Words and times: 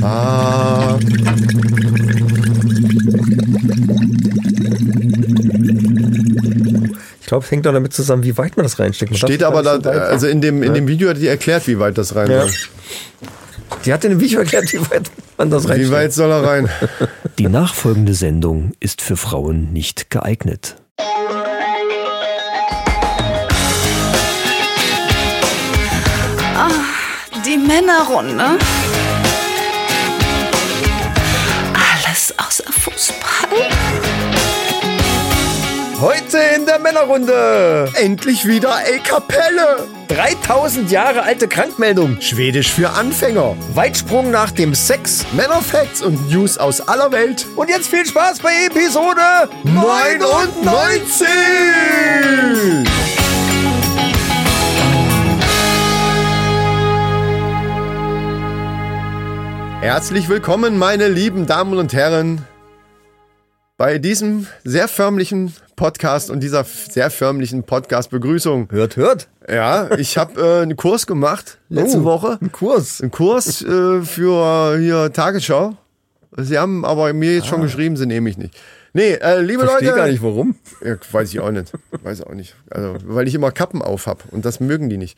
Ah. 0.00 0.96
Ich 7.20 7.26
glaube, 7.26 7.44
es 7.44 7.50
hängt 7.50 7.66
doch 7.66 7.72
damit 7.72 7.92
zusammen, 7.92 8.22
wie 8.22 8.36
weit 8.38 8.56
man 8.56 8.64
das 8.64 8.78
reinsteckt. 8.78 9.10
Man 9.10 9.18
Steht 9.18 9.42
aber 9.42 9.62
da, 9.62 9.80
so 9.82 9.90
also 9.90 10.26
in 10.28 10.40
dem, 10.40 10.62
in 10.62 10.74
dem 10.74 10.86
Video 10.86 11.10
hat 11.10 11.16
die 11.18 11.26
erklärt, 11.26 11.66
wie 11.66 11.78
weit 11.78 11.98
das 11.98 12.14
rein 12.14 12.30
Ja. 12.30 12.42
soll. 12.42 12.50
Die 13.84 13.92
hat 13.92 14.04
in 14.04 14.10
dem 14.10 14.20
Video 14.20 14.40
erklärt, 14.40 14.72
wie 14.72 14.80
weit 14.90 15.10
man 15.38 15.50
das 15.50 15.64
Wie 15.64 15.68
reinsteckt. 15.72 15.92
weit 15.92 16.12
soll 16.12 16.30
er 16.30 16.44
rein? 16.44 16.68
Die 17.38 17.48
nachfolgende 17.48 18.14
Sendung 18.14 18.72
ist 18.80 19.00
für 19.00 19.16
Frauen 19.16 19.72
nicht 19.72 20.10
geeignet. 20.10 20.76
Die 27.46 27.56
Männerrunde. 27.56 28.58
Heute 36.00 36.38
in 36.56 36.64
der 36.64 36.78
Männerrunde. 36.78 37.92
Endlich 37.94 38.46
wieder 38.46 38.74
El 38.86 39.00
Kapelle! 39.00 39.86
3000 40.08 40.90
Jahre 40.90 41.24
alte 41.24 41.46
Krankmeldung. 41.46 42.18
Schwedisch 42.22 42.72
für 42.72 42.88
Anfänger. 42.88 43.54
Weitsprung 43.74 44.30
nach 44.30 44.50
dem 44.50 44.74
Sex. 44.74 45.26
Männerfacts 45.34 46.00
und 46.00 46.30
News 46.30 46.56
aus 46.56 46.80
aller 46.80 47.12
Welt. 47.12 47.46
Und 47.54 47.68
jetzt 47.68 47.88
viel 47.88 48.06
Spaß 48.06 48.38
bei 48.38 48.50
Episode 48.64 49.50
99! 49.64 51.28
Herzlich 59.82 60.30
willkommen, 60.30 60.78
meine 60.78 61.08
lieben 61.08 61.44
Damen 61.44 61.76
und 61.76 61.92
Herren, 61.92 62.46
bei 63.76 63.98
diesem 63.98 64.46
sehr 64.64 64.88
förmlichen 64.88 65.54
Podcast 65.80 66.28
und 66.28 66.40
dieser 66.40 66.62
sehr 66.64 67.10
förmlichen 67.10 67.62
Podcast-Begrüßung. 67.62 68.68
Hört, 68.70 68.96
hört. 68.96 69.28
Ja, 69.48 69.90
ich 69.96 70.18
habe 70.18 70.38
äh, 70.38 70.62
einen 70.62 70.76
Kurs 70.76 71.06
gemacht 71.06 71.56
letzte 71.70 72.00
Oh, 72.00 72.04
Woche. 72.04 72.36
Ein 72.42 72.52
Kurs. 72.52 73.00
Ein 73.00 73.10
Kurs 73.10 73.62
äh, 73.62 74.02
für 74.02 74.76
hier 74.78 75.10
Tagesschau. 75.10 75.74
Sie 76.36 76.58
haben 76.58 76.84
aber 76.84 77.10
mir 77.14 77.34
jetzt 77.34 77.46
schon 77.46 77.62
geschrieben, 77.62 77.96
sie 77.96 78.04
nehmen 78.04 78.24
mich 78.24 78.36
nicht. 78.36 78.54
Nee, 78.92 79.12
äh, 79.14 79.40
liebe 79.40 79.62
Ah. 79.62 79.68
Verstehe 79.68 79.88
Leute. 79.88 80.00
gar 80.02 80.08
nicht, 80.08 80.22
warum. 80.22 80.54
Ja, 80.84 80.96
weiß 81.12 81.30
ich 81.32 81.40
auch 81.40 81.50
nicht. 81.50 81.72
Weiß 82.02 82.24
auch 82.24 82.34
nicht. 82.34 82.56
Also, 82.68 82.96
weil 83.04 83.26
ich 83.26 83.34
immer 83.34 83.50
Kappen 83.50 83.80
auf 83.80 84.06
hab 84.06 84.30
und 84.32 84.44
das 84.44 84.60
mögen 84.60 84.90
die 84.90 84.98
nicht. 84.98 85.16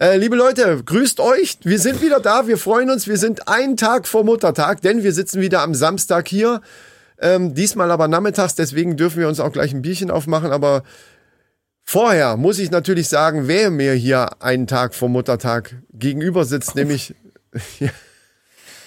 Äh, 0.00 0.16
liebe 0.16 0.36
Leute, 0.36 0.82
grüßt 0.86 1.20
euch. 1.20 1.58
Wir 1.64 1.78
sind 1.78 2.00
wieder 2.00 2.20
da. 2.20 2.46
Wir 2.46 2.56
freuen 2.56 2.88
uns. 2.88 3.08
Wir 3.08 3.18
sind 3.18 3.46
einen 3.46 3.76
Tag 3.76 4.08
vor 4.08 4.24
Muttertag, 4.24 4.80
denn 4.80 5.02
wir 5.02 5.12
sitzen 5.12 5.42
wieder 5.42 5.60
am 5.60 5.74
Samstag 5.74 6.28
hier. 6.28 6.62
Ähm, 7.20 7.54
diesmal 7.54 7.90
aber 7.90 8.06
nachmittags, 8.08 8.54
deswegen 8.54 8.96
dürfen 8.96 9.18
wir 9.20 9.28
uns 9.28 9.40
auch 9.40 9.52
gleich 9.52 9.72
ein 9.72 9.82
Bierchen 9.82 10.10
aufmachen. 10.10 10.52
Aber 10.52 10.82
vorher 11.84 12.36
muss 12.36 12.58
ich 12.58 12.70
natürlich 12.70 13.08
sagen, 13.08 13.48
wer 13.48 13.70
mir 13.70 13.92
hier 13.94 14.30
einen 14.42 14.66
Tag 14.66 14.94
vor 14.94 15.08
Muttertag 15.08 15.74
gegenüber 15.92 16.44
sitzt, 16.44 16.74
nämlich. 16.76 17.14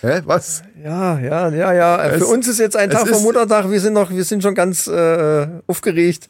Hä? 0.02 0.22
Was? 0.26 0.64
Ja, 0.84 1.20
ja, 1.20 1.50
ja, 1.50 1.74
ja. 1.74 2.06
Es- 2.08 2.18
Für 2.20 2.26
uns 2.28 2.48
ist 2.48 2.58
jetzt 2.60 2.76
ein 2.76 2.90
Tag 2.90 3.08
vor 3.08 3.20
Muttertag. 3.22 3.70
Wir 3.70 3.80
sind 3.80 3.94
noch, 3.94 4.10
wir 4.10 4.24
sind 4.24 4.42
schon 4.42 4.56
ganz 4.56 4.88
äh, 4.88 5.48
aufgeregt. 5.68 6.30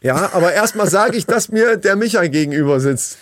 Ja, 0.00 0.30
aber 0.32 0.52
erstmal 0.52 0.88
sage 0.88 1.16
ich, 1.16 1.26
dass 1.26 1.50
mir 1.50 1.76
der 1.76 1.94
Micha 1.94 2.26
gegenüber 2.26 2.80
sitzt. 2.80 3.18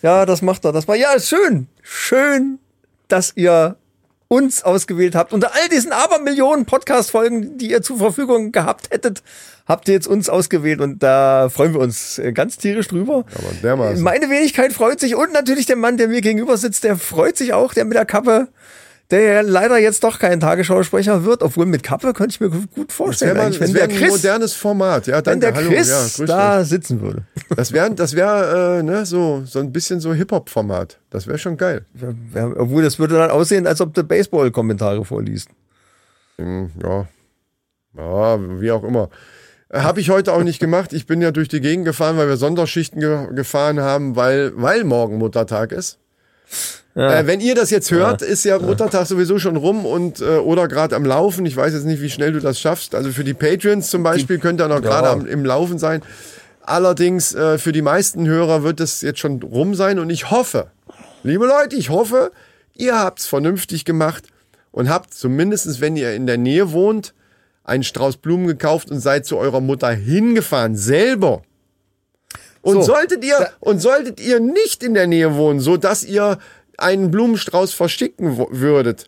Ja, 0.00 0.24
das 0.24 0.40
macht 0.40 0.64
er. 0.64 0.72
Das 0.72 0.88
war 0.88 0.96
ja 0.96 1.18
schön, 1.20 1.66
schön, 1.82 2.58
dass 3.08 3.32
ihr 3.36 3.76
uns 4.32 4.62
ausgewählt 4.62 5.16
habt. 5.16 5.32
Unter 5.32 5.52
all 5.56 5.68
diesen 5.70 5.90
Abermillionen 5.90 6.64
Podcast-Folgen, 6.64 7.58
die 7.58 7.72
ihr 7.72 7.82
zur 7.82 7.98
Verfügung 7.98 8.52
gehabt 8.52 8.90
hättet, 8.92 9.24
habt 9.66 9.88
ihr 9.88 9.94
jetzt 9.94 10.06
uns 10.06 10.28
ausgewählt 10.28 10.80
und 10.80 11.02
da 11.02 11.48
freuen 11.48 11.74
wir 11.74 11.80
uns 11.80 12.20
äh, 12.20 12.32
ganz 12.32 12.56
tierisch 12.56 12.86
drüber. 12.86 13.24
Aber 13.34 13.52
dermaßen. 13.60 14.00
Meine 14.04 14.30
Wenigkeit 14.30 14.72
freut 14.72 15.00
sich 15.00 15.16
und 15.16 15.32
natürlich 15.32 15.66
der 15.66 15.74
Mann, 15.74 15.96
der 15.96 16.06
mir 16.06 16.20
gegenüber 16.20 16.56
sitzt, 16.56 16.84
der 16.84 16.96
freut 16.96 17.36
sich 17.36 17.54
auch, 17.54 17.74
der 17.74 17.84
mit 17.84 17.96
der 17.96 18.04
Kappe, 18.04 18.46
der 19.10 19.20
ja 19.22 19.40
leider 19.40 19.78
jetzt 19.78 20.04
doch 20.04 20.18
kein 20.18 20.40
Tagesschausprecher 20.40 21.24
wird, 21.24 21.42
obwohl 21.42 21.66
mit 21.66 21.82
Kappe 21.82 22.12
könnte 22.12 22.32
ich 22.34 22.40
mir 22.40 22.48
gut 22.50 22.88
Das 22.88 22.94
vorstellen. 22.96 23.36
wäre 23.36 23.48
das 23.50 23.60
wenn 23.60 23.74
wär 23.74 23.86
der 23.88 23.96
ein 23.96 24.00
Chris, 24.02 24.10
modernes 24.12 24.52
Format. 24.52 25.06
Ja, 25.06 25.16
wenn 25.16 25.40
danke. 25.40 25.40
der 25.40 25.54
Hallo. 25.54 25.68
Chris 25.70 25.88
ja, 25.88 26.02
grüßt 26.16 26.28
da 26.28 26.60
euch. 26.60 26.66
sitzen 26.68 27.00
würde. 27.00 27.24
Das 27.56 27.72
wäre 27.72 27.90
das 27.94 28.14
wär, 28.14 28.78
äh, 28.78 28.82
ne, 28.82 29.04
so, 29.06 29.42
so 29.44 29.58
ein 29.58 29.72
bisschen 29.72 30.00
so 30.00 30.14
Hip-Hop-Format. 30.14 30.98
Das 31.10 31.26
wäre 31.26 31.38
schon 31.38 31.56
geil. 31.56 31.84
Ja, 32.34 32.46
obwohl 32.56 32.82
das 32.82 32.98
würde 32.98 33.16
dann 33.16 33.30
aussehen, 33.30 33.66
als 33.66 33.80
ob 33.80 33.92
du 33.94 34.04
Baseball-Kommentare 34.04 35.04
vorliest. 35.04 35.48
Hm, 36.38 36.70
Ja. 36.82 37.06
Ja, 37.96 38.38
wie 38.60 38.70
auch 38.70 38.84
immer. 38.84 39.08
Habe 39.72 40.00
ich 40.00 40.10
heute 40.10 40.32
auch 40.32 40.42
nicht 40.44 40.60
gemacht. 40.60 40.92
Ich 40.92 41.06
bin 41.06 41.20
ja 41.20 41.32
durch 41.32 41.48
die 41.48 41.60
Gegend 41.60 41.84
gefahren, 41.84 42.16
weil 42.16 42.28
wir 42.28 42.36
Sonderschichten 42.36 43.00
ge 43.00 43.26
gefahren 43.34 43.80
haben, 43.80 44.14
weil, 44.16 44.52
weil 44.54 44.84
morgen 44.84 45.18
Muttertag 45.18 45.72
ist. 45.72 45.98
Äh, 46.96 47.26
wenn 47.26 47.40
ihr 47.40 47.54
das 47.54 47.70
jetzt 47.70 47.90
hört, 47.92 48.20
ist 48.22 48.44
ja 48.44 48.58
Muttertag 48.58 49.06
sowieso 49.06 49.38
schon 49.38 49.56
rum 49.56 49.86
und 49.86 50.20
äh, 50.20 50.24
oder 50.38 50.66
gerade 50.68 50.96
am 50.96 51.04
Laufen. 51.04 51.46
Ich 51.46 51.56
weiß 51.56 51.72
jetzt 51.72 51.84
nicht, 51.86 52.02
wie 52.02 52.10
schnell 52.10 52.32
du 52.32 52.40
das 52.40 52.58
schaffst. 52.58 52.94
Also 52.96 53.10
für 53.12 53.22
die 53.24 53.34
Patreons 53.34 53.88
zum 53.90 54.02
Beispiel 54.02 54.38
könnte 54.38 54.64
er 54.64 54.68
noch 54.68 54.82
gerade 54.82 55.08
am- 55.08 55.26
im 55.26 55.44
Laufen 55.44 55.78
sein. 55.78 56.02
Allerdings 56.62 57.34
äh, 57.34 57.58
für 57.58 57.72
die 57.72 57.82
meisten 57.82 58.26
Hörer 58.26 58.62
wird 58.62 58.80
es 58.80 59.00
jetzt 59.02 59.18
schon 59.20 59.40
rum 59.42 59.74
sein 59.74 59.98
und 59.98 60.10
ich 60.10 60.30
hoffe, 60.30 60.66
liebe 61.22 61.46
Leute, 61.46 61.76
ich 61.76 61.90
hoffe, 61.90 62.32
ihr 62.74 62.98
habt's 62.98 63.26
vernünftig 63.26 63.84
gemacht 63.84 64.24
und 64.72 64.88
habt 64.88 65.14
zumindestens, 65.14 65.80
wenn 65.80 65.96
ihr 65.96 66.12
in 66.14 66.26
der 66.26 66.38
Nähe 66.38 66.72
wohnt, 66.72 67.14
einen 67.64 67.82
Strauß 67.82 68.16
Blumen 68.18 68.46
gekauft 68.46 68.90
und 68.90 69.00
seid 69.00 69.26
zu 69.26 69.36
eurer 69.36 69.60
Mutter 69.60 69.90
hingefahren, 69.90 70.76
selber. 70.76 71.42
Und 72.62 72.76
So, 72.76 72.94
solltet 72.94 73.24
ihr 73.24 73.50
und 73.60 73.80
solltet 73.80 74.20
ihr 74.20 74.40
nicht 74.40 74.82
in 74.82 74.94
der 74.94 75.06
Nähe 75.06 75.34
wohnen, 75.34 75.60
so 75.60 75.76
dass 75.76 76.04
ihr 76.04 76.38
einen 76.76 77.10
Blumenstrauß 77.10 77.72
verschicken 77.72 78.38
würdet, 78.50 79.06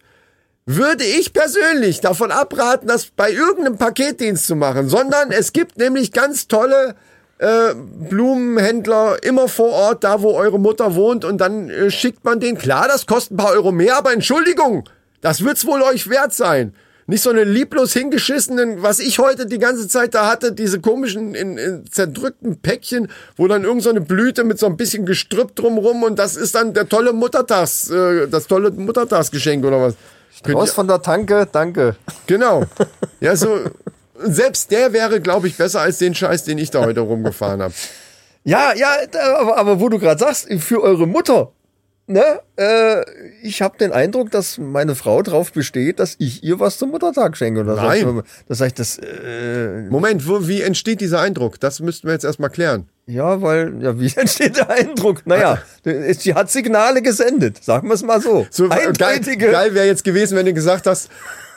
würde 0.65 1.05
ich 1.05 1.33
persönlich 1.33 2.01
davon 2.01 2.31
abraten, 2.31 2.87
das 2.87 3.07
bei 3.07 3.31
irgendeinem 3.31 3.79
Paketdienst 3.79 4.47
zu 4.47 4.55
machen, 4.55 4.89
sondern 4.89 5.33
es 5.33 5.53
gibt 5.53 5.77
nämlich 5.79 6.13
ganz 6.13 6.47
tolle 6.49 6.95
äh, 7.39 7.75
Blumenhändler 7.75 9.23
immer 9.25 9.49
vor 9.49 9.71
Ort, 9.71 10.05
da 10.05 10.23
wo 10.23 10.35
eure 10.35 10.61
Mutter 10.61 10.95
wohnt 10.95 11.25
und 11.25 11.39
dann 11.39 11.69
äh, 11.69 11.91
schickt 11.91 12.25
man 12.25 12.39
den. 12.39 12.57
Klar, 12.57 12.87
das 12.87 13.07
kostet 13.07 13.33
ein 13.33 13.37
paar 13.39 13.53
Euro 13.53 13.73
mehr, 13.73 13.97
aber 13.97 14.13
Entschuldigung, 14.13 14.89
das 15.21 15.43
wird's 15.45 15.67
wohl 15.67 15.83
euch 15.83 16.09
wert 16.09 16.33
sein. 16.33 16.75
Nicht 17.07 17.23
so 17.23 17.31
eine 17.31 17.45
lieblos 17.45 17.93
hingeschissenen, 17.93 18.83
was 18.83 19.01
ich 19.01 19.19
heute 19.19 19.47
die 19.47 19.59
ganze 19.59 19.89
Zeit 19.89 20.15
da 20.15 20.29
hatte, 20.29 20.53
diese 20.53 20.81
komischen 20.81 21.35
in, 21.35 21.59
in 21.59 21.85
zerdrückten 21.91 22.61
Päckchen, 22.61 23.09
wo 23.37 23.49
dann 23.49 23.65
irgend 23.65 23.83
so 23.83 23.91
eine 23.91 24.01
Blüte 24.01 24.45
mit 24.45 24.59
so 24.59 24.67
ein 24.67 24.77
bisschen 24.77 25.05
Gestrüpp 25.05 25.57
drumrum 25.57 26.03
und 26.05 26.19
das 26.19 26.37
ist 26.37 26.55
dann 26.55 26.75
der 26.75 26.89
tolle 26.89 27.13
Muttertags, 27.13 27.91
äh, 27.91 28.29
das 28.29 28.47
tolle 28.47 28.71
Muttertagsgeschenk 28.71 29.65
oder 29.65 29.81
was. 29.81 29.95
Raus 30.49 30.73
von 30.73 30.89
der 30.89 31.03
Tanke, 31.03 31.49
danke. 31.51 31.97
Genau. 32.27 32.65
Ja, 33.21 33.37
so. 33.37 33.61
Selbst 34.19 34.73
der 34.73 34.93
wäre, 34.93 35.21
glaube 35.21 35.47
ich, 35.47 35.57
besser 35.57 35.81
als 35.81 35.99
den 35.99 36.13
Scheiß, 36.13 36.43
den 36.43 36.59
ich 36.59 36.71
da 36.71 36.85
heute 36.85 37.01
rumgefahren 37.01 37.63
habe. 37.63 37.75
Ja, 38.43 38.73
ja, 38.75 38.89
aber, 39.39 39.57
aber 39.57 39.81
wo 39.81 39.89
du 39.89 40.01
gerade 40.01 40.19
sagst, 40.19 40.49
für 40.59 40.83
eure 40.83 41.07
Mutter, 41.07 41.53
ne? 42.07 42.41
Äh, 42.57 43.05
ich 43.43 43.63
habe 43.63 43.79
den 43.79 43.93
Eindruck, 43.93 44.31
dass 44.31 44.59
meine 44.59 44.95
Frau 44.95 45.23
drauf 45.23 45.53
besteht, 45.53 45.99
dass 45.99 46.17
ich 46.19 46.43
ihr 46.45 46.61
was 46.61 46.79
zum 46.79 46.91
Muttertag 46.91 47.37
schenke. 47.37 47.61
Oder 47.61 47.77
Nein. 47.77 48.23
Das 48.49 48.61
ich, 48.61 48.75
das, 48.75 48.99
äh, 48.99 49.83
Moment, 49.89 50.27
wo, 50.29 50.47
wie 50.47 50.63
entsteht 50.63 51.01
dieser 51.01 51.21
Eindruck? 51.21 51.61
Das 51.61 51.81
müssten 51.81 52.09
wir 52.09 52.15
jetzt 52.15 52.25
erstmal 52.25 52.51
klären. 52.51 52.89
ja, 53.07 53.41
weil, 53.43 53.83
ja, 53.83 53.99
wie 53.99 54.13
entsteht 54.17 54.57
der 54.57 54.71
Eindruck? 54.71 55.27
Naja, 55.27 55.59
sie 56.19 56.35
hat 56.35 56.51
Signale 56.51 57.03
gesendet, 57.03 57.63
sagen 57.63 57.89
wir 57.89 57.95
es 57.95 58.03
mal 58.03 58.21
so. 58.21 58.47
So, 58.51 58.67
äh, 58.67 58.69
geil 58.69 58.89
Eindeutige. 58.89 59.51
geil 59.51 59.75
wäre 59.75 59.87
jetzt 59.87 60.05
gewesen, 60.05 60.37
wenn 60.37 60.47
du 60.47 60.55
gesagt 60.55 60.87
hast, 60.87 61.09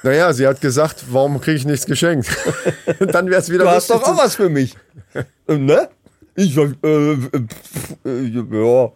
naja, 0.04 0.31
sie 0.34 0.46
hat 0.46 0.62
gesagt, 0.62 1.06
warum 1.10 1.42
kriege 1.42 1.58
ich 1.58 1.66
nichts 1.66 1.88
geschenkt? 1.88 2.28
Dann 3.00 3.28
wäre 3.30 3.42
es 3.42 3.50
wieder 3.50 3.64
Du 3.64 3.70
hast 3.72 3.90
doch 3.90 4.04
auch 4.04 4.18
was 4.18 4.36
für 4.36 4.50
mich. 4.50 4.75
Ähm, 5.48 5.66
ne? 5.66 5.90
Ich 6.36 6.56
äh, 6.58 6.64
äh, 6.64 7.18
pf, 7.18 7.96
äh, 8.06 8.22
ja. 8.25 8.92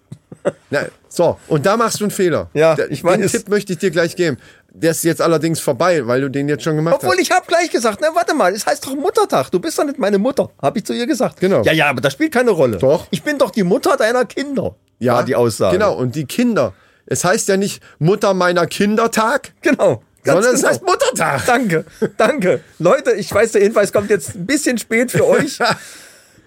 Na, 0.69 0.85
so, 1.07 1.37
und 1.47 1.65
da 1.65 1.75
machst 1.77 1.99
du 1.99 2.05
einen 2.05 2.11
Fehler. 2.11 2.49
Ja, 2.53 2.77
ich 2.89 3.01
Den 3.01 3.21
weiß. 3.23 3.31
Tipp 3.31 3.49
möchte 3.49 3.73
ich 3.73 3.79
dir 3.79 3.91
gleich 3.91 4.15
geben. 4.15 4.37
Der 4.71 4.91
ist 4.91 5.03
jetzt 5.03 5.21
allerdings 5.21 5.59
vorbei, 5.59 6.05
weil 6.05 6.21
du 6.21 6.29
den 6.29 6.47
jetzt 6.47 6.63
schon 6.63 6.75
gemacht 6.75 6.95
Obwohl 6.95 7.11
hast. 7.15 7.21
ich 7.21 7.31
habe 7.31 7.45
gleich 7.47 7.71
gesagt, 7.71 7.99
na 8.01 8.09
warte 8.13 8.35
mal, 8.35 8.53
es 8.53 8.65
heißt 8.67 8.85
doch 8.85 8.95
Muttertag. 8.95 9.49
Du 9.51 9.59
bist 9.59 9.79
doch 9.79 9.83
nicht 9.85 9.97
meine 9.97 10.19
Mutter, 10.19 10.51
habe 10.61 10.77
ich 10.77 10.85
zu 10.85 10.93
ihr 10.93 11.07
gesagt. 11.07 11.39
Genau. 11.39 11.63
Ja, 11.63 11.71
ja, 11.73 11.89
aber 11.89 12.01
das 12.01 12.13
spielt 12.13 12.31
keine 12.33 12.51
Rolle. 12.51 12.77
Doch. 12.77 13.07
Ich 13.09 13.23
bin 13.23 13.39
doch 13.39 13.49
die 13.49 13.63
Mutter 13.63 13.97
deiner 13.97 14.25
Kinder. 14.25 14.75
war 14.99 15.23
die 15.23 15.35
Aussage. 15.35 15.77
Genau, 15.77 15.95
und 15.95 16.15
die 16.15 16.25
Kinder. 16.25 16.73
Es 17.07 17.23
heißt 17.25 17.47
ja 17.47 17.57
nicht 17.57 17.81
Mutter 17.97 18.33
meiner 18.35 18.67
Kindertag, 18.67 19.53
Genau. 19.61 20.03
Ganz 20.23 20.35
sondern 20.35 20.53
es 20.55 20.61
genau. 20.61 20.71
heißt 20.73 20.83
Muttertag. 20.83 21.45
Danke, 21.47 21.85
danke. 22.17 22.59
Leute, 22.77 23.13
ich 23.13 23.33
weiß, 23.33 23.53
der 23.53 23.61
Hinweis 23.63 23.91
kommt 23.93 24.09
jetzt 24.11 24.35
ein 24.35 24.45
bisschen 24.45 24.77
spät 24.77 25.11
für 25.11 25.25
euch, 25.27 25.57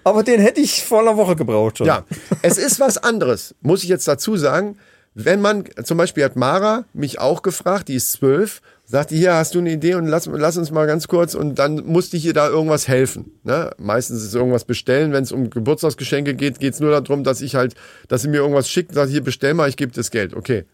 aber 0.05 0.23
den 0.23 0.41
hätte 0.41 0.61
ich 0.61 0.85
vor 0.85 1.01
einer 1.01 1.17
Woche 1.17 1.37
gebraucht 1.37 1.79
schon. 1.79 1.87
Ja, 1.87 2.05
es 2.43 2.59
ist 2.59 2.81
was 2.81 2.99
anderes, 2.99 3.55
muss 3.61 3.83
ich 3.83 3.89
jetzt 3.89 4.07
dazu 4.09 4.37
sagen, 4.37 4.77
wenn 5.15 5.41
man, 5.41 5.65
zum 5.85 5.99
Beispiel 5.99 6.25
hat 6.25 6.37
Mara 6.37 6.87
mich 6.95 7.19
auch 7.21 7.43
gefragt, 7.43 7.89
die 7.89 7.97
ist 7.97 8.13
zwölf, 8.13 8.63
sagte, 8.87 9.15
hier 9.15 9.35
hast 9.35 9.55
du 9.55 9.59
eine 9.59 9.73
Idee 9.73 9.95
und 9.95 10.07
lass, 10.07 10.27
lass 10.27 10.57
uns 10.57 10.71
mal 10.71 10.87
ganz 10.87 11.07
kurz 11.07 11.35
und 11.35 11.59
dann 11.59 11.85
musste 11.85 12.17
ich 12.17 12.25
ihr 12.25 12.33
da 12.33 12.49
irgendwas 12.49 12.89
helfen. 12.89 13.33
Ne? 13.45 13.71
Meistens 13.79 14.19
ist 14.23 14.29
es 14.29 14.35
irgendwas 14.35 14.65
bestellen, 14.65 15.13
wenn 15.13 15.23
es 15.23 15.33
um 15.33 15.51
Geburtstagsgeschenke 15.51 16.35
geht, 16.35 16.61
geht 16.61 16.75
es 16.75 16.81
nur 16.81 16.99
darum, 16.99 17.25
dass 17.25 17.43
ich 17.43 17.55
halt, 17.55 17.75
dass 18.09 18.23
sie 18.23 18.29
mir 18.29 18.39
irgendwas 18.39 18.71
schickt, 18.71 18.95
sagt, 18.95 19.11
hier 19.11 19.23
bestell 19.23 19.55
mal, 19.55 19.69
ich 19.69 19.77
gebe 19.77 19.93
das 19.93 20.11
Geld. 20.11 20.35
Okay. 20.35 20.65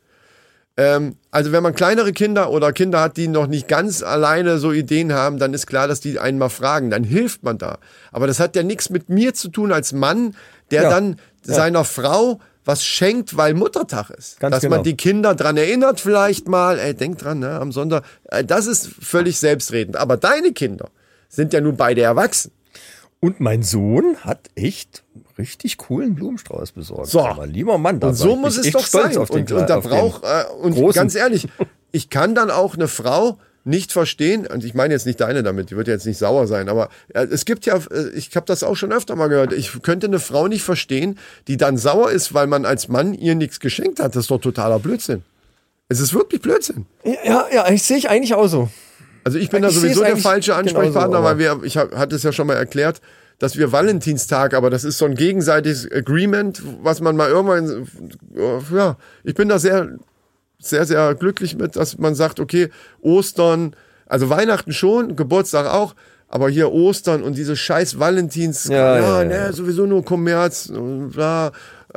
Ähm, 0.78 1.16
also 1.32 1.50
wenn 1.50 1.62
man 1.64 1.74
kleinere 1.74 2.12
Kinder 2.12 2.50
oder 2.50 2.72
Kinder 2.72 3.00
hat, 3.00 3.16
die 3.16 3.26
noch 3.26 3.48
nicht 3.48 3.66
ganz 3.66 4.02
alleine 4.02 4.58
so 4.58 4.72
Ideen 4.72 5.12
haben, 5.12 5.38
dann 5.38 5.52
ist 5.52 5.66
klar, 5.66 5.88
dass 5.88 6.00
die 6.00 6.20
einen 6.20 6.38
mal 6.38 6.48
fragen, 6.48 6.88
dann 6.90 7.02
hilft 7.02 7.42
man 7.42 7.58
da. 7.58 7.78
Aber 8.12 8.28
das 8.28 8.38
hat 8.38 8.54
ja 8.54 8.62
nichts 8.62 8.88
mit 8.88 9.08
mir 9.08 9.34
zu 9.34 9.48
tun 9.48 9.72
als 9.72 9.92
Mann, 9.92 10.36
der 10.70 10.84
Ja. 10.84 10.90
dann 10.90 11.16
seiner 11.42 11.84
Frau 11.84 12.38
was 12.64 12.84
schenkt, 12.84 13.36
weil 13.36 13.54
Muttertag 13.54 14.10
ist. 14.10 14.38
Ganz 14.40 14.54
Dass 14.54 14.62
genau. 14.62 14.76
man 14.76 14.84
die 14.84 14.96
Kinder 14.96 15.34
dran 15.34 15.56
erinnert 15.56 16.00
vielleicht 16.00 16.46
mal, 16.48 16.78
ey, 16.78 16.94
denk 16.94 17.18
dran, 17.18 17.38
ne, 17.40 17.58
am 17.58 17.72
Sonntag. 17.72 18.04
Äh, 18.24 18.44
Das 18.44 18.66
ist 18.66 18.88
völlig 19.00 19.40
selbstredend. 19.40 19.96
Aber 19.96 20.16
deine 20.18 20.52
Kinder 20.52 20.90
sind 21.28 21.52
ja 21.54 21.60
nun 21.62 21.76
beide 21.76 22.02
erwachsen. 22.02 22.52
Und 23.20 23.40
mein 23.40 23.62
Sohn 23.62 24.18
hat 24.20 24.50
echt 24.54 25.02
richtig 25.38 25.76
coolen 25.78 26.14
Blumenstrauß 26.14 26.72
besorgt. 26.72 27.06
So. 27.08 27.24
Aber 27.24 27.46
lieber 27.46 27.78
Mann, 27.78 28.00
da 28.00 28.08
Und 28.08 28.14
so 28.14 28.30
ich 28.34 28.36
muss 28.38 28.56
es 28.58 28.70
doch 28.72 28.86
sein. 28.86 29.16
Auf 29.16 29.30
den, 29.30 29.42
und, 29.42 29.52
und 29.52 29.70
da 29.70 29.80
braucht, 29.80 30.24
äh, 30.24 30.44
und 30.60 30.74
Großen. 30.74 31.00
ganz 31.00 31.14
ehrlich, 31.14 31.46
ich 31.92 32.10
kann 32.10 32.34
dann 32.34 32.50
auch 32.50 32.74
eine 32.74 32.88
Frau 32.88 33.38
nicht 33.64 33.92
verstehen, 33.92 34.46
und 34.46 34.64
ich 34.64 34.72
meine 34.74 34.94
jetzt 34.94 35.04
nicht 35.04 35.20
deine 35.20 35.42
damit, 35.42 35.70
die 35.70 35.76
wird 35.76 35.88
jetzt 35.88 36.06
nicht 36.06 36.16
sauer 36.16 36.46
sein, 36.46 36.68
aber 36.70 36.88
äh, 37.12 37.24
es 37.26 37.44
gibt 37.44 37.66
ja, 37.66 37.76
äh, 37.76 38.08
ich 38.14 38.34
habe 38.34 38.46
das 38.46 38.62
auch 38.62 38.76
schon 38.76 38.92
öfter 38.92 39.14
mal 39.14 39.28
gehört, 39.28 39.52
ich 39.52 39.82
könnte 39.82 40.06
eine 40.06 40.20
Frau 40.20 40.48
nicht 40.48 40.62
verstehen, 40.62 41.18
die 41.48 41.56
dann 41.58 41.76
sauer 41.76 42.10
ist, 42.10 42.32
weil 42.32 42.46
man 42.46 42.64
als 42.64 42.88
Mann 42.88 43.12
ihr 43.14 43.34
nichts 43.34 43.60
geschenkt 43.60 44.00
hat. 44.00 44.16
Das 44.16 44.24
ist 44.24 44.30
doch 44.30 44.40
totaler 44.40 44.78
Blödsinn. 44.78 45.22
Es 45.90 46.00
ist 46.00 46.14
wirklich 46.14 46.40
Blödsinn. 46.40 46.86
Ja, 47.24 47.46
ja, 47.52 47.68
ich 47.70 47.82
sehe 47.82 47.98
ich 47.98 48.08
eigentlich 48.08 48.34
auch 48.34 48.46
so. 48.48 48.68
Also 49.24 49.38
ich 49.38 49.50
bin 49.50 49.60
da 49.62 49.68
Ich 49.68 49.74
sowieso 49.74 50.00
seh's 50.00 50.08
der 50.14 50.16
falsche 50.16 50.54
Ansprechpartner, 50.54 51.18
genauso, 51.18 51.24
weil 51.24 51.48
aber- 51.48 51.60
wir, 51.60 51.66
ich 51.66 51.76
hab- 51.76 51.94
hatte 51.94 52.16
es 52.16 52.22
ja 52.22 52.32
schon 52.32 52.46
mal 52.46 52.54
erklärt, 52.54 53.02
dass 53.38 53.56
wir 53.56 53.72
Valentinstag, 53.72 54.54
aber 54.54 54.68
das 54.68 54.84
ist 54.84 54.98
so 54.98 55.04
ein 55.04 55.14
gegenseitiges 55.14 55.90
Agreement, 55.90 56.62
was 56.82 57.00
man 57.00 57.16
mal 57.16 57.28
irgendwann, 57.28 57.86
ja, 58.72 58.96
ich 59.24 59.34
bin 59.34 59.48
da 59.48 59.58
sehr, 59.58 59.90
sehr, 60.58 60.84
sehr 60.84 61.14
glücklich 61.14 61.56
mit, 61.56 61.76
dass 61.76 61.98
man 61.98 62.14
sagt, 62.14 62.40
okay, 62.40 62.68
Ostern, 63.00 63.76
also 64.06 64.28
Weihnachten 64.28 64.72
schon, 64.72 65.14
Geburtstag 65.14 65.66
auch, 65.66 65.94
aber 66.28 66.48
hier 66.48 66.72
Ostern 66.72 67.22
und 67.22 67.36
diese 67.36 67.56
scheiß 67.56 67.98
Valentins, 67.98 68.64
Ja, 68.64 68.98
ja, 68.98 69.22
ja, 69.22 69.24
ne, 69.24 69.52
sowieso 69.52 69.86
nur 69.86 70.04
Kommerz, 70.04 70.70
bla, 70.72 71.52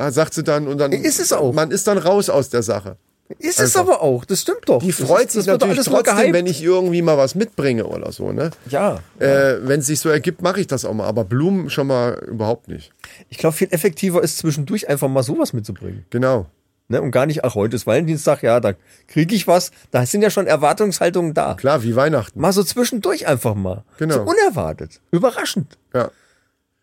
sagt 0.08 0.34
sie 0.34 0.44
dann 0.44 0.68
und 0.68 0.78
dann 0.78 0.92
Ist 0.92 1.20
es 1.20 1.32
auch. 1.32 1.52
man 1.52 1.70
ist 1.70 1.86
dann 1.86 1.98
raus 1.98 2.30
aus 2.30 2.48
der 2.48 2.62
Sache. 2.62 2.96
Ist 3.38 3.60
es 3.60 3.76
aber 3.76 4.02
auch, 4.02 4.24
das 4.26 4.42
stimmt 4.42 4.68
doch. 4.68 4.82
Die 4.82 4.92
freut 4.92 5.26
ist- 5.26 5.32
sich 5.32 5.46
natürlich 5.46 5.80
trotzdem, 5.86 6.32
wenn 6.34 6.46
ich 6.46 6.62
irgendwie 6.62 7.00
mal 7.00 7.16
was 7.16 7.34
mitbringe 7.34 7.86
oder 7.86 8.12
so, 8.12 8.30
ne? 8.32 8.50
Ja. 8.68 9.00
Äh, 9.18 9.56
wenn 9.62 9.80
es 9.80 9.86
sich 9.86 10.00
so 10.00 10.10
ergibt, 10.10 10.42
mache 10.42 10.60
ich 10.60 10.66
das 10.66 10.84
auch 10.84 10.92
mal. 10.92 11.06
Aber 11.06 11.24
Blumen 11.24 11.70
schon 11.70 11.86
mal 11.86 12.14
überhaupt 12.28 12.68
nicht. 12.68 12.92
Ich 13.30 13.38
glaube, 13.38 13.56
viel 13.56 13.68
effektiver 13.70 14.22
ist 14.22 14.36
zwischendurch 14.38 14.88
einfach 14.88 15.08
mal 15.08 15.22
sowas 15.22 15.52
mitzubringen. 15.54 16.04
Genau. 16.10 16.46
Ne? 16.88 17.00
Und 17.00 17.10
gar 17.10 17.24
nicht, 17.24 17.42
ach, 17.42 17.54
heute 17.54 17.76
ist 17.76 17.86
Valentinstag, 17.86 18.42
ja, 18.42 18.60
da 18.60 18.74
kriege 19.06 19.34
ich 19.34 19.46
was. 19.46 19.70
Da 19.92 20.04
sind 20.04 20.20
ja 20.20 20.28
schon 20.28 20.46
Erwartungshaltungen 20.46 21.32
da. 21.32 21.54
Klar, 21.54 21.82
wie 21.84 21.96
Weihnachten. 21.96 22.38
Mal 22.38 22.52
so 22.52 22.62
zwischendurch 22.62 23.26
einfach 23.26 23.54
mal. 23.54 23.84
Genau. 23.98 24.16
So 24.16 24.20
unerwartet. 24.22 25.00
Überraschend. 25.10 25.78
Ja. 25.94 26.10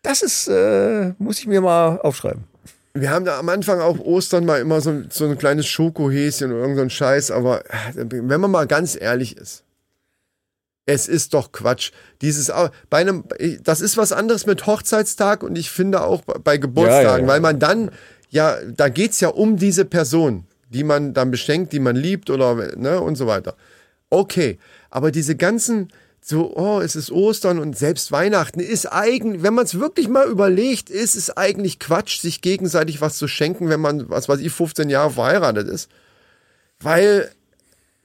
Das 0.02 0.22
ist, 0.22 0.48
äh, 0.48 1.12
muss 1.18 1.38
ich 1.38 1.46
mir 1.46 1.60
mal 1.60 2.00
aufschreiben. 2.00 2.44
Wir 2.92 3.10
haben 3.10 3.24
da 3.24 3.38
am 3.38 3.48
Anfang 3.48 3.80
auch 3.80 3.98
Ostern 4.00 4.44
mal 4.44 4.60
immer 4.60 4.80
so, 4.80 5.02
so 5.10 5.26
ein 5.26 5.38
kleines 5.38 5.66
Schokohäschen 5.66 6.50
oder 6.52 6.62
irgend 6.62 6.78
so 6.78 6.88
Scheiß. 6.88 7.30
Aber 7.30 7.62
wenn 7.94 8.40
man 8.40 8.50
mal 8.50 8.66
ganz 8.66 8.96
ehrlich 9.00 9.36
ist, 9.36 9.62
es 10.86 11.06
ist 11.06 11.34
doch 11.34 11.52
Quatsch. 11.52 11.92
Dieses, 12.20 12.50
bei 12.88 12.98
einem, 12.98 13.24
das 13.62 13.80
ist 13.80 13.96
was 13.96 14.10
anderes 14.10 14.46
mit 14.46 14.66
Hochzeitstag 14.66 15.44
und 15.44 15.56
ich 15.56 15.70
finde 15.70 16.02
auch 16.02 16.22
bei- 16.22 16.56
Geburtstagen, 16.56 17.04
Ja, 17.06 17.16
ja, 17.16 17.22
ja. 17.22 17.26
weil 17.28 17.40
man 17.40 17.60
dann, 17.60 17.90
ja, 18.28 18.56
da 18.66 18.88
geht's 18.88 19.20
ja 19.20 19.28
um 19.28 19.56
diese 19.56 19.84
Person, 19.84 20.46
die 20.68 20.82
man 20.82 21.14
dann 21.14 21.30
beschenkt, 21.30 21.72
die 21.72 21.78
man 21.80 21.94
liebt 21.94 22.28
oder, 22.28 22.54
ne, 22.76 23.00
und 23.00 23.14
so 23.14 23.28
weiter. 23.28 23.54
Okay, 24.08 24.58
aber 24.90 25.12
diese 25.12 25.36
ganzen, 25.36 25.92
so, 26.22 26.54
oh, 26.54 26.80
es 26.80 26.96
ist 26.96 27.10
Ostern 27.10 27.58
und 27.58 27.76
selbst 27.76 28.12
Weihnachten 28.12 28.60
ist 28.60 28.86
eigentlich, 28.86 29.42
wenn 29.42 29.54
man 29.54 29.64
es 29.64 29.80
wirklich 29.80 30.08
mal 30.08 30.28
überlegt, 30.28 30.90
ist 30.90 31.16
es 31.16 31.36
eigentlich 31.36 31.78
Quatsch, 31.78 32.20
sich 32.20 32.42
gegenseitig 32.42 33.00
was 33.00 33.16
zu 33.16 33.26
schenken, 33.26 33.68
wenn 33.68 33.80
man, 33.80 34.08
was 34.10 34.28
weiß 34.28 34.40
ich, 34.40 34.52
15 34.52 34.90
Jahre 34.90 35.10
verheiratet 35.10 35.68
ist. 35.68 35.90
Weil 36.78 37.30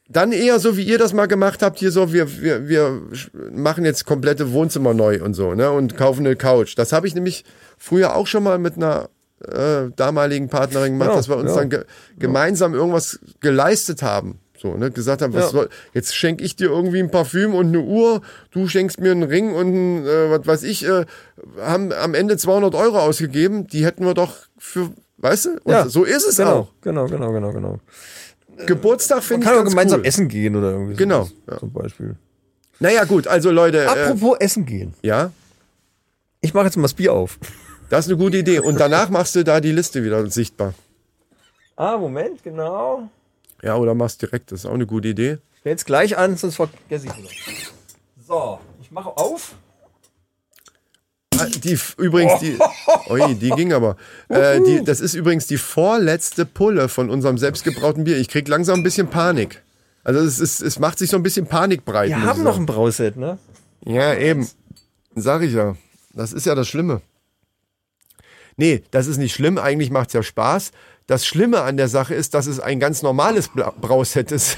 dann 0.08 0.32
eher 0.32 0.60
so, 0.60 0.78
wie 0.78 0.84
ihr 0.84 0.98
das 0.98 1.14
mal 1.14 1.26
gemacht 1.26 1.62
habt, 1.62 1.80
hier 1.80 1.92
so, 1.92 2.14
wir, 2.14 2.42
wir, 2.42 2.68
wir 2.68 3.02
machen 3.52 3.86
jetzt 3.86 4.06
komplette 4.06 4.52
Wohnzimmer 4.52 4.94
neu 4.94 5.22
und 5.24 5.34
so, 5.34 5.54
ne, 5.54 5.72
und 5.72 5.98
kaufen 5.98 6.26
eine 6.26 6.36
Couch. 6.36 6.78
Das 6.78 6.94
habe 6.94 7.08
ich 7.08 7.16
nämlich 7.16 7.44
früher 7.78 8.16
auch 8.16 8.28
schon 8.28 8.44
mal 8.44 8.60
mit 8.60 8.76
einer 8.76 9.10
äh, 9.44 9.92
damaligen 9.96 10.50
Partnerin 10.50 10.94
gemacht, 10.94 11.10
Ja, 11.10 11.16
dass 11.16 11.28
wir 11.28 11.38
uns 11.38 11.52
ja. 11.52 11.58
dann 11.58 11.70
ge 11.70 11.86
gemeinsam 12.18 12.74
irgendwas 12.74 13.20
geleistet 13.42 14.04
haben. 14.04 14.40
So, 14.66 14.76
ne, 14.78 14.90
gesagt 14.90 15.22
haben, 15.22 15.32
was 15.34 15.44
Ja. 15.44 15.50
soll, 15.50 15.70
jetzt 15.94 16.16
schenke 16.16 16.44
ich 16.44 16.56
dir 16.56 16.70
irgendwie 16.72 17.00
ein 17.00 17.12
Parfüm 17.12 17.54
und 17.54 17.68
eine 17.68 17.82
Uhr, 17.82 18.22
du 18.50 18.68
schenkst 18.68 19.00
mir 19.00 19.12
einen 19.12 19.22
Ring 19.22 19.54
und 19.54 19.68
ein, 19.68 20.06
äh, 20.08 20.32
was 20.32 20.48
weiß 20.48 20.64
ich, 20.64 20.84
äh, 20.88 21.06
haben 21.62 21.94
am 21.94 22.16
Ende 22.16 22.36
200 22.36 22.74
Euro 22.74 22.98
ausgegeben, 23.00 23.68
die 23.68 23.86
hätten 23.86 24.06
wir 24.06 24.16
doch 24.16 24.34
für, 24.58 24.90
weißt 25.18 25.46
du? 25.46 25.50
Und 25.66 25.72
Ja, 25.72 25.88
so 25.88 26.04
ist 26.04 26.26
es 26.28 26.38
genau, 26.38 26.52
auch. 26.62 26.68
Genau, 26.82 27.06
genau, 27.06 27.32
genau, 27.32 27.52
genau. 27.52 27.80
Geburtstag 28.66 29.22
finde 29.24 29.46
ich 29.46 29.52
Kann 29.54 29.62
auch 29.62 29.70
gemeinsam 29.70 30.00
cool. 30.00 30.08
essen 30.08 30.28
gehen 30.30 30.56
oder 30.56 30.72
irgendwie 30.72 30.96
Genau, 30.96 31.26
sowas, 31.26 31.34
ja. 31.52 31.58
Zum 31.60 31.72
Beispiel. 31.72 32.16
Naja, 32.80 33.04
gut, 33.04 33.28
also 33.28 33.52
Leute, 33.52 33.84
äh, 33.84 33.86
Apropos 33.86 34.38
Essen 34.40 34.66
gehen. 34.66 34.96
ja, 35.04 35.30
Ich 36.42 36.56
mache 36.56 36.66
jetzt 36.66 36.76
mal 36.78 36.84
das 36.84 36.96
Bier 36.96 37.14
auf. 37.14 37.38
das 37.92 38.06
ist 38.08 38.12
eine 38.12 38.18
gute 38.18 38.38
Idee. 38.38 38.60
Und 38.62 38.80
danach 38.80 39.10
machst 39.10 39.36
du 39.36 39.44
da 39.44 39.62
die 39.62 39.72
Liste 39.74 40.04
wieder 40.04 40.26
sichtbar. 40.32 40.74
Ah, 41.76 41.98
Moment, 41.98 42.42
genau. 42.42 43.10
Ja, 43.66 43.78
oder 43.78 43.96
machst 43.96 44.22
direkt, 44.22 44.52
das 44.52 44.60
ist 44.60 44.66
auch 44.68 44.76
eine 44.76 44.86
gute 44.86 45.08
Idee. 45.08 45.40
Jetzt 45.64 45.88
gleich 45.88 46.16
an, 46.18 46.38
sonst 46.38 46.56
vergesse 46.56 47.08
ich 47.08 47.18
wieder. 47.18 47.30
So, 48.28 48.60
ich 48.80 48.92
mache 48.92 49.10
auf. 49.18 49.56
Ah, 51.36 51.48
Die, 51.48 51.78
übrigens, 51.98 52.40
die, 52.40 52.58
ui, 53.10 53.34
die 53.34 53.50
ging 53.50 53.74
aber. 53.74 53.98
Äh, 54.30 54.62
die, 54.62 54.84
das 54.84 55.02
ist 55.02 55.16
übrigens 55.16 55.48
die 55.48 55.58
vorletzte 55.58 56.46
Pulle 56.46 56.90
von 56.90 57.10
unserem 57.10 57.40
selbstgebrauten 57.40 58.04
Bier. 58.04 58.18
Ich 58.18 58.30
krieg 58.30 58.48
langsam 58.48 58.82
ein 58.82 58.84
bisschen 58.84 59.10
Panik. 59.10 59.64
Also 60.04 60.20
es, 60.20 60.40
ist, 60.40 60.62
es 60.62 60.78
macht 60.78 61.00
sich 61.00 61.10
so 61.10 61.18
ein 61.18 61.24
bisschen 61.24 61.48
Panik 61.48 61.84
breit. 61.84 62.10
Wir 62.10 62.18
ich 62.18 62.24
haben 62.24 62.44
noch 62.44 62.58
ein 62.58 62.68
Brauset, 62.68 63.18
ne? 63.18 63.40
Ja, 63.84 64.14
eben. 64.14 64.48
Sag 65.16 65.42
ich 65.42 65.54
ja. 65.54 65.76
Das 66.14 66.34
ist 66.34 66.46
ja 66.46 66.54
das 66.54 66.68
Schlimme. 66.68 67.02
Nee, 68.58 68.84
das 68.92 69.08
ist 69.08 69.18
nicht 69.18 69.34
schlimm. 69.34 69.58
Eigentlich 69.58 69.90
macht's 69.90 70.14
ja 70.14 70.22
Spaß. 70.22 70.72
Das 71.08 71.26
Schlimme 71.26 71.62
an 71.62 71.78
der 71.78 71.88
Sache 71.88 72.16
ist, 72.16 72.34
dass 72.34 72.48
es 72.48 72.60
ein 72.60 72.80
ganz 72.80 73.02
normales 73.04 73.50
Brauset 73.50 74.32
ist. 74.32 74.58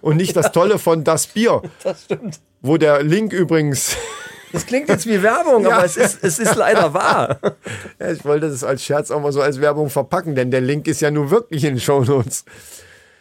Und 0.00 0.16
nicht 0.16 0.36
das 0.36 0.52
Tolle 0.52 0.78
von 0.78 1.02
das 1.04 1.26
Bier. 1.26 1.62
Das 1.82 2.04
stimmt. 2.04 2.40
Wo 2.60 2.76
der 2.76 3.02
Link 3.02 3.32
übrigens. 3.32 3.96
Das 4.50 4.64
klingt 4.64 4.88
jetzt 4.88 5.04
wie 5.06 5.22
Werbung, 5.22 5.62
Ja. 5.64 5.72
aber 5.76 5.84
es 5.84 5.98
ist, 5.98 6.24
es 6.24 6.38
ist 6.38 6.54
leider 6.54 6.94
wahr. 6.94 7.38
Ja, 8.00 8.10
ich 8.12 8.24
wollte 8.24 8.48
das 8.48 8.64
als 8.64 8.82
Scherz 8.82 9.10
auch 9.10 9.20
mal 9.20 9.30
so 9.30 9.42
als 9.42 9.60
Werbung 9.60 9.90
verpacken, 9.90 10.34
denn 10.34 10.50
der 10.50 10.62
Link 10.62 10.88
ist 10.88 11.02
ja 11.02 11.10
nun 11.10 11.30
wirklich 11.30 11.64
in 11.64 11.74
den 11.74 11.80
Shownotes. 11.80 12.46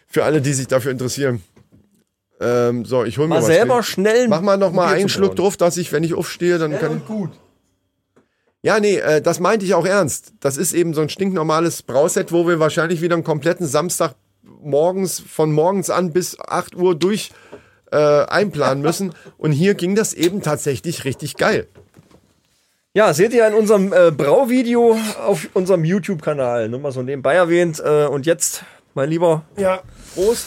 Für 0.08 0.24
alle, 0.24 0.40
die 0.40 0.54
sich 0.54 0.68
dafür 0.68 0.92
interessieren. 0.94 1.44
Ähm, 2.40 2.86
so, 2.86 3.04
ich 3.04 3.18
hol 3.18 3.26
mir 3.28 3.36
Mal 3.36 3.40
was. 3.42 3.48
selber 3.48 3.84
schnell. 3.84 4.30
Mach 4.30 4.40
mal 4.40 4.56
noch 4.58 4.72
mal 4.72 4.94
einen 4.94 5.10
Schluck 5.10 5.36
drauf, 5.36 5.58
dass 5.58 5.76
ich, 5.76 5.92
wenn 5.92 6.06
ich 6.06 6.14
aufstehe, 6.14 6.60
dann 6.60 6.80
kann 6.80 6.98
ich. 7.00 7.06
gut. 7.06 7.32
Ja, 8.68 8.82
nee, 8.82 8.98
äh, 8.98 9.22
das 9.22 9.40
meinte 9.40 9.66
ich 9.66 9.74
auch 9.76 9.86
ernst. 9.86 10.34
Das 10.42 10.58
ist 10.58 10.74
eben 10.74 10.94
so 10.94 11.00
ein 11.00 11.08
stinknormales 11.08 11.84
Brauset, 11.84 12.34
wo 12.34 12.46
wir 12.50 12.60
wahrscheinlich 12.60 13.02
wieder 13.02 13.16
einen 13.16 13.24
kompletten 13.24 13.66
Samstag 13.66 14.16
morgens, 14.62 15.22
von 15.22 15.54
morgens 15.54 15.90
an 15.90 16.12
bis 16.12 16.38
8 16.38 16.76
Uhr 16.76 16.94
durch 16.94 17.32
äh, 17.94 17.96
einplanen 18.26 18.84
müssen. 18.84 19.14
Und 19.38 19.54
hier 19.54 19.74
ging 19.76 19.96
das 19.96 20.14
eben 20.14 20.42
tatsächlich 20.42 21.06
richtig 21.06 21.38
geil. 21.38 21.68
Ja, 22.94 23.14
seht 23.14 23.32
ihr 23.32 23.48
in 23.48 23.54
unserem 23.54 23.94
äh, 23.94 24.12
Brauvideo 24.12 24.98
auf 25.26 25.48
unserem 25.54 25.86
YouTube-Kanal. 25.86 26.68
Nur 26.68 26.82
mal 26.82 26.92
so 26.92 27.02
nebenbei 27.02 27.36
erwähnt. 27.36 27.80
Äh, 27.80 28.08
und 28.08 28.26
jetzt, 28.26 28.64
mein 28.96 29.10
Lieber, 29.10 29.44
Ja, 29.56 29.80
Prost. 30.14 30.46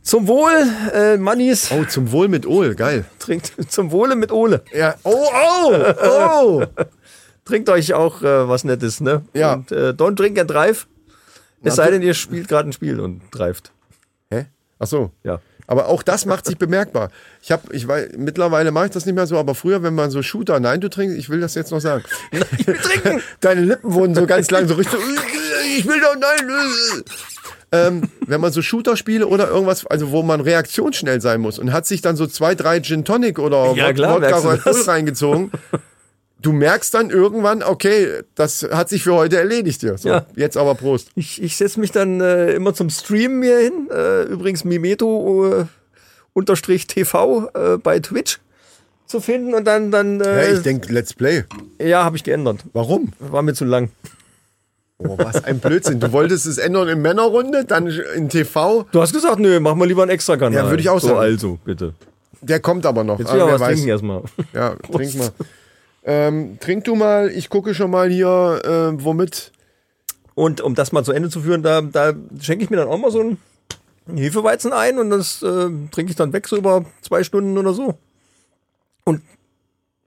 zum 0.00 0.26
Wohl, 0.26 0.54
äh, 0.94 1.18
Mannis. 1.18 1.70
Oh, 1.70 1.84
zum 1.84 2.12
Wohl 2.12 2.28
mit 2.28 2.46
Ohl, 2.46 2.74
geil. 2.74 3.04
Trinkt 3.18 3.52
zum 3.68 3.90
Wohle 3.90 4.16
mit 4.16 4.32
Ole. 4.32 4.62
Ja, 4.72 4.94
oh, 5.04 5.26
oh, 5.66 5.74
oh. 6.02 6.62
Trinkt 7.48 7.68
euch 7.70 7.94
auch 7.94 8.22
äh, 8.22 8.48
was 8.48 8.62
Nettes, 8.64 9.00
ne? 9.00 9.22
Ja. 9.32 9.54
Und 9.54 9.72
äh, 9.72 9.90
don't 9.90 10.14
drink 10.16 10.38
and 10.38 10.50
drive. 10.50 10.86
Es 11.64 11.74
sei 11.76 11.90
denn, 11.90 12.02
ihr 12.02 12.14
spielt 12.14 12.46
gerade 12.46 12.68
ein 12.68 12.72
Spiel 12.72 13.00
und 13.00 13.22
dreift. 13.32 13.72
Hä? 14.30 14.46
Ach 14.78 14.86
so. 14.86 15.10
Ja. 15.24 15.40
Aber 15.66 15.88
auch 15.88 16.02
das 16.02 16.24
macht 16.24 16.46
sich 16.46 16.56
bemerkbar. 16.56 17.10
Ich 17.42 17.50
habe, 17.50 17.74
ich 17.74 17.86
weiß, 17.88 18.10
mittlerweile 18.16 18.70
mache 18.70 18.86
ich 18.86 18.90
das 18.92 19.06
nicht 19.06 19.14
mehr 19.14 19.26
so, 19.26 19.36
aber 19.38 19.54
früher, 19.54 19.82
wenn 19.82 19.94
man 19.94 20.10
so 20.10 20.22
Shooter, 20.22 20.60
nein, 20.60 20.80
du 20.80 20.88
trinkst, 20.88 21.18
ich 21.18 21.28
will 21.30 21.40
das 21.40 21.54
jetzt 21.54 21.72
noch 21.72 21.80
sagen. 21.80 22.04
Ich 22.58 22.66
will 22.66 22.76
trinken. 22.76 23.22
Deine 23.40 23.62
Lippen 23.62 23.92
wurden 23.92 24.14
so 24.14 24.26
ganz 24.26 24.50
lang 24.50 24.68
so 24.68 24.74
richtig, 24.74 24.98
ich 25.78 25.86
will 25.86 26.00
doch, 26.00 26.14
nein. 26.16 27.04
ähm, 27.72 28.02
wenn 28.26 28.40
man 28.40 28.52
so 28.52 28.62
Shooter-Spiele 28.62 29.26
oder 29.26 29.48
irgendwas, 29.48 29.84
also 29.86 30.10
wo 30.10 30.22
man 30.22 30.40
reaktionsschnell 30.40 31.20
sein 31.20 31.40
muss 31.40 31.58
und 31.58 31.72
hat 31.72 31.86
sich 31.86 32.00
dann 32.02 32.16
so 32.16 32.26
zwei, 32.26 32.54
drei 32.54 32.80
Gin 32.80 33.04
Tonic 33.04 33.38
oder 33.38 33.72
Ja, 33.74 33.88
Wod- 33.88 33.94
klar, 33.94 34.14
Wodka 34.22 34.38
Red 34.38 34.64
Bull 34.64 34.82
reingezogen. 34.82 35.50
Du 36.40 36.52
merkst 36.52 36.94
dann 36.94 37.10
irgendwann, 37.10 37.62
okay, 37.64 38.22
das 38.36 38.62
hat 38.70 38.88
sich 38.88 39.02
für 39.02 39.14
heute 39.14 39.38
erledigt 39.38 39.80
hier. 39.80 39.98
So, 39.98 40.08
Ja. 40.08 40.26
jetzt 40.36 40.56
aber 40.56 40.74
Prost. 40.76 41.10
Ich, 41.16 41.42
ich 41.42 41.56
setze 41.56 41.80
mich 41.80 41.90
dann 41.90 42.20
äh, 42.20 42.52
immer 42.52 42.74
zum 42.74 42.90
Streamen 42.90 43.42
hier 43.42 43.58
hin. 43.58 43.88
Äh, 43.90 44.22
übrigens 44.24 44.64
Mimeto 44.64 45.60
äh, 45.62 45.64
unterstrich 46.34 46.86
TV 46.86 47.48
äh, 47.54 47.78
bei 47.78 47.98
Twitch 47.98 48.38
zu 49.06 49.20
finden 49.20 49.54
und 49.54 49.64
dann 49.64 49.90
dann 49.90 50.20
äh, 50.20 50.24
Hey, 50.24 50.54
ich 50.54 50.62
denke, 50.62 50.92
Let's 50.92 51.12
Play. 51.14 51.44
ja 51.80 52.04
habe 52.04 52.16
ich 52.16 52.22
geändert. 52.24 52.60
Warum? 52.72 53.12
War 53.18 53.42
mir 53.42 53.54
zu 53.54 53.64
lang. 53.64 53.90
Oh, 54.98 55.16
was 55.16 55.44
ein 55.44 55.58
Blödsinn. 55.60 55.98
Du 56.00 56.12
wolltest 56.12 56.44
es 56.46 56.58
ändern 56.58 56.88
in 56.88 57.00
Männerrunde, 57.00 57.64
dann 57.64 57.86
in 58.16 58.28
TV. 58.28 58.84
Du 58.92 59.00
hast 59.00 59.12
gesagt, 59.12 59.38
nö, 59.38 59.58
mach 59.60 59.74
mal 59.76 59.86
lieber 59.88 60.02
einen 60.02 60.10
extra 60.10 60.36
Kanal. 60.36 60.64
Ja, 60.64 60.68
würde 60.70 60.82
ich 60.82 60.88
auch 60.88 61.00
so, 61.00 61.08
sagen. 61.08 61.20
also 61.20 61.58
bitte. 61.64 61.94
Der 62.42 62.60
kommt 62.60 62.84
aber 62.86 63.02
noch. 63.04 63.18
Jetzt 63.18 63.32
will 63.32 63.40
ich 63.40 63.46
wer 63.46 63.52
was 63.54 63.60
weiß. 63.60 63.72
trinken 63.74 63.88
erstmal. 63.88 64.22
Ja, 64.52 64.74
trink 64.92 65.14
mal. 65.16 65.30
Ähm, 66.04 66.58
trink 66.60 66.84
du 66.84 66.94
mal, 66.94 67.30
ich 67.30 67.50
gucke 67.50 67.74
schon 67.74 67.90
mal 67.90 68.08
hier, 68.08 68.60
äh, 68.64 69.04
womit. 69.04 69.52
Und 70.34 70.60
um 70.60 70.74
das 70.74 70.92
mal 70.92 71.04
zu 71.04 71.12
Ende 71.12 71.30
zu 71.30 71.40
führen, 71.40 71.62
da, 71.62 71.80
da 71.80 72.14
schenke 72.40 72.64
ich 72.64 72.70
mir 72.70 72.76
dann 72.76 72.88
auch 72.88 72.98
mal 72.98 73.10
so 73.10 73.20
einen 73.20 73.38
Hefeweizen 74.16 74.72
ein 74.72 74.98
und 74.98 75.10
das 75.10 75.42
äh, 75.42 75.68
trinke 75.90 76.10
ich 76.10 76.16
dann 76.16 76.32
weg 76.32 76.46
so 76.48 76.56
über 76.56 76.84
zwei 77.02 77.24
Stunden 77.24 77.58
oder 77.58 77.74
so. 77.74 77.98
Und 79.04 79.22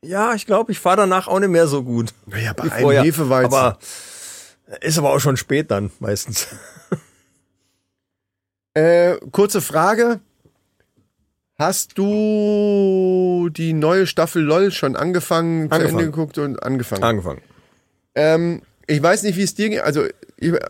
ja, 0.03 0.33
ich 0.33 0.45
glaube, 0.45 0.71
ich 0.71 0.79
fahre 0.79 0.97
danach 0.97 1.27
auch 1.27 1.39
nicht 1.39 1.49
mehr 1.49 1.67
so 1.67 1.83
gut. 1.83 2.13
Naja, 2.25 2.53
bei 2.53 2.63
einem 2.63 2.81
vorher. 2.81 3.03
Hefeweizen. 3.03 3.53
Aber 3.53 3.77
ist 4.79 4.97
aber 4.97 5.11
auch 5.11 5.19
schon 5.19 5.37
spät 5.37 5.71
dann 5.71 5.91
meistens. 5.99 6.47
Äh, 8.73 9.17
kurze 9.31 9.59
Frage. 9.59 10.21
Hast 11.61 11.95
du 11.95 13.49
die 13.51 13.73
neue 13.73 14.07
Staffel 14.07 14.41
LOL 14.41 14.71
schon 14.71 14.95
angefangen, 14.95 15.69
zu 15.69 15.75
Angefangen. 15.75 15.99
Ende 15.99 16.11
geguckt 16.11 16.39
und 16.39 16.63
angefangen? 16.63 17.03
Angefangen. 17.03 17.41
Ähm, 18.15 18.63
ich 18.87 19.03
weiß 19.03 19.21
nicht, 19.21 19.37
wie 19.37 19.43
es 19.43 19.53
dir 19.53 19.69
geht. 19.69 19.81
Also 19.81 20.05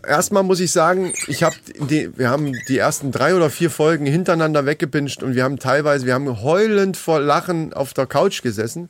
erstmal 0.06 0.44
muss 0.44 0.60
ich 0.60 0.74
sagen, 0.74 1.14
ich 1.28 1.44
habe 1.44 1.56
die, 1.90 2.12
wir 2.18 2.30
haben 2.30 2.52
die 2.68 2.78
ersten 2.78 3.14
drei 3.14 3.36
oder 3.36 3.50
vier 3.50 3.70
Folgen 3.70 4.06
hintereinander 4.06 4.66
weggepinscht 4.66 5.24
und 5.24 5.34
wir 5.34 5.46
haben 5.46 5.60
teilweise, 5.60 6.06
wir 6.06 6.14
haben 6.14 6.42
heulend 6.42 6.98
vor 6.98 7.22
Lachen 7.22 7.72
auf 7.72 7.94
der 7.94 8.06
Couch 8.06 8.42
gesessen. 8.42 8.90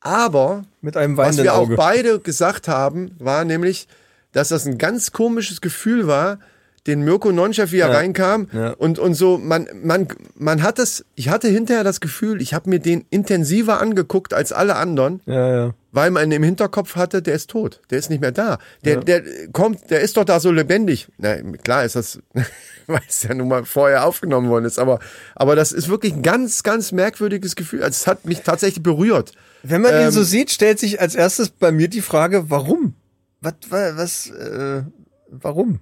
Aber 0.00 0.64
Mit 0.80 0.96
einem 0.96 1.16
was 1.16 1.40
wir 1.40 1.54
auch 1.54 1.68
Auge. 1.68 1.76
beide 1.76 2.18
gesagt 2.18 2.66
haben, 2.66 3.12
war 3.20 3.44
nämlich, 3.44 3.86
dass 4.32 4.48
das 4.48 4.66
ein 4.66 4.76
ganz 4.76 5.12
komisches 5.12 5.60
Gefühl 5.60 6.08
war, 6.08 6.40
den 6.86 7.02
Mirko 7.04 7.30
Nonchef, 7.30 7.70
wie 7.72 7.78
er 7.78 7.88
Ja. 7.88 7.94
reinkam 7.94 8.48
Ja. 8.52 8.70
und, 8.72 8.98
und 8.98 9.14
so, 9.14 9.38
man, 9.38 9.68
man, 9.82 10.08
man 10.34 10.62
hat 10.62 10.78
es, 10.80 11.04
ich 11.14 11.28
hatte 11.28 11.48
hinterher 11.48 11.84
das 11.84 12.00
Gefühl, 12.00 12.42
ich 12.42 12.54
habe 12.54 12.68
mir 12.70 12.80
den 12.80 13.04
intensiver 13.10 13.80
angeguckt 13.80 14.34
als 14.34 14.52
alle 14.52 14.74
anderen, 14.76 15.20
Ja, 15.26 15.74
weil 15.92 16.10
man 16.10 16.32
im 16.32 16.42
Hinterkopf 16.42 16.96
hatte, 16.96 17.22
der 17.22 17.34
ist 17.34 17.50
tot, 17.50 17.80
der 17.90 17.98
ist 17.98 18.10
nicht 18.10 18.20
mehr 18.20 18.32
da. 18.32 18.58
Der, 18.84 18.96
der 18.96 19.22
kommt, 19.52 19.90
der 19.90 20.00
ist 20.00 20.16
doch 20.16 20.24
da 20.24 20.40
so 20.40 20.50
lebendig. 20.50 21.06
Na, 21.18 21.36
klar 21.62 21.84
ist 21.84 21.94
das, 21.94 22.18
weil 22.88 23.00
es 23.08 23.22
ja 23.22 23.32
nun 23.34 23.46
mal 23.48 23.64
vorher 23.64 24.04
aufgenommen 24.06 24.48
worden 24.50 24.64
ist, 24.64 24.78
aber, 24.80 24.98
aber 25.36 25.54
das 25.54 25.70
ist 25.72 25.88
wirklich 25.88 26.14
ein 26.14 26.22
ganz, 26.22 26.62
ganz 26.64 26.90
merkwürdiges 26.90 27.54
Gefühl. 27.56 27.82
Also 27.84 27.92
es 27.92 28.06
hat 28.08 28.24
mich 28.24 28.40
tatsächlich 28.40 28.82
berührt. 28.82 29.32
Wenn 29.62 29.82
man 29.82 29.94
Ähm, 29.94 30.06
ihn 30.06 30.10
so 30.10 30.24
sieht, 30.24 30.50
stellt 30.50 30.80
sich 30.80 31.00
als 31.00 31.14
erstes 31.14 31.50
bei 31.50 31.70
mir 31.70 31.86
die 31.86 32.00
Frage, 32.00 32.50
warum? 32.50 32.94
Was, 33.40 33.54
was, 33.70 33.96
was 33.96 34.30
äh, 34.30 34.82
warum? 35.30 35.78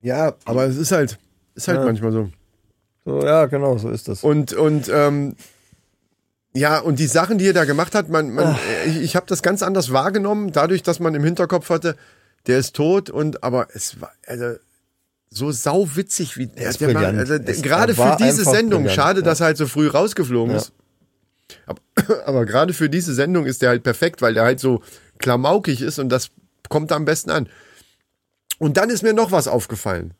Ja, 0.00 0.34
aber 0.44 0.64
es 0.66 0.76
ist 0.76 0.92
halt, 0.92 1.18
ist 1.54 1.68
halt 1.68 1.78
Ja. 1.80 1.84
manchmal 1.84 2.12
so. 2.12 2.30
So, 3.04 3.22
ja, 3.24 3.46
genau, 3.46 3.78
so 3.78 3.88
ist 3.90 4.08
das. 4.08 4.22
Und, 4.22 4.52
und, 4.52 4.88
ähm, 4.92 5.34
ja, 6.54 6.78
und 6.78 6.98
die 6.98 7.06
Sachen, 7.06 7.38
die 7.38 7.46
er 7.46 7.52
da 7.52 7.64
gemacht 7.64 7.94
hat, 7.94 8.08
man, 8.08 8.30
man, 8.30 8.56
ich, 8.86 8.96
ich 8.98 9.16
habe 9.16 9.26
das 9.26 9.42
ganz 9.42 9.62
anders 9.62 9.92
wahrgenommen, 9.92 10.52
dadurch, 10.52 10.82
dass 10.82 10.98
man 11.00 11.14
im 11.14 11.24
Hinterkopf 11.24 11.70
hatte, 11.70 11.96
der 12.46 12.58
ist 12.58 12.74
tot 12.76 13.10
und, 13.10 13.42
aber 13.42 13.68
es 13.74 14.00
war, 14.00 14.12
also, 14.26 14.54
so 15.30 15.50
sauwitzig 15.52 16.36
wie 16.38 16.46
der, 16.46 16.70
ist 16.70 16.80
der 16.80 16.92
Mann, 16.94 17.18
also, 17.18 17.34
Es- 17.34 17.62
gerade 17.62 17.92
er 17.92 17.96
für 17.96 18.16
diese 18.24 18.44
Sendung, 18.44 18.82
brillant, 18.84 18.96
schade, 18.96 19.20
ja. 19.20 19.24
dass 19.26 19.40
er 19.40 19.46
halt 19.46 19.56
so 19.58 19.66
früh 19.66 19.86
rausgeflogen 19.88 20.52
Ja. 20.54 20.60
ist. 20.60 20.72
Aber, 21.66 21.80
aber 22.26 22.46
gerade 22.46 22.72
für 22.72 22.88
diese 22.88 23.14
Sendung 23.14 23.46
ist 23.46 23.62
der 23.62 23.70
halt 23.70 23.82
perfekt, 23.82 24.22
weil 24.22 24.34
der 24.34 24.44
halt 24.44 24.60
so 24.60 24.82
klamaukig 25.18 25.82
ist 25.82 25.98
und 25.98 26.08
das 26.08 26.30
kommt 26.68 26.90
da 26.90 26.96
am 26.96 27.04
besten 27.04 27.30
an. 27.30 27.48
Und 28.58 28.76
dann 28.76 28.90
ist 28.90 29.02
mir 29.02 29.12
noch 29.12 29.32
was 29.32 29.48
aufgefallen, 29.48 30.14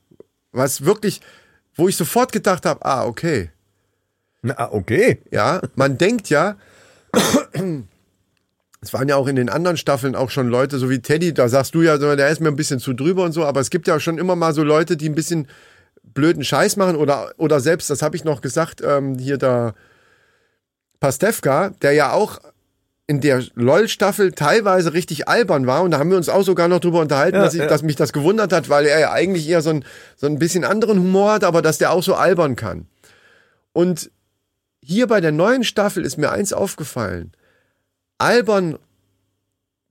was 0.52 0.84
wirklich, 0.84 1.20
wo 1.74 1.88
ich 1.88 1.96
sofort 1.96 2.32
gedacht 2.32 2.64
habe, 2.66 2.84
ah, 2.84 3.04
okay, 3.04 3.50
Na, 4.42 4.72
okay. 4.72 5.20
ja, 5.30 5.60
man 5.74 5.98
denkt 5.98 6.30
ja, 6.30 6.56
es 8.80 8.92
waren 8.92 9.08
ja 9.08 9.16
auch 9.16 9.26
in 9.26 9.36
den 9.36 9.48
anderen 9.48 9.76
Staffeln 9.76 10.14
auch 10.14 10.30
schon 10.30 10.48
Leute, 10.48 10.78
so 10.78 10.88
wie 10.88 11.00
Teddy, 11.00 11.34
da 11.34 11.48
sagst 11.48 11.74
du 11.74 11.82
ja, 11.82 11.98
der 11.98 12.28
ist 12.28 12.40
mir 12.40 12.48
ein 12.48 12.56
bisschen 12.56 12.78
zu 12.78 12.92
drüber 12.92 13.24
und 13.24 13.32
so, 13.32 13.44
aber 13.44 13.60
es 13.60 13.70
gibt 13.70 13.88
ja 13.88 13.98
schon 13.98 14.18
immer 14.18 14.36
mal 14.36 14.54
so 14.54 14.62
Leute, 14.62 14.96
die 14.96 15.08
ein 15.08 15.14
bisschen 15.14 15.48
blöden 16.02 16.44
Scheiß 16.44 16.76
machen 16.76 16.96
oder, 16.96 17.32
oder 17.36 17.60
selbst, 17.60 17.90
das 17.90 18.02
habe 18.02 18.16
ich 18.16 18.24
noch 18.24 18.40
gesagt, 18.40 18.80
ähm, 18.84 19.18
hier 19.18 19.36
da 19.36 19.74
Pastewka, 21.00 21.70
der 21.82 21.92
ja 21.92 22.12
auch 22.12 22.38
in 23.08 23.22
der 23.22 23.42
LOL-Staffel 23.54 24.32
teilweise 24.32 24.92
richtig 24.92 25.28
albern 25.28 25.66
war 25.66 25.82
und 25.82 25.92
da 25.92 25.98
haben 25.98 26.10
wir 26.10 26.18
uns 26.18 26.28
auch 26.28 26.42
sogar 26.42 26.68
noch 26.68 26.78
drüber 26.78 27.00
unterhalten, 27.00 27.36
Ja, 27.36 27.42
dass, 27.42 27.54
ich, 27.54 27.60
ja. 27.60 27.66
dass 27.66 27.82
mich 27.82 27.96
das 27.96 28.12
gewundert 28.12 28.52
hat, 28.52 28.68
weil 28.68 28.84
er 28.84 29.00
ja 29.00 29.12
eigentlich 29.12 29.48
eher 29.48 29.62
so 29.62 29.70
ein, 29.70 29.84
so 30.16 30.26
ein 30.26 30.38
bisschen 30.38 30.62
anderen 30.62 30.98
Humor 30.98 31.32
hat, 31.32 31.42
aber 31.42 31.62
dass 31.62 31.78
der 31.78 31.90
auch 31.90 32.02
so 32.02 32.14
albern 32.14 32.54
kann. 32.54 32.86
Und 33.72 34.10
hier 34.82 35.06
bei 35.06 35.22
der 35.22 35.32
neuen 35.32 35.64
Staffel 35.64 36.04
ist 36.04 36.18
mir 36.18 36.30
eins 36.30 36.52
aufgefallen. 36.52 37.32
Albern, 38.18 38.76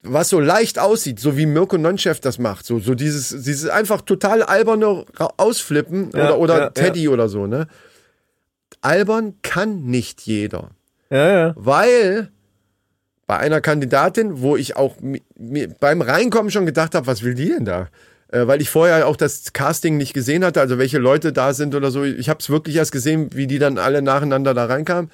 was 0.03 0.29
so 0.29 0.39
leicht 0.39 0.77
aussieht, 0.77 1.19
so 1.19 1.37
wie 1.37 1.47
Mirko 1.47 1.79
Nonchef 1.79 2.19
das 2.19 2.37
macht, 2.37 2.67
so, 2.67 2.77
so 2.77 2.93
dieses, 2.93 3.29
dieses 3.29 3.67
einfach 3.67 4.01
total 4.01 4.43
alberne 4.43 5.05
Ausflippen 5.37 6.11
Ja, 6.13 6.35
oder, 6.35 6.37
oder 6.37 6.73
Teddy 6.73 7.09
oder 7.09 7.29
so, 7.29 7.47
ne? 7.47 7.67
Albern 8.81 9.33
kann 9.41 9.85
nicht 9.85 10.21
jeder. 10.21 10.69
Ja, 11.09 11.31
ja. 11.31 11.53
Weil 11.55 12.31
bei 13.27 13.37
einer 13.37 13.61
Kandidatin, 13.61 14.41
wo 14.41 14.55
ich 14.55 14.75
auch 14.77 14.95
mi- 15.01 15.21
mi- 15.37 15.67
beim 15.79 16.01
Reinkommen 16.01 16.49
schon 16.49 16.65
gedacht 16.65 16.95
habe, 16.95 17.07
was 17.07 17.23
will 17.23 17.35
die 17.35 17.49
denn 17.49 17.65
da? 17.65 17.89
Äh, 18.29 18.47
weil 18.47 18.61
ich 18.61 18.69
vorher 18.69 19.05
auch 19.07 19.15
das 19.17 19.53
Casting 19.53 19.97
nicht 19.97 20.13
gesehen 20.13 20.43
hatte, 20.43 20.59
also 20.61 20.77
welche 20.77 20.97
Leute 20.97 21.31
da 21.33 21.53
sind 21.53 21.75
oder 21.75 21.91
so. 21.91 22.03
Ich 22.03 22.29
habe 22.29 22.39
es 22.39 22.49
wirklich 22.49 22.75
erst 22.77 22.91
gesehen, 22.91 23.29
wie 23.33 23.47
die 23.47 23.59
dann 23.59 23.77
alle 23.77 24.01
nacheinander 24.01 24.53
da 24.53 24.65
reinkamen. 24.65 25.11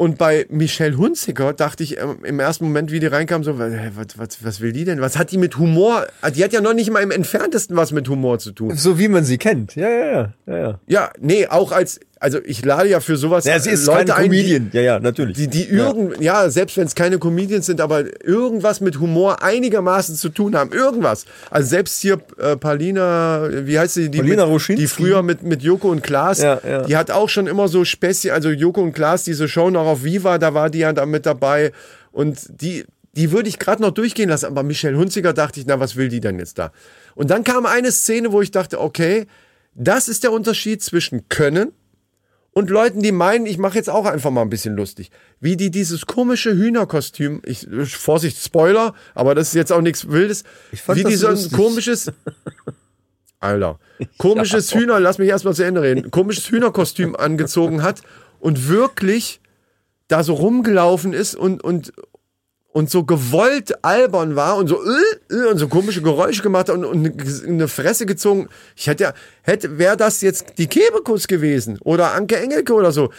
Und 0.00 0.16
bei 0.16 0.46
Michelle 0.48 0.96
Hunziker 0.96 1.52
dachte 1.52 1.82
ich 1.82 1.98
ähm, 1.98 2.18
im 2.22 2.38
ersten 2.38 2.64
Moment, 2.66 2.92
wie 2.92 3.00
die 3.00 3.08
reinkam, 3.08 3.42
so, 3.42 3.58
was, 3.58 3.72
was, 4.16 4.44
was 4.44 4.60
will 4.60 4.72
die 4.72 4.84
denn? 4.84 5.00
Was 5.00 5.18
hat 5.18 5.32
die 5.32 5.38
mit 5.38 5.58
Humor? 5.58 6.06
Ah, 6.20 6.30
Die 6.30 6.44
hat 6.44 6.52
ja 6.52 6.60
noch 6.60 6.72
nicht 6.72 6.90
mal 6.92 7.02
im 7.02 7.10
entferntesten 7.10 7.76
was 7.76 7.90
mit 7.90 8.08
Humor 8.08 8.38
zu 8.38 8.52
tun. 8.52 8.76
So 8.76 8.98
wie 9.00 9.08
man 9.08 9.24
sie 9.24 9.38
kennt. 9.38 9.74
Ja, 9.74 9.88
ja, 9.90 10.06
ja. 10.06 10.32
ja, 10.46 10.56
ja. 10.56 10.80
Ja, 10.86 11.10
nee, 11.18 11.48
auch 11.48 11.72
als, 11.72 11.98
also 12.20 12.38
ich 12.44 12.64
lade 12.64 12.88
ja 12.88 13.00
für 13.00 13.16
sowas 13.16 13.44
Ja, 13.44 13.58
sie 13.58 13.70
ist 13.70 13.86
Leute 13.86 14.12
kein 14.12 14.24
ein, 14.24 14.30
die, 14.30 14.38
Comedian. 14.38 14.70
ja, 14.72 14.80
ja, 14.80 15.00
natürlich. 15.00 15.36
die, 15.36 15.48
die 15.48 15.68
irgend, 15.68 16.20
ja. 16.20 16.50
selbst 16.50 16.76
wenn 16.76 16.86
es 16.86 16.94
keine 16.94 17.18
Comedians 17.18 17.66
sind, 17.66 17.80
aber 17.80 18.04
irgendwas 18.24 18.80
mit 18.80 18.98
Humor 18.98 19.42
einigermaßen 19.42 20.16
zu 20.16 20.28
tun 20.28 20.56
haben. 20.56 20.72
Irgendwas. 20.72 21.26
Also 21.50 21.68
selbst 21.68 22.00
hier 22.00 22.20
äh, 22.38 22.56
Paulina, 22.56 23.48
wie 23.66 23.78
heißt 23.78 23.94
sie? 23.94 24.10
Die, 24.10 24.18
Paulina 24.18 24.46
mit, 24.46 24.78
die 24.78 24.86
früher 24.86 25.22
mit, 25.22 25.42
mit 25.42 25.62
Joko 25.62 25.90
und 25.90 26.02
Klaas, 26.02 26.40
Ja, 26.42 26.60
ja. 26.66 26.82
die 26.82 26.96
hat 26.96 27.10
auch 27.10 27.28
schon 27.28 27.46
immer 27.46 27.68
so 27.68 27.84
Späßchen, 27.84 28.30
also 28.30 28.50
Joko 28.50 28.82
und 28.82 28.92
Klaas, 28.92 29.24
diese 29.24 29.48
Show 29.48 29.70
noch 29.70 29.86
auf 29.86 30.04
Viva, 30.04 30.38
da 30.38 30.54
war 30.54 30.70
die 30.70 30.80
ja 30.80 30.92
da 30.92 31.06
mit 31.06 31.26
dabei. 31.26 31.72
Und 32.10 32.38
die, 32.60 32.84
die 33.12 33.32
würde 33.32 33.48
ich 33.48 33.58
gerade 33.58 33.82
noch 33.82 33.92
durchgehen 33.92 34.28
lassen, 34.28 34.46
aber 34.46 34.62
Michelle 34.62 34.96
Hunziker 34.96 35.32
dachte 35.32 35.60
ich, 35.60 35.66
na, 35.66 35.78
was 35.78 35.96
will 35.96 36.08
die 36.08 36.20
denn 36.20 36.38
jetzt 36.38 36.58
da? 36.58 36.72
Und 37.14 37.30
dann 37.30 37.44
kam 37.44 37.66
eine 37.66 37.92
Szene, 37.92 38.32
wo 38.32 38.40
ich 38.42 38.50
dachte, 38.50 38.80
okay, 38.80 39.26
das 39.74 40.08
ist 40.08 40.24
der 40.24 40.32
Unterschied 40.32 40.82
zwischen 40.82 41.28
Können 41.28 41.72
und 42.58 42.70
Leuten, 42.70 43.02
die 43.02 43.12
meinen, 43.12 43.46
ich 43.46 43.56
mache 43.56 43.76
jetzt 43.76 43.88
auch 43.88 44.04
einfach 44.04 44.32
mal 44.32 44.42
ein 44.42 44.50
bisschen 44.50 44.74
lustig. 44.74 45.12
Wie 45.38 45.56
die 45.56 45.70
dieses 45.70 46.06
komische 46.06 46.56
Hühnerkostüm, 46.56 47.40
ich, 47.44 47.68
Vorsicht, 47.84 48.36
Spoiler, 48.36 48.94
aber 49.14 49.36
das 49.36 49.48
ist 49.48 49.54
jetzt 49.54 49.72
auch 49.72 49.80
nichts 49.80 50.08
Wildes, 50.08 50.42
wie 50.92 51.04
die 51.04 51.14
so 51.14 51.28
ein 51.28 51.34
lustig. 51.34 51.52
komisches, 51.52 52.12
Alter, 53.38 53.78
komisches 54.18 54.74
Hühner, 54.74 54.98
lass 54.98 55.18
mich 55.18 55.28
erstmal 55.28 55.54
zu 55.54 55.62
Ende 55.62 55.82
reden, 55.82 56.10
komisches 56.10 56.50
Hühnerkostüm 56.50 57.14
angezogen 57.16 57.84
hat 57.84 58.02
und 58.40 58.66
wirklich 58.66 59.40
da 60.08 60.24
so 60.24 60.34
rumgelaufen 60.34 61.12
ist 61.12 61.36
und, 61.36 61.62
und, 61.62 61.92
und 62.72 62.90
so 62.90 63.04
gewollt 63.04 63.84
albern 63.84 64.36
war 64.36 64.56
und 64.56 64.68
so 64.68 64.80
äh, 64.84 65.34
äh, 65.34 65.50
und 65.50 65.58
so 65.58 65.68
komische 65.68 66.02
Geräusche 66.02 66.42
gemacht 66.42 66.68
hat 66.68 66.76
und, 66.76 66.84
und 66.84 67.44
eine 67.46 67.68
Fresse 67.68 68.06
gezogen. 68.06 68.48
Ich 68.76 68.86
hätte 68.86 69.04
ja, 69.04 69.14
hätte, 69.42 69.78
wäre 69.78 69.96
das 69.96 70.20
jetzt 70.20 70.58
die 70.58 70.66
Kebekus 70.66 71.26
gewesen 71.26 71.78
oder 71.82 72.12
Anke 72.12 72.36
Engelke 72.36 72.74
oder 72.74 72.92
so. 72.92 73.10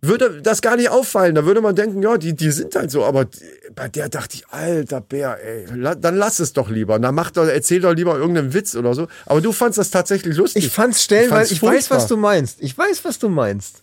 würde 0.00 0.40
das 0.42 0.62
gar 0.62 0.76
nicht 0.76 0.90
auffallen. 0.90 1.34
Da 1.34 1.44
würde 1.44 1.60
man 1.60 1.74
denken, 1.74 2.02
ja, 2.02 2.16
die, 2.16 2.34
die 2.34 2.50
sind 2.50 2.74
halt 2.74 2.90
so. 2.90 3.04
Aber 3.04 3.24
die, 3.24 3.38
bei 3.74 3.88
der 3.88 4.08
dachte 4.08 4.36
ich, 4.36 4.48
alter 4.48 5.00
Bär, 5.00 5.38
ey, 5.42 5.66
la, 5.74 5.94
dann 5.94 6.16
lass 6.16 6.38
es 6.38 6.52
doch 6.52 6.68
lieber. 6.70 6.98
Dann 6.98 7.14
mach 7.14 7.30
doch, 7.30 7.46
erzähl 7.46 7.80
doch 7.80 7.94
lieber 7.94 8.16
irgendeinen 8.16 8.54
Witz 8.54 8.74
oder 8.74 8.94
so. 8.94 9.08
Aber 9.26 9.40
du 9.40 9.52
fandst 9.52 9.78
das 9.78 9.90
tatsächlich 9.90 10.36
lustig. 10.36 10.64
Ich 10.64 10.72
fand's 10.72 11.02
stellenweise, 11.02 11.52
ich, 11.52 11.60
fand's 11.60 11.90
weiß, 11.90 11.90
was 11.90 12.06
du 12.06 12.16
meinst. 12.16 12.60
Ich 12.60 12.76
weiß, 12.76 13.04
was 13.04 13.18
du 13.18 13.28
meinst. 13.28 13.82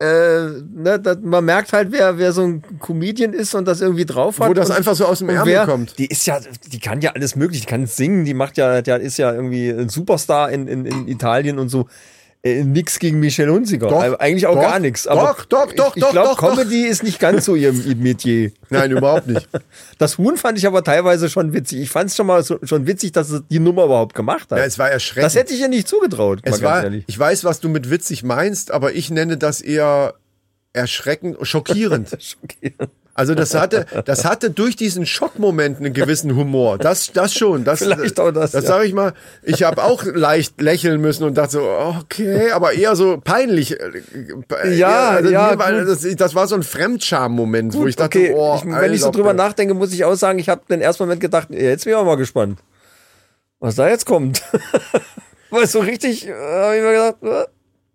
Äh, 0.00 0.62
ne, 0.74 0.98
da, 0.98 1.14
man 1.20 1.44
merkt 1.44 1.74
halt, 1.74 1.92
wer, 1.92 2.16
wer 2.16 2.32
so 2.32 2.42
ein 2.42 2.62
Comedian 2.80 3.34
ist 3.34 3.54
und 3.54 3.68
das 3.68 3.82
irgendwie 3.82 4.06
drauf 4.06 4.40
hat. 4.40 4.48
Wo 4.48 4.54
das 4.54 4.70
und, 4.70 4.76
einfach 4.76 4.94
so 4.94 5.04
aus 5.04 5.18
dem 5.18 5.28
Ärmel 5.28 5.52
wer, 5.52 5.66
kommt. 5.66 5.98
Die 5.98 6.06
ist 6.06 6.26
ja, 6.26 6.40
die 6.72 6.78
kann 6.78 7.02
ja 7.02 7.10
alles 7.10 7.36
mögliche, 7.36 7.66
die 7.66 7.70
kann 7.70 7.86
singen, 7.86 8.24
die 8.24 8.32
macht 8.32 8.56
ja, 8.56 8.80
der 8.80 8.98
ist 9.00 9.18
ja 9.18 9.30
irgendwie 9.30 9.68
ein 9.68 9.90
Superstar 9.90 10.50
in, 10.52 10.68
in, 10.68 10.86
in 10.86 11.06
Italien 11.06 11.58
und 11.58 11.68
so. 11.68 11.86
Äh, 12.42 12.64
nix 12.64 12.98
gegen 12.98 13.20
Michelle 13.20 13.52
Hunziker. 13.52 13.88
Doch, 13.88 14.00
Also 14.00 14.18
eigentlich 14.18 14.46
auch 14.46 14.54
doch, 14.54 14.62
gar 14.62 14.78
nichts. 14.78 15.02
doch, 15.02 15.44
doch, 15.44 15.72
doch, 15.74 15.90
ich, 15.94 15.96
ich 15.96 16.02
doch, 16.02 16.12
glaube. 16.12 16.36
Comedy 16.40 16.86
ist 16.86 17.02
nicht 17.02 17.18
ganz 17.20 17.44
so 17.44 17.54
ihr 17.54 17.72
Metier. 17.96 18.52
Nein, 18.70 18.92
überhaupt 18.92 19.26
nicht. 19.26 19.46
Das 19.98 20.16
Huhn 20.16 20.38
fand 20.38 20.56
ich 20.56 20.66
aber 20.66 20.82
teilweise 20.82 21.28
schon 21.28 21.52
witzig. 21.52 21.80
Ich 21.80 21.90
fand 21.90 22.08
es 22.08 22.16
schon 22.16 22.26
mal 22.26 22.42
so, 22.42 22.58
schon 22.62 22.86
witzig, 22.86 23.12
dass 23.12 23.28
sie 23.28 23.42
die 23.50 23.58
Nummer 23.58 23.84
überhaupt 23.84 24.14
gemacht 24.14 24.50
hat. 24.50 24.58
Ja, 24.58 24.64
es 24.64 24.78
war 24.78 24.90
erschreckend. 24.90 25.26
das 25.26 25.34
hätte 25.34 25.52
ich 25.52 25.60
ihr 25.60 25.68
nicht 25.68 25.86
zugetraut. 25.86 26.38
mal 26.38 26.42
Es 26.44 26.52
ganz 26.52 26.62
war, 26.62 26.82
ehrlich. 26.84 27.04
ich 27.06 27.18
weiß, 27.18 27.44
was 27.44 27.60
du 27.60 27.68
mit 27.68 27.90
witzig 27.90 28.22
meinst, 28.22 28.70
aber 28.70 28.94
ich 28.94 29.10
nenne 29.10 29.36
das 29.36 29.60
eher 29.60 30.14
erschreckend, 30.72 31.36
schockierend. 31.42 32.08
Schockierend. 32.18 32.90
Also 33.14 33.34
das 33.34 33.54
hatte, 33.54 33.86
das 34.04 34.24
hatte 34.24 34.50
durch 34.50 34.76
diesen 34.76 35.04
Schockmoment 35.04 35.78
einen 35.78 35.92
gewissen 35.92 36.36
Humor. 36.36 36.78
Das, 36.78 37.12
das 37.12 37.34
schon. 37.34 37.64
Das, 37.64 37.80
Vielleicht 37.80 38.18
auch 38.20 38.30
das, 38.30 38.52
Das 38.52 38.64
ja. 38.64 38.68
sage 38.70 38.86
ich 38.86 38.94
mal. 38.94 39.14
Ich 39.42 39.62
habe 39.62 39.82
auch 39.82 40.04
leicht 40.04 40.60
lächeln 40.60 41.00
müssen 41.00 41.24
und 41.24 41.34
dachte 41.34 41.52
so, 41.52 41.62
okay, 41.62 42.50
aber 42.52 42.72
eher 42.72 42.96
so 42.96 43.20
peinlich. 43.22 43.78
Äh, 43.78 44.74
Ja, 44.74 45.10
also 45.10 45.30
ja, 45.30 45.58
war, 45.58 45.72
das, 45.72 46.06
das 46.16 46.34
war 46.34 46.46
so 46.46 46.54
ein 46.54 46.62
Fremdscham-Moment, 46.62 47.74
wo 47.74 47.86
ich 47.86 47.96
dachte, 47.96 48.18
okay, 48.18 48.32
oh, 48.34 48.56
ich, 48.56 48.64
wenn 48.64 48.92
ich 48.92 49.00
so 49.00 49.06
Alter, 49.06 49.18
drüber 49.18 49.34
nachdenke, 49.34 49.74
muss 49.74 49.92
ich 49.92 50.04
auch 50.04 50.14
sagen, 50.14 50.38
ich 50.38 50.48
habe 50.48 50.62
den 50.70 50.80
ersten 50.80 51.02
Moment 51.02 51.20
gedacht, 51.20 51.48
jetzt 51.50 51.84
bin 51.84 51.92
ich 51.92 51.96
auch 51.96 52.04
mal 52.04 52.16
gespannt, 52.16 52.60
was 53.58 53.74
da 53.74 53.88
jetzt 53.88 54.06
kommt. 54.06 54.42
Weil 55.50 55.66
so 55.66 55.80
richtig, 55.80 56.28
äh, 56.28 56.32
habe 56.32 56.76
ich 56.76 56.82
mir 56.82 56.92
gedacht, 56.92 57.48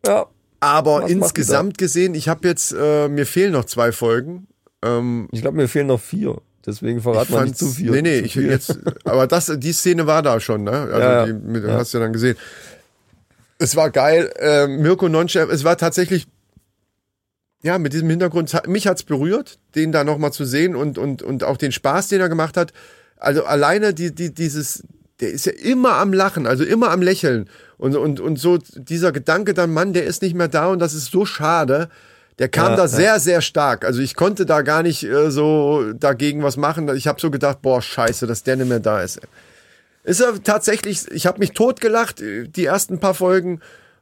äh, 0.06 0.10
ja. 0.10 0.26
Aber 0.60 1.04
Was 1.04 1.12
insgesamt 1.12 1.78
gesehen, 1.78 2.16
ich 2.16 2.28
habe 2.28 2.48
jetzt, 2.48 2.76
äh, 2.78 3.08
mir 3.08 3.26
fehlen 3.26 3.54
noch 3.54 3.66
zwei 3.66 3.92
Folgen. 3.92 4.48
Ähm, 4.86 5.28
Ich 5.32 5.42
glaube, 5.42 5.58
mir 5.58 5.68
fehlen 5.68 5.88
noch 5.88 6.00
vier. 6.00 6.42
Deswegen 6.66 7.02
verrat 7.02 7.30
man 7.30 7.46
nicht 7.46 7.58
zu 7.58 7.68
viel. 7.68 7.92
Nee, 7.92 8.02
nee, 8.02 8.20
ich 8.20 8.34
viel. 8.34 8.50
jetzt, 8.50 8.80
aber 9.04 9.28
das, 9.28 9.52
die 9.58 9.72
Szene 9.72 10.08
war 10.08 10.24
da 10.24 10.40
schon, 10.40 10.64
ne? 10.64 10.72
Also 10.72 11.00
Ja, 11.00 11.12
ja. 11.20 11.26
die 11.28 11.34
mit, 11.34 11.64
hast 11.68 11.94
du 11.94 12.00
ja 12.00 12.04
dann 12.04 12.14
gesehen. 12.14 12.38
Es 13.60 13.76
war 13.76 13.92
geil. 13.92 14.32
Äh, 14.38 14.68
Mirko 14.68 15.08
Nonchef, 15.08 15.50
es 15.52 15.64
war 15.64 15.78
tatsächlich, 15.78 16.28
ja, 17.62 17.78
mit 17.78 17.94
diesem 17.94 18.10
Hintergrund, 18.10 18.52
mich 18.68 18.88
hat's 18.88 19.04
berührt, 19.04 19.60
den 19.76 19.92
da 19.92 20.04
nochmal 20.04 20.34
zu 20.34 20.44
sehen 20.44 20.76
und, 20.76 20.98
und, 20.98 21.22
und 21.22 21.44
auch 21.44 21.58
den 21.58 21.72
Spaß, 21.72 22.08
den 22.08 22.20
er 22.20 22.30
gemacht 22.30 22.58
hat. 22.58 22.74
Also 23.18 23.46
alleine 23.46 23.94
die, 23.94 24.14
die, 24.14 24.34
dieses, 24.34 24.84
der 25.20 25.30
ist 25.30 25.46
ja 25.46 25.54
immer 25.54 25.94
am 25.94 26.14
Lachen, 26.14 26.48
also 26.48 26.64
immer 26.64 26.90
am 26.92 27.02
Lächeln. 27.02 27.48
Und, 27.78 27.96
und, 27.96 28.20
und 28.20 28.38
so 28.40 28.58
dieser 28.76 29.12
Gedanke 29.12 29.54
dann, 29.54 29.72
Mann, 29.72 29.94
der 29.94 30.06
ist 30.06 30.22
nicht 30.22 30.36
mehr 30.36 30.48
da 30.48 30.68
und 30.68 30.80
das 30.80 30.94
ist 30.94 31.12
so 31.12 31.26
schade. 31.26 31.90
Der 32.40 32.50
kam 32.50 32.72
Ja, 32.72 32.76
da 32.76 32.82
ja. 32.84 32.88
sehr, 32.88 33.20
sehr 33.20 33.42
stark. 33.42 33.86
Also 33.86 34.02
ich 34.02 34.16
konnte 34.16 34.46
da 34.46 34.62
gar 34.62 34.84
nicht 34.84 35.04
äh, 35.04 35.32
so 35.32 35.94
dagegen 35.94 36.44
was 36.44 36.58
machen. 36.58 36.94
Ich 36.96 37.08
habe 37.08 37.20
so 37.22 37.32
gedacht, 37.32 37.62
boah, 37.62 37.82
scheiße, 37.82 38.28
dass 38.28 38.44
der 38.44 38.58
nicht 38.58 38.68
mehr 38.68 38.80
da 38.82 39.02
ist. 39.02 39.22
Ist 40.04 40.20
er 40.20 40.42
tatsächlich, 40.44 41.10
ich 41.12 41.26
habe 41.26 41.40
mich 41.40 41.52
totgelacht, 41.54 42.22
äh, 42.22 42.48
die 42.48 42.66
ersten 42.66 43.00
paar 43.00 43.14
Folgen, 43.14 43.62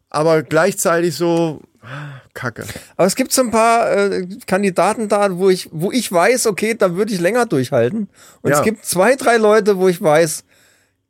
aber 0.10 0.42
gleichzeitig 0.44 1.16
so, 1.16 1.62
ah, 1.84 2.22
kacke. 2.34 2.64
Aber 2.98 3.06
es 3.08 3.16
gibt 3.16 3.32
so 3.32 3.42
ein 3.44 3.52
paar 3.52 3.92
äh, 3.92 4.28
Kandidaten 4.48 5.08
da, 5.10 5.38
wo 5.38 5.50
ich, 5.50 5.70
wo 5.72 5.92
ich 5.92 6.12
weiß, 6.12 6.48
okay, 6.48 6.74
da 6.76 6.96
würde 6.96 7.14
ich 7.14 7.20
länger 7.20 7.46
durchhalten. 7.46 8.10
Und 8.42 8.52
Ja. 8.52 8.58
es 8.58 8.64
gibt 8.64 8.84
zwei, 8.86 9.16
drei 9.16 9.38
Leute, 9.38 9.78
wo 9.78 9.88
ich 9.88 10.02
weiß, 10.02 10.44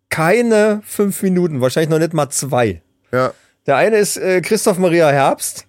keine 0.09 0.81
fünf 0.85 1.21
Minuten, 1.23 1.61
wahrscheinlich 1.61 1.89
noch 1.89 1.99
nicht 1.99 2.13
mal 2.13 2.29
zwei. 2.29 2.81
Ja, 3.11 3.33
Der 3.65 3.77
eine 3.77 3.97
ist 3.97 4.17
äh, 4.17 4.41
Christoph 4.41 4.77
Maria 4.77 5.09
Herbst, 5.09 5.65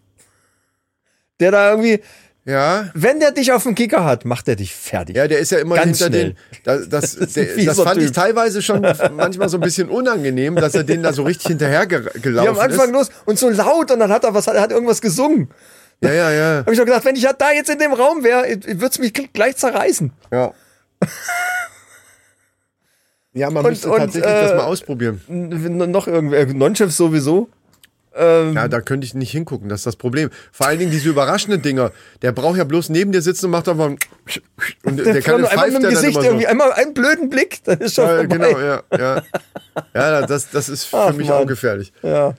der 1.44 1.50
da 1.52 1.70
irgendwie, 1.70 2.00
ja. 2.46 2.88
wenn 2.94 3.20
der 3.20 3.30
dich 3.32 3.52
auf 3.52 3.62
dem 3.64 3.74
Kicker 3.74 4.04
hat, 4.04 4.24
macht 4.24 4.48
er 4.48 4.56
dich 4.56 4.74
fertig. 4.74 5.16
Ja, 5.16 5.28
der 5.28 5.38
ist 5.38 5.50
ja 5.52 5.58
immer 5.58 5.76
Ganz 5.76 5.98
hinter 5.98 6.06
schnell. 6.16 6.34
den. 6.34 6.36
Das, 6.64 6.88
das, 6.88 7.14
ist 7.14 7.36
der, 7.36 7.46
das 7.64 7.78
fand 7.80 7.98
ich 7.98 8.06
Typ. 8.06 8.14
teilweise 8.14 8.62
schon 8.62 8.80
manchmal 9.16 9.48
so 9.48 9.58
ein 9.58 9.60
bisschen 9.60 9.88
unangenehm, 9.88 10.56
dass 10.56 10.74
er 10.74 10.84
den 10.84 11.02
da 11.02 11.12
so 11.12 11.22
richtig 11.22 11.48
hinterher 11.48 11.86
ge 11.86 12.02
Die 12.16 12.20
gelaufen 12.22 12.48
am 12.48 12.58
Anfang 12.58 12.86
ist. 12.86 12.92
los 12.92 13.10
und 13.26 13.38
so 13.38 13.50
laut 13.50 13.90
und 13.90 13.98
dann 13.98 14.10
hat 14.10 14.24
er 14.24 14.32
was, 14.34 14.46
er 14.46 14.60
hat 14.60 14.72
irgendwas 14.72 15.00
gesungen. 15.02 15.50
Ja, 16.02 16.12
ja, 16.12 16.30
ja. 16.32 16.56
Habe 16.60 16.72
ich 16.72 16.78
doch 16.78 16.84
gedacht, 16.86 17.04
wenn 17.04 17.16
ich 17.16 17.26
da 17.38 17.52
jetzt 17.52 17.70
in 17.70 17.78
dem 17.78 17.92
Raum 17.92 18.24
wäre, 18.24 18.44
würde 18.48 18.86
es 18.86 18.98
mich 18.98 19.12
gleich 19.32 19.56
zerreißen. 19.56 20.12
Ja. 20.32 20.52
Ja, 23.36 23.50
man 23.50 23.64
Und- 23.64 23.72
müsste 23.72 23.90
und, 23.90 23.98
tatsächlich 23.98 24.30
das 24.32 24.52
äh, 24.52 24.56
mal 24.56 24.62
ausprobieren. 24.64 25.20
Noch 25.28 26.06
irgendwer, 26.06 26.46
Nonchef 26.46 26.92
sowieso. 26.92 27.48
Ähm, 28.16 28.54
Ja, 28.54 28.68
da 28.68 28.80
könnte 28.80 29.04
ich 29.06 29.14
nicht 29.14 29.30
hingucken, 29.32 29.68
das 29.68 29.80
ist 29.80 29.86
das 29.86 29.96
Problem. 29.96 30.30
Vor 30.52 30.66
allen 30.66 30.78
Dingen 30.78 30.90
diese 30.90 31.08
überraschenden 31.08 31.62
Dinger. 31.62 31.90
Der 32.22 32.32
braucht 32.32 32.56
ja 32.58 32.64
bloß 32.64 32.88
neben 32.90 33.10
dir 33.12 33.22
sitzen 33.22 33.46
und 33.46 33.50
macht 33.52 33.68
einfach 33.68 33.86
ein 33.86 33.98
und 34.84 34.96
der, 34.98 35.12
der 35.14 35.22
kann 35.22 35.44
einmal 35.44 35.70
mit 35.70 35.82
dem 35.82 35.90
Gesicht 35.90 36.12
immer 36.12 36.20
so. 36.22 36.26
irgendwie, 36.28 36.46
einmal 36.46 36.72
einen 36.72 36.94
blöden 36.94 37.28
Blick, 37.30 37.62
dann 37.64 37.78
ist 37.80 37.94
schon 37.96 38.04
Ja, 38.06 38.16
vorbei. 38.18 38.36
genau, 38.36 38.58
ja, 38.60 38.82
ja. 38.96 39.22
Ja, 39.94 40.26
das, 40.26 40.50
das 40.50 40.68
ist 40.68 40.84
für 40.84 40.96
Ach, 40.98 41.12
mich 41.14 41.28
Mann. 41.28 41.42
auch 41.42 41.46
gefährlich. 41.46 41.92
Ja. 42.02 42.34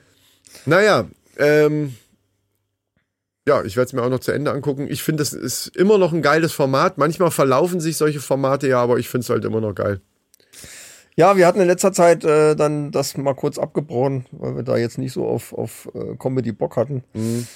Naja, 0.64 1.04
ähm, 1.38 1.94
ja, 3.46 3.62
ich 3.62 3.76
werde 3.76 3.86
es 3.86 3.92
mir 3.92 4.02
auch 4.02 4.08
noch 4.08 4.20
zu 4.20 4.32
Ende 4.32 4.50
angucken. 4.50 4.86
Ich 4.90 5.02
finde, 5.02 5.22
es 5.22 5.32
ist 5.32 5.68
immer 5.76 5.98
noch 5.98 6.12
ein 6.12 6.22
geiles 6.22 6.52
Format. 6.52 6.98
Manchmal 6.98 7.30
verlaufen 7.30 7.78
sich 7.80 7.96
solche 7.96 8.18
Formate 8.20 8.66
ja, 8.66 8.80
aber 8.82 8.98
ich 8.98 9.08
finde 9.08 9.24
es 9.24 9.30
halt 9.30 9.44
immer 9.44 9.60
noch 9.60 9.74
geil. 9.74 10.00
Ja, 11.18 11.36
wir 11.38 11.46
hatten 11.46 11.60
in 11.60 11.66
letzter 11.66 11.92
Zeit 11.94 12.24
äh, 12.24 12.54
dann 12.54 12.92
das 12.92 13.16
mal 13.16 13.34
kurz 13.34 13.58
abgebrochen, 13.58 14.26
weil 14.32 14.56
wir 14.56 14.62
da 14.62 14.76
jetzt 14.76 14.98
nicht 14.98 15.12
so 15.12 15.26
auf, 15.26 15.54
auf 15.54 15.88
äh, 15.94 16.14
Comedy 16.16 16.52
Bock 16.52 16.76
hatten. 16.76 17.02
Mhm. 17.14 17.46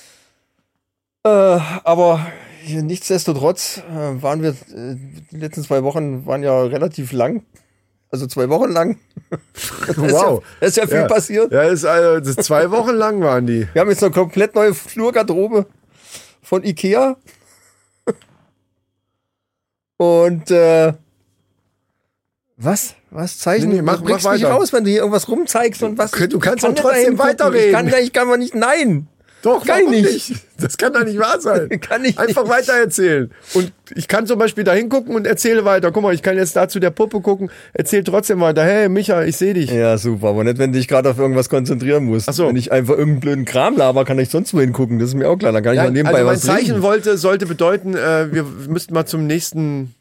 Äh, 1.25 1.29
aber 1.29 2.27
nichtsdestotrotz 2.66 3.83
äh, 3.90 4.23
waren 4.23 4.42
wir, 4.42 4.51
äh, 4.51 4.96
die 5.31 5.37
letzten 5.37 5.62
zwei 5.62 5.83
Wochen 5.83 6.25
waren 6.25 6.42
ja 6.42 6.59
relativ 6.62 7.12
lang. 7.12 7.44
Also 8.11 8.27
zwei 8.27 8.49
Wochen 8.49 8.70
lang. 8.70 8.99
Da 9.94 10.07
ist 10.07 10.12
ja, 10.12 10.38
ist 10.61 10.77
ja 10.79 10.87
viel 10.87 10.96
Ja. 10.96 11.07
passiert. 11.07 11.53
Ja, 11.53 11.62
ist, 11.62 11.85
also, 11.85 12.18
das 12.33 12.44
zwei 12.44 12.70
Wochen 12.70 12.94
lang 12.94 13.20
waren 13.20 13.46
die. 13.46 13.68
Wir 13.73 13.83
haben 13.83 13.90
jetzt 13.90 14.03
eine 14.03 14.12
komplett 14.12 14.55
neue 14.55 14.75
Flurgarderobe 14.75 15.66
von 16.42 16.64
Ikea. 16.64 17.16
Und 19.99 20.51
äh, 20.51 20.94
was? 22.61 22.94
Was 23.11 23.38
zeichnen? 23.38 23.70
Nee, 23.70 23.77
nee, 23.77 23.83
mach- 23.83 24.01
du 24.03 24.09
mach 24.12 24.23
weiter. 24.25 24.51
raus, 24.51 24.73
wenn 24.73 24.85
du 24.85 24.90
hier 24.90 25.01
irgendwas 25.01 25.29
rumzeigst 25.29 25.83
und 25.83 25.99
was. 25.99 26.11
Du 26.12 26.38
kannst 26.38 26.62
doch 26.64 26.68
nicht 26.70 26.81
trotzdem 26.83 27.18
weiterreden. 27.18 27.87
Ich 27.87 27.92
kann, 27.92 28.03
ich 28.05 28.12
kann 28.12 28.29
mal 28.29 28.37
nicht. 28.38 28.55
Nein! 28.55 29.09
Doch, 29.42 29.64
Kann 29.64 29.79
ich 29.79 29.87
warum 29.87 30.01
nicht. 30.03 30.35
Das 30.59 30.77
kann 30.77 30.92
doch 30.92 31.03
nicht 31.03 31.18
wahr 31.18 31.40
sein. 31.40 31.70
Kann 31.81 32.05
ich 32.05 32.18
Einfach 32.18 32.42
nicht. 32.42 32.53
weiter 32.53 32.75
erzählen. 32.75 33.31
Und 33.55 33.73
ich 33.94 34.07
kann 34.07 34.27
zum 34.27 34.38
Beispiel 34.38 34.64
da 34.64 34.75
hingucken 34.75 35.14
und 35.14 35.27
erzähle 35.27 35.64
weiter. 35.64 35.90
Guck 35.92 36.03
mal, 36.03 36.12
ich 36.12 36.20
kann 36.23 36.37
jetzt 36.37 36.55
da 36.57 36.68
zu 36.68 36.79
der 36.79 36.90
Puppe 36.90 37.23
gucken, 37.23 37.51
erzähl 37.73 38.05
trotzdem 38.05 38.40
weiter. 38.40 38.62
Hey, 38.62 38.90
Micha, 38.90 39.23
ich 39.25 39.38
sehe 39.38 39.55
dich. 39.55 39.70
Ja, 39.70 39.96
super. 39.96 40.29
Aber 40.29 40.44
nicht, 40.44 40.59
wenn 40.59 40.73
du 40.73 40.79
dich 40.79 40.88
gerade 40.88 41.09
auf 41.09 41.18
irgendwas 41.18 41.49
konzentrieren 41.49 42.05
musst. 42.05 42.29
Ach 42.29 42.35
so. 42.35 42.49
Wenn 42.49 42.57
ich 42.57 42.70
einfach 42.70 42.92
irgendeinen 42.92 43.20
blöden 43.20 43.44
Kram 43.46 43.79
laber, 43.79 44.05
kann 44.05 44.18
ich 44.18 44.29
sonst 44.29 44.53
wo 44.53 44.61
hingucken. 44.61 44.99
Das 44.99 45.09
ist 45.09 45.14
mir 45.14 45.31
auch 45.31 45.38
klar. 45.38 45.53
Dann 45.53 45.62
kann 45.62 45.73
ich 45.73 45.79
mal 45.81 45.90
nebenbei 45.90 46.18
also 46.18 46.27
mein 46.27 46.37
was 46.37 46.42
Zeichen 46.42 46.70
reden. 46.73 46.83
wollte, 46.83 47.16
sollte 47.16 47.46
bedeuten, 47.46 47.94
äh, 47.96 48.31
wir 48.35 48.44
müssten 48.68 48.92
mal 48.92 49.07
zum 49.07 49.27
nächsten 49.27 49.94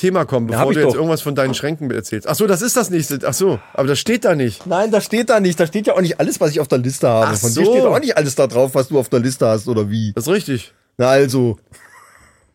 Thema 0.00 0.24
kommen, 0.24 0.48
Ja, 0.48 0.58
bevor 0.58 0.72
ich 0.72 0.76
du 0.78 0.82
jetzt 0.82 0.90
doch. 0.92 0.96
irgendwas 0.96 1.20
von 1.22 1.34
deinen 1.34 1.54
Schränken 1.54 1.90
erzählst. 1.90 2.26
Ach 2.28 2.34
so, 2.34 2.46
das 2.46 2.62
ist 2.62 2.76
das 2.76 2.90
nächste. 2.90 3.18
Ach 3.24 3.34
so, 3.34 3.60
aber 3.74 3.86
das 3.88 3.98
steht 3.98 4.24
da 4.24 4.34
nicht. 4.34 4.66
Nein, 4.66 4.90
da 4.90 5.00
steht 5.00 5.28
da 5.30 5.40
nicht. 5.40 5.60
Da 5.60 5.66
steht 5.66 5.86
ja 5.86 5.94
auch 5.94 6.00
nicht 6.00 6.18
alles, 6.20 6.40
was 6.40 6.50
ich 6.50 6.60
auf 6.60 6.68
der 6.68 6.78
Liste 6.78 7.08
habe. 7.08 7.26
Ach 7.34 7.36
Von 7.38 7.50
so. 7.50 7.60
dir 7.62 7.66
steht 7.70 7.84
auch 7.84 7.98
nicht 8.00 8.16
alles 8.16 8.34
da 8.34 8.46
drauf, 8.46 8.74
was 8.74 8.88
du 8.88 8.98
auf 8.98 9.08
der 9.08 9.20
Liste 9.20 9.46
hast 9.46 9.68
oder 9.68 9.90
wie. 9.90 10.12
Das 10.14 10.26
ist 10.26 10.32
richtig. 10.32 10.72
Na 10.96 11.08
also. 11.10 11.58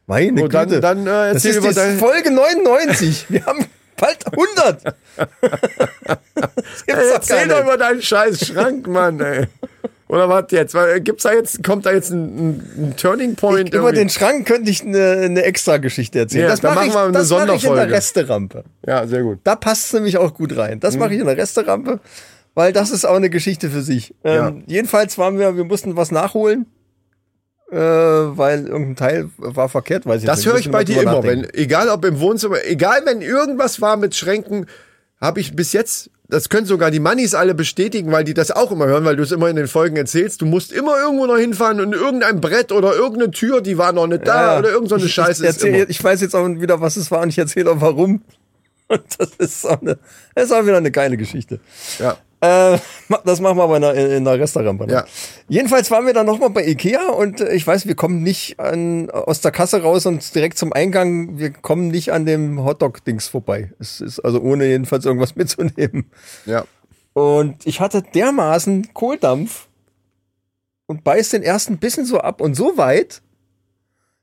Meine 0.07 0.47
dann- 0.49 0.67
Güte. 0.69 0.81
dann, 0.81 1.01
äh, 1.01 1.05
das 1.05 1.33
erzähl 1.45 1.51
ist 1.51 1.57
über 1.57 1.69
die 1.69 1.75
dein- 1.75 1.97
Folge 1.99 2.31
99. 2.31 3.25
Wir 3.29 3.45
haben 3.45 3.65
bald 3.97 4.17
100. 4.31 4.95
Das 6.35 6.85
gibt's 6.85 7.01
Ey, 7.01 7.11
erzähl 7.13 7.47
doch 7.47 7.61
über 7.61 7.77
deinen 7.77 8.01
scheiß 8.01 8.45
Schrank, 8.47 8.87
Mann, 8.87 9.19
ey. 9.21 9.47
Oder 10.07 10.29
was 10.29 10.45
jetzt? 10.51 10.73
Weil, 10.75 11.01
Gibt's 11.01 11.23
da 11.23 11.33
jetzt, 11.33 11.63
kommt 11.63 11.85
da 11.85 11.91
jetzt 11.91 12.11
ein, 12.11 12.23
ein, 12.49 12.71
ein 12.77 12.95
Turning 12.95 13.35
Point? 13.35 13.69
Über 13.69 13.77
irgendwie? 13.77 13.95
den 13.95 14.09
Schrank 14.09 14.47
könnte 14.47 14.69
ich 14.69 14.83
eine, 14.83 15.21
eine 15.23 15.43
extra 15.43 15.77
Geschichte 15.77 16.19
erzählen. 16.19 16.43
Ja, 16.43 16.49
das 16.49 16.61
dann 16.61 16.75
mache 16.75 16.87
ich, 16.87 16.93
wir 16.93 17.11
das 17.11 17.31
ich 17.31 17.63
in 17.65 17.75
der. 17.75 17.89
Resterampe. 17.89 18.63
ja, 18.85 19.07
sehr 19.07 19.23
gut. 19.23 19.39
Da 19.43 19.55
passt 19.55 19.87
es 19.87 19.93
nämlich 19.93 20.17
auch 20.17 20.33
gut 20.35 20.55
rein. 20.57 20.79
Das 20.79 20.95
mache 20.97 21.13
ich 21.15 21.19
in 21.19 21.25
der 21.25 21.37
Resterampe, 21.37 21.99
weil 22.53 22.71
das 22.71 22.91
ist 22.91 23.05
auch 23.05 23.15
eine 23.15 23.31
Geschichte 23.31 23.69
für 23.69 23.81
sich. 23.81 24.13
Ähm, 24.23 24.63
Jedenfalls 24.67 25.17
waren 25.17 25.39
wir, 25.39 25.57
wir 25.57 25.63
mussten 25.63 25.95
was 25.95 26.11
nachholen, 26.11 26.67
äh, 27.71 27.77
weil 27.77 28.67
irgendein 28.67 28.95
Teil 28.95 29.29
war 29.37 29.69
verkehrt, 29.69 30.05
weiß 30.05 30.21
ich 30.21 30.27
Das 30.27 30.37
nicht. 30.39 30.45
höre 30.45 30.53
Müssen 30.53 30.67
ich 30.67 30.71
bei 30.71 30.83
dir 30.83 31.01
immer. 31.01 31.13
nachdenken. 31.13 31.47
Wenn, 31.51 31.59
egal 31.59 31.89
ob 31.89 32.05
im 32.05 32.19
Wohnzimmer, 32.19 32.57
egal 32.65 33.01
wenn 33.05 33.21
irgendwas 33.21 33.81
war 33.81 33.97
mit 33.97 34.13
Schränken, 34.15 34.67
habe 35.19 35.39
ich 35.39 35.55
bis 35.55 35.73
jetzt 35.73 36.11
das 36.27 36.49
können 36.49 36.65
sogar 36.65 36.91
die 36.91 36.99
Mannis 36.99 37.33
alle 37.35 37.53
bestätigen, 37.55 38.11
weil 38.11 38.23
die 38.23 38.33
das 38.33 38.51
auch 38.51 38.71
immer 38.71 38.87
hören, 38.87 39.05
weil 39.05 39.15
du 39.15 39.23
es 39.23 39.31
immer 39.31 39.49
in 39.49 39.55
den 39.55 39.67
Folgen 39.67 39.95
erzählst. 39.95 40.41
Du 40.41 40.45
musst 40.45 40.71
immer 40.71 40.97
irgendwo 40.99 41.25
noch 41.27 41.37
hinfahren 41.37 41.79
und 41.79 41.93
irgendein 41.93 42.41
Brett 42.41 42.71
oder 42.71 42.95
irgendeine 42.95 43.31
Tür, 43.31 43.61
die 43.61 43.77
war 43.77 43.91
noch 43.93 44.07
nicht 44.07 44.27
da 44.27 44.57
oder 44.59 44.69
irgend 44.71 44.89
so 44.89 44.95
eine 44.95 45.05
Ich- 45.05 45.13
Scheiße 45.13 45.43
Ich, 45.43 45.47
erzähl, 45.47 45.85
ich 45.89 46.03
weiß 46.03 46.21
jetzt 46.21 46.35
auch 46.35 46.47
wieder, 46.47 46.81
was 46.81 46.97
es 46.97 47.11
war 47.11 47.21
und 47.21 47.29
ich 47.29 47.37
erzähle 47.37 47.71
auch 47.71 47.81
warum. 47.81 48.21
Und 48.87 49.01
das 49.17 49.29
ist 49.39 49.65
auch, 49.65 49.81
eine, 49.81 49.97
das 50.35 50.45
ist 50.45 50.51
auch 50.51 50.63
wieder 50.63 50.77
eine 50.77 50.91
geile 50.91 51.17
Geschichte. 51.17 51.59
Ja. 51.97 52.17
Äh, 52.45 52.79
das 53.23 53.39
machen 53.39 53.57
wir 53.57 53.63
aber 53.63 53.77
in 53.77 53.83
einer, 53.83 53.95
in 53.95 54.27
einer 54.27 54.39
Restaurant. 54.39 54.89
Ja. 54.89 55.05
Jedenfalls 55.47 55.91
waren 55.91 56.05
wir 56.05 56.13
dann 56.13 56.25
nochmal 56.25 56.49
bei 56.49 56.65
Ikea 56.65 57.09
und 57.09 57.41
äh, 57.41 57.53
ich 57.53 57.65
weiß, 57.65 57.87
wir 57.87 57.95
kommen 57.95 58.23
nicht 58.23 58.59
an, 58.59 59.09
aus 59.09 59.41
der 59.41 59.51
Kasse 59.51 59.81
raus 59.81 60.05
und 60.05 60.33
direkt 60.33 60.57
zum 60.57 60.73
Eingang. 60.73 61.37
Wir 61.37 61.51
kommen 61.51 61.89
nicht 61.89 62.11
an 62.11 62.25
dem 62.25 62.63
Hotdog-Dings 62.63 63.27
vorbei. 63.27 63.71
Es 63.79 64.01
ist 64.01 64.19
also 64.19 64.41
ohne 64.41 64.65
jedenfalls 64.65 65.05
irgendwas 65.05 65.35
mitzunehmen. 65.35 66.09
Ja. 66.45 66.65
Und 67.13 67.65
ich 67.65 67.79
hatte 67.79 68.01
dermaßen 68.01 68.93
Kohldampf 68.93 69.67
und 70.85 71.03
beiß 71.03 71.29
den 71.29 71.43
ersten 71.43 71.77
bisschen 71.77 72.05
so 72.05 72.19
ab 72.19 72.41
und 72.41 72.55
so 72.55 72.77
weit, 72.77 73.21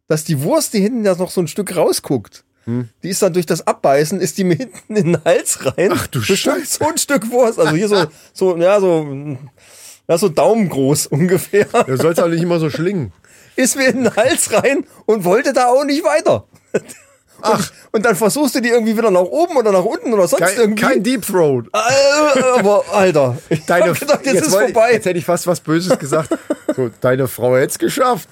dass 0.08 0.24
die 0.24 0.42
Wurst, 0.42 0.74
die 0.74 0.80
hinten 0.80 1.04
ja 1.04 1.14
noch 1.14 1.30
so 1.30 1.40
ein 1.40 1.48
Stück 1.48 1.74
rausguckt, 1.74 2.44
Hm. 2.64 2.88
die 3.02 3.08
ist 3.08 3.20
dann 3.22 3.32
durch 3.32 3.46
das 3.46 3.66
Abbeißen, 3.66 4.20
ist 4.20 4.38
die 4.38 4.44
mir 4.44 4.54
hinten 4.56 4.96
in 4.96 5.12
den 5.12 5.24
Hals 5.24 5.58
rein. 5.66 5.90
Ach 5.92 6.06
du 6.06 6.20
Scheiße. 6.22 6.78
So 6.78 6.88
ein 6.88 6.96
Stück 6.98 7.30
Wurst, 7.30 7.58
also 7.58 7.74
hier 7.74 7.88
so, 7.88 8.04
so, 8.32 8.56
ja, 8.56 8.78
so, 8.80 9.36
ja, 10.08 10.18
so 10.18 10.28
daumengroß 10.28 11.06
ungefähr. 11.08 11.66
Du 11.86 11.96
sollst 11.96 12.20
auch 12.20 12.28
nicht 12.28 12.42
immer 12.42 12.58
so 12.60 12.70
schlingen. 12.70 13.12
Ist 13.56 13.76
mir 13.76 13.88
in 13.88 14.04
den 14.04 14.16
Hals 14.16 14.52
rein 14.52 14.84
und 15.06 15.24
wollte 15.24 15.52
da 15.52 15.66
auch 15.68 15.84
nicht 15.84 16.04
weiter. 16.04 16.46
Ach. 17.44 17.72
Und 17.90 18.04
dann 18.06 18.14
versuchst 18.14 18.54
du 18.54 18.60
die 18.60 18.68
irgendwie 18.68 18.96
wieder 18.96 19.10
nach 19.10 19.20
oben 19.22 19.56
oder 19.56 19.72
nach 19.72 19.84
unten 19.84 20.12
oder 20.14 20.28
sonst 20.28 20.42
Kein, 20.42 20.56
irgendwie. 20.56 20.82
kein 20.82 21.02
Deep 21.02 21.26
Throat. 21.26 21.66
Äh, 21.74 22.40
aber 22.58 22.84
Alter, 22.92 23.36
ich 23.48 23.64
Deine, 23.66 23.88
hab 23.90 23.98
gedacht, 24.00 24.24
jetzt, 24.24 24.42
ist 24.46 24.52
wollte- 24.52 24.72
vorbei. 24.72 24.92
Jetzt 24.92 25.06
hätte 25.06 25.18
ich 25.18 25.24
fast 25.24 25.46
was 25.48 25.58
Böses 25.60 25.98
gesagt. 25.98 26.30
So, 26.76 26.90
deine 27.00 27.26
Frau 27.26 27.56
hätte 27.56 27.66
es 27.72 27.78
geschafft. 27.78 28.28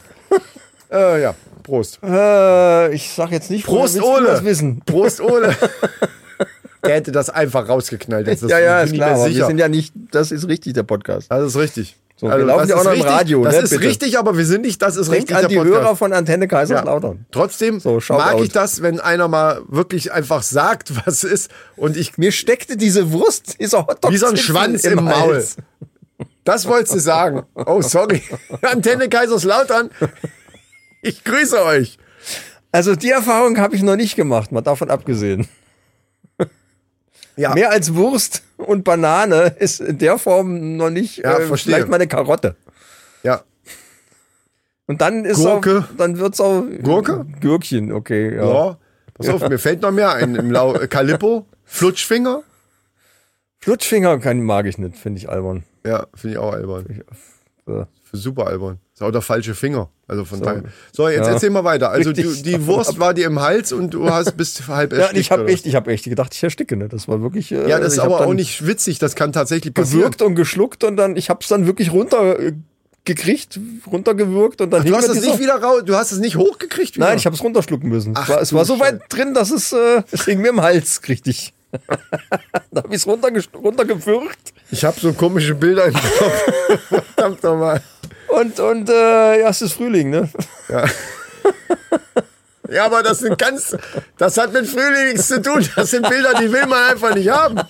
Äh, 0.91 1.23
ja, 1.23 1.35
Prost. 1.63 2.01
Äh, 2.03 2.93
ich 2.95 3.11
sag 3.11 3.31
jetzt 3.31 3.51
nicht, 3.51 3.65
Prost, 3.65 4.01
Ole. 4.01 4.27
das 4.27 4.45
wissen. 4.45 4.83
Prost, 4.85 5.21
Ole. 5.21 5.55
Der 6.85 6.95
hätte 6.95 7.13
das 7.13 7.29
einfach 7.29 7.69
rausgeknallt. 7.69 8.27
Das 8.27 8.41
ja, 8.41 8.59
ja, 8.59 8.83
ist 8.83 8.95
klar. 8.95 9.29
wir 9.29 9.47
sind 9.47 9.59
ja 9.59 9.69
nicht, 9.69 9.93
das 10.11 10.33
ist 10.33 10.49
richtig, 10.49 10.73
der 10.73 10.83
Podcast. 10.83 11.31
Das 11.31 11.45
ist 11.45 11.57
richtig. 11.57 11.97
So, 12.17 12.27
wir 12.27 12.37
laufen 12.39 12.61
das 12.61 12.69
ja 12.69 12.77
auch 12.77 12.81
ist 12.81 12.85
noch 12.85 12.93
im 12.93 13.01
richtig, 13.01 13.13
Radio, 13.13 13.45
Das 13.45 13.55
ne, 13.55 13.61
ist 13.63 13.71
bitte. 13.71 13.83
richtig, 13.83 14.19
aber 14.19 14.37
wir 14.37 14.45
sind 14.45 14.61
nicht, 14.63 14.83
das 14.83 14.97
ist 14.97 15.11
Denkt 15.11 15.31
richtig 15.31 15.37
an 15.45 15.49
die 15.49 15.57
Podcast. 15.57 15.75
Hörer 15.75 15.97
von 15.97 16.13
Antenne 16.13 16.45
ja. 16.45 16.49
Kaiserslautern. 16.49 17.25
Trotzdem 17.31 17.81
So, 17.81 17.99
mag 18.11 18.41
ich 18.41 18.51
das, 18.51 18.83
wenn 18.83 19.01
einer 19.01 19.27
mal 19.29 19.63
wirklich 19.69 20.13
einfach 20.13 20.43
sagt, 20.43 20.93
was 21.07 21.25
ist 21.25 21.51
und 21.77 21.97
ich 21.97 22.19
Mir 22.19 22.33
steckte 22.33 22.77
diese 22.77 23.13
Wurst, 23.13 23.59
dieser 23.59 23.87
Hotdog 23.87 24.13
wie 24.13 24.19
so 24.19 24.27
ein 24.27 24.37
Schwanz 24.37 24.85
im, 24.85 25.05
Maul. 25.05 25.35
Hals. 25.35 25.57
Das 26.45 26.67
wolltest 26.67 26.95
du 26.95 26.99
sagen. 26.99 27.45
Oh, 27.55 27.81
sorry. 27.81 28.23
Antenne 28.63 29.09
Kaiserslautern. 29.09 29.91
Ich 31.03 31.25
grüße 31.25 31.63
euch. 31.65 31.99
Also 32.73 32.95
die 32.95 33.11
Erfahrung 33.11 33.59
habe 33.59 33.75
ich 33.75 33.83
noch 33.83 33.97
nicht 33.97 34.17
gemacht, 34.17 34.53
mal 34.53 34.61
davon 34.61 34.91
abgesehen. 34.91 35.49
Ja, 37.37 37.55
Mehr 37.55 37.71
als 37.71 37.95
Wurst 37.95 38.43
und 38.59 38.85
Banane 38.85 39.55
ist 39.59 39.81
in 39.81 39.97
der 39.99 40.19
Form 40.19 40.77
noch 40.77 40.91
nicht 40.91 41.19
Ja, 41.19 41.39
äh, 41.39 41.47
verstehe. 41.47 41.75
vielleicht 41.75 41.89
mal 41.89 41.97
eine 41.97 42.07
Karotte. 42.09 42.57
ja. 43.23 43.43
Und 44.87 45.01
dann 45.01 45.25
ist 45.25 45.37
Gurke. 45.37 45.87
auch, 45.89 45.97
dann 45.97 46.19
wird's 46.19 46.41
auch 46.41 46.65
Gurke? 46.83 47.25
Gürkchen, 47.41 47.93
okay. 47.93 48.35
Ja. 48.35 48.45
ja. 48.53 48.79
Pass 49.15 49.29
auf, 49.29 49.49
mir 49.49 49.59
fällt 49.61 49.83
noch 49.83 49.93
mehr 49.93 50.13
ein. 50.15 50.35
Im 50.35 50.51
Lau 50.51 50.73
Calippo, 50.89 51.47
Flutschfinger. 51.65 52.43
Flutschfinger 53.61 54.19
kann, 54.19 54.43
mag 54.43 54.67
ich 54.67 54.79
nicht, 54.79 54.97
finde 54.97 55.19
ich 55.21 55.29
albern. 55.29 55.63
Ja, 55.87 56.07
finde 56.15 56.35
ich 56.35 56.39
auch 56.39 56.53
albern. 56.53 57.05
So. 57.67 57.87
Für 58.11 58.17
super 58.17 58.47
albern. 58.49 58.79
Ist 58.93 59.03
auch 59.03 59.13
der 59.13 59.23
falsche 59.23 59.55
Finger. 59.55 59.89
Also 60.09 60.25
von 60.25 60.41
daher. 60.43 60.65
So, 60.93 61.09
jetzt 61.09 61.27
Ja. 61.27 61.33
erzähl 61.35 61.51
mal 61.51 61.63
weiter. 61.63 61.91
Also 61.91 62.13
die, 62.13 62.23
Richtig, 62.23 62.43
die 62.43 62.67
Wurst 62.67 62.99
war 62.99 63.15
dir 63.15 63.27
im 63.27 63.41
Hals 63.41 63.73
und 63.73 63.95
du 63.95 64.11
hast 64.11 64.37
bist 64.37 64.67
halb 64.69 64.93
Ja, 64.93 64.99
erstickt. 64.99 65.15
und 65.15 65.21
ich 65.21 65.31
habe 65.31 65.47
echt, 65.49 65.67
ich 65.67 65.75
habe 65.77 65.93
echt 65.93 66.05
gedacht, 66.05 66.35
ich 66.35 66.43
ersticke, 66.43 66.77
ne? 66.77 66.89
Das 66.89 67.07
war 67.07 67.23
wirklich. 67.23 67.53
Äh, 67.53 67.69
Ja, 67.69 67.79
das 67.79 67.93
ist 67.93 67.99
aber 68.01 68.27
auch 68.27 68.35
nicht 68.35 68.67
witzig. 68.67 68.99
Das 68.99 69.15
kann 69.15 69.33
tatsächlich 69.33 69.73
passieren. 69.73 70.01
gewürgt 70.01 70.23
und 70.23 70.35
geschluckt 70.35 70.83
und 70.83 70.97
dann, 70.97 71.17
ich 71.17 71.31
habe 71.31 71.39
es 71.43 71.49
dann 71.49 71.67
wirklich 71.67 71.93
runter 71.93 72.39
äh, 72.41 72.53
gekriegt, 73.05 73.59
runtergewürgt 73.87 74.61
und 74.61 74.71
dann 74.73 74.83
Du 74.83 74.89
hing 74.89 74.95
hast 74.97 75.09
es 75.09 75.21
nicht 75.23 75.39
wieder 75.39 75.63
raus. 75.63 75.83
Du 75.87 75.95
hast 75.95 76.13
es 76.13 76.19
nicht 76.19 76.37
hochgekriegt 76.37 76.97
wieder. 76.97 77.07
Nein, 77.07 77.17
ich 77.17 77.27
habe 77.27 77.37
es 77.37 77.43
runterschlucken 77.43 77.89
müssen. 77.89 78.13
Ach 78.17 78.25
es 78.25 78.29
war, 78.29 78.41
es 78.43 78.49
du 78.51 78.57
war 78.57 78.65
so 78.65 78.81
weit 78.81 79.01
drin, 79.09 79.35
dass 79.35 79.51
es, 79.51 79.73
äh, 79.73 80.03
es 80.11 80.25
hing 80.25 80.41
mir 80.41 80.49
im 80.51 80.61
Hals, 80.61 81.01
richtig. 81.09 81.55
Da 82.73 82.83
habe 82.83 82.95
ich 82.95 83.03
es 83.03 83.07
runtergewürgt 83.07 84.53
Ich 84.71 84.85
habe 84.85 84.99
so 85.01 85.13
komische 85.13 85.55
Bilder 85.55 85.87
im 85.87 85.95
Kopf. 85.95 86.45
Verdammt 87.15 87.43
nochmal. 87.43 87.83
und, 88.29 88.59
und 88.61 88.89
äh, 88.89 89.41
ja, 89.41 89.49
es 89.49 89.63
ist 89.63 89.73
Frühling, 89.75 90.11
ne? 90.11 90.29
Ja, 92.73 92.85
aber 92.87 93.03
das 93.03 93.19
sind 93.19 93.37
ganz, 93.37 93.77
das 94.17 94.37
hat 94.39 94.53
mit 94.53 94.67
Frühling 94.67 95.13
nichts 95.13 95.27
zu 95.27 95.43
tun. 95.43 95.67
Das 95.75 95.91
sind 95.91 96.09
Bilder, 96.09 96.35
die 96.41 96.53
will 96.53 96.67
man 96.67 96.91
einfach 96.91 97.15
nicht 97.15 97.29
haben. 97.29 97.61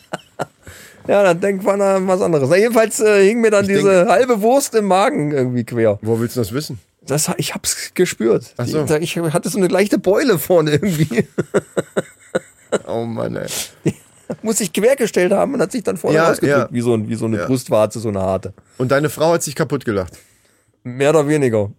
Ja, 1.08 1.22
dann 1.22 1.40
denkt 1.40 1.64
man 1.64 1.80
an 1.80 2.06
was 2.06 2.20
anderes. 2.20 2.48
Na, 2.50 2.56
jedenfalls 2.56 3.00
äh, 3.00 3.24
hing 3.26 3.40
mir 3.40 3.50
dann 3.50 3.64
Ich 3.64 3.76
diese 3.78 4.06
halbe 4.08 4.42
Wurst 4.42 4.74
im 4.74 4.84
Magen 4.84 5.32
irgendwie 5.32 5.64
quer. 5.64 5.98
Wo 6.02 6.20
willst 6.20 6.36
du 6.36 6.40
das 6.40 6.52
wissen? 6.52 6.78
Das, 7.00 7.30
ich 7.38 7.54
hab's 7.54 7.92
gespürt. 7.94 8.52
Ach 8.58 8.66
so. 8.66 8.84
Die- 8.84 8.98
Ich 9.02 9.16
hatte 9.16 9.48
so 9.48 9.56
eine 9.56 9.68
leichte 9.68 9.98
Beule 9.98 10.38
vorne 10.38 10.72
irgendwie. 10.72 11.26
Mann, 13.14 13.36
ey. 13.36 13.46
Muss 14.42 14.58
sich 14.58 14.72
quergestellt 14.72 15.32
haben 15.32 15.54
und 15.54 15.60
hat 15.60 15.72
sich 15.72 15.82
dann 15.82 15.96
vorne 15.96 16.16
Ja, 16.16 16.30
ausgedrückt, 16.30 16.68
ja. 16.70 16.74
wie, 16.74 16.80
so, 16.82 16.94
ein- 16.94 17.08
wie 17.08 17.16
so 17.16 17.24
eine 17.26 17.38
Ja. 17.38 17.46
Brustwarze, 17.46 17.98
so 17.98 18.08
eine 18.10 18.20
harte. 18.20 18.52
Und 18.78 18.92
deine 18.92 19.10
Frau 19.10 19.32
hat 19.32 19.42
sich 19.42 19.56
kaputt 19.56 19.84
gelacht. 19.84 20.12
Mehr 20.84 21.10
oder 21.10 21.26
weniger. 21.28 21.70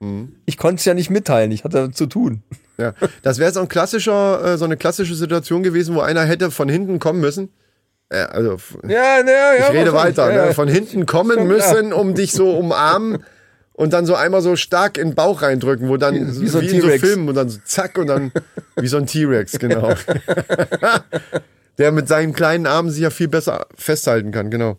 Mhm. 0.00 0.36
Ich 0.46 0.56
konnte 0.56 0.80
es 0.80 0.84
ja 0.84 0.94
nicht 0.94 1.10
mitteilen, 1.10 1.50
ich 1.52 1.64
hatte 1.64 1.90
zu 1.92 2.06
tun. 2.06 2.42
Ja. 2.78 2.92
Das 3.22 3.38
wäre 3.38 3.52
so 3.52 3.60
ein 3.60 3.68
klassischer, 3.68 4.44
äh, 4.54 4.58
so 4.58 4.64
eine 4.64 4.76
klassische 4.76 5.14
Situation 5.14 5.62
gewesen, 5.62 5.94
wo 5.94 6.00
einer 6.00 6.24
hätte 6.24 6.50
von 6.50 6.68
hinten 6.68 6.98
kommen 6.98 7.20
müssen. 7.20 7.50
Äh, 8.08 8.18
also 8.24 8.54
f- 8.54 8.76
Ja, 8.82 9.22
ne, 9.22 9.30
ja, 9.32 9.68
ich 9.68 9.72
rede 9.74 9.92
weiter, 9.92 10.30
Ja, 10.32 10.40
ne? 10.42 10.46
ja. 10.48 10.52
von 10.54 10.68
hinten 10.68 11.06
kommen 11.06 11.46
müssen, 11.46 11.92
um 11.92 12.14
dich 12.14 12.32
so 12.32 12.50
umarmen 12.56 13.22
und 13.74 13.92
dann 13.92 14.06
so 14.06 14.14
einmal 14.14 14.40
so 14.40 14.56
stark 14.56 14.96
in 14.98 15.10
den 15.10 15.14
Bauch 15.14 15.42
reindrücken, 15.42 15.88
wo 15.88 15.96
dann 15.96 16.14
Wie- 16.14 16.40
wie 16.42 16.48
so 16.48 16.58
ein 16.58 16.64
in 16.68 16.80
so. 16.80 16.88
Filmen 16.88 17.28
und 17.28 17.34
dann 17.34 17.48
so 17.48 17.58
zack 17.64 17.98
und 17.98 18.06
dann 18.06 18.32
wie 18.76 18.86
so 18.88 18.96
ein 18.96 19.06
T-Rex, 19.06 19.58
genau. 19.58 19.94
Der 21.78 21.90
mit 21.90 22.06
seinen 22.06 22.32
kleinen 22.34 22.66
Armen 22.66 22.90
sich 22.90 23.02
ja 23.02 23.10
viel 23.10 23.26
besser 23.28 23.66
festhalten 23.76 24.30
kann, 24.30 24.48
genau. 24.50 24.78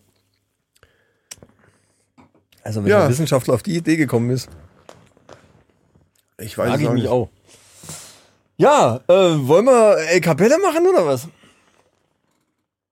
Also 2.62 2.82
wenn 2.82 2.90
Ja. 2.90 3.04
ein 3.04 3.10
Wissenschaftler 3.10 3.54
auf 3.54 3.62
die 3.62 3.76
Idee 3.76 3.96
gekommen 3.96 4.30
ist, 4.30 4.48
Ich 6.38 6.56
weiß 6.58 6.68
frage 6.70 6.82
ich 6.84 6.90
mich 6.90 7.08
auch. 7.08 7.28
Ja, 8.56 9.00
äh, 9.08 9.12
wollen 9.12 9.66
wir 9.66 9.98
El 10.10 10.20
Capelle 10.22 10.56
machen 10.58 10.86
oder 10.86 11.04
was? 11.06 11.28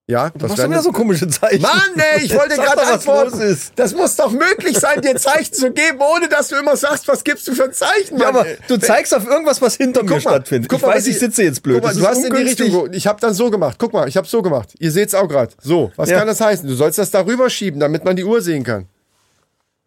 Ja, 0.06 0.28
Du 0.28 0.38
das 0.40 0.50
machst 0.50 0.68
wieder 0.68 0.82
so 0.82 0.92
komische 0.92 1.26
Zeichen. 1.28 1.62
Mann, 1.62 1.80
ey, 1.96 2.24
ich 2.26 2.34
wollte 2.34 2.56
gerade 2.56 2.82
antworten. 2.82 3.40
ist. 3.40 3.72
Das 3.76 3.94
muss 3.94 4.16
doch 4.16 4.30
möglich 4.32 4.78
sein, 4.78 5.00
dir 5.00 5.16
Zeichen 5.16 5.54
zu 5.54 5.70
geben, 5.70 5.98
ohne 6.00 6.28
dass 6.28 6.48
du 6.48 6.56
immer 6.56 6.76
sagst, 6.76 7.08
was 7.08 7.24
gibst 7.24 7.48
du 7.48 7.54
für 7.54 7.64
ein 7.64 7.72
Zeichen, 7.72 8.18
Ja, 8.18 8.26
Mann, 8.26 8.36
aber 8.40 8.46
ey. 8.46 8.58
du 8.68 8.76
zeigst 8.76 9.14
auf 9.14 9.26
irgendwas, 9.26 9.62
was 9.62 9.76
hinter 9.76 10.02
mir 10.02 10.10
Guck 10.10 10.24
mal, 10.24 10.30
stattfindet. 10.32 10.68
guck 10.68 10.80
ich 10.80 10.86
mal, 10.86 10.94
weiß, 10.96 11.06
ich 11.06 11.18
sitze 11.18 11.42
jetzt 11.44 11.62
blöd. 11.62 11.76
Guck 11.76 11.84
mal, 11.84 11.88
Das 11.88 11.98
du 11.98 12.06
hast 12.06 12.22
in 12.22 12.34
die. 12.34 12.42
Richtung. 12.42 12.92
Ich 12.92 13.06
habe 13.06 13.18
dann 13.18 13.32
so 13.32 13.50
gemacht. 13.50 13.76
Guck 13.78 13.94
mal, 13.94 14.06
ich 14.06 14.18
habe 14.18 14.26
so 14.28 14.42
gemacht. 14.42 14.74
Ihr 14.78 14.92
seht's 14.92 15.14
auch 15.14 15.26
gerade. 15.26 15.54
So, 15.62 15.90
was 15.96 16.10
Ja. 16.10 16.18
kann 16.18 16.26
das 16.26 16.38
heißen? 16.40 16.68
Du 16.68 16.74
sollst 16.74 16.98
das 16.98 17.10
darüber 17.10 17.48
schieben, 17.48 17.80
damit 17.80 18.04
man 18.04 18.14
die 18.14 18.24
Uhr 18.24 18.42
sehen 18.42 18.62
kann. 18.62 18.86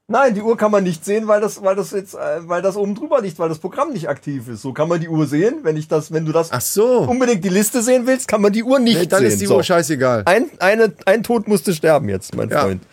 Nein, 0.10 0.34
die 0.36 0.42
Uhr 0.42 0.56
kann 0.56 0.72
man 0.72 0.86
nicht 0.86 1.04
sehen, 1.04 1.28
weil 1.28 1.42
das, 1.42 1.62
weil 1.62 1.76
das 1.76 1.92
jetzt, 1.92 2.14
äh, 2.14 2.48
weil 2.48 2.62
das 2.62 2.78
oben 2.78 2.96
drüber 2.96 3.20
liegt, 3.22 3.40
weil 3.40 3.50
das 3.50 3.60
Programm 3.60 3.92
nicht 3.92 4.08
aktiv 4.08 4.48
ist. 4.48 4.62
So 4.62 4.72
kann 4.72 4.88
man 4.88 5.02
die 5.02 5.10
Uhr 5.10 5.28
sehen. 5.28 5.56
Wenn 5.64 5.76
ich 5.76 5.90
das, 5.90 6.14
wenn 6.14 6.26
du 6.26 6.32
das 6.32 6.50
so. 6.74 7.00
unbedingt 7.02 7.44
die 7.44 7.50
Liste 7.50 7.82
sehen 7.82 8.08
willst, 8.08 8.26
kann 8.30 8.42
man 8.42 8.54
die 8.54 8.64
Uhr 8.64 8.80
nicht 8.80 8.98
Nee, 8.98 9.06
dann 9.08 9.20
sehen. 9.20 9.28
ist 9.28 9.42
die 9.42 9.48
so. 9.48 9.58
Uhr 9.58 9.64
scheißegal. 9.64 10.24
Ein, 10.26 10.50
eine, 10.60 10.94
ein 11.06 11.24
Tod 11.24 11.50
musste 11.50 11.74
sterben 11.74 12.08
jetzt, 12.08 12.34
mein 12.38 12.48
Ja. 12.50 12.62
Freund. 12.62 12.84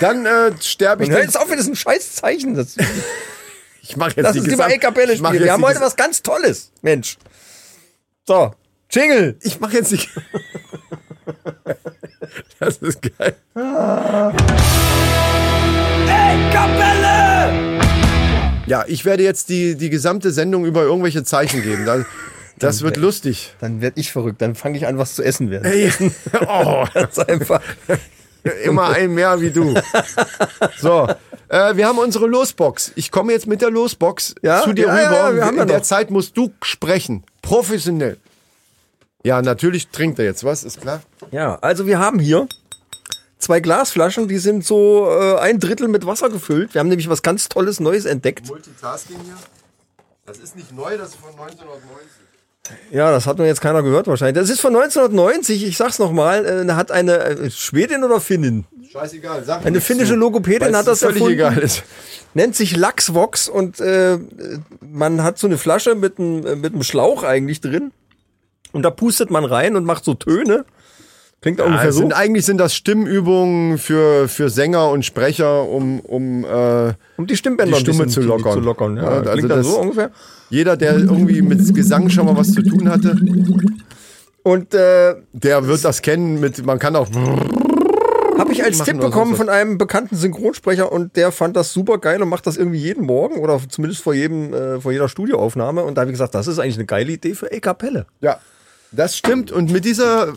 Dann 0.00 0.26
äh, 0.26 0.52
sterbe 0.60 1.04
ich. 1.04 1.08
Hör 1.08 1.16
dann- 1.16 1.24
jetzt 1.26 1.40
auf, 1.40 1.48
das 1.48 1.60
ist 1.60 1.68
ein 1.68 1.74
Scheißzeichen. 1.76 2.54
Das, 2.54 2.76
Ich 3.80 3.96
mache 3.96 4.10
jetzt 4.16 4.24
das 4.26 4.32
die 4.34 4.38
ist 4.40 4.44
über 4.48 4.56
Gesamt- 4.64 4.72
mach 5.22 5.30
spielen. 5.30 5.44
Wir 5.44 5.52
haben 5.54 5.64
heute 5.64 5.80
was 5.80 5.96
ganz 5.96 6.20
Tolles. 6.22 6.70
Mensch. 6.82 7.16
So, 8.26 8.52
Jingle. 8.90 9.38
Ich 9.40 9.58
mache 9.58 9.72
jetzt 9.78 9.90
nicht. 9.92 10.10
Das 12.58 12.78
ist 12.78 13.00
geil. 13.18 13.36
Kapelle! 16.52 17.80
Ja, 18.66 18.84
ich 18.86 19.04
werde 19.04 19.22
jetzt 19.22 19.48
die, 19.50 19.76
die 19.76 19.90
gesamte 19.90 20.30
Sendung 20.30 20.64
über 20.64 20.82
irgendwelche 20.82 21.22
Zeichen 21.24 21.62
geben. 21.62 21.84
Das, 21.84 22.04
das 22.58 22.82
wird 22.82 22.96
lustig. 22.96 23.54
Dann 23.60 23.80
werd 23.80 23.98
ich 23.98 24.10
verrückt. 24.10 24.40
Dann 24.40 24.54
fange 24.54 24.78
ich 24.78 24.86
an, 24.86 24.96
was 24.98 25.14
zu 25.14 25.22
essen 25.22 25.50
werden. 25.50 25.64
Ey, 25.70 25.92
oh, 26.48 26.86
Ganz 26.94 27.18
einfach. 27.18 27.60
immer 28.64 28.88
ein 28.90 29.12
mehr 29.14 29.40
wie 29.40 29.50
du. 29.50 29.74
So, 30.78 31.06
äh, 31.48 31.76
wir 31.76 31.86
haben 31.86 31.98
unsere 31.98 32.26
Losbox. 32.26 32.92
Ich 32.96 33.10
komme 33.10 33.32
jetzt 33.32 33.46
mit 33.46 33.60
der 33.60 33.70
Losbox 33.70 34.34
Ja? 34.42 34.62
zu 34.62 34.72
dir 34.72 34.86
Ja, 34.86 34.94
rüber. 34.94 35.02
ja, 35.30 35.34
wir 35.34 35.44
haben 35.44 35.58
In 35.58 35.66
der 35.68 35.78
noch. 35.78 35.84
Zeit 35.84 36.10
musst 36.10 36.36
du 36.36 36.52
sprechen. 36.62 37.22
Professionell. 37.42 38.18
Ja, 39.24 39.40
natürlich 39.42 39.88
trinkt 39.88 40.18
er 40.18 40.24
jetzt 40.26 40.44
was, 40.44 40.64
ist 40.64 40.80
klar. 40.80 41.02
Ja, 41.30 41.58
also 41.60 41.86
wir 41.86 41.98
haben 41.98 42.18
hier 42.18 42.46
zwei 43.44 43.60
Glasflaschen, 43.60 44.28
die 44.28 44.38
sind 44.38 44.64
so 44.64 45.08
äh, 45.08 45.38
ein 45.38 45.60
Drittel 45.60 45.88
mit 45.88 46.06
Wasser 46.06 46.28
gefüllt. 46.30 46.74
Wir 46.74 46.80
haben 46.80 46.88
nämlich 46.88 47.08
was 47.08 47.22
ganz 47.22 47.48
Tolles 47.48 47.80
Neues 47.80 48.04
entdeckt. 48.04 48.48
Multitasking 48.48 49.16
hier. 49.24 49.36
Das 50.26 50.38
ist 50.38 50.56
nicht 50.56 50.72
neu, 50.74 50.96
das 50.96 51.10
ist 51.10 51.16
von 51.16 51.30
1990. 51.30 52.24
Ja, 52.90 53.10
das 53.10 53.26
hat 53.26 53.36
nur 53.36 53.46
jetzt 53.46 53.60
keiner 53.60 53.82
gehört 53.82 54.06
wahrscheinlich. 54.06 54.40
Das 54.40 54.48
ist 54.48 54.60
von 54.60 54.74
1990, 54.74 55.66
ich 55.66 55.76
sag's 55.76 55.98
nochmal, 55.98 56.46
äh, 56.46 56.72
hat 56.72 56.90
eine 56.90 57.18
äh, 57.18 57.50
Schwedin 57.50 58.04
oder 58.04 58.20
Finnin? 58.20 58.64
Scheißegal, 58.90 59.44
sag 59.44 59.60
Eine 59.60 59.72
nichts 59.72 59.86
finnische 59.86 60.14
Logopädin 60.14 60.74
hat 60.74 60.86
das 60.86 61.00
völlig 61.00 61.16
erfunden. 61.16 61.34
egal 61.34 61.58
ist. 61.58 61.82
Nennt 62.32 62.56
sich 62.56 62.74
Lachsvox 62.74 63.48
und 63.48 63.80
äh, 63.80 64.18
man 64.80 65.22
hat 65.22 65.38
so 65.38 65.46
eine 65.46 65.58
Flasche 65.58 65.94
mit 65.94 66.18
einem 66.18 66.46
äh, 66.46 66.56
mit 66.56 66.72
einem 66.72 66.82
Schlauch 66.82 67.22
eigentlich 67.22 67.60
drin. 67.60 67.92
Und 68.72 68.82
da 68.82 68.90
pustet 68.90 69.30
man 69.30 69.44
rein 69.44 69.76
und 69.76 69.84
macht 69.84 70.04
so 70.04 70.14
Töne. 70.14 70.64
Klingt 71.44 71.58
Ja, 71.58 71.66
ungefähr 71.66 71.92
so. 71.92 71.98
sind, 71.98 72.14
eigentlich 72.14 72.46
sind 72.46 72.56
das 72.56 72.74
Stimmübungen 72.74 73.76
für, 73.76 74.28
für 74.28 74.48
Sänger 74.48 74.88
und 74.88 75.04
Sprecher, 75.04 75.68
um, 75.68 76.00
um 76.00 76.42
äh, 76.42 76.94
Um 77.18 77.26
die 77.26 77.36
Stimmbänder 77.36 77.76
die 77.76 77.80
Stimme 77.82 78.06
zu 78.06 78.22
lockern. 78.22 78.52
Zu 78.54 78.60
lockern 78.60 78.96
ja. 78.96 79.02
Ja, 79.02 79.08
also 79.18 79.30
Klingt 79.32 79.50
das- 79.50 79.66
so 79.66 79.78
ungefähr. 79.78 80.10
jeder, 80.48 80.78
der 80.78 80.94
irgendwie 80.96 81.42
mit 81.42 81.74
Gesang 81.74 82.08
schon 82.08 82.24
mal 82.24 82.34
was 82.34 82.50
zu 82.50 82.62
tun 82.62 82.88
hatte, 82.88 83.14
Und 84.42 84.72
äh, 84.72 85.16
der 85.34 85.66
wird 85.66 85.84
das 85.84 86.00
kennen 86.00 86.40
mit, 86.40 86.64
man 86.64 86.78
kann 86.78 86.96
auch 86.96 87.08
Habe 88.38 88.50
ich 88.52 88.64
als 88.64 88.78
Tipp 88.78 88.98
bekommen 88.98 89.36
von 89.36 89.50
einem 89.50 89.76
bekannten 89.76 90.16
Synchronsprecher 90.16 90.90
und 90.90 91.14
der 91.14 91.30
fand 91.30 91.56
das 91.56 91.74
super 91.74 91.98
geil 91.98 92.22
und 92.22 92.30
macht 92.30 92.46
das 92.46 92.56
irgendwie 92.56 92.78
jeden 92.78 93.04
Morgen 93.04 93.36
oder 93.36 93.60
zumindest 93.68 94.02
vor 94.02 94.14
jedem 94.14 94.54
äh, 94.54 94.80
vor 94.80 94.92
jeder 94.92 95.10
Studioaufnahme 95.10 95.84
und 95.84 95.96
da 95.96 96.00
habe 96.00 96.10
ich 96.10 96.14
gesagt, 96.14 96.34
das 96.34 96.46
ist 96.46 96.58
eigentlich 96.58 96.76
eine 96.76 96.86
geile 96.86 97.12
Idee 97.12 97.34
für 97.34 97.52
E-Kapelle. 97.52 98.06
Ja, 98.22 98.38
das 98.92 99.14
stimmt. 99.16 99.52
Und 99.52 99.70
mit 99.72 99.84
dieser, 99.84 100.32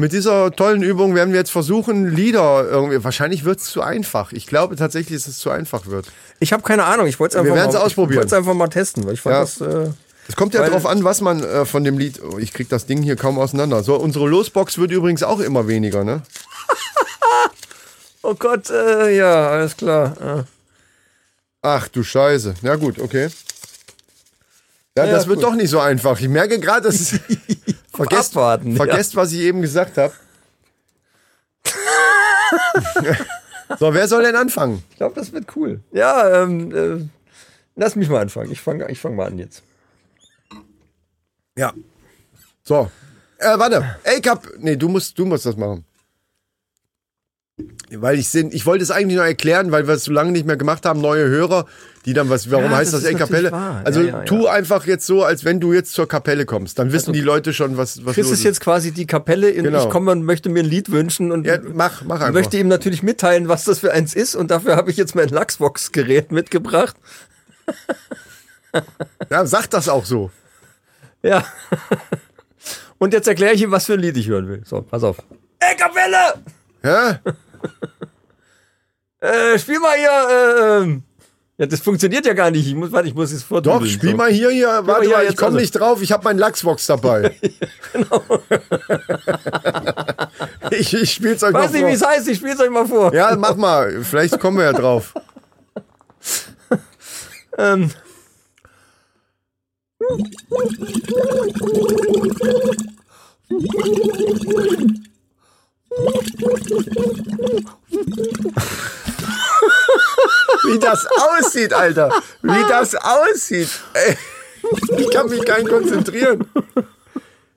mit 0.00 0.12
dieser 0.12 0.50
tollen 0.50 0.82
Übung 0.82 1.14
werden 1.14 1.32
wir 1.32 1.38
jetzt 1.40 1.52
versuchen, 1.52 2.08
Lieder 2.08 2.66
irgendwie. 2.68 3.04
Wahrscheinlich 3.04 3.44
wird 3.44 3.60
es 3.60 3.66
zu 3.66 3.82
einfach. 3.82 4.32
Ich 4.32 4.46
glaube 4.46 4.74
tatsächlich, 4.76 5.22
dass 5.22 5.28
es 5.28 5.38
zu 5.38 5.50
einfach 5.50 5.86
wird. 5.86 6.06
Ich 6.40 6.52
habe 6.52 6.62
keine 6.62 6.84
Ahnung, 6.84 7.06
ich 7.06 7.20
wollte 7.20 7.36
es 7.38 7.40
einfach 7.44 7.54
mal 7.54 7.76
ausprobieren. 7.76 8.12
Ich 8.12 8.16
wollte 8.16 8.26
es 8.28 8.32
einfach 8.32 8.54
mal 8.54 8.68
testen, 8.68 9.04
weil 9.04 9.14
ich 9.14 9.20
fand 9.20 9.34
Ja. 9.34 9.40
das 9.42 9.60
äh, 9.60 9.90
Es 10.26 10.36
kommt 10.36 10.54
ja 10.54 10.62
darauf 10.64 10.86
an, 10.86 11.04
was 11.04 11.20
man 11.20 11.42
äh, 11.44 11.66
von 11.66 11.84
dem 11.84 11.98
Lied. 11.98 12.20
Oh, 12.22 12.38
ich 12.38 12.52
krieg 12.54 12.68
das 12.70 12.86
Ding 12.86 13.02
hier 13.02 13.16
kaum 13.16 13.38
auseinander. 13.38 13.82
So, 13.82 13.96
unsere 13.96 14.26
Losbox 14.26 14.78
wird 14.78 14.90
übrigens 14.90 15.22
auch 15.22 15.38
immer 15.40 15.68
weniger, 15.68 16.02
ne? 16.02 16.22
Oh 18.22 18.34
Gott, 18.34 18.68
äh, 18.68 19.16
ja, 19.16 19.48
alles 19.50 19.76
klar. 19.78 20.14
Äh. 20.20 20.42
Ach 21.62 21.88
du 21.88 22.02
Scheiße. 22.02 22.54
Ja 22.62 22.76
gut, 22.76 22.98
okay. 22.98 23.28
Ja, 24.96 25.04
Ja, 25.06 25.12
das 25.12 25.26
wird 25.26 25.40
gut. 25.40 25.44
doch 25.48 25.54
nicht 25.54 25.70
so 25.70 25.80
einfach. 25.80 26.20
Ich 26.20 26.28
merke 26.28 26.58
gerade, 26.58 26.88
dass 26.88 27.10
vergesst, 27.94 28.36
Abwarten, 28.36 28.70
ja. 28.72 28.76
vergesst, 28.76 29.16
was 29.16 29.32
ich 29.32 29.40
eben 29.40 29.62
gesagt 29.62 29.96
habe. 29.98 30.12
so, 33.78 33.94
wer 33.94 34.08
soll 34.08 34.22
denn 34.24 34.36
anfangen? 34.36 34.82
Ich 34.90 34.96
glaube, 34.96 35.14
das 35.14 35.32
wird 35.32 35.54
cool. 35.56 35.80
Ja, 35.92 36.42
ähm, 36.42 36.74
äh, 36.74 37.08
lass 37.76 37.96
mich 37.96 38.08
mal 38.08 38.20
anfangen. 38.22 38.50
Ich 38.50 38.60
fange 38.60 38.90
ich 38.90 39.00
fang 39.00 39.14
mal 39.14 39.26
an 39.26 39.38
jetzt. 39.38 39.62
Ja. 41.56 41.72
So. 42.62 42.90
Äh, 43.38 43.58
warte. 43.58 43.96
Ey, 44.02 44.20
Kap. 44.20 44.46
Nee, 44.58 44.76
du 44.76 44.88
musst, 44.88 45.18
du 45.18 45.24
musst 45.24 45.46
das 45.46 45.56
machen. 45.56 45.84
Weil 47.92 48.18
ich 48.18 48.28
sind, 48.28 48.54
ich 48.54 48.66
wollte 48.66 48.84
es 48.84 48.90
eigentlich 48.92 49.16
nur 49.16 49.26
erklären, 49.26 49.72
weil 49.72 49.86
wir 49.88 49.94
es 49.94 50.04
so 50.04 50.12
lange 50.12 50.30
nicht 50.30 50.46
mehr 50.46 50.56
gemacht 50.56 50.86
haben, 50.86 51.00
neue 51.00 51.26
Hörer, 51.28 51.66
die 52.06 52.12
dann 52.12 52.30
was, 52.30 52.48
warum 52.50 52.66
Ja, 52.66 52.76
heißt 52.76 52.92
das 52.92 53.00
das, 53.02 53.08
ist 53.10 53.14
ey 53.14 53.18
Kapelle? 53.20 53.50
wahr. 53.50 53.82
Also 53.84 54.00
Ja, 54.02 54.06
ja, 54.18 54.22
tu 54.22 54.46
einfach 54.46 54.86
jetzt 54.86 55.06
so, 55.06 55.24
als 55.24 55.44
wenn 55.44 55.58
du 55.58 55.72
jetzt 55.72 55.92
zur 55.92 56.06
Kapelle 56.06 56.46
kommst. 56.46 56.78
Dann 56.78 56.92
wissen 56.92 57.12
die 57.12 57.20
Leute 57.20 57.52
schon, 57.52 57.76
was, 57.76 58.04
was 58.06 58.14
Chris 58.14 58.26
los 58.26 58.34
ist 58.38 58.44
jetzt 58.44 58.60
quasi 58.60 58.92
die 58.92 59.06
Kapelle 59.06 59.48
und 59.54 59.64
Genau. 59.64 59.82
ich 59.84 59.90
komme 59.90 60.12
und 60.12 60.22
möchte 60.24 60.48
mir 60.50 60.62
ein 60.62 60.68
Lied 60.68 60.92
wünschen 60.92 61.32
und 61.32 61.46
Ja, 61.46 61.58
mach, 61.74 62.02
mach 62.04 62.20
einfach. 62.20 62.32
möchte 62.32 62.58
ihm 62.58 62.68
natürlich 62.68 63.02
mitteilen, 63.02 63.48
was 63.48 63.64
das 63.64 63.80
für 63.80 63.92
eins 63.92 64.14
ist 64.14 64.36
und 64.36 64.50
dafür 64.52 64.76
habe 64.76 64.90
ich 64.90 64.96
jetzt 64.96 65.14
mein 65.16 65.28
Lachsbox-Gerät 65.28 66.30
mitgebracht. 66.30 66.94
Ja, 69.30 69.46
sag 69.46 69.66
das 69.70 69.88
auch 69.88 70.04
so. 70.04 70.30
Ja. 71.22 71.44
Und 72.98 73.12
jetzt 73.14 73.26
erkläre 73.26 73.52
ich 73.54 73.62
ihm, 73.62 73.72
was 73.72 73.86
für 73.86 73.94
ein 73.94 74.00
Lied 74.00 74.16
ich 74.16 74.28
hören 74.28 74.48
will. 74.48 74.62
So, 74.64 74.82
pass 74.82 75.02
auf. 75.02 75.16
Ey, 75.58 75.76
Kapelle! 75.76 76.34
Ja? 76.82 77.18
Äh, 79.22 79.58
spiel 79.58 79.78
mal 79.78 79.98
hier, 79.98 80.08
äh, 80.08 80.82
ähm. 80.82 81.02
Ja, 81.58 81.66
das 81.66 81.80
funktioniert 81.80 82.24
ja 82.24 82.32
gar 82.32 82.50
nicht. 82.50 82.66
Ich 82.66 82.74
muss, 82.74 82.90
warte, 82.90 83.06
ich 83.06 83.14
muss 83.14 83.30
es 83.32 83.42
Doch, 83.42 83.48
vordudeln. 83.48 83.90
spiel 83.90 84.12
so. 84.12 84.16
mal 84.16 84.30
hier, 84.30 84.48
hier. 84.48 84.68
Warte 84.68 84.86
mal 84.86 85.00
hier 85.02 85.10
mal, 85.10 85.26
ich 85.26 85.36
komme 85.36 85.48
also. 85.48 85.58
nicht 85.58 85.72
drauf. 85.72 86.00
Ich 86.00 86.10
habe 86.10 86.24
meinen 86.24 86.38
Lachsbox 86.38 86.86
dabei. 86.86 87.36
ich 90.70 90.94
ich 90.94 91.12
spiel's 91.12 91.42
euch 91.42 91.52
Weiß 91.52 91.70
mal 91.70 91.78
nicht, 91.78 91.86
wie 91.86 91.92
es 91.92 92.00
vor. 92.00 92.08
heißt, 92.08 92.28
ich 92.28 92.38
spiel's 92.38 92.60
euch 92.60 92.70
mal 92.70 92.86
vor. 92.86 93.12
Ja, 93.12 93.36
mach 93.36 93.56
mal. 93.56 94.02
Vielleicht 94.04 94.40
kommen 94.40 94.56
wir 94.56 94.64
ja 94.64 94.72
drauf. 94.72 95.12
Ähm. 97.58 97.90
Wie 110.64 110.78
das 110.78 111.06
aussieht, 111.06 111.72
Alter. 111.72 112.12
Wie 112.42 112.68
das 112.68 112.94
aussieht. 112.94 113.68
Ey, 113.94 114.16
ich 114.98 115.10
kann 115.10 115.28
mich 115.28 115.44
gar 115.44 115.58
nicht 115.58 115.68
konzentrieren. 115.68 116.46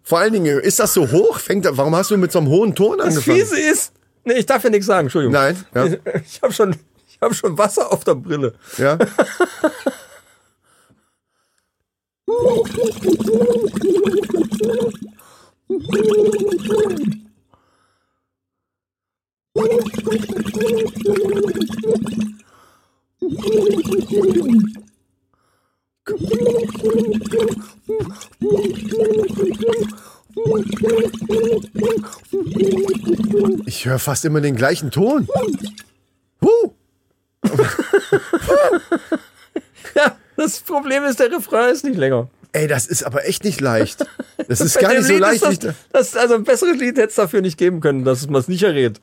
Vor 0.03 0.19
allen 0.19 0.33
Dingen, 0.33 0.59
ist 0.59 0.79
das 0.79 0.93
so 0.93 1.09
hoch? 1.09 1.39
Fängt, 1.39 1.65
warum 1.77 1.95
hast 1.95 2.11
du 2.11 2.17
mit 2.17 2.31
so 2.31 2.39
einem 2.39 2.49
hohen 2.49 2.75
Ton 2.75 2.97
Das 2.97 3.07
angefangen? 3.07 3.37
Fiese 3.37 3.59
ist. 3.59 3.93
Nee, 4.25 4.33
ich 4.35 4.45
darf 4.45 4.63
ja 4.63 4.69
nichts 4.69 4.85
sagen, 4.87 5.07
Entschuldigung. 5.07 5.33
Nein, 5.33 5.65
ja. 5.73 5.85
Ich 6.25 6.41
habe 6.41 6.53
schon, 6.53 6.75
ich 7.07 7.19
hab 7.21 7.35
schon 7.35 7.57
Wasser 7.57 7.91
auf 7.91 8.03
der 8.03 8.15
Brille. 8.15 8.53
Ja? 8.77 8.97
Ich 33.65 33.85
höre 33.85 33.99
fast 33.99 34.25
immer 34.25 34.41
den 34.41 34.55
gleichen 34.55 34.89
Ton. 34.89 35.27
Huh. 36.41 36.71
Ja, 39.95 40.17
das 40.37 40.61
Problem 40.61 41.03
ist, 41.03 41.19
der 41.19 41.31
Refrain 41.31 41.71
ist 41.71 41.83
nicht 41.83 41.97
länger. 41.97 42.27
Ey, 42.53 42.67
das 42.67 42.87
ist 42.87 43.03
aber 43.03 43.27
echt 43.27 43.43
nicht 43.43 43.61
leicht. 43.61 44.05
Das 44.47 44.61
ist 44.61 44.79
gar 44.79 44.93
nicht 44.93 45.03
so 45.03 45.13
Lied 45.13 45.21
leicht. 45.21 45.43
Das, 45.43 45.75
das, 45.91 46.15
also 46.15 46.35
ein 46.35 46.43
besseres 46.43 46.79
Lied 46.79 46.97
hätte 46.97 47.09
es 47.09 47.15
dafür 47.15 47.41
nicht 47.41 47.57
geben 47.57 47.79
können, 47.79 48.03
dass 48.03 48.27
man 48.27 48.41
es 48.41 48.47
nicht 48.47 48.63
errät. 48.63 48.99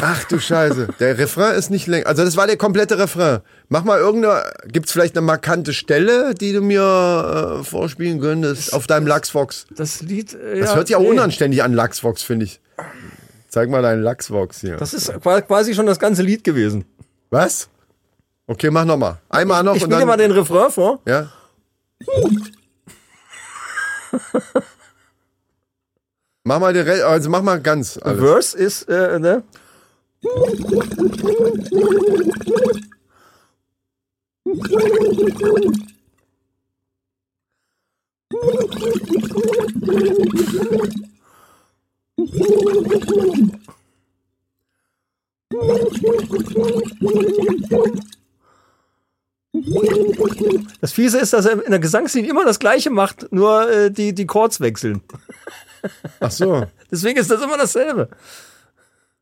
Ach 0.00 0.24
du 0.24 0.38
Scheiße. 0.38 0.88
Der 1.00 1.18
Refrain 1.18 1.54
ist 1.54 1.70
nicht 1.70 1.86
länger. 1.86 2.06
Also 2.06 2.24
das 2.24 2.36
war 2.36 2.46
der 2.46 2.56
komplette 2.56 2.98
Refrain. 2.98 3.40
Mach 3.68 3.84
mal 3.84 3.98
irgendeine, 3.98 4.44
gibt's 4.66 4.92
vielleicht 4.92 5.16
eine 5.16 5.26
markante 5.26 5.72
Stelle, 5.72 6.34
die 6.34 6.52
du 6.52 6.60
mir 6.60 7.58
äh, 7.60 7.64
vorspielen 7.64 8.20
könntest 8.20 8.72
auf 8.72 8.86
deinem 8.86 9.06
Lachsvox? 9.06 9.66
Das 9.74 10.00
Lied. 10.02 10.34
Äh, 10.34 10.60
Das 10.60 10.74
hört 10.76 10.86
sich 10.88 10.96
auch 10.96 11.00
nee. 11.02 11.08
unanständig 11.10 11.62
an, 11.62 11.72
Lachsvox, 11.72 12.22
finde 12.22 12.44
ich. 12.46 12.60
Zeig 13.48 13.70
mal 13.70 13.82
deinen 13.82 14.02
Lachsvox 14.02 14.60
hier. 14.60 14.76
Das 14.76 14.94
ist 14.94 15.12
qua- 15.22 15.40
quasi 15.40 15.74
schon 15.74 15.86
das 15.86 15.98
ganze 15.98 16.22
Lied 16.22 16.44
gewesen. 16.44 16.84
Was? 17.30 17.68
Okay, 18.46 18.70
mach 18.70 18.84
nochmal. 18.84 19.18
Einmal 19.28 19.62
noch 19.64 19.74
Ich 19.74 19.82
und 19.82 19.90
spiele 19.90 19.96
dir 19.96 20.06
dann. 20.06 20.08
mal 20.08 20.16
den 20.16 20.30
Refrain 20.32 20.70
vor. 20.70 21.00
ja? 21.06 21.30
mach 26.44 26.60
mal 26.60 26.72
den 26.72 26.86
Re 26.86 27.04
also 27.04 27.28
mach 27.30 27.42
mal 27.42 27.60
ganz 27.60 27.98
alles. 27.98 28.20
Verse 28.20 28.56
ist, 28.56 28.88
äh, 28.88 29.18
ne? 29.18 29.42
Das 50.80 50.92
Fiese 50.92 51.18
ist, 51.18 51.32
dass 51.32 51.46
er 51.46 51.64
in 51.64 51.70
der 51.70 51.78
Gesangslinie 51.78 52.30
immer 52.30 52.44
das 52.44 52.58
Gleiche 52.58 52.90
macht, 52.90 53.32
nur 53.32 53.70
äh, 53.70 53.90
die, 53.90 54.14
die 54.14 54.26
Chords 54.26 54.60
wechseln. 54.60 55.02
Ach 56.20 56.30
so. 56.30 56.66
Deswegen 56.90 57.18
ist 57.18 57.30
das 57.30 57.42
immer 57.42 57.56
dasselbe. 57.56 58.08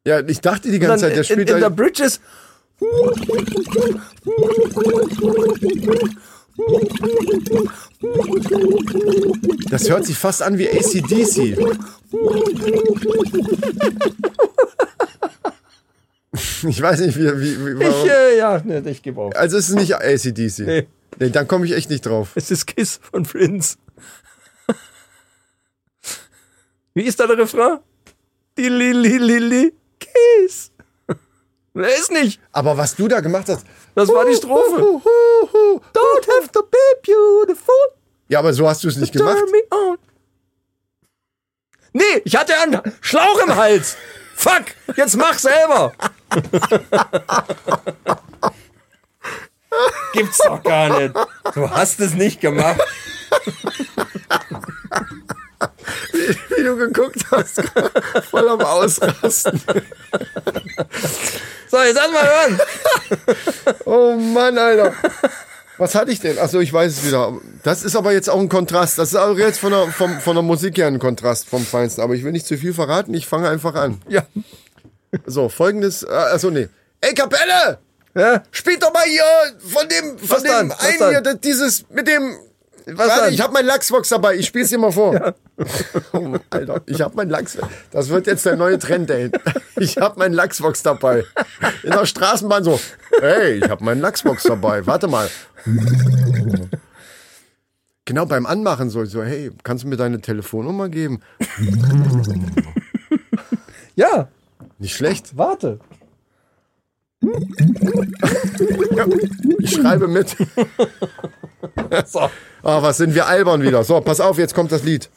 Ja, 0.07 0.21
ich 0.21 0.41
dachte 0.41 0.71
die 0.71 0.79
ganze 0.79 1.07
Zeit, 1.07 1.13
der 1.15 1.19
in, 1.19 1.25
spielt 1.25 1.51
in 1.51 1.59
der 1.59 1.59
da. 1.59 1.69
Bridge 1.69 2.05
ist. 2.05 2.21
Das 9.69 9.91
hört 9.91 10.07
sich 10.07 10.17
fast 10.17 10.43
an 10.43 10.59
wie 10.59 10.69
ACDC. 10.71 11.59
Ich 16.69 16.83
weiß 16.83 17.01
nicht, 17.01 17.17
wie. 17.17 17.25
wie, 17.41 17.79
wie 17.79 17.85
Ich, 17.85 18.11
äh, 18.11 18.39
ja, 18.39 18.61
ne, 18.63 18.83
ich 18.91 19.03
gebe 19.03 19.21
auf. 19.21 19.35
Also 19.37 19.57
es 19.57 19.71
ist 19.71 19.75
nicht 19.75 19.95
ACDC. 19.95 20.59
Nee. 20.59 20.87
Nee, 21.19 21.31
dann 21.31 21.49
komme 21.49 21.65
ich 21.65 21.73
echt 21.73 21.89
nicht 21.89 22.05
drauf. 22.05 22.33
Es 22.35 22.51
ist 22.51 22.67
Kiss 22.67 23.01
von 23.11 23.23
Prince. 23.23 23.77
Wie 26.93 27.03
ist 27.03 27.19
da 27.21 27.27
der 27.27 27.39
Refrain? 27.39 27.79
Die 28.59 28.69
li, 28.69 28.93
li, 28.93 29.73
Kiss. 30.17 30.71
Wer 31.75 31.97
ist 31.97 32.11
nicht? 32.11 32.41
Aber 32.53 32.77
was 32.77 32.95
du 32.97 33.09
da 33.09 33.21
gemacht 33.21 33.49
hast. 33.49 33.67
Das 33.95 34.09
war 34.09 34.25
die 34.25 34.35
Strophe. 34.35 34.77
Don't 34.77 36.27
have 36.37 36.51
to 36.53 36.63
be 36.63 36.79
beautiful. 37.03 37.75
Ja, 38.29 38.41
aber 38.41 38.53
so 38.53 38.69
hast 38.69 38.85
du 38.85 38.89
es 38.89 38.97
nicht 38.97 39.13
gemacht. 39.13 39.39
Turn 39.39 39.51
me 39.51 39.63
on. 39.71 39.99
Nee, 41.93 42.23
ich 42.25 42.37
hatte 42.37 42.55
einen 42.59 42.81
Schlauch 43.01 43.41
im 43.43 43.55
Hals. 43.57 43.97
Fuck, 44.35 44.65
jetzt 44.97 45.17
mach 45.17 45.39
selber. 45.39 45.93
Gibt's 50.13 50.39
doch 50.39 50.63
gar 50.63 50.99
nicht. 50.99 51.15
Du 51.55 51.71
hast 51.71 52.01
es 52.01 52.13
nicht 52.15 52.41
gemacht. 52.43 52.81
Wie 56.57 56.63
du 56.63 56.77
geguckt 56.77 57.25
hast. 57.31 57.63
Voll 58.31 58.49
am 58.49 58.61
Ausrasten. 58.61 59.61
So, 61.69 61.79
jetzt 61.83 61.97
lass 61.97 62.13
mal 62.13 62.29
hören. 62.29 62.61
Oh 63.85 64.17
Mann, 64.17 64.57
Alter. 64.59 64.93
Was 65.79 65.95
hatte 65.95 66.11
ich 66.11 66.21
denn? 66.21 66.39
Achso, 66.39 66.61
ich 66.61 66.73
weiß 66.73 66.93
es 66.93 67.07
wieder. 67.07 67.39
Das 67.63 67.83
ist 67.83 67.97
aber 67.97 68.13
jetzt 68.13 68.31
auch 68.31 68.41
ein 68.41 68.49
Kontrast. 68.49 68.99
Das 68.99 69.09
ist 69.11 69.17
auch 69.17 69.37
jetzt 69.37 69.61
von 69.61 69.73
der, 69.73 69.89
vom, 69.89 70.21
von 70.21 70.35
der 70.35 70.43
Musik 70.43 70.79
her 70.79 70.87
ein 70.87 70.99
Kontrast 70.99 71.49
vom 71.49 71.65
Feinsten. 71.67 72.03
Aber 72.03 72.15
ich 72.15 72.25
will 72.25 72.33
nicht 72.33 72.47
zu 72.47 72.57
viel 72.57 72.73
verraten. 72.73 73.13
Ich 73.15 73.27
fange 73.27 73.49
einfach 73.49 73.75
an. 73.75 74.01
Ja. 74.09 74.23
So, 75.27 75.49
folgendes. 75.49 76.03
Äh, 76.03 76.09
achso, 76.09 76.51
nee. 76.51 76.69
Ey, 77.01 77.15
Kapelle! 77.15 77.79
ja. 78.15 78.43
Spielt 78.51 78.83
doch 78.83 78.93
mal 78.93 79.05
hier 79.05 79.23
von 79.59 79.89
dem, 79.89 80.19
von 80.19 80.29
Was 80.31 80.43
dem 80.43 80.51
dann? 80.51 80.71
Was 80.71 80.81
einen 80.81 80.99
dann? 80.99 81.25
hier, 81.25 81.35
dieses 81.35 81.85
mit 81.91 82.09
dem. 82.09 82.37
Was 82.89 83.09
Warte, 83.09 83.35
ich 83.35 83.41
habe 83.41 83.53
mein 83.53 83.67
Lachsbox 83.67 84.11
dabei. 84.11 84.37
Ich 84.37 84.47
spiel's 84.47 84.69
dir 84.71 84.79
mal 84.79 84.93
vor. 84.93 85.13
Oh, 86.13 86.37
Alter, 86.51 86.83
ich 86.87 87.01
habe 87.01 87.17
mein 87.17 87.29
Lachs. 87.31 87.59
Das 87.91 88.09
wird 88.11 88.27
jetzt 88.27 88.47
der 88.47 88.57
neue 88.57 88.79
Trend, 88.79 89.11
ey. 89.11 89.31
Ich 89.77 89.97
habe 89.99 90.19
mein 90.19 90.33
Lachsbox 90.33 90.83
dabei. 90.83 91.25
In 91.83 91.91
der 91.91 92.07
Straßenbahn 92.07 92.63
so. 92.63 92.79
Hey, 93.21 93.59
ich 93.59 93.69
habe 93.69 93.83
meinen 93.85 94.01
Lachsbox 94.01 94.45
dabei. 94.45 94.87
Warte 94.87 95.09
mal. 95.09 95.29
Genau 98.05 98.25
beim 98.27 98.47
Anmachen 98.47 98.89
so, 98.89 99.05
so, 99.05 99.23
hey, 99.25 99.51
kannst 99.65 99.85
du 99.85 99.89
mir 99.89 99.97
deine 99.97 100.21
Telefonnummer 100.21 100.89
geben? 100.89 101.21
Ja, 103.97 104.29
Nicht 104.79 104.95
schlecht. 104.95 105.37
warte. 105.37 105.81
Ich 109.59 109.73
schreibe 109.73 110.07
mit. 110.07 110.37
So. 112.07 112.31
Ah, 112.63 112.83
was 112.83 112.97
sind 112.97 113.15
wir 113.15 113.27
albern 113.27 113.63
wieder. 113.63 113.85
So, 113.85 114.01
pass 114.01 114.21
auf, 114.21 114.39
jetzt 114.39 114.55
kommt 114.55 114.73
das 114.73 114.83
Lied. 114.83 115.09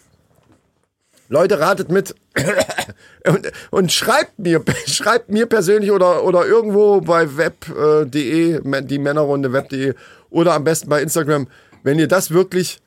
Leute, 1.29 1.59
ratet 1.59 1.89
mit 1.89 2.15
und, 3.27 3.51
und 3.69 3.91
schreibt 3.91 4.39
mir, 4.39 4.63
schreibt 4.87 5.29
mir 5.29 5.45
persönlich 5.45 5.91
oder, 5.91 6.23
oder 6.23 6.45
irgendwo 6.45 7.01
bei 7.01 7.37
web.de, 7.37 8.61
die 8.83 8.99
Männerrunde 8.99 9.53
web.de 9.53 9.93
oder 10.29 10.53
am 10.53 10.63
besten 10.63 10.89
bei 10.89 11.01
Instagram, 11.01 11.47
wenn 11.83 11.99
ihr 11.99 12.07
das 12.07 12.31
wirklich 12.31 12.81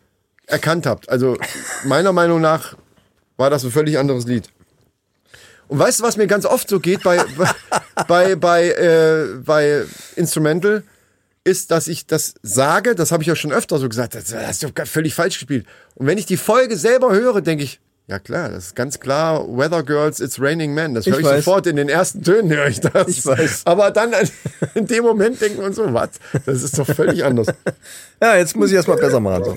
erkannt 0.47 0.87
habt. 0.87 1.09
Also 1.09 1.37
meiner 1.85 2.13
Meinung 2.13 2.41
nach 2.41 2.77
war 3.37 3.51
das 3.51 3.65
ein 3.65 3.71
völlig 3.71 3.99
anderes 3.99 4.27
Lied. 4.27 4.49
Und 5.69 5.79
weißt 5.79 6.01
du, 6.01 6.05
was 6.05 6.17
mir 6.17 6.27
ganz 6.27 6.45
oft 6.45 6.69
so 6.69 6.81
geht 6.81 7.03
bei, 7.03 7.25
bei, 8.09 8.37
bei, 8.37 8.69
äh, 8.71 9.39
bei 9.45 9.85
Instrumental? 10.17 10.83
Ist, 11.45 11.71
dass 11.71 11.89
ich 11.89 12.07
das 12.07 12.35
sage, 12.43 12.95
das 12.95 13.13
habe 13.13 13.23
ich 13.23 13.27
ja 13.27 13.37
schon 13.37 13.53
öfter 13.53 13.79
so 13.79 13.89
gesagt, 13.89 14.15
das 14.15 14.35
hast 14.35 14.63
du 14.63 14.69
völlig 14.85 15.15
falsch 15.15 15.39
gespielt. 15.39 15.67
Und 15.95 16.07
wenn 16.07 16.19
ich 16.19 16.27
die 16.27 16.37
Folge 16.37 16.77
selber 16.77 17.13
höre, 17.13 17.41
denke 17.41 17.65
ich, 17.65 17.81
ja 18.09 18.19
klar, 18.19 18.49
das 18.49 18.67
ist 18.67 18.77
ganz 18.77 19.01
klar, 19.01 19.47
Weather 19.49 19.83
Girls, 19.83 20.21
It's 20.21 20.41
Raining 20.41 20.75
Men. 20.75 20.95
Das 20.95 21.07
höre 21.07 21.21
Ich 21.21 21.27
ich, 21.27 21.33
sofort 21.45 21.67
in 21.67 21.77
den 21.77 21.89
ersten 21.89 22.23
Tönen, 22.23 22.51
höre 22.51 22.67
ich 22.67 22.81
das. 22.81 23.09
Ich 23.09 23.25
weiß. 23.25 23.63
Aber 23.65 23.91
dann 23.91 24.13
in 24.75 24.87
dem 24.87 25.05
Moment 25.05 25.41
denkt 25.41 25.59
man 25.59 25.73
so, 25.73 25.93
was? 25.95 26.11
Das 26.45 26.63
ist 26.63 26.79
doch 26.79 26.87
völlig 26.87 27.25
anders. 27.25 27.49
Ja, 28.21 28.37
jetzt 28.37 28.55
muss 28.55 28.71
ich 28.71 28.77
erstmal 28.77 28.99
besser 28.99 29.19
machen. 29.19 29.43
So. 29.43 29.57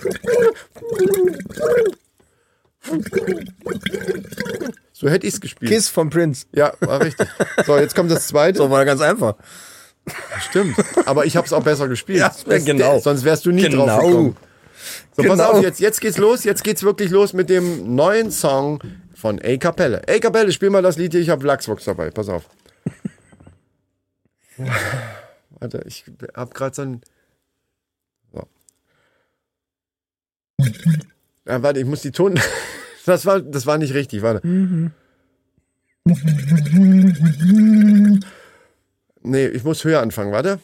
So 4.92 5.08
hätte 5.08 5.28
ich 5.28 5.36
es 5.36 5.42
gespielt. 5.42 5.72
Kiss 5.72 5.88
von 5.88 6.10
Prince. 6.10 6.48
Ja, 6.52 6.74
war 6.80 7.00
richtig. 7.02 7.28
So, 7.64 7.78
jetzt 7.78 7.96
kommt 7.96 8.10
das 8.10 8.26
zweite. 8.26 8.58
So 8.58 8.72
war 8.72 8.86
ganz 8.86 9.02
einfach. 9.02 9.36
Stimmt. 10.50 10.76
Aber 11.06 11.26
ich 11.26 11.36
habe 11.36 11.46
es 11.48 11.54
auch 11.54 11.64
besser 11.64 11.88
gespielt. 11.88 12.20
Ja, 12.20 12.32
genau. 12.60 13.00
Sonst 13.00 13.24
wärst 13.24 13.46
du 13.46 13.52
nie 13.52 13.64
Genau. 13.64 13.86
drauf 13.88 14.02
gekommen. 14.02 14.38
So, 15.16 15.24
pass 15.24 15.32
Genau. 15.40 15.52
auf, 15.52 15.64
jetzt, 15.64 15.80
jetzt 15.80 16.00
geht's 16.02 16.18
los. 16.18 16.44
Jetzt 16.44 16.64
geht's 16.64 16.84
wirklich 16.84 17.10
los 17.10 17.34
mit 17.34 17.50
dem 17.50 17.96
neuen 17.96 18.30
Song 18.32 18.82
von 19.16 19.40
A 19.44 19.58
Kapelle. 19.58 20.02
A 20.08 20.20
Kapelle, 20.20 20.52
spiel 20.52 20.70
mal 20.70 20.82
das 20.84 20.98
Lied 20.98 21.14
hier. 21.14 21.22
Ich 21.22 21.30
habe 21.30 21.46
Lachsbox 21.46 21.86
dabei. 21.86 22.12
Pass 22.12 22.30
auf. 22.30 22.44
Warte, 25.60 25.82
ich 25.88 26.06
hab 26.36 26.54
gerade 26.54 26.76
so 26.76 26.82
ein. 26.84 27.02
So. 28.32 28.48
Ja, 31.48 31.64
warte, 31.64 31.80
ich 31.80 31.86
muss 31.86 32.02
die 32.02 32.12
Ton. 32.12 32.40
Das 33.08 33.24
war, 33.28 33.40
das 33.40 33.68
war 33.68 33.78
nicht 33.78 33.94
richtig. 33.94 34.24
Warte. 34.24 34.42
Nee, 39.26 39.48
ich 39.48 39.64
muss 39.64 39.84
höher 39.84 40.02
anfangen. 40.02 40.32
Warte. 40.32 40.60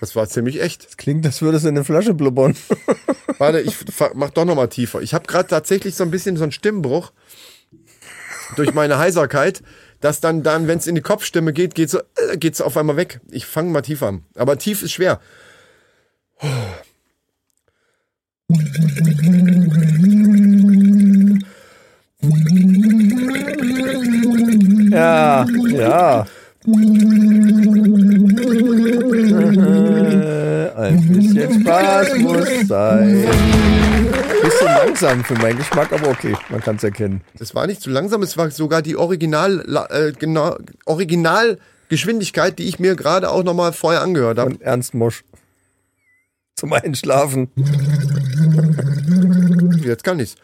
Das 0.00 0.14
war 0.14 0.28
ziemlich 0.28 0.60
echt. 0.60 0.98
Klingt, 0.98 1.24
als 1.24 1.40
würde 1.40 1.56
es 1.56 1.64
in 1.64 1.70
eine 1.70 1.84
Flasche 1.84 2.14
blubbern. 2.14 2.54
Warte, 3.38 3.60
ich 3.60 3.74
mach 4.14 4.30
doch 4.30 4.44
noch 4.44 4.54
mal 4.54 4.68
tiefer. 4.68 5.00
Ich 5.00 5.14
habe 5.14 5.26
gerade 5.26 5.48
tatsächlich 5.48 5.94
so 5.94 6.04
ein 6.04 6.10
bisschen 6.10 6.36
so 6.36 6.42
einen 6.42 6.52
Stimmbruch 6.52 7.12
durch 8.56 8.74
meine 8.74 8.98
Heiserkeit, 8.98 9.62
dass 10.00 10.20
dann, 10.20 10.42
dann 10.42 10.68
wenn 10.68 10.78
es 10.78 10.86
in 10.86 10.94
die 10.94 11.00
Kopfstimme 11.00 11.52
geht, 11.52 11.74
geht 11.74 11.90
so, 11.90 11.98
äh, 11.98 12.36
geht's 12.36 12.60
auf 12.60 12.76
einmal 12.76 12.96
weg. 12.96 13.20
Ich 13.30 13.46
fange 13.46 13.70
mal 13.70 13.82
tiefer 13.82 14.08
an. 14.08 14.24
Aber 14.34 14.58
tief 14.58 14.82
ist 14.82 14.92
schwer. 14.92 15.20
Ja, 24.90 25.46
ja. 25.68 26.26
Ein 26.66 26.72
bisschen 31.08 31.60
Spaß 31.60 32.18
muss 32.18 32.48
sein. 32.66 33.26
Bisschen 34.42 34.66
langsam 34.66 35.22
für 35.24 35.34
meinen 35.34 35.58
Geschmack, 35.58 35.92
aber 35.92 36.08
okay, 36.08 36.34
man 36.48 36.62
kann 36.62 36.76
es 36.76 36.84
erkennen. 36.84 37.20
Das 37.38 37.54
war 37.54 37.66
nicht 37.66 37.82
zu 37.82 37.90
langsam, 37.90 38.22
es 38.22 38.38
war 38.38 38.50
sogar 38.50 38.80
die 38.80 38.96
Original, 38.96 39.86
äh, 39.90 40.12
genau, 40.12 40.56
Originalgeschwindigkeit, 40.86 42.58
die 42.58 42.64
ich 42.64 42.78
mir 42.78 42.96
gerade 42.96 43.30
auch 43.30 43.44
noch 43.44 43.52
mal 43.54 43.74
vorher 43.74 44.00
angehört 44.00 44.38
habe. 44.38 44.56
Ernst 44.60 44.94
Mosch. 44.94 45.22
Zum 46.56 46.72
Einschlafen. 46.72 47.50
Jetzt 49.82 50.02
kann 50.02 50.18
ich's. 50.18 50.36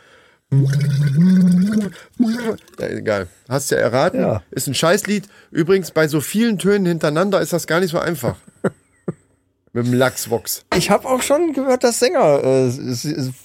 Ja, 2.78 2.86
egal. 2.88 3.28
Hast 3.48 3.70
ja 3.70 3.78
erraten. 3.78 4.20
Ja. 4.20 4.42
Ist 4.50 4.66
ein 4.66 4.74
Scheißlied. 4.74 5.28
Übrigens, 5.50 5.92
bei 5.92 6.08
so 6.08 6.20
vielen 6.20 6.58
Tönen 6.58 6.86
hintereinander 6.86 7.40
ist 7.40 7.52
das 7.52 7.66
gar 7.66 7.80
nicht 7.80 7.90
so 7.90 7.98
einfach. 7.98 8.36
Mit 9.72 9.86
dem 9.86 9.94
Lachsvox. 9.94 10.64
Ich 10.76 10.90
habe 10.90 11.08
auch 11.08 11.22
schon 11.22 11.52
gehört, 11.52 11.84
dass 11.84 12.00
Sänger 12.00 12.42
äh, 12.42 12.70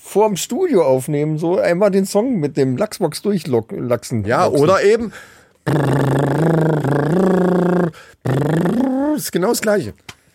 vor 0.01 0.27
dem 0.27 0.37
Studio 0.37 0.83
aufnehmen, 0.83 1.37
so 1.37 1.59
einmal 1.59 1.91
den 1.91 2.07
Song 2.07 2.39
mit 2.39 2.57
dem 2.57 2.77
Lachsbox 2.77 3.21
durchlachsen. 3.21 4.25
Ja, 4.25 4.47
oder 4.47 4.83
eben. 4.83 5.13
Ist 9.15 9.31
genau 9.31 9.49
das 9.49 9.61
Gleiche. 9.61 9.93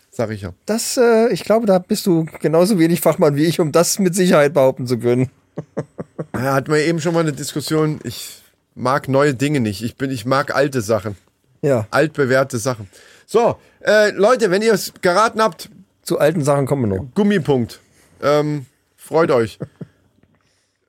Sag 0.09 0.31
ich 0.31 0.41
ja. 0.41 0.53
Das, 0.65 0.95
äh, 0.95 1.27
ich 1.33 1.43
glaube, 1.43 1.65
da 1.65 1.79
bist 1.79 2.05
du 2.05 2.25
genauso 2.39 2.79
wenig 2.79 3.01
Fachmann 3.01 3.35
wie 3.35 3.43
ich, 3.43 3.59
um 3.59 3.73
das 3.73 3.99
mit 3.99 4.15
Sicherheit 4.15 4.53
behaupten 4.53 4.87
zu 4.87 4.97
können. 4.97 5.29
Ja, 6.33 6.53
hatten 6.53 6.71
wir 6.71 6.79
eben 6.79 7.01
schon 7.01 7.13
mal 7.13 7.19
eine 7.21 7.33
Diskussion. 7.33 7.99
Ich 8.03 8.41
mag 8.73 9.09
neue 9.09 9.33
Dinge 9.35 9.59
nicht. 9.59 9.83
Ich 9.83 9.95
bin, 9.97 10.09
ich 10.11 10.25
mag 10.25 10.55
alte 10.55 10.81
Sachen. 10.81 11.17
Ja. 11.61 11.85
altbewährte 11.91 12.57
Sachen. 12.57 12.89
So, 13.27 13.57
äh, 13.81 14.11
Leute, 14.11 14.49
wenn 14.49 14.61
ihr 14.61 14.73
es 14.73 14.93
geraten 15.01 15.41
habt, 15.41 15.69
Zu 16.03 16.19
alten 16.19 16.43
Sachen 16.43 16.65
kommen 16.65 16.89
wir 16.89 16.97
noch. 16.97 17.05
Gummipunkt. 17.13 17.79
Ähm, 18.23 18.65
freut 18.97 19.29
euch. 19.29 19.59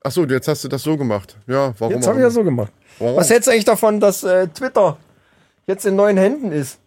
Ach 0.03 0.11
so, 0.11 0.25
jetzt 0.25 0.49
hast 0.49 0.65
du 0.65 0.69
das 0.69 0.83
so 0.83 0.97
gemacht. 0.97 1.37
Ja, 1.47 1.75
warum? 1.79 1.95
Jetzt 1.95 2.07
habe 2.07 2.17
ich 2.17 2.23
ja 2.23 2.27
immer. 2.29 2.31
so 2.31 2.45
gemacht. 2.45 2.73
Warum? 2.99 3.17
Was 3.17 3.29
hältst 3.31 3.47
du 3.47 3.53
eigentlich 3.53 3.65
davon, 3.65 4.01
dass 4.01 4.25
äh, 4.25 4.49
Twitter 4.49 4.97
jetzt 5.67 5.85
in 5.85 5.97
neuen 5.97 6.17
Händen 6.17 6.51
ist? 6.53 6.79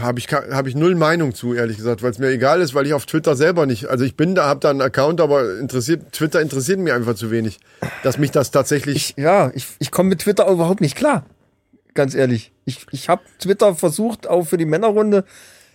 Habe 0.00 0.18
ich, 0.18 0.28
hab 0.28 0.66
ich 0.66 0.74
null 0.74 0.94
Meinung 0.94 1.34
zu, 1.34 1.54
ehrlich 1.54 1.76
gesagt, 1.76 2.02
weil 2.02 2.10
es 2.10 2.18
mir 2.18 2.28
egal 2.28 2.60
ist, 2.60 2.74
weil 2.74 2.86
ich 2.86 2.92
auf 2.94 3.06
Twitter 3.06 3.34
selber 3.36 3.66
nicht. 3.66 3.86
Also 3.86 4.04
ich 4.04 4.16
bin 4.16 4.34
da, 4.34 4.44
habe 4.46 4.60
da 4.60 4.70
einen 4.70 4.80
Account, 4.82 5.20
aber 5.20 5.58
interessiert, 5.58 6.12
Twitter 6.12 6.40
interessiert 6.40 6.78
mich 6.78 6.92
einfach 6.92 7.14
zu 7.14 7.30
wenig. 7.30 7.58
Dass 8.02 8.18
mich 8.18 8.30
das 8.30 8.50
tatsächlich. 8.50 9.14
Ja, 9.16 9.50
ich, 9.54 9.66
ich 9.78 9.90
komme 9.90 10.10
mit 10.10 10.20
Twitter 10.20 10.48
überhaupt 10.48 10.80
nicht 10.80 10.96
klar. 10.96 11.24
Ganz 11.94 12.14
ehrlich. 12.14 12.52
Ich, 12.64 12.86
ich 12.92 13.08
habe 13.08 13.22
Twitter 13.40 13.74
versucht, 13.74 14.28
auch 14.28 14.44
für 14.44 14.56
die 14.56 14.66
Männerrunde. 14.66 15.24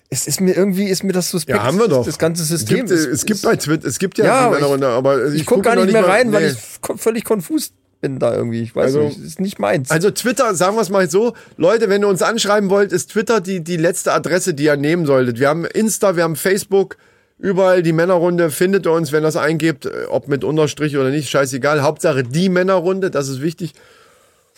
Es 0.09 0.28
ist 0.28 0.39
mir 0.41 0.55
irgendwie, 0.55 0.86
ist 0.86 1.03
mir 1.03 1.11
das 1.11 1.30
suspekt. 1.32 1.57
ja, 1.57 1.63
haben 1.63 1.80
wir 1.80 1.88
doch. 1.88 2.05
Das 2.05 2.19
ganze 2.19 2.43
System. 2.43 2.86
Es 2.86 2.89
gibt, 2.89 2.91
ist- 2.91 3.05
es 3.07 3.26
gibt 3.26 3.38
ist- 3.38 3.41
bei 3.43 3.55
Twitter, 3.55 3.88
es 3.88 3.97
gibt 3.99 4.17
ja, 4.19 4.26
Ja, 4.26 4.49
Männerrunde, 4.51 4.88
aber 4.88 5.26
ich, 5.28 5.41
Ich 5.41 5.45
gucke 5.45 5.61
gucke 5.63 5.76
gar 5.76 5.84
nicht 5.84 5.91
mehr 5.93 6.07
rein, 6.07 6.32
weil 6.32 6.43
nee. 6.45 6.51
ich 6.57 6.82
ko- 6.82 6.97
völlig 6.97 7.24
konfus 7.26 7.74
bin 8.03 8.19
da 8.19 8.35
irgendwie. 8.35 8.61
Ich 8.61 8.75
weiß 8.75 8.83
Also- 8.95 9.03
nicht, 9.03 9.17
ist 9.19 9.39
nicht 9.39 9.59
meins. 9.59 9.89
Also 9.89 10.11
Twitter, 10.11 10.53
sagen 10.55 10.75
wir 10.75 10.81
es 10.81 10.89
mal 10.89 11.09
so, 11.09 11.33
Leute, 11.55 11.87
wenn 11.87 12.01
ihr 12.03 12.09
uns 12.09 12.21
anschreiben 12.21 12.69
wollt, 12.69 12.91
ist 12.91 13.11
Twitter 13.11 13.39
die, 13.39 13.61
die 13.63 13.77
letzte 13.77 14.11
Adresse, 14.11 14.53
die 14.53 14.65
ihr 14.65 14.75
nehmen 14.75 15.05
solltet. 15.05 15.39
Wir 15.39 15.47
haben 15.47 15.63
Insta, 15.63 16.17
wir 16.17 16.23
haben 16.23 16.35
Facebook, 16.35 16.97
überall 17.39 17.81
die 17.81 17.93
Männerrunde, 17.93 18.51
findet 18.51 18.85
ihr 18.85 18.91
uns, 18.91 19.13
wenn 19.13 19.23
ihr 19.23 19.27
das 19.27 19.37
eingebt, 19.37 19.85
äh, 19.85 20.05
ob 20.09 20.27
mit 20.27 20.43
Unterstrich 20.43 20.97
oder 20.97 21.11
nicht, 21.11 21.29
scheißegal. 21.29 21.81
Hauptsache 21.81 22.23
die 22.23 22.49
Männerrunde, 22.49 23.09
das 23.09 23.29
ist 23.29 23.41
wichtig. 23.41 23.73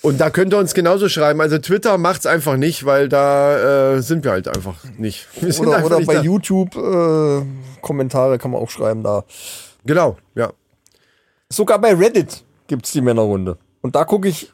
Und 0.02 0.20
da 0.20 0.32
könnt 0.32 0.52
ihr 0.54 0.58
uns 0.58 0.74
genauso 0.74 1.08
schreiben. 1.08 1.40
Also 1.40 1.60
Twitter 1.60 2.00
macht's 2.00 2.26
einfach 2.26 2.58
nicht, 2.58 2.84
weil 2.86 3.10
da 3.10 3.94
äh, 3.98 4.02
sind 4.02 4.24
wir 4.24 4.32
halt 4.32 4.48
einfach 4.48 4.78
nicht. 4.98 5.28
Oder 5.60 5.76
einfach 5.76 5.86
oder 5.86 5.98
nicht 6.00 6.08
bei 6.08 6.16
da. 6.16 6.22
YouTube 6.22 6.76
äh, 6.76 7.46
Kommentare 7.82 8.40
kann 8.40 8.50
man 8.52 8.62
auch 8.62 8.72
schreiben 8.72 9.04
da. 9.04 9.24
Genau, 9.86 10.18
ja. 10.34 10.52
Sogar 11.50 11.80
bei 11.80 11.94
Reddit 11.94 12.44
gibt's 12.68 12.92
die 12.92 13.02
Männerrunde. 13.02 13.58
Und 13.82 13.96
da 13.96 14.04
gucke 14.06 14.28
ich 14.28 14.52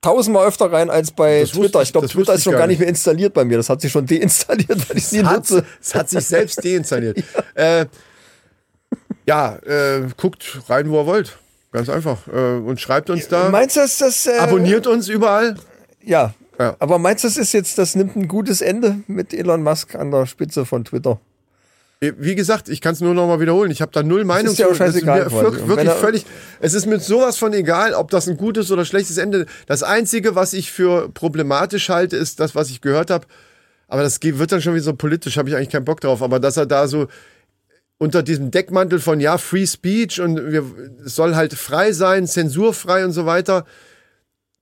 tausendmal 0.00 0.46
öfter 0.46 0.70
rein 0.72 0.88
als 0.90 1.10
bei 1.10 1.40
Das 1.40 1.50
Twitter. 1.52 1.82
ich- 1.82 1.92
glaube, 1.92 2.08
Twitter 2.08 2.34
ist 2.34 2.44
schon 2.44 2.52
gar 2.52 2.60
gar 2.60 2.66
nicht 2.68 2.78
mehr 2.78 2.88
installiert 2.88 3.34
bei 3.34 3.44
mir. 3.44 3.56
Das 3.56 3.68
hat 3.68 3.80
sich 3.80 3.90
schon 3.92 4.06
deinstalliert, 4.06 4.88
weil 4.88 4.96
ich 4.98 5.04
es 5.12 5.24
Hat, 5.24 5.36
nutze. 5.36 5.64
es 5.80 5.94
hat 5.94 6.08
sich 6.08 6.24
selbst 6.24 6.64
deinstalliert. 6.64 7.22
äh, 7.54 7.86
ja, 9.26 9.56
äh, 9.66 10.06
guckt 10.16 10.60
rein, 10.68 10.88
wo 10.90 11.00
ihr 11.00 11.06
wollt. 11.06 11.38
Ganz 11.72 11.88
einfach. 11.88 12.26
Äh, 12.28 12.58
und 12.58 12.80
schreibt 12.80 13.10
uns 13.10 13.28
da. 13.28 13.48
Meinst 13.50 13.76
du, 13.76 13.80
dass 13.80 13.98
das. 13.98 14.26
Äh, 14.26 14.38
Abonniert 14.38 14.86
uns 14.86 15.08
überall. 15.08 15.56
Ja. 16.02 16.32
Ja. 16.58 16.74
Aber 16.78 16.98
meinst 16.98 17.24
du, 17.24 17.28
das 17.28 17.36
ist 17.36 17.52
jetzt, 17.52 17.76
das 17.76 17.96
nimmt 17.96 18.16
ein 18.16 18.28
gutes 18.28 18.62
Ende 18.62 19.00
mit 19.08 19.34
Elon 19.34 19.62
Musk 19.62 19.94
an 19.94 20.10
der 20.10 20.24
Spitze 20.26 20.64
von 20.64 20.84
Twitter? 20.84 21.20
Wie 22.18 22.34
gesagt, 22.34 22.68
ich 22.68 22.80
kann 22.80 22.94
es 22.94 23.00
nur 23.00 23.14
noch 23.14 23.26
mal 23.26 23.40
wiederholen. 23.40 23.70
Ich 23.70 23.82
habe 23.82 23.92
da 23.92 24.02
null 24.02 24.24
Meinung 24.24 24.52
ist 24.52 24.58
ja 24.58 24.68
auch 24.68 24.74
scheißegal 24.74 25.30
wirklich, 25.30 25.68
wirklich 25.68 25.90
völlig. 25.90 26.26
Es 26.60 26.74
ist 26.74 26.86
mir 26.86 27.00
sowas 27.00 27.38
von 27.38 27.52
egal, 27.52 27.94
ob 27.94 28.10
das 28.10 28.28
ein 28.28 28.36
gutes 28.36 28.70
oder 28.70 28.84
schlechtes 28.84 29.18
Ende. 29.18 29.46
Das 29.66 29.82
einzige, 29.82 30.34
was 30.34 30.52
ich 30.52 30.72
für 30.72 31.08
problematisch 31.10 31.88
halte, 31.88 32.16
ist 32.16 32.40
das, 32.40 32.54
was 32.54 32.70
ich 32.70 32.80
gehört 32.80 33.10
habe. 33.10 33.26
Aber 33.88 34.02
das 34.02 34.18
wird 34.22 34.52
dann 34.52 34.62
schon 34.62 34.74
wieder 34.74 34.84
so 34.84 34.94
politisch. 34.94 35.38
Habe 35.38 35.48
ich 35.48 35.56
eigentlich 35.56 35.70
keinen 35.70 35.84
Bock 35.84 36.00
drauf. 36.00 36.22
Aber 36.22 36.40
dass 36.40 36.56
er 36.56 36.66
da 36.66 36.88
so 36.88 37.08
unter 37.98 38.22
diesem 38.22 38.50
Deckmantel 38.50 38.98
von 38.98 39.20
ja 39.20 39.38
Free 39.38 39.66
Speech 39.66 40.20
und 40.20 40.52
wir, 40.52 40.64
es 41.04 41.14
soll 41.14 41.34
halt 41.34 41.54
frei 41.54 41.92
sein, 41.92 42.26
zensurfrei 42.26 43.04
und 43.04 43.12
so 43.12 43.26
weiter. 43.26 43.64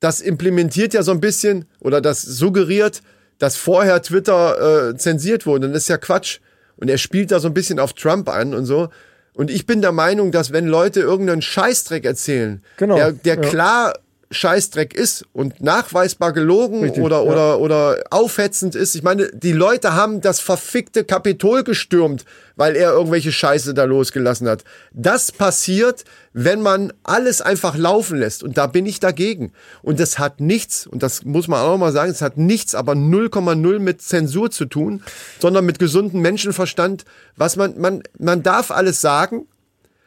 Das 0.01 0.20
implementiert 0.20 0.95
ja 0.95 1.03
so 1.03 1.11
ein 1.11 1.20
bisschen 1.20 1.64
oder 1.80 2.01
das 2.01 2.22
suggeriert, 2.22 3.03
dass 3.38 3.57
vorher 3.57 4.03
Twitter 4.03 4.90
äh, 4.90 4.97
zensiert 4.97 5.47
wurde. 5.47 5.66
Und 5.66 5.72
das 5.72 5.84
ist 5.84 5.88
ja 5.88 5.97
Quatsch. 5.97 6.40
Und 6.77 6.91
er 6.91 6.99
spielt 6.99 7.31
da 7.31 7.41
so 7.41 7.49
ein 7.49 7.55
bisschen 7.55 7.79
auf 7.79 7.93
Trump 7.93 8.29
an 8.29 8.55
und 8.55 8.66
so. 8.66 8.89
Und 9.35 9.51
ich 9.51 9.66
bin 9.66 9.83
der 9.83 9.93
Meinung, 9.93 10.33
dass 10.33 10.53
wenn 10.53 10.66
Leute 10.66 11.01
irgendeinen 11.01 11.43
Scheißdreck 11.43 12.05
erzählen, 12.05 12.62
Genau, 12.77 12.97
der, 12.97 13.12
der 13.12 13.35
ja. 13.37 13.41
klar 13.41 13.95
Scheißdreck 14.31 14.95
ist 14.95 15.25
und 15.33 15.62
nachweisbar 15.62 16.33
gelogen 16.33 16.83
Richtig, 16.83 17.03
oder, 17.03 17.25
ja. 17.25 17.31
oder, 17.31 17.61
oder 17.61 18.05
aufhetzend 18.11 18.75
ist. 18.75 18.95
Ich 18.95 19.03
meine, 19.03 19.31
die 19.33 19.53
Leute 19.53 19.95
haben 19.95 20.20
das 20.20 20.41
verfickte 20.41 21.05
Kapitol 21.05 21.64
gestürmt, 21.64 22.25
weil 22.57 22.77
er 22.77 22.93
irgendwelche 22.93 23.33
Scheiße 23.33 23.75
da 23.75 23.85
losgelassen 23.85 24.49
hat. 24.49 24.64
Das 24.93 25.33
passiert, 25.33 26.05
wenn 26.33 26.62
man 26.62 26.93
alles 27.03 27.41
einfach 27.41 27.77
laufen 27.77 28.18
lässt. 28.18 28.43
Und 28.43 28.59
da 28.59 28.66
bin 28.66 28.87
ich 28.87 29.01
dagegen. 29.01 29.53
Und 29.83 30.01
das 30.01 30.18
hat 30.18 30.41
nichts, 30.41 30.87
und 30.87 31.03
das 31.03 31.25
muss 31.25 31.49
man 31.49 31.61
auch 31.61 31.77
mal 31.79 31.93
sagen, 31.93 32.11
es 32.11 32.22
hat 32.22 32.37
nichts, 32.37 32.75
aber 32.75 32.93
0,0 32.93 33.79
mit 33.79 34.03
Zensur 34.03 34.51
zu 34.51 34.64
tun, 34.66 35.03
sondern 35.41 35.64
mit 35.64 35.79
gesundem 35.79 36.20
Menschenverstand. 36.20 37.05
Was 37.37 37.57
man, 37.57 37.79
man, 37.79 38.03
man 38.18 38.43
darf 38.43 38.70
alles 38.70 39.01
sagen, 39.01 39.47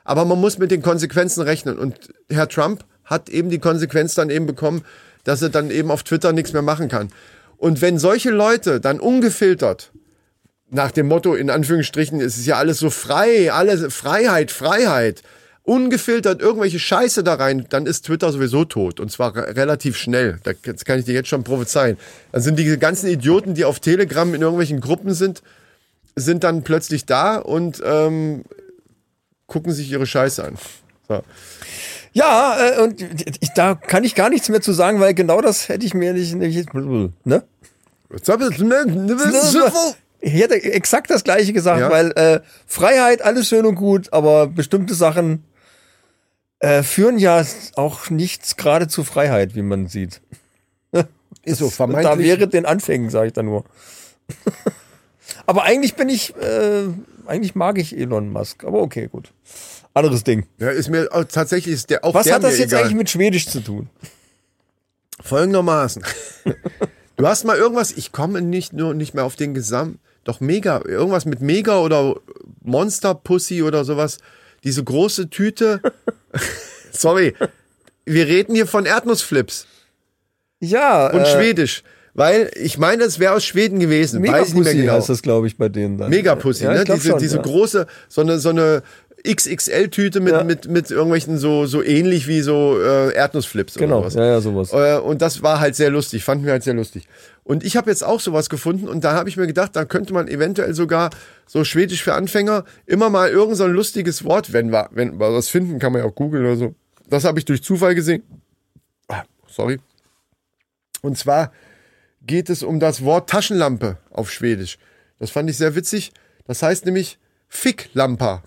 aber 0.04 0.24
man 0.24 0.40
muss 0.40 0.58
mit 0.58 0.72
den 0.72 0.82
Konsequenzen 0.82 1.42
rechnen. 1.42 1.78
Und 1.78 2.14
Herr 2.30 2.48
Trump 2.48 2.86
hat 3.08 3.28
eben 3.30 3.50
die 3.50 3.60
Konsequenz 3.60 4.14
dann 4.14 4.30
eben 4.30 4.46
bekommen, 4.46 4.86
dass 5.24 5.42
er 5.42 5.50
dann 5.50 5.72
eben 5.72 5.90
auf 5.92 6.04
Twitter 6.04 6.32
nichts 6.32 6.54
mehr 6.54 6.62
machen 6.62 6.88
kann. 6.88 7.10
Und 7.58 7.82
wenn 7.82 7.98
solche 7.98 8.30
Leute 8.30 8.80
dann 8.80 9.00
ungefiltert, 9.00 9.92
nach 10.70 10.92
dem 10.92 11.08
Motto, 11.08 11.34
in 11.34 11.50
Anführungsstrichen, 11.50 12.22
es 12.22 12.38
ist 12.38 12.46
ja 12.46 12.58
alles 12.58 12.78
so 12.80 12.90
frei, 12.90 13.52
alles 13.52 13.94
Freiheit, 13.94 14.52
Freiheit, 14.52 15.24
ungefiltert 15.64 16.42
irgendwelche 16.42 16.80
Scheiße 16.80 17.24
da 17.24 17.34
rein, 17.36 17.66
dann 17.70 17.86
ist 17.86 18.06
Twitter 18.06 18.32
sowieso 18.32 18.64
tot. 18.66 19.00
Und 19.00 19.12
zwar 19.12 19.36
re- 19.36 19.56
relativ 19.56 19.98
schnell. 19.98 20.40
Da- 20.44 20.52
Das 20.64 20.86
kann 20.86 21.00
ich 21.00 21.06
dir 21.06 21.14
jetzt 21.14 21.30
schon 21.30 21.44
prophezeien. 21.44 21.98
Dann 22.32 22.42
sind 22.42 22.58
die 22.60 22.78
ganzen 22.78 23.08
Idioten, 23.10 23.54
die 23.54 23.66
auf 23.66 23.80
Telegram 23.80 24.34
in 24.34 24.42
irgendwelchen 24.42 24.80
Gruppen 24.80 25.14
sind, 25.14 25.42
sind 26.16 26.44
dann 26.44 26.64
plötzlich 26.64 27.06
da 27.06 27.38
und 27.38 27.82
ähm, 27.86 28.44
gucken 29.46 29.74
sich 29.74 29.90
ihre 29.92 30.06
Scheiße 30.06 30.44
an. 30.44 30.58
So. 31.08 31.24
Ja, 32.18 32.58
äh, 32.60 32.82
und 32.82 33.02
ich, 33.42 33.50
da 33.54 33.76
kann 33.76 34.04
ich 34.04 34.16
gar 34.16 34.30
nichts 34.30 34.50
mehr 34.50 34.62
zu 34.62 34.74
sagen, 34.74 35.00
weil 35.00 35.14
genau 35.14 35.40
das 35.42 35.70
hätte 35.70 35.86
ich 35.86 35.94
mir 35.94 36.14
nicht. 36.14 36.34
nicht 36.36 36.74
ne? 37.24 37.44
Ich 40.20 40.34
hätte 40.34 40.56
exakt 40.56 41.12
das 41.12 41.24
Gleiche 41.24 41.54
gesagt, 41.54 41.80
Ja. 41.80 41.92
weil 41.92 42.12
äh, 42.14 42.40
Freiheit, 42.66 43.22
alles 43.22 43.48
schön 43.48 43.66
und 43.66 43.76
gut, 43.76 44.12
aber 44.14 44.48
bestimmte 44.48 44.96
Sachen 44.96 45.44
äh, 46.60 46.82
führen 46.82 47.20
ja 47.20 47.46
auch 47.76 48.10
nichts 48.10 48.58
gerade 48.58 48.88
zu 48.88 49.04
Freiheit, 49.04 49.54
wie 49.54 49.62
man 49.62 49.88
sieht. 49.88 50.22
Ist 51.44 51.60
so 51.60 51.66
Da 51.66 51.72
vermeintlich. 51.72 52.28
wäre 52.28 52.48
den 52.48 52.66
Anfängen, 52.66 53.10
sage 53.12 53.28
ich 53.28 53.34
da 53.34 53.44
nur. 53.44 53.64
aber 55.46 55.64
eigentlich 55.64 55.94
bin 55.96 56.10
ich, 56.10 56.36
äh, 56.36 56.88
eigentlich 57.28 57.54
mag 57.56 57.78
ich 57.78 57.96
Elon 57.98 58.32
Musk, 58.32 58.64
aber 58.64 58.82
okay, 58.82 59.08
gut. 59.08 59.32
Anderes 59.98 60.24
Ding. 60.24 60.46
ja, 60.60 60.70
ist 60.70 60.90
mir 60.90 61.10
auch, 61.12 61.24
tatsächlich 61.26 61.74
ist 61.74 61.90
der 61.90 62.06
auch 62.06 62.14
Was 62.14 62.26
der 62.26 62.36
hat 62.36 62.44
das 62.44 62.58
jetzt 62.58 62.72
egal. 62.72 62.84
eigentlich 62.84 62.96
mit 62.96 63.10
Schwedisch 63.10 63.48
zu 63.48 63.60
tun? 63.62 63.90
Folgendermaßen. 65.22 66.04
du 67.16 67.28
hast 67.28 67.44
mal 67.44 67.58
irgendwas, 67.58 67.92
ich 67.92 68.12
komme 68.12 68.42
nicht 68.42 68.74
nur 68.74 68.94
nicht 68.94 69.14
mehr 69.14 69.26
auf 69.26 69.36
den 69.36 69.54
Gesamt, 69.54 70.00
doch 70.24 70.40
mega, 70.40 70.82
irgendwas 70.86 71.26
mit 71.26 71.42
Mega 71.42 71.80
oder 71.80 72.16
Monster 72.62 73.16
Pussy 73.16 73.64
oder 73.64 73.86
sowas. 73.86 74.18
Diese 74.64 74.84
große 74.84 75.30
Tüte. 75.30 75.82
Sorry. 76.92 77.34
Wir 78.06 78.28
reden 78.28 78.54
hier 78.54 78.68
von 78.68 78.86
Erdnussflips 78.86 79.68
Ja, 80.60 81.08
und 81.08 81.22
äh, 81.22 81.26
Schwedisch. 81.26 81.84
Weil 82.14 82.50
ich 82.56 82.78
meine, 82.80 83.04
es 83.04 83.20
wäre 83.20 83.34
aus 83.36 83.46
Schweden 83.46 83.80
gewesen. 83.80 84.24
Weiß 84.24 84.50
ich 84.50 84.54
nicht 84.56 84.64
mehr 84.64 84.74
Megapussy 84.74 84.82
genau. 84.82 84.94
heißt 84.94 85.10
das, 85.10 85.22
glaube 85.22 85.48
ich, 85.48 85.56
bei 85.56 85.70
denen 85.70 85.98
dann. 85.98 86.10
Megapussy, 86.10 86.64
Ja, 86.64 86.74
ne? 86.74 86.84
Diese, 86.84 87.10
schon, 87.10 87.20
diese 87.20 87.36
ja. 87.38 87.42
große, 87.44 87.86
so 88.10 88.22
eine, 88.22 88.40
so 88.40 88.50
eine 88.50 88.82
XXL-Tüte 89.28 90.20
mit, 90.20 90.34
Ja. 90.34 90.44
mit, 90.44 90.68
mit 90.68 90.90
irgendwelchen 90.92 91.38
so, 91.38 91.66
so 91.66 91.84
ähnlich 91.84 92.28
wie 92.28 92.42
so 92.42 92.80
äh, 92.82 93.14
Erdnussflips 93.14 93.76
Genau, 93.76 93.98
oder 94.00 94.08
was. 94.08 94.14
ja, 94.16 94.26
ja, 94.26 94.42
sowas. 94.42 94.72
Äh, 94.74 94.98
und 95.00 95.22
das 95.22 95.44
war 95.44 95.60
halt 95.60 95.76
sehr 95.76 95.90
lustig, 95.90 96.24
fanden 96.24 96.46
wir 96.46 96.54
halt 96.54 96.64
sehr 96.64 96.74
lustig. 96.74 97.08
Und 97.44 97.64
ich 97.64 97.78
habe 97.78 97.90
jetzt 97.90 98.04
auch 98.04 98.20
sowas 98.20 98.50
gefunden 98.50 98.88
und 98.88 99.04
da 99.04 99.14
habe 99.14 99.30
ich 99.30 99.38
mir 99.38 99.48
gedacht, 99.48 99.76
da 99.76 99.86
könnte 99.86 100.14
man 100.14 100.28
eventuell 100.28 100.74
sogar 100.74 101.10
so 101.46 101.64
Schwedisch 101.64 102.04
für 102.04 102.14
Anfänger 102.14 102.66
immer 102.86 103.10
mal 103.10 103.30
irgend 103.30 103.56
so 103.58 103.64
ein 103.66 103.72
lustiges 103.72 104.24
Wort, 104.26 104.52
wenn 104.54 104.70
wir, 104.72 104.90
wenn 104.92 105.20
wir 105.20 105.34
was 105.34 105.48
finden, 105.50 105.80
kann 105.80 105.94
man 105.94 106.02
ja 106.02 106.08
auch 106.08 106.16
googeln 106.16 106.46
oder 106.46 106.56
so. 106.58 106.76
Das 107.10 107.24
habe 107.24 107.40
ich 107.40 107.46
durch 107.46 107.64
Zufall 107.64 107.96
gesehen. 107.96 108.24
Ah, 109.08 109.24
sorry. 109.48 109.80
Und 111.02 111.18
zwar 111.18 111.52
geht 112.26 112.50
es 112.50 112.64
um 112.64 112.80
das 112.82 113.04
Wort 113.06 113.30
Taschenlampe 113.30 113.98
auf 114.12 114.30
Schwedisch. 114.32 114.78
Das 115.20 115.32
fand 115.32 115.50
ich 115.50 115.58
sehr 115.58 115.74
witzig. 115.76 116.12
Das 116.46 116.62
heißt 116.64 116.86
nämlich 116.86 117.18
Ficklampa. 117.48 118.44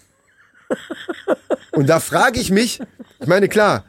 Und 1.73 1.89
da 1.89 2.01
frage 2.01 2.41
ich 2.41 2.51
mich, 2.51 2.81
ich 3.21 3.27
meine, 3.27 3.49
klar, 3.49 3.85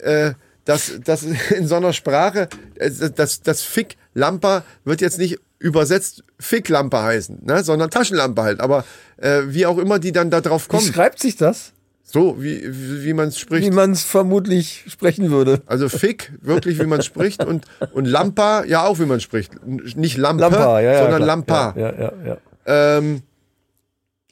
äh, 0.00 0.32
das, 0.64 1.00
das 1.04 1.22
in 1.50 1.66
so 1.66 1.76
einer 1.76 1.92
Sprache, 1.92 2.48
äh, 2.76 2.90
das, 3.14 3.42
das 3.42 3.62
Ficklampa 3.62 4.64
wird 4.84 5.00
jetzt 5.00 5.18
nicht 5.18 5.38
übersetzt 5.58 6.22
Ficklampe 6.38 7.02
heißen, 7.02 7.44
ne, 7.44 7.64
sondern 7.64 7.90
Taschenlampe 7.90 8.42
halt. 8.42 8.60
Aber 8.60 8.84
äh, 9.16 9.42
wie 9.46 9.66
auch 9.66 9.78
immer 9.78 9.98
die 9.98 10.12
dann 10.12 10.30
da 10.30 10.40
drauf 10.40 10.66
Wie 10.66 10.68
kommen, 10.68 10.92
schreibt 10.92 11.18
sich 11.18 11.36
das? 11.36 11.72
so 12.10 12.42
wie, 12.42 12.62
wie, 12.64 13.04
wie 13.04 13.12
man 13.12 13.28
es 13.28 13.36
Wie 13.36 13.40
spricht. 13.40 13.72
man 13.72 13.92
es 13.92 14.02
vermutlich 14.02 14.84
sprechen 14.88 15.30
würde. 15.30 15.60
Also 15.66 15.88
Fick, 15.88 16.32
wirklich 16.40 16.78
wie 16.78 16.86
man 16.86 17.02
spricht 17.02 17.44
und, 17.44 17.66
und 17.92 18.06
Lampa, 18.06 18.64
ja 18.64 18.84
auch 18.84 18.98
wie 18.98 19.04
man 19.04 19.20
spricht. 19.20 19.52
Nicht 19.66 20.16
Lampe, 20.16 20.42
Lampa, 20.42 20.80
ja, 20.80 20.92
ja. 20.92 20.98
sondern 21.02 21.22
klar. 21.22 21.26
Lampa. 21.26 21.74
Ja, 21.76 21.92
ja, 21.92 22.12
ja. 22.24 22.26
ja. 22.26 22.98
Ähm, 22.98 23.22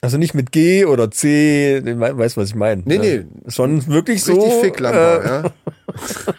Also 0.03 0.19
nicht 0.19 0.35
mit 0.35 0.53
G 0.53 0.85
oder 0.85 1.11
C, 1.11 1.81
du 1.81 1.99
wei- 1.99 2.17
weißt, 2.17 2.37
was 2.37 2.51
ich 2.51 2.55
meine. 2.55 2.83
Nee, 2.85 2.99
nee. 2.99 3.25
Schon 3.49 3.87
wirklich 3.87 4.23
so. 4.23 4.35
Richtig 4.35 4.61
Ficklamper, 4.61 5.25
äh, 5.25 5.27
ja. 5.27 5.55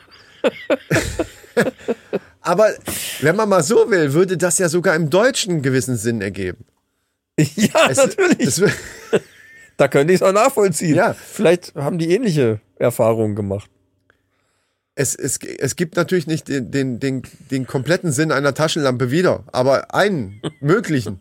Aber 2.42 2.70
wenn 3.22 3.36
man 3.36 3.50
mal 3.50 3.64
so 3.64 3.90
will, 3.90 4.14
würde 4.14 4.38
das 4.38 4.58
ja 4.60 4.70
sogar 4.70 4.96
im 4.96 5.10
Deutschen 5.10 5.54
einen 5.54 5.62
gewissen 5.62 5.98
Sinn 5.98 6.22
ergeben. 6.22 6.66
ja, 7.40 7.90
Es- 7.90 7.98
natürlich. 7.98 8.40
es 8.48 8.62
da 9.76 9.88
könnte 9.88 10.14
ich 10.14 10.22
es 10.22 10.28
auch 10.28 10.34
nachvollziehen. 10.34 10.96
Ja. 10.96 11.14
Vielleicht 11.14 11.76
haben 11.76 12.00
die 12.00 12.10
ähnliche 12.12 12.62
Erfahrungen 12.78 13.36
gemacht. 13.36 13.70
es, 14.96 15.14
es, 15.14 15.38
es 15.60 15.76
gibt 15.76 15.96
natürlich 15.98 16.26
nicht 16.26 16.48
den, 16.48 16.72
den, 16.72 17.00
den, 17.00 17.22
den 17.52 17.68
kompletten 17.68 18.12
Sinn 18.12 18.32
einer 18.32 18.56
Taschenlampe 18.56 19.12
wieder, 19.12 19.44
aber 19.52 19.94
einen 19.94 20.42
möglichen. 20.62 21.20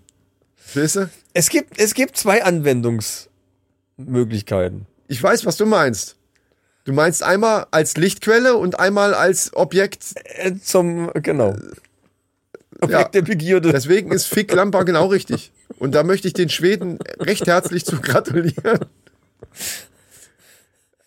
Verstehst 0.67 0.97
du? 0.97 1.09
Es 1.33 1.49
gibt, 1.49 1.79
es 1.81 1.95
gibt 1.95 2.17
zwei 2.17 2.43
Anwendungsmöglichkeiten. 2.45 4.87
Ich 5.09 5.23
weiß, 5.23 5.47
was 5.47 5.57
du 5.57 5.67
meinst. 5.67 6.17
Du 6.85 6.93
meinst 6.93 7.23
einmal 7.23 7.67
als 7.71 7.97
Lichtquelle 7.97 8.57
und 8.57 8.79
einmal 8.81 9.14
als 9.14 9.53
Objekt. 9.55 10.05
Äh, 10.25 10.55
Zum, 10.62 11.11
genau. 11.14 11.57
Objekt 12.81 13.01
Ja. 13.01 13.09
der 13.09 13.23
Begierde. 13.23 13.73
Deswegen 13.73 14.11
ist 14.12 14.27
Ficklamper 14.27 14.85
genau 14.85 15.07
richtig. 15.07 15.53
Und 15.79 15.95
da 15.95 16.03
möchte 16.03 16.29
ich 16.29 16.35
den 16.35 16.49
Schweden 16.49 16.99
recht 17.19 17.47
herzlich 17.47 17.85
zu 17.85 18.01
gratulieren. 18.01 18.81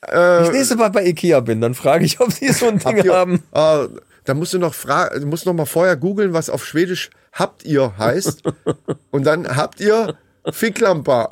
Äh, 0.07 0.43
ich 0.45 0.51
nächste 0.51 0.75
Mal 0.77 0.89
bei 0.89 1.05
Ikea 1.05 1.39
bin, 1.41 1.61
dann 1.61 1.75
frage 1.75 2.05
ich, 2.05 2.19
ob 2.19 2.31
sie 2.31 2.51
so 2.53 2.67
ein 2.67 2.79
Ding 2.79 2.95
Habt 2.97 3.05
ihr- 3.05 3.13
haben. 3.13 3.43
Ah, 3.51 3.87
da 4.29 4.35
musst 4.35 4.53
du 4.53 4.59
noch 4.59 4.75
fragen, 4.75 5.27
musst 5.27 5.45
noch 5.47 5.53
mal 5.53 5.65
vorher 5.65 5.97
googeln, 5.97 6.33
was 6.33 6.49
auf 6.51 6.63
Schwedisch 6.65 7.09
habt 7.33 7.65
ihr 7.65 7.97
heißt. 7.97 8.43
Und 9.11 9.23
dann 9.25 9.55
habt 9.55 9.79
ihr 9.81 10.15
Ficklamper. 10.51 11.29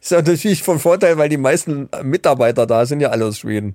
Ist 0.00 0.12
ja 0.12 0.18
natürlich 0.22 0.62
von 0.62 0.78
Vorteil, 0.78 1.18
weil 1.18 1.28
die 1.28 1.36
meisten 1.36 1.88
Mitarbeiter 2.04 2.66
da 2.66 2.86
sind 2.86 3.00
ja 3.00 3.08
alle 3.10 3.24
aus 3.26 3.38
Schweden. 3.38 3.74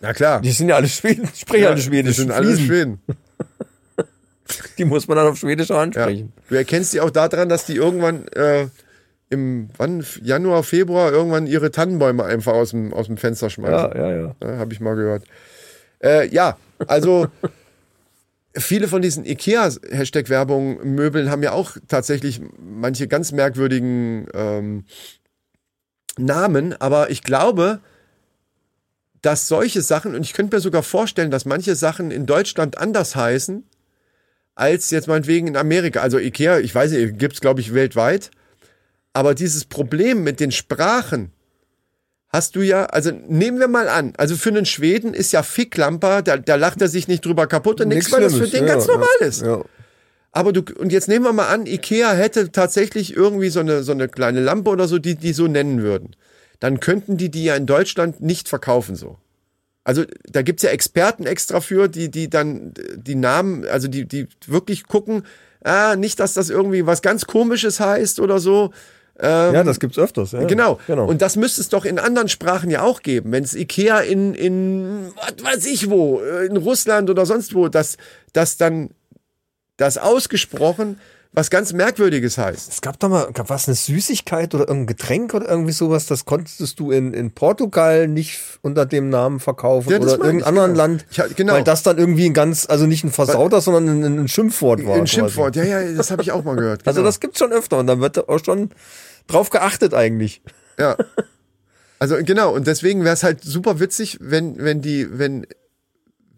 Na 0.00 0.12
klar. 0.12 0.40
Die 0.40 0.50
sind 0.50 0.68
ja 0.68 0.74
alle 0.76 0.88
Schweden, 0.88 1.28
sprechen 1.34 1.66
alle 1.68 1.80
Schwedisch. 1.80 2.16
Die 2.16 2.22
sind 2.22 2.32
alle. 2.32 2.56
Schweden. 2.58 3.00
Die 4.78 4.84
muss 4.84 5.08
man 5.08 5.16
dann 5.16 5.26
auf 5.28 5.38
Schwedisch 5.38 5.70
auch 5.70 5.76
Ja. 5.76 5.82
ansprechen. 5.82 6.32
Du 6.48 6.54
erkennst 6.54 6.92
die 6.92 7.00
auch 7.00 7.10
daran, 7.10 7.48
dass 7.48 7.66
die 7.66 7.74
irgendwann 7.76 8.28
äh, 8.28 8.68
im 9.28 9.70
wann, 9.76 10.04
Januar, 10.22 10.62
Februar 10.62 11.10
irgendwann 11.12 11.46
ihre 11.46 11.70
Tannenbäume 11.72 12.24
einfach 12.24 12.52
aus 12.52 12.70
dem, 12.70 12.92
aus 12.92 13.06
dem 13.06 13.16
Fenster 13.16 13.50
schmeißen. 13.50 13.90
Ja, 13.96 14.08
ja, 14.10 14.16
ja. 14.16 14.36
Ja, 14.42 14.58
Habe 14.58 14.72
ich 14.72 14.80
mal 14.80 14.94
gehört. 14.94 15.24
Äh, 16.02 16.28
ja, 16.28 16.56
also 16.86 17.28
viele 18.56 18.88
von 18.88 19.02
diesen 19.02 19.24
IKEA-Hashtag-Werbung 19.24 20.94
Möbeln 20.94 21.30
haben 21.30 21.42
ja 21.42 21.52
auch 21.52 21.76
tatsächlich 21.88 22.40
manche 22.58 23.08
ganz 23.08 23.32
merkwürdigen 23.32 24.26
ähm, 24.34 24.84
Namen, 26.18 26.74
aber 26.80 27.10
ich 27.10 27.22
glaube, 27.22 27.80
dass 29.22 29.48
solche 29.48 29.82
Sachen, 29.82 30.14
und 30.14 30.22
ich 30.22 30.32
könnte 30.32 30.56
mir 30.56 30.60
sogar 30.60 30.82
vorstellen, 30.82 31.30
dass 31.30 31.44
manche 31.44 31.74
Sachen 31.74 32.10
in 32.10 32.26
Deutschland 32.26 32.78
anders 32.78 33.16
heißen, 33.16 33.64
als 34.54 34.90
jetzt 34.90 35.08
meinetwegen 35.08 35.48
in 35.48 35.56
Amerika. 35.56 36.00
Also 36.00 36.18
IKEA, 36.18 36.58
ich 36.58 36.74
weiß 36.74 36.92
nicht, 36.92 37.18
gibt's 37.18 37.40
glaube 37.40 37.60
ich 37.60 37.74
weltweit. 37.74 38.30
Aber 39.12 39.34
dieses 39.34 39.64
Problem 39.64 40.24
mit 40.24 40.40
den 40.40 40.52
Sprachen 40.52 41.32
hast 42.28 42.56
du 42.56 42.62
ja, 42.62 42.86
also 42.86 43.10
nehmen 43.10 43.58
wir 43.58 43.68
mal 43.68 43.88
an, 43.88 44.12
also 44.16 44.36
für 44.36 44.50
einen 44.50 44.66
Schweden 44.66 45.14
ist 45.14 45.32
ja 45.32 45.42
Ficklamper, 45.42 46.22
da, 46.22 46.36
da 46.36 46.56
lacht 46.56 46.80
er 46.80 46.88
sich 46.88 47.08
nicht 47.08 47.24
drüber 47.24 47.46
kaputt 47.46 47.80
und 47.80 47.88
nichts, 47.88 48.12
weil 48.12 48.20
das 48.20 48.34
für 48.34 48.48
den 48.48 48.66
ja, 48.66 48.74
ganz 48.74 48.86
normal 48.86 49.08
ist. 49.20 49.42
Ja. 49.42 49.62
Aber 50.32 50.52
du, 50.52 50.62
und 50.78 50.92
jetzt 50.92 51.08
nehmen 51.08 51.24
wir 51.24 51.32
mal 51.32 51.48
an, 51.48 51.64
Ikea 51.66 52.12
hätte 52.12 52.52
tatsächlich 52.52 53.16
irgendwie 53.16 53.48
so 53.48 53.60
eine, 53.60 53.82
so 53.82 53.92
eine 53.92 54.08
kleine 54.08 54.40
Lampe 54.40 54.70
oder 54.70 54.86
so, 54.86 54.98
die 54.98 55.14
die 55.14 55.32
so 55.32 55.46
nennen 55.46 55.82
würden. 55.82 56.14
Dann 56.60 56.80
könnten 56.80 57.16
die 57.16 57.30
die 57.30 57.44
ja 57.44 57.56
in 57.56 57.66
Deutschland 57.66 58.20
nicht 58.20 58.48
verkaufen 58.48 58.96
so. 58.96 59.18
Also 59.84 60.04
da 60.24 60.42
gibt's 60.42 60.62
ja 60.62 60.70
Experten 60.70 61.26
extra 61.26 61.60
für, 61.60 61.88
die, 61.88 62.10
die 62.10 62.28
dann 62.28 62.74
die 62.96 63.14
Namen, 63.14 63.64
also 63.66 63.88
die, 63.88 64.04
die 64.04 64.26
wirklich 64.46 64.88
gucken, 64.88 65.22
ah, 65.62 65.96
nicht, 65.96 66.18
dass 66.18 66.34
das 66.34 66.50
irgendwie 66.50 66.86
was 66.86 67.02
ganz 67.02 67.26
Komisches 67.26 67.80
heißt 67.80 68.20
oder 68.20 68.38
so. 68.38 68.72
Ja, 69.22 69.64
das 69.64 69.80
gibt's 69.80 69.98
öfters. 69.98 70.32
Ja. 70.32 70.44
Genau. 70.44 70.78
genau. 70.86 71.06
Und 71.06 71.22
das 71.22 71.36
müsste 71.36 71.60
es 71.60 71.68
doch 71.68 71.84
in 71.84 71.98
anderen 71.98 72.28
Sprachen 72.28 72.70
ja 72.70 72.82
auch 72.82 73.02
geben. 73.02 73.32
Wenn 73.32 73.44
es 73.44 73.54
Ikea 73.54 74.00
in, 74.00 74.34
in 74.34 75.12
was 75.16 75.44
weiß 75.44 75.66
ich 75.66 75.88
wo, 75.88 76.20
äh, 76.20 76.46
in 76.46 76.56
Russland 76.56 77.08
oder 77.08 77.24
sonst 77.24 77.54
wo, 77.54 77.68
dass 77.68 77.96
dass 78.32 78.56
dann 78.56 78.90
das 79.76 79.98
ausgesprochen 79.98 80.98
was 81.32 81.50
ganz 81.50 81.72
Merkwürdiges 81.72 82.38
heißt. 82.38 82.72
es 82.72 82.80
gab 82.80 82.98
da 82.98 83.08
mal, 83.08 83.30
gab 83.32 83.50
was, 83.50 83.68
eine 83.68 83.74
Süßigkeit 83.74 84.54
oder 84.54 84.68
irgendein 84.68 84.86
Getränk 84.96 85.34
oder 85.34 85.48
irgendwie 85.48 85.72
sowas, 85.72 86.06
das 86.06 86.24
konntest 86.24 86.80
du 86.80 86.90
in, 86.90 87.12
in 87.12 87.30
Portugal 87.32 88.08
nicht 88.08 88.40
unter 88.62 88.86
dem 88.86 89.10
Namen 89.10 89.38
verkaufen 89.40 89.90
Ja, 89.90 89.98
oder 89.98 90.12
irgendeinem 90.12 90.44
anderen 90.44 90.72
genau. 90.72 90.82
Land, 90.82 91.06
hab- 91.18 91.36
genau. 91.36 91.52
weil 91.54 91.64
das 91.64 91.82
dann 91.82 91.98
irgendwie 91.98 92.26
ein 92.26 92.32
ganz, 92.34 92.66
also 92.68 92.86
nicht 92.86 93.04
ein 93.04 93.10
Versauter, 93.12 93.60
sondern 93.60 94.02
ein, 94.04 94.18
ein 94.20 94.28
Schimpfwort 94.28 94.84
war. 94.86 94.94
Ein 94.94 95.00
quasi. 95.00 95.14
Schimpfwort, 95.14 95.56
ja, 95.56 95.64
ja, 95.64 95.92
das 95.92 96.10
habe 96.10 96.22
ich 96.22 96.32
auch 96.32 96.44
mal 96.44 96.56
gehört. 96.56 96.82
Also 96.86 97.00
genau. 97.00 97.08
das 97.08 97.20
gibt's 97.20 97.38
schon 97.38 97.52
öfter 97.52 97.78
und 97.78 97.86
dann 97.86 98.00
wird 98.00 98.28
auch 98.28 98.42
schon 98.44 98.70
drauf 99.26 99.50
geachtet 99.50 99.92
eigentlich. 99.94 100.42
Ja. 100.78 100.96
Also 101.98 102.16
genau, 102.22 102.54
und 102.54 102.66
deswegen 102.66 103.04
wäre 103.04 103.14
es 103.14 103.22
halt 103.22 103.42
super 103.42 103.80
witzig, 103.80 104.18
wenn, 104.20 104.58
wenn 104.58 104.82
die, 104.82 105.18
wenn, 105.18 105.46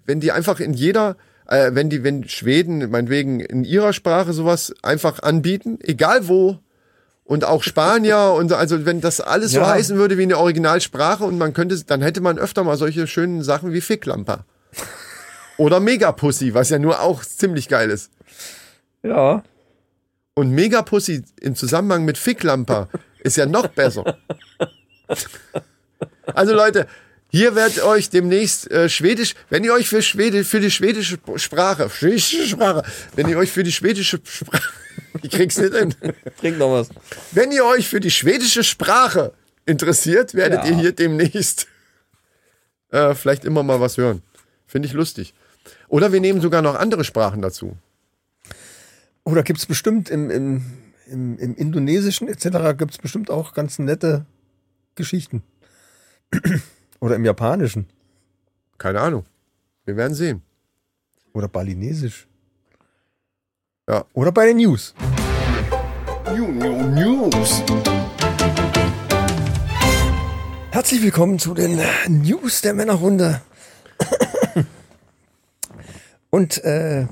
wenn 0.07 0.20
die 0.20 0.30
einfach 0.30 0.61
in 0.61 0.72
jeder, 0.72 1.16
äh, 1.49 1.70
wenn 1.74 1.90
die, 1.90 2.05
wenn 2.05 2.28
Schweden, 2.28 2.90
meinetwegen, 2.90 3.40
in 3.40 3.64
ihrer 3.64 3.92
Sprache 3.92 4.32
sowas 4.32 4.74
einfach 4.82 5.22
anbieten, 5.22 5.78
egal 5.82 6.28
wo, 6.28 6.59
und 7.24 7.44
auch 7.44 7.62
Spanier 7.62 8.32
und 8.36 8.49
so, 8.49 8.57
also 8.57 8.86
wenn 8.86 9.01
das 9.01 9.20
alles 9.20 9.53
so 9.53 9.61
Ja. 9.61 9.70
heißen 9.70 9.96
würde 9.96 10.16
wie 10.18 10.22
eine 10.22 10.38
Originalsprache 10.38 11.24
und 11.24 11.36
man 11.38 11.53
könnte, 11.53 11.82
dann 11.84 12.01
hätte 12.03 12.20
man 12.20 12.38
öfter 12.38 12.64
mal 12.64 12.76
solche 12.76 13.07
schönen 13.07 13.42
Sachen 13.42 13.72
wie 13.72 13.80
Ficklamper. 13.80 14.44
Oder 15.59 15.80
Megapussy, 15.80 16.55
was 16.55 16.70
ja 16.70 16.78
nur 16.78 17.01
auch 17.01 17.24
ziemlich 17.24 17.68
geil 17.68 17.90
ist. 17.90 18.12
Ja. 19.03 19.42
Und 20.34 20.51
Megapussy 20.53 21.24
im 21.40 21.57
Zusammenhang 21.57 22.05
mit 22.05 22.16
Ficklamper 22.16 22.88
ist 23.24 23.36
ja 23.36 23.46
noch 23.46 23.66
besser. 23.68 24.16
Also 26.26 26.55
Leute, 26.55 26.86
hier 27.30 27.54
werdet 27.54 27.82
euch 27.82 28.10
demnächst 28.10 28.70
äh, 28.70 28.88
Schwedisch, 28.88 29.34
wenn 29.50 29.64
ihr 29.64 29.72
euch 29.74 29.88
für, 29.88 30.00
Schwede, 30.02 30.44
für 30.44 30.60
die 30.60 30.70
schwedische 30.70 31.18
Sprache, 31.36 31.90
schwedische 31.90 32.46
Sprache, 32.46 32.82
wenn 33.16 33.28
ihr 33.28 33.36
euch 33.38 33.50
für 33.50 33.62
die 33.62 33.72
schwedische 33.72 34.20
Sprache, 34.24 34.68
ich 35.22 35.30
krieg's 35.30 35.58
nicht 35.58 35.74
hin, 35.74 35.94
Trink 36.40 36.58
noch 36.58 36.72
was. 36.72 36.88
wenn 37.32 37.52
ihr 37.52 37.64
euch 37.64 37.88
für 37.88 38.00
die 38.00 38.10
schwedische 38.10 38.64
Sprache 38.64 39.32
interessiert, 39.66 40.34
werdet 40.34 40.64
Ja. 40.64 40.70
ihr 40.70 40.76
hier 40.76 40.92
demnächst 40.92 41.66
äh, 42.90 43.14
vielleicht 43.14 43.44
immer 43.44 43.62
mal 43.62 43.80
was 43.80 43.98
hören. 43.98 44.22
Finde 44.66 44.86
ich 44.88 44.94
lustig. 44.94 45.34
Oder 45.88 46.12
wir 46.12 46.20
nehmen 46.20 46.40
sogar 46.40 46.62
noch 46.62 46.74
andere 46.74 47.04
Sprachen 47.04 47.42
dazu. 47.42 47.76
Oh, 49.24 49.34
da 49.34 49.42
gibt's 49.42 49.66
bestimmt 49.66 50.08
im, 50.08 50.30
im, 50.30 50.62
im, 51.06 51.38
im 51.38 51.54
Indonesischen 51.56 52.28
etc. 52.28 52.76
gibt's 52.78 52.96
bestimmt 52.96 53.30
auch 53.30 53.52
ganz 53.52 53.78
nette 53.78 54.24
Geschichten. 54.94 55.42
Oder 57.01 57.14
im 57.14 57.24
Japanischen. 57.24 57.86
Keine 58.76 59.01
Ahnung. 59.01 59.24
Wir 59.84 59.96
werden 59.96 60.14
sehen. 60.14 60.42
Oder 61.32 61.46
Balinesisch. 61.46 62.26
Ja. 63.88 64.05
Oder 64.14 64.32
bei 64.32 64.46
den 64.46 64.57
News. 64.57 64.94
New, 66.34 66.49
new, 66.49 66.82
News. 66.88 67.62
Herzlich 70.72 71.03
willkommen 71.03 71.38
zu 71.38 71.55
den 71.55 71.80
News 72.09 72.62
der 72.62 72.74
Männerrunde. 72.74 73.42
Und 76.30 76.62
äh, 76.64 77.07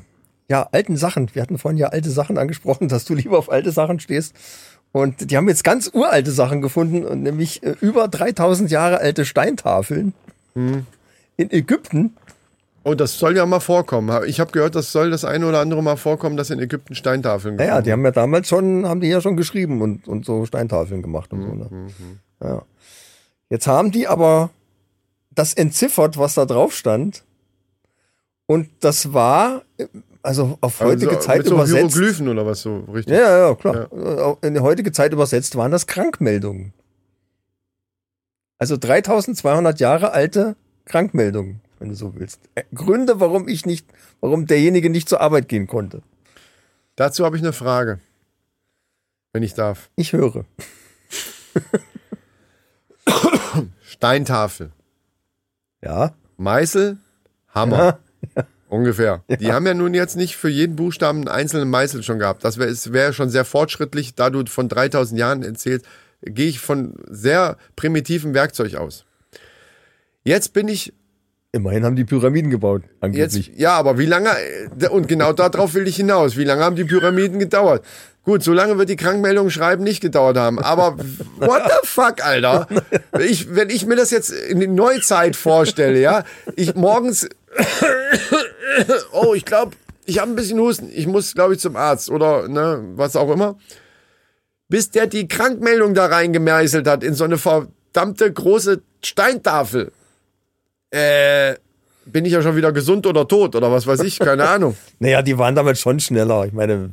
ja, 0.48 0.68
alten 0.72 0.96
Sachen. 0.96 1.32
Wir 1.34 1.42
hatten 1.42 1.58
vorhin 1.58 1.78
ja 1.78 1.88
alte 1.88 2.10
Sachen 2.10 2.38
angesprochen, 2.38 2.88
dass 2.88 3.04
du 3.04 3.14
lieber 3.14 3.38
auf 3.38 3.50
alte 3.50 3.70
Sachen 3.70 4.00
stehst. 4.00 4.34
Und 4.96 5.30
die 5.30 5.36
haben 5.36 5.46
jetzt 5.46 5.62
ganz 5.62 5.90
uralte 5.92 6.30
Sachen 6.30 6.62
gefunden, 6.62 7.04
und 7.04 7.22
nämlich 7.22 7.62
äh, 7.62 7.74
über 7.82 8.08
3000 8.08 8.70
Jahre 8.70 8.98
alte 8.98 9.26
Steintafeln 9.26 10.14
in 11.36 11.50
Ägypten. 11.50 12.16
Oh, 12.82 12.94
das 12.94 13.18
soll 13.18 13.36
ja 13.36 13.44
mal 13.44 13.60
vorkommen. 13.60 14.24
Ich 14.24 14.40
habe 14.40 14.52
gehört, 14.52 14.74
das 14.74 14.92
soll 14.92 15.10
das 15.10 15.26
eine 15.26 15.46
oder 15.46 15.60
andere 15.60 15.82
mal 15.82 15.96
vorkommen, 15.96 16.38
dass 16.38 16.48
in 16.48 16.60
Ägypten 16.60 16.94
Steintafeln 16.94 17.58
gefunden 17.58 17.82
die 17.82 17.92
haben 17.92 18.06
ja 18.06 18.10
damals 18.10 18.48
schon, 18.48 18.88
haben 18.88 19.02
die 19.02 19.08
ja 19.08 19.20
schon 19.20 19.36
geschrieben 19.36 19.82
und, 19.82 20.08
und 20.08 20.24
so 20.24 20.46
Steintafeln 20.46 21.02
gemacht 21.02 21.30
und 21.30 21.42
so. 21.42 21.48
Ne? 21.48 21.68
Ja. 22.42 22.62
Jetzt 23.50 23.66
haben 23.66 23.90
die 23.90 24.08
aber 24.08 24.48
das 25.30 25.52
entziffert, 25.52 26.16
was 26.16 26.32
da 26.32 26.46
drauf 26.46 26.74
stand. 26.74 27.22
Und 28.46 28.70
das 28.80 29.12
war, 29.12 29.60
äh, 29.76 29.88
also 30.26 30.58
auf 30.60 30.80
heutige 30.80 31.10
also, 31.10 31.20
Zeit 31.20 31.38
mit 31.38 31.46
so 31.46 31.54
übersetzt. 31.54 31.94
Hieroglyphen 31.94 32.28
oder 32.28 32.44
was 32.44 32.62
so, 32.62 32.80
richtig? 32.92 33.14
Ja, 33.14 33.20
ja, 33.20 33.48
ja, 33.48 33.54
klar. 33.54 34.36
Äh, 34.42 34.46
In 34.46 34.54
die 34.54 34.60
heutige 34.60 34.90
Zeit 34.90 35.12
übersetzt 35.12 35.54
waren 35.56 35.70
das 35.70 35.86
Krankmeldungen. 35.86 36.72
Also 38.58 38.76
3200 38.76 39.78
Jahre 39.78 40.12
alte 40.12 40.56
Krankmeldungen, 40.84 41.60
wenn 41.78 41.90
du 41.90 41.94
so 41.94 42.14
willst. 42.16 42.40
Äh, 42.56 42.64
Gründe, 42.74 43.20
warum 43.20 43.46
ich 43.48 43.66
nicht, 43.66 43.86
warum 44.20 44.46
derjenige 44.46 44.90
nicht 44.90 45.08
zur 45.08 45.20
Arbeit 45.20 45.48
gehen 45.48 45.68
konnte. 45.68 46.02
Dazu 46.96 47.24
habe 47.24 47.36
ich 47.36 47.42
eine 47.42 47.52
Frage. 47.52 48.00
Wenn 49.32 49.44
ich 49.44 49.54
darf. 49.54 49.90
Ich 49.96 50.12
höre. 50.12 50.44
Steintafel, 53.82 54.72
Ja. 55.82 56.14
Meißel, 56.36 56.98
Hammer. 57.54 58.00
Ungefähr. 58.68 59.22
Die 59.28 59.52
haben 59.52 59.66
ja 59.66 59.74
nun 59.74 59.94
jetzt 59.94 60.16
nicht 60.16 60.36
für 60.36 60.48
jeden 60.48 60.76
Buchstaben 60.76 61.18
einen 61.18 61.28
einzelnen 61.28 61.70
Meißel 61.70 62.02
schon 62.02 62.18
gehabt. 62.18 62.44
Das 62.44 62.58
wäre 62.58 62.74
wär 62.92 63.12
schon 63.12 63.30
sehr 63.30 63.44
fortschrittlich. 63.44 64.14
Da 64.14 64.30
du 64.30 64.44
von 64.46 64.68
3000 64.68 65.18
Jahren 65.18 65.42
erzählst, 65.42 65.86
gehe 66.22 66.48
ich 66.48 66.58
von 66.58 66.94
sehr 67.08 67.56
primitivem 67.76 68.34
Werkzeug 68.34 68.74
aus. 68.74 69.04
Jetzt 70.24 70.52
bin 70.52 70.66
ich 70.66 70.92
Immerhin 71.52 71.84
haben 71.84 71.96
die 71.96 72.04
Pyramiden 72.04 72.50
gebaut, 72.50 72.82
Jetzt, 72.82 73.02
angeblich. 73.02 73.52
ja, 73.56 73.72
aber 73.74 73.98
wie 73.98 74.06
lange, 74.06 74.30
äh, 74.80 74.88
und 74.88 75.08
genau 75.08 75.32
darauf 75.32 75.74
will 75.74 75.86
ich 75.88 75.96
hinaus, 75.96 76.36
wie 76.36 76.44
lange 76.44 76.62
haben 76.62 76.76
die 76.76 76.84
Pyramiden 76.84 77.38
gedauert? 77.38 77.84
Gut, 78.24 78.42
so 78.42 78.52
lange 78.52 78.76
wird 78.76 78.88
die 78.90 78.96
Krankmeldung 78.96 79.50
schreiben 79.50 79.84
nicht 79.84 80.00
gedauert 80.00 80.36
haben, 80.36 80.58
aber 80.58 80.98
what 81.36 81.62
the 81.66 81.86
fuck, 81.86 82.24
Alter? 82.26 82.66
Ich, 83.20 83.54
wenn 83.54 83.70
ich 83.70 83.86
mir 83.86 83.94
das 83.96 84.10
jetzt 84.10 84.30
in 84.30 84.58
die 84.60 84.66
Neuzeit 84.66 85.36
vorstelle, 85.36 86.00
ja, 86.00 86.24
ich 86.56 86.74
morgens, 86.74 87.28
oh, 89.12 89.32
ich 89.34 89.44
glaube, 89.44 89.76
ich 90.04 90.18
habe 90.18 90.32
ein 90.32 90.36
bisschen 90.36 90.58
Husten, 90.58 90.90
ich 90.92 91.06
muss, 91.06 91.34
glaube 91.34 91.54
ich, 91.54 91.60
zum 91.60 91.76
Arzt 91.76 92.10
oder 92.10 92.48
ne, 92.48 92.82
was 92.96 93.16
auch 93.16 93.30
immer. 93.30 93.56
Bis 94.68 94.90
der 94.90 95.06
die 95.06 95.28
Krankmeldung 95.28 95.94
da 95.94 96.06
reingemeißelt 96.06 96.86
hat 96.88 97.04
in 97.04 97.14
so 97.14 97.24
eine 97.24 97.38
verdammte 97.38 98.32
große 98.32 98.82
Steintafel. 99.04 99.92
Äh, 100.96 101.56
bin 102.06 102.24
ich 102.24 102.32
ja 102.32 102.40
schon 102.42 102.56
wieder 102.56 102.72
gesund 102.72 103.06
oder 103.06 103.26
tot 103.26 103.54
oder 103.56 103.70
was 103.72 103.86
weiß 103.86 104.00
ich, 104.00 104.18
keine 104.18 104.48
Ahnung. 104.48 104.76
Naja, 104.98 105.22
die 105.22 105.36
waren 105.38 105.54
damals 105.54 105.80
schon 105.80 105.98
schneller. 106.00 106.44
Ich 106.46 106.52
meine, 106.52 106.90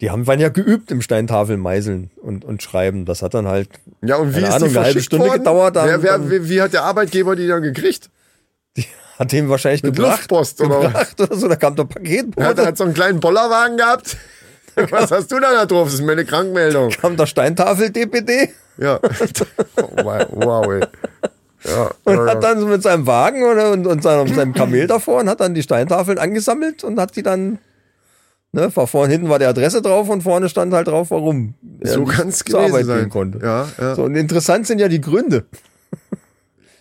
die 0.00 0.10
haben, 0.10 0.26
waren 0.26 0.40
ja 0.40 0.48
geübt 0.48 0.90
im 0.90 1.00
Steintafel 1.00 1.56
meißeln 1.56 2.10
und, 2.20 2.44
und 2.44 2.62
schreiben. 2.62 3.04
Das 3.06 3.22
hat 3.22 3.34
dann 3.34 3.46
halt 3.46 3.68
Ja, 4.04 4.16
und 4.16 4.34
wie 4.36 4.40
ist 4.40 4.50
Ahnung, 4.52 4.70
die 4.70 4.76
eine 4.76 4.86
halbe 4.86 5.00
Stunde 5.02 5.26
worden? 5.26 5.38
gedauert, 5.38 5.76
dann- 5.76 5.86
wer, 5.88 6.02
wer, 6.02 6.30
wie, 6.30 6.48
wie 6.48 6.60
hat 6.60 6.72
der 6.72 6.82
Arbeitgeber 6.82 7.36
die 7.36 7.46
dann 7.46 7.62
gekriegt? 7.62 8.10
hat 9.18 9.30
dem 9.32 9.48
wahrscheinlich 9.48 9.82
Mit 9.84 9.94
gebracht. 9.96 10.18
Luftpost 10.30 10.60
oder 10.60 10.80
gebracht 10.80 11.20
oder 11.20 11.36
so. 11.36 11.46
Da 11.48 11.56
kam 11.56 11.76
der 11.76 11.84
Paketbote. 11.84 12.44
Hat, 12.46 12.58
hat 12.58 12.76
so 12.76 12.84
einen 12.84 12.94
kleinen 12.94 13.20
Bollerwagen 13.20 13.76
gehabt? 13.76 14.16
Was 14.90 15.10
hast 15.12 15.30
du 15.30 15.38
da 15.38 15.52
da 15.52 15.66
drauf? 15.66 15.84
Das 15.88 15.94
ist 15.94 16.02
mir 16.02 16.12
eine 16.12 16.24
Krankmeldung. 16.24 16.90
kam 16.90 17.16
der 17.16 17.26
Steintafel-DPD 17.26 18.48
Ja. 18.78 18.98
wow, 20.02 20.26
wow, 20.30 20.66
ey. 20.72 20.80
Ja, 21.64 21.90
und 22.04 22.16
ja, 22.16 22.26
hat 22.26 22.42
dann 22.42 22.58
so 22.58 22.66
mit 22.66 22.82
seinem 22.82 23.06
Wagen 23.06 23.44
oder, 23.44 23.72
und, 23.72 23.86
und 23.86 24.02
seinem, 24.02 24.26
seinem 24.34 24.52
Kamel 24.52 24.86
davor 24.86 25.20
und 25.20 25.28
hat 25.28 25.40
dann 25.40 25.54
die 25.54 25.62
Steintafeln 25.62 26.18
angesammelt 26.18 26.82
und 26.82 26.98
hat 26.98 27.14
die 27.14 27.22
dann, 27.22 27.58
ne, 28.52 28.74
war 28.74 28.86
vorne 28.86 29.12
hinten 29.12 29.28
war 29.28 29.38
die 29.38 29.44
Adresse 29.44 29.80
drauf 29.80 30.08
und 30.08 30.22
vorne 30.22 30.48
stand 30.48 30.72
halt 30.72 30.88
drauf, 30.88 31.10
warum 31.12 31.54
er 31.80 31.92
so 31.92 32.00
nicht 32.00 32.12
kann 32.12 32.28
es 32.28 32.38
zur 32.40 32.60
Arbeit 32.60 32.86
sein. 32.86 32.98
gehen 33.00 33.10
konnte. 33.10 33.38
Ja, 33.40 33.68
ja. 33.80 33.94
So, 33.94 34.04
und 34.04 34.16
interessant 34.16 34.66
sind 34.66 34.80
ja 34.80 34.88
die 34.88 35.00
Gründe. 35.00 35.44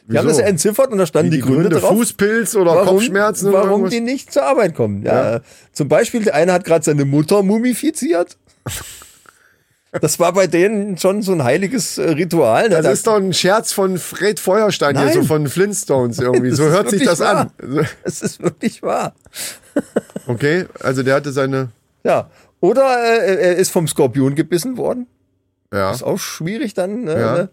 Wir 0.07 0.19
haben 0.19 0.27
Wieso? 0.27 0.39
das 0.39 0.45
ja 0.45 0.49
entziffert 0.49 0.91
und 0.91 0.97
da 0.97 1.05
standen 1.05 1.32
Wie 1.32 1.36
die, 1.38 1.41
Gründe, 1.41 1.69
drauf. 1.69 1.91
Fußpilz 1.91 2.55
oder 2.55 2.75
warum, 2.75 2.97
Kopfschmerzen 2.97 3.49
oder 3.49 3.63
warum 3.63 3.89
die 3.89 4.01
nicht 4.01 4.34
zur 4.34 4.43
Arbeit 4.43 4.75
kommen. 4.75 5.03
Ja, 5.03 5.34
Ja. 5.34 5.41
Zum 5.73 5.88
Beispiel, 5.88 6.23
der 6.23 6.36
eine 6.36 6.51
hat 6.53 6.65
gerade 6.65 6.84
seine 6.84 7.05
Mutter 7.05 7.43
mumifiziert. 7.43 8.36
Das 10.00 10.20
war 10.20 10.32
bei 10.32 10.48
denen 10.48 10.98
schon 10.98 11.22
so 11.22 11.34
ein 11.34 11.44
heiliges 11.44 11.98
äh, 11.98 12.12
Ritual. 12.12 12.64
Ne? 12.70 12.76
Das 12.76 12.84
Da- 12.86 12.92
ist 12.92 13.08
doch 13.08 13.16
ein 13.18 13.34
Scherz 13.34 13.74
von 13.74 13.98
Fred 13.98 14.39
Feuerstein 14.39 14.96
hier, 14.96 15.06
Nein. 15.08 15.14
so 15.16 15.24
von 15.24 15.48
Flintstones 15.48 16.20
irgendwie. 16.20 16.50
Das 16.52 16.58
So 16.58 16.66
hört 16.70 16.89
sich 16.89 17.04
das 17.04 17.20
an. 17.20 17.52
Es 18.04 18.22
ist 18.22 18.42
wirklich 18.42 18.82
wahr. 18.84 19.14
Okay, 20.28 20.66
also 20.82 21.02
der 21.04 21.16
hatte 21.16 21.32
seine, 21.32 21.70
Ja. 22.04 22.30
Oder 22.62 22.84
äh, 23.24 23.36
er 23.42 23.56
ist 23.56 23.72
vom 23.72 23.88
Skorpion 23.88 24.36
gebissen 24.36 24.78
worden. 24.78 25.08
ja. 25.74 25.92
Ist 25.92 26.04
auch 26.04 26.20
schwierig 26.20 26.74
dann. 26.74 27.04
Ne? 27.06 27.20
Ja. 27.20 27.34
Ne? 27.34 27.50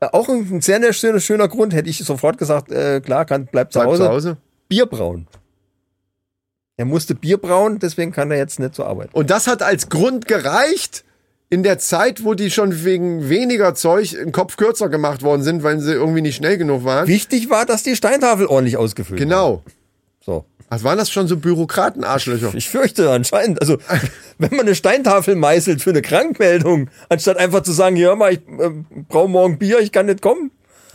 Äh, 0.00 0.06
Auch 0.12 0.28
ein 0.28 0.60
sehr, 0.62 0.80
sehr 0.80 0.92
schöner, 0.92 1.20
schöner 1.20 1.48
Grund, 1.48 1.74
hätte 1.74 1.90
ich 1.90 1.98
sofort 1.98 2.38
gesagt, 2.38 2.70
äh, 2.70 3.00
klar, 3.00 3.24
kann, 3.24 3.46
bleibt 3.46 3.72
zu 3.72 3.80
Bleib 3.80 3.88
Hause. 3.90 4.02
zu 4.04 4.08
Hause. 4.08 4.36
Bier 4.68 4.86
brauen. 4.86 5.26
Er 6.76 6.84
musste 6.84 7.14
Bier 7.14 7.36
brauen, 7.38 7.78
deswegen 7.78 8.12
kann 8.12 8.30
er 8.30 8.38
jetzt 8.38 8.58
nicht 8.58 8.74
zur 8.74 8.86
Arbeit. 8.86 9.10
Und 9.12 9.30
das 9.30 9.46
hat 9.48 9.62
als 9.62 9.88
Grund 9.88 10.26
gereicht 10.26 11.04
in 11.50 11.62
der 11.62 11.78
Zeit, 11.78 12.24
wo 12.24 12.34
die 12.34 12.50
schon 12.50 12.84
wegen 12.84 13.28
weniger 13.28 13.74
Zeug 13.74 14.12
im 14.14 14.32
Kopf 14.32 14.56
kürzer 14.56 14.88
gemacht 14.88 15.22
worden 15.22 15.42
sind, 15.42 15.62
weil 15.62 15.78
sie 15.78 15.92
irgendwie 15.92 16.22
nicht 16.22 16.36
schnell 16.36 16.58
genug 16.58 16.84
waren. 16.84 17.06
Wichtig 17.06 17.50
war, 17.50 17.66
dass 17.66 17.82
die 17.82 17.96
Steintafel 17.96 18.46
ordentlich 18.46 18.76
ausgefüllt 18.76 19.20
war. 19.20 19.24
Genau. 19.24 19.62
So. 20.20 20.46
Was 20.70 20.82
waren 20.82 20.98
das 20.98 21.10
schon 21.10 21.28
so 21.28 21.36
Bürokratenarschlöcher? 21.36 22.52
Ich 22.54 22.68
fürchte 22.68 23.10
anscheinend, 23.10 23.60
also 23.60 23.78
wenn 24.38 24.50
man 24.50 24.62
eine 24.62 24.74
Steintafel 24.74 25.36
meißelt 25.36 25.80
für 25.82 25.90
eine 25.90 26.02
Krankmeldung, 26.02 26.90
anstatt 27.08 27.36
einfach 27.36 27.62
zu 27.62 27.72
sagen, 27.72 27.96
ja 27.96 28.16
mal, 28.16 28.32
ich 28.32 28.38
äh, 28.38 28.70
brauche 29.08 29.28
morgen 29.28 29.58
Bier, 29.58 29.78
ich 29.80 29.92
kann 29.92 30.06
nicht 30.06 30.22
kommen. 30.22 30.50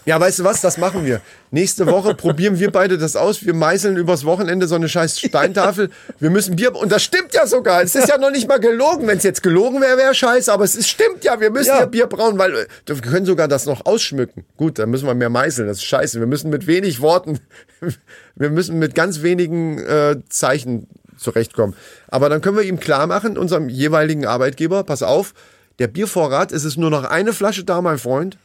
Ja, 0.09 0.19
weißt 0.19 0.39
du 0.39 0.43
was? 0.43 0.59
Das 0.61 0.79
machen 0.79 1.05
wir. 1.05 1.21
Nächste 1.51 1.85
Woche 1.85 2.15
probieren 2.15 2.57
wir 2.57 2.71
beide 2.71 2.97
das 2.97 3.15
aus. 3.15 3.45
Wir 3.45 3.53
meißeln 3.53 3.95
übers 3.95 4.25
Wochenende 4.25 4.67
so 4.67 4.73
eine 4.73 4.89
scheiß 4.89 5.19
Steintafel. 5.19 5.91
Wir 6.17 6.31
müssen 6.31 6.55
Bier. 6.55 6.75
Und 6.75 6.91
das 6.91 7.03
stimmt 7.03 7.35
ja 7.35 7.45
sogar. 7.45 7.83
Es 7.83 7.93
ist 7.93 8.09
ja 8.09 8.17
noch 8.17 8.31
nicht 8.31 8.47
mal 8.47 8.59
gelogen. 8.59 9.05
Wenn 9.05 9.19
es 9.19 9.23
jetzt 9.23 9.43
gelogen 9.43 9.81
wäre, 9.81 9.99
wäre 9.99 10.15
scheiße. 10.15 10.51
Aber 10.51 10.63
es 10.63 10.75
ist, 10.75 10.89
stimmt 10.89 11.25
ja. 11.25 11.39
Wir 11.39 11.51
müssen 11.51 11.67
ja. 11.67 11.81
Ja. 11.81 11.85
Bier 11.85 12.07
brauen, 12.07 12.39
weil 12.39 12.55
äh, 12.55 12.65
wir 12.87 12.95
können 13.01 13.27
sogar 13.27 13.47
das 13.47 13.67
noch 13.67 13.85
ausschmücken. 13.85 14.45
Gut, 14.57 14.79
dann 14.79 14.89
müssen 14.89 15.05
wir 15.05 15.13
mehr 15.13 15.29
meißeln. 15.29 15.67
Das 15.67 15.77
ist 15.77 15.85
scheiße. 15.85 16.19
Wir 16.19 16.25
müssen 16.25 16.49
mit 16.49 16.65
wenig 16.65 17.01
Worten, 17.01 17.39
wir 18.35 18.49
müssen 18.49 18.79
mit 18.79 18.95
ganz 18.95 19.21
wenigen 19.21 19.77
äh, 19.77 20.15
Zeichen 20.27 20.87
zurechtkommen. 21.17 21.75
Aber 22.07 22.29
dann 22.29 22.41
können 22.41 22.57
wir 22.57 22.63
ihm 22.63 22.79
klar 22.79 23.05
machen, 23.05 23.37
unserem 23.37 23.69
jeweiligen 23.69 24.25
Arbeitgeber, 24.25 24.83
pass 24.85 25.03
auf, 25.03 25.35
der 25.77 25.87
Biervorrat, 25.87 26.51
es 26.51 26.63
ist 26.63 26.77
nur 26.77 26.89
noch 26.89 27.03
eine 27.03 27.31
Flasche 27.31 27.63
da, 27.63 27.83
mein 27.83 27.99
Freund. 27.99 28.39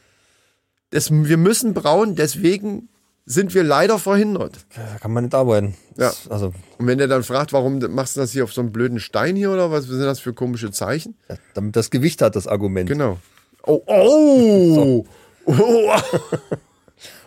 Das, 0.95 1.11
wir 1.11 1.37
müssen 1.39 1.75
brauen, 1.75 2.15
deswegen 2.15 2.89
sind 3.27 3.53
wir 3.53 3.65
leider 3.65 3.99
verhindert. 3.99 4.65
Da 4.77 4.99
kann 5.01 5.13
man 5.13 5.25
nicht 5.25 5.35
arbeiten. 5.35 5.75
Ja. 5.97 6.13
Also, 6.31 6.53
Und 6.79 6.87
wenn 6.87 6.99
der 6.99 7.09
dann 7.09 7.25
fragt, 7.25 7.53
warum 7.53 7.81
machst 7.93 8.15
du 8.15 8.21
das 8.21 8.31
hier 8.31 8.45
auf 8.45 8.53
so 8.53 8.61
einem 8.61 8.71
blöden 8.71 9.01
Stein 9.01 9.35
hier 9.35 9.51
oder 9.51 9.73
was 9.73 9.87
sind 9.87 9.99
das 9.99 10.21
für 10.21 10.35
komische 10.35 10.71
Zeichen? 10.71 11.17
ja, 11.29 11.35
damit 11.55 11.75
das 11.75 11.91
Gewicht 11.91 12.23
hat, 12.23 12.37
das 12.37 12.47
Argument. 12.47 12.89
Genau. 12.89 13.19
Oh, 13.67 13.83
oh! 13.89 15.05
oh 15.47 15.91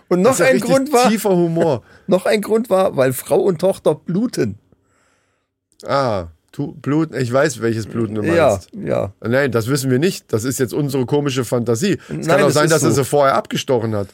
Und 0.08 0.22
noch 0.22 0.40
ein 0.40 0.62
Grund 0.62 0.94
war, 0.94 1.10
tiefer 1.10 1.32
Humor. 1.32 1.84
noch 2.08 2.26
ein 2.26 2.42
Grund 2.42 2.70
war, 2.70 2.96
weil 2.96 3.12
Frau 3.12 3.42
und 3.42 3.60
Tochter 3.60 3.96
bluten. 3.96 4.60
Ah, 5.86 6.28
tu, 6.58 6.74
Blut, 6.74 7.16
ich 7.16 7.32
weiß, 7.32 7.62
welches 7.62 7.86
Bluten 7.86 8.16
du 8.16 8.24
Ja, 8.24 8.50
meinst. 8.50 8.70
ja. 8.84 9.14
Nein, 9.22 9.52
das 9.52 9.68
wissen 9.68 9.92
wir 9.92 10.00
nicht. 10.00 10.34
Das 10.34 10.44
ist 10.44 10.58
jetzt 10.60 10.74
unsere 10.74 11.06
komische 11.06 11.46
Fantasie. 11.46 11.94
Es 11.94 12.10
Nein, 12.10 12.22
kann 12.26 12.42
auch 12.42 12.46
das 12.46 12.54
sein, 12.56 12.70
dass 12.70 12.82
er 12.84 12.90
so. 12.92 13.04
sie 13.04 13.06
vorher 13.06 13.36
abgestochen 13.36 13.96
hat. 13.96 14.08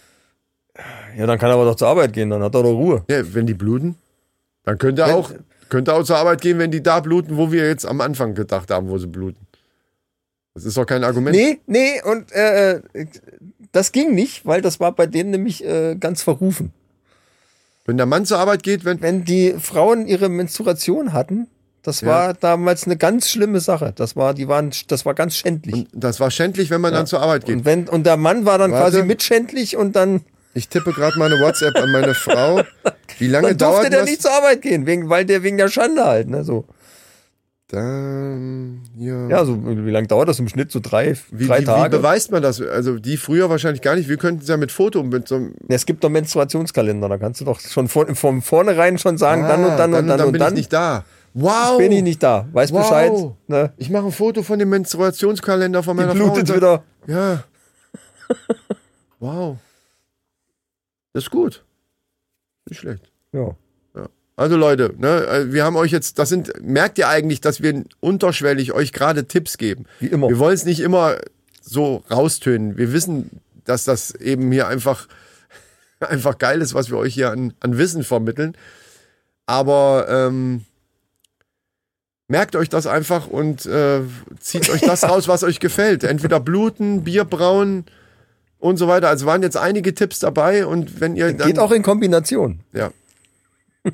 Ja, 1.17 1.25
dann 1.25 1.39
kann 1.39 1.49
er 1.49 1.53
aber 1.55 1.65
doch 1.65 1.75
zur 1.75 1.87
Arbeit 1.87 2.11
gehen, 2.13 2.29
dann 2.29 2.41
hat 2.43 2.53
er 2.53 2.63
doch 2.63 2.73
Ruhe. 2.73 3.03
Ja, 3.09 3.21
wenn 3.33 3.45
die 3.47 3.53
bluten, 3.53 3.95
dann 4.65 4.77
könnte 4.77 5.03
er 5.03 5.15
auch, 5.15 5.31
könnte 5.69 5.91
er 5.91 5.97
auch 5.97 6.03
zur 6.03 6.17
Arbeit 6.17 6.41
gehen, 6.41 6.59
wenn 6.59 6.71
die 6.71 6.83
da 6.83 6.99
bluten, 6.99 7.37
wo 7.37 7.51
wir 7.51 7.65
jetzt 7.67 7.85
am 7.85 8.01
Anfang 8.01 8.33
gedacht 8.35 8.69
haben, 8.71 8.89
wo 8.89 8.97
sie 8.97 9.07
bluten. 9.07 9.47
Das 10.53 10.65
ist 10.65 10.75
doch 10.75 10.85
kein 10.85 11.03
Argument. 11.03 11.35
Nee, 11.35 11.59
nee, 11.65 12.01
und 12.03 12.31
äh, 12.33 12.81
das 13.71 13.91
ging 13.91 14.13
nicht, 14.13 14.45
weil 14.45 14.61
das 14.61 14.79
war 14.79 14.91
bei 14.91 15.05
denen 15.07 15.29
nämlich 15.31 15.63
äh, 15.63 15.95
ganz 15.95 16.21
verrufen. 16.23 16.73
Wenn 17.85 17.97
der 17.97 18.05
Mann 18.05 18.25
zur 18.25 18.39
Arbeit 18.39 18.63
geht, 18.63 18.83
wenn, 18.85 19.01
Wenn 19.01 19.23
die 19.25 19.55
Frauen 19.59 20.07
ihre 20.07 20.29
Menstruation 20.29 21.13
hatten, 21.13 21.47
das 21.83 22.05
war 22.05 22.33
damals 22.33 22.85
eine 22.85 22.95
ganz 22.95 23.29
schlimme 23.29 23.59
Sache. 23.59 23.91
Das 23.93 24.15
war, 24.15 24.33
die 24.33 24.47
waren, 24.47 24.71
das 24.87 25.05
war 25.05 25.13
ganz 25.13 25.35
schändlich. 25.35 25.75
Und 25.75 25.87
das 25.91 26.19
war 26.21 26.31
schändlich, 26.31 26.69
wenn 26.69 26.79
man 26.79 26.93
dann 26.93 27.05
zur 27.07 27.21
Arbeit 27.21 27.45
geht. 27.45 27.57
Und 27.57 27.65
wenn, 27.65 27.89
und 27.89 28.05
der 28.05 28.15
Mann 28.15 28.45
war 28.45 28.57
dann 28.57 28.71
Warte. 28.71 28.91
quasi 28.91 29.05
mitschändlich 29.05 29.75
und 29.75 29.95
dann, 29.95 30.21
Ich 30.53 30.69
tippe 30.69 30.93
gerade 30.93 31.19
meine 31.19 31.35
WhatsApp 31.41 31.75
an 31.75 31.91
meine 31.91 32.13
Frau. 32.13 32.61
Wie 33.19 33.27
lange 33.27 33.49
dann 33.49 33.57
durfte 33.57 33.75
dauert 33.81 33.83
der 33.91 33.99
das? 33.99 34.09
nicht 34.09 34.21
zur 34.21 34.31
Arbeit 34.31 34.61
gehen, 34.61 34.85
wegen, 34.85 35.09
weil 35.09 35.25
der 35.25 35.43
wegen 35.43 35.57
der 35.57 35.67
Schande 35.67 36.05
halt, 36.05 36.29
ne, 36.29 36.43
so. 36.45 36.65
Dann, 37.67 38.83
ja. 38.97 39.27
Ja, 39.29 39.45
so, 39.45 39.57
wie 39.65 39.89
lange 39.89 40.07
dauert 40.07 40.29
das 40.29 40.37
im 40.37 40.47
Schnitt? 40.47 40.71
So 40.71 40.79
drei, 40.79 41.17
wie, 41.31 41.47
drei 41.47 41.57
wie, 41.57 41.61
wie 41.61 41.65
Tage? 41.65 41.97
beweist 41.97 42.31
man 42.31 42.43
das? 42.43 42.61
Also 42.61 42.99
die 42.99 43.17
früher 43.17 43.49
wahrscheinlich 43.49 43.81
gar 43.81 43.95
nicht. 43.95 44.07
Wir 44.07 44.17
könnten 44.17 44.43
es 44.43 44.47
ja 44.47 44.57
mit 44.57 44.71
Foto 44.71 45.01
mit 45.01 45.27
so 45.27 45.35
einem 45.35 45.55
Ja, 45.67 45.75
es 45.75 45.85
gibt 45.85 46.03
doch 46.03 46.09
Menstruationskalender, 46.09 47.09
da 47.09 47.17
kannst 47.17 47.41
du 47.41 47.45
doch 47.45 47.59
schon 47.59 47.87
von, 47.87 48.15
von 48.15 48.41
vornherein 48.43 48.99
schon 48.99 49.17
sagen, 49.17 49.43
dann 49.43 49.65
und 49.65 49.77
dann 49.77 49.93
und 49.95 50.07
dann 50.07 50.21
und 50.21 50.31
bin 50.33 50.39
dann, 50.39 50.53
ich 50.53 50.59
nicht 50.59 50.73
da. 50.73 51.03
Wow. 51.33 51.77
bin 51.77 51.91
ich 51.91 52.03
nicht 52.03 52.21
da. 52.21 52.47
Weiß 52.51 52.71
Wow. 52.71 52.81
Bescheid. 52.81 53.11
Ne? 53.47 53.73
Ich 53.77 53.89
mache 53.89 54.05
ein 54.05 54.11
Foto 54.11 54.43
von 54.43 54.59
dem 54.59 54.69
Menstruationskalender 54.69 55.81
von 55.83 55.97
Die 55.97 56.03
meiner 56.03 56.15
Frau. 56.15 56.25
und 56.25 56.31
blutet 56.33 56.47
sag- 56.47 56.57
wieder. 56.57 56.83
Ja. 57.07 57.43
wow. 59.19 59.57
Das 61.13 61.23
ist 61.25 61.31
gut. 61.31 61.63
Nicht 62.69 62.79
schlecht. 62.79 63.11
Ja. 63.31 63.55
Also 64.35 64.57
Leute, 64.57 64.95
ne, 64.97 65.27
äh, 65.27 65.53
wir 65.53 65.63
haben 65.63 65.75
euch 65.75 65.91
jetzt, 65.91 66.17
das 66.17 66.27
sind, 66.29 66.51
merkt 66.59 66.97
ihr 66.97 67.07
eigentlich, 67.07 67.39
dass 67.39 67.61
wir 67.61 67.83
unterschwellig 67.99 68.73
euch 68.73 68.91
gerade 68.91 69.27
Tipps 69.27 69.59
geben? 69.59 69.85
Wie 69.99 70.07
immer. 70.07 70.27
Wir 70.27 70.39
wollen 70.39 70.55
es 70.55 70.65
nicht 70.65 70.79
immer 70.79 71.17
so 71.61 72.03
raustönen. 72.09 72.75
Wir 72.75 72.91
wissen, 72.93 73.29
dass 73.63 73.83
das 73.83 74.09
eben 74.15 74.51
hier 74.51 74.67
einfach, 74.67 75.07
einfach 75.99 76.39
geil 76.39 76.61
ist, 76.61 76.73
was 76.73 76.89
wir 76.89 76.97
euch 76.97 77.13
hier 77.13 77.29
an, 77.29 77.53
an 77.59 77.77
Wissen 77.77 78.03
vermitteln. 78.03 78.57
Aber 79.45 80.07
ähm, 80.09 80.65
Merkt 82.27 82.55
euch 82.55 82.69
das 82.69 82.87
einfach 82.87 83.27
und 83.27 83.65
äh, 83.65 84.01
zieht 84.39 84.69
euch 84.69 84.81
das 84.81 85.03
raus, 85.09 85.27
was 85.27 85.43
euch 85.43 85.59
gefällt. 85.59 86.03
Entweder 86.03 86.39
bluten, 86.39 87.03
Bier 87.03 87.25
brauen 87.25 87.85
und 88.59 88.77
so 88.77 88.87
weiter. 88.87 89.09
Also 89.09 89.25
waren 89.25 89.43
jetzt 89.43 89.57
einige 89.57 89.93
Tipps 89.93 90.19
dabei 90.19 90.65
und 90.65 91.01
wenn 91.01 91.15
ihr 91.15 91.33
dann, 91.33 91.47
Geht 91.47 91.59
auch 91.59 91.71
in 91.71 91.83
Kombination. 91.83 92.61
ja. 92.73 92.91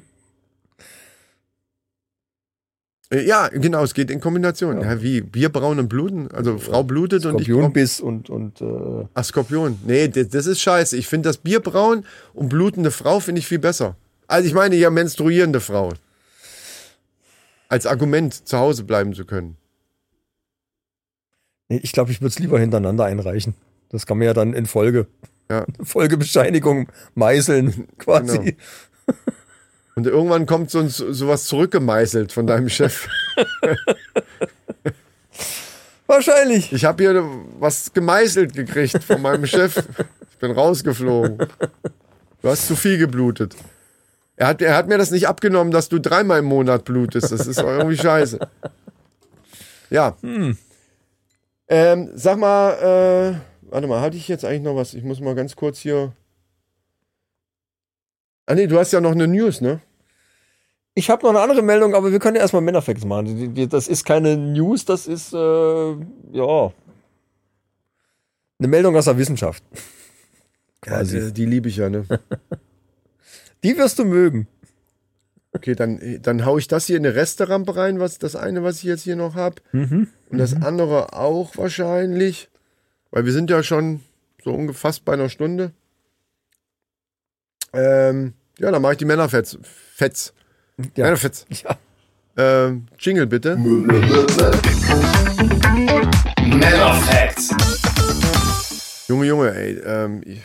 Äh, 3.12 3.26
Ja, 3.26 3.48
genau, 3.48 3.84
es 3.84 3.94
geht 3.96 4.12
in 4.12 4.20
Kombination. 4.20 4.82
Ja, 4.82 5.02
wie 5.02 5.22
Bier 5.22 5.50
brauen 5.50 5.80
und 5.80 5.90
bluten. 5.90 6.30
Also 6.32 6.60
Frau 6.60 6.84
blutet 6.84 7.26
und 7.26 7.42
ich 7.42 7.48
Skorpionbiss 7.48 8.00
und, 8.00 8.30
und 8.30 8.62
äh, 8.62 9.08
Ach, 9.16 9.24
Skorpion. 9.24 9.80
Nee, 9.86 10.08
das, 10.08 10.30
das 10.30 10.46
ist 10.46 10.62
scheiße. 10.62 10.96
Ich 10.96 11.08
finde 11.08 11.30
das 11.30 11.38
Bierbrauen 11.38 12.06
und 12.34 12.50
blutende 12.50 12.92
Frau 12.92 13.20
finde 13.20 13.40
ich 13.40 13.48
viel 13.48 13.60
besser. 13.60 13.96
Also 14.28 14.48
ich 14.48 14.54
meine 14.54 14.76
ja 14.76 14.92
menstruierende 14.92 15.60
Frau. 15.60 15.92
Als 17.70 17.86
Argument 17.86 18.48
zu 18.48 18.58
Hause 18.58 18.84
bleiben 18.84 19.14
zu 19.14 19.26
können. 19.26 19.56
nee, 21.70 21.80
ich 21.82 21.92
glaube, 21.92 22.12
ich 22.12 22.20
würde 22.20 22.30
es 22.30 22.40
lieber 22.40 22.60
hintereinander 22.60 23.06
einreichen. 23.06 23.54
Das 23.90 24.06
kann 24.06 24.18
man 24.18 24.26
ja 24.26 24.34
dann 24.34 24.54
in 24.54 24.66
Folge. 24.66 25.08
Ja. 25.50 25.66
Folgebescheinigung 25.84 26.90
meißeln, 27.16 27.88
quasi. 27.98 28.38
Genau. 28.38 29.18
Und 29.96 30.08
irgendwann 30.08 30.46
kommt 30.46 30.72
so 30.72 30.88
sowas 30.88 31.46
zurückgemeißelt 31.46 32.32
von 32.32 32.48
deinem 32.48 32.70
Chef. 32.70 33.08
Wahrscheinlich. 36.08 36.72
Ich 36.72 36.86
habe 36.86 37.04
hier 37.04 37.24
was 37.60 37.92
gemeißelt 37.92 38.54
gekriegt 38.54 39.04
von 39.04 39.22
meinem 39.22 39.46
Chef. 39.46 39.78
Ich 40.32 40.38
bin 40.38 40.52
rausgeflogen. 40.52 41.40
Du 42.42 42.48
hast 42.48 42.68
zu 42.68 42.78
viel 42.78 42.98
geblutet. 42.98 43.58
Er 44.40 44.48
hat, 44.48 44.62
er 44.62 44.78
hat 44.78 44.88
mir 44.88 44.98
das 44.98 45.12
nicht 45.12 45.28
abgenommen, 45.28 45.70
dass 45.70 45.90
du 45.90 46.00
dreimal 46.00 46.40
im 46.40 46.46
Monat 46.46 46.86
blutest. 46.86 47.30
Das 47.30 47.46
ist 47.46 47.60
irgendwie 47.60 47.98
scheiße. 47.98 48.40
Ja. 49.90 50.16
Ähm, 51.68 52.12
sag 52.14 52.38
mal, 52.38 52.72
äh, 52.72 53.70
warte 53.70 53.88
mal, 53.88 54.00
hatte 54.00 54.16
ich 54.16 54.30
jetzt 54.30 54.46
eigentlich 54.46 54.62
noch 54.62 54.78
was? 54.78 54.94
Ich 54.94 55.04
muss 55.04 55.20
mal 55.20 55.36
ganz 55.36 55.58
kurz 55.58 55.80
hier. 55.80 56.14
Ah 58.46 58.56
nee, 58.56 58.66
du 58.68 58.80
hast 58.80 58.94
ja 58.94 59.02
noch 59.02 59.12
eine 59.12 59.28
News, 59.28 59.60
ne? 59.60 59.82
Ich 60.94 61.10
habe 61.10 61.24
noch 61.24 61.32
eine 61.32 61.42
andere 61.42 61.62
Meldung, 61.62 61.94
aber 61.94 62.10
wir 62.10 62.20
können 62.20 62.38
ja 62.38 62.42
erstmal 62.42 62.62
Männerfacts 62.62 63.04
machen. 63.04 63.54
Das 63.70 63.90
ist 63.90 64.06
keine 64.06 64.38
News, 64.38 64.86
das 64.86 65.06
ist, 65.06 65.34
äh, 65.34 65.38
ja, 66.32 66.72
eine 68.58 68.68
Meldung 68.70 68.96
aus 68.96 69.06
der 69.06 69.18
Wissenschaft. 69.18 69.64
Quasi. 70.82 71.20
die, 71.26 71.34
die 71.34 71.46
liebe 71.46 71.68
ich 71.68 71.76
ja, 71.76 71.90
ne? 71.90 72.06
Die 73.64 73.78
wirst 73.78 74.00
du 74.00 74.06
mögen. 74.06 74.48
Okay, 75.52 75.74
dann, 75.76 76.00
dann 76.22 76.46
hau 76.46 76.58
ich 76.58 76.68
das 76.68 76.86
hier 76.86 76.98
in 76.98 77.06
eine 77.06 77.16
Resterampe 77.16 77.76
rein, 77.76 78.00
was 78.00 78.20
das 78.20 78.36
eine, 78.36 78.64
was 78.64 78.78
ich 78.78 78.84
jetzt 78.84 79.04
hier 79.04 79.16
noch 79.16 79.36
habe. 79.36 79.62
Und 80.30 80.38
das 80.38 80.54
andere 80.54 81.14
auch 81.14 81.58
wahrscheinlich. 81.58 82.50
Weil 83.12 83.26
wir 83.26 83.34
sind 83.34 83.50
ja 83.50 83.64
schon 83.64 84.02
so 84.44 84.54
ungefähr 84.54 84.94
bei 85.04 85.14
einer 85.14 85.30
Stunde. 85.30 85.72
Ähm, 87.74 88.34
ja, 88.60 88.72
dann 88.72 88.82
mache 88.82 88.94
ich 88.94 89.00
die 89.00 89.06
Männerfetz. 89.06 89.58
Fetz. 89.96 90.34
Ja. 90.96 91.06
Männerfetz. 91.06 91.46
Ja. 91.50 91.78
Ähm, 92.38 92.86
Jingle 93.00 93.26
bitte. 93.26 93.58
Männerfacts. 96.38 97.50
Junge, 99.08 99.26
Junge, 99.26 99.54
ey. 99.56 99.80
Ähm, 99.84 100.22
ich, 100.24 100.42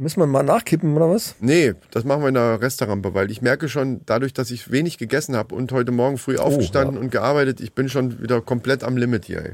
Müssen 0.00 0.20
wir 0.20 0.26
mal 0.26 0.42
nachkippen 0.42 0.96
oder 0.96 1.10
was? 1.10 1.34
nee, 1.40 1.74
das 1.90 2.04
machen 2.04 2.22
wir 2.22 2.28
in 2.28 2.34
der 2.34 2.62
Resterampe, 2.62 3.12
weil 3.12 3.30
ich 3.30 3.42
merke 3.42 3.68
schon, 3.68 4.00
dadurch, 4.06 4.32
dass 4.32 4.50
ich 4.50 4.70
wenig 4.70 4.96
gegessen 4.96 5.36
habe 5.36 5.54
und 5.54 5.72
heute 5.72 5.92
Morgen 5.92 6.16
früh 6.16 6.38
aufgestanden 6.38 6.96
und 6.96 7.10
gearbeitet, 7.10 7.60
ich 7.60 7.74
bin 7.74 7.90
schon 7.90 8.18
wieder 8.22 8.40
komplett 8.40 8.82
am 8.82 8.96
Limit 8.96 9.26
hier, 9.26 9.44
ey. 9.44 9.52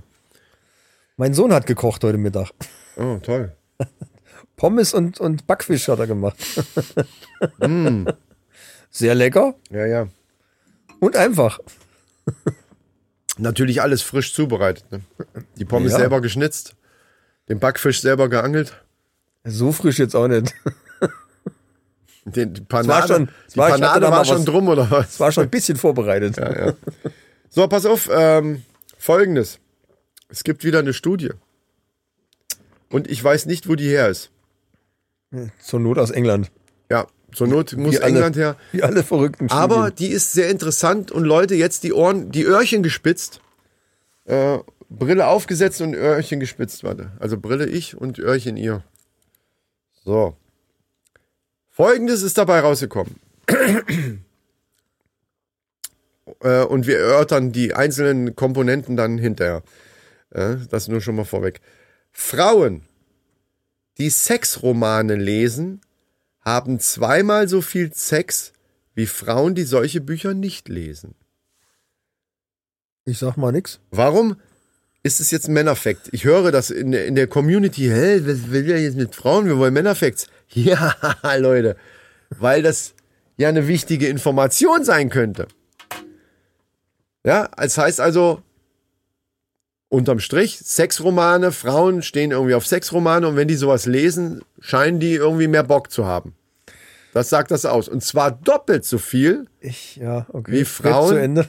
Mein 1.17 1.35
Sohn 1.35 1.53
hat 1.53 1.67
gekocht 1.67 2.05
heute 2.05 2.17
Mittag. 2.19 2.51
Oh, 2.97 3.19
toll. 3.21 3.57
Pommes 4.57 4.95
und, 4.95 5.19
und 5.19 5.49
Backfisch 5.49 5.89
hat 5.89 5.99
er 5.99 6.07
gemacht. 6.07 6.37
Sehr 8.91 9.15
lecker 9.17 9.55
Ja, 9.71 9.85
ja. 9.85 10.09
und 11.01 11.17
einfach. 11.17 11.59
Natürlich 13.39 13.83
alles 13.83 14.03
frisch 14.03 14.33
zubereitet. 14.33 14.85
Ne? 14.93 15.01
Die 15.57 15.65
Pommes 15.65 15.91
Ja. 15.93 15.99
selber 15.99 16.21
geschnitzt, 16.21 16.77
den 17.49 17.59
Backfisch 17.59 18.01
selber 18.01 18.29
geangelt, 18.29 18.81
So 19.47 19.73
frisch 19.73 19.99
jetzt 19.99 20.15
auch 20.17 20.29
nicht. 20.29 20.55
den, 22.25 22.55
die 22.55 22.61
Panade, 22.63 23.07
schon- 23.09 23.29
es 23.47 23.57
war- 23.57 23.71
Panade 23.71 24.11
war 24.11 24.25
schon 24.25 24.39
was- 24.39 24.45
drum 24.45 24.69
oder 24.69 24.91
was? 24.91 25.11
Es 25.15 25.21
war 25.21 25.31
schon 25.33 25.45
ein 25.45 25.51
bisschen 25.51 25.77
vorbereitet. 25.77 26.37
Ja, 26.37 26.67
ja. 26.69 26.75
So, 27.51 27.67
pass 27.69 27.87
auf. 27.87 28.09
Ähm, 28.13 28.63
Folgendes. 28.99 29.59
Es 30.29 30.43
gibt 30.43 30.65
wieder 30.65 30.81
eine 30.81 30.93
Studie. 30.93 31.31
Und 32.91 33.09
ich 33.11 33.23
weiß 33.23 33.47
nicht, 33.47 33.69
wo 33.69 33.75
die 33.77 33.89
her 33.89 34.09
ist. 34.09 34.31
Zur 35.63 35.81
Not 35.81 35.99
aus 35.99 36.11
England. 36.11 36.51
Ja, 36.91 37.07
zur 37.33 37.47
Not 37.47 37.75
muss 37.77 37.93
Wie 37.95 37.99
alle- 38.01 38.07
England 38.09 38.37
her. 38.37 38.57
Wie 38.73 38.83
alle 38.83 39.03
verrückten 39.05 39.51
Aber 39.51 39.89
Studien. 39.89 39.95
die 39.97 40.07
ist 40.09 40.33
sehr 40.33 40.51
interessant 40.51 41.11
und 41.13 41.25
Leute, 41.25 41.55
jetzt 41.55 41.85
die 41.85 41.93
Ohren, 41.93 42.31
die 42.33 42.45
Öhrchen 42.45 42.83
gespitzt. 42.83 43.41
Äh, 44.25 44.59
Brille 44.89 45.27
aufgesetzt 45.27 45.81
und 45.81 45.95
Öhrchen 45.95 46.41
gespitzt, 46.41 46.83
warte. 46.85 47.11
Also 47.19 47.39
Brille 47.39 47.67
ich 47.67 47.97
und 47.97 48.19
Öhrchen 48.19 48.57
ihr. 48.57 48.83
So. 50.07 50.37
Folgendes 51.69 52.23
ist 52.23 52.39
dabei 52.39 52.61
rausgekommen. 52.61 53.17
äh, 56.41 56.63
und 56.63 56.87
wir 56.87 56.99
erörtern 56.99 57.51
die 57.51 57.75
einzelnen 57.75 58.37
Komponenten 58.37 58.97
dann 58.97 59.19
hinterher. 59.19 59.65
Äh, 60.31 60.59
das 60.71 60.87
nur 60.87 61.01
schon 61.01 61.17
mal 61.17 61.25
vorweg. 61.25 61.61
Frauen, 62.13 62.83
die 63.99 64.11
Sexromane 64.11 65.17
lesen, 65.17 65.81
haben 66.41 66.79
zweimal 66.79 67.49
so 67.49 67.61
viel 67.61 67.93
Sex 67.93 68.53
wie 68.95 69.07
Frauen, 69.07 69.57
die 69.57 69.65
solche 69.65 70.01
Bücher 70.01 70.35
nicht 70.35 70.69
lesen. 70.69 71.17
Ich 73.05 73.19
sag 73.19 73.37
mal 73.37 73.51
nix. 73.51 73.81
Warum 73.91 74.37
ist 75.07 75.21
es 75.21 75.31
jetzt 75.31 75.49
ein 75.49 75.53
Männerfakt? 75.53 76.09
Ich 76.11 76.25
höre 76.25 76.51
das 76.51 76.71
in 76.71 76.91
der, 76.91 77.07
in 77.07 77.15
der 77.15 77.29
Community, 77.29 77.83
hä, 77.83 78.21
was 78.25 78.51
will 78.51 78.69
ja 78.69 78.77
jetzt 78.77 78.97
mit 78.97 79.15
Frauen? 79.15 79.47
Wir 79.47 79.57
wollen 79.57 79.73
Männerfacts. 79.73 80.27
Ja, 80.49 80.95
Leute, 81.39 81.77
weil 82.31 82.63
das 82.63 82.95
ja 83.37 83.49
eine 83.49 83.67
wichtige 83.67 84.07
Information 84.07 84.85
sein 84.85 85.11
könnte. 85.11 85.49
Ja, 87.25 87.51
es 87.57 87.77
heißt 87.77 88.01
also, 88.01 88.43
unterm 89.89 90.21
Strich, 90.21 90.61
Sexromane, 90.61 91.51
Frauen 91.51 92.03
stehen 92.03 92.31
irgendwie 92.31 92.55
auf 92.55 92.65
Sexromane 92.65 93.27
und 93.27 93.35
wenn 93.35 93.49
die 93.49 93.57
sowas 93.57 93.87
lesen, 93.87 94.43
scheinen 94.61 95.01
die 95.01 95.15
irgendwie 95.15 95.49
mehr 95.49 95.65
Bock 95.65 95.91
zu 95.91 96.07
haben. 96.07 96.37
Das 97.13 97.29
sagt 97.29 97.51
das 97.51 97.65
aus. 97.65 97.89
Und 97.89 98.05
zwar 98.05 98.31
doppelt 98.31 98.85
so 98.85 98.99
viel 98.99 99.47
Ich, 99.59 99.97
ja, 99.97 100.27
okay. 100.33 100.53
Wie 100.53 100.65
Frauen? 100.65 101.09
Zu 101.09 101.21
Ende. 101.21 101.49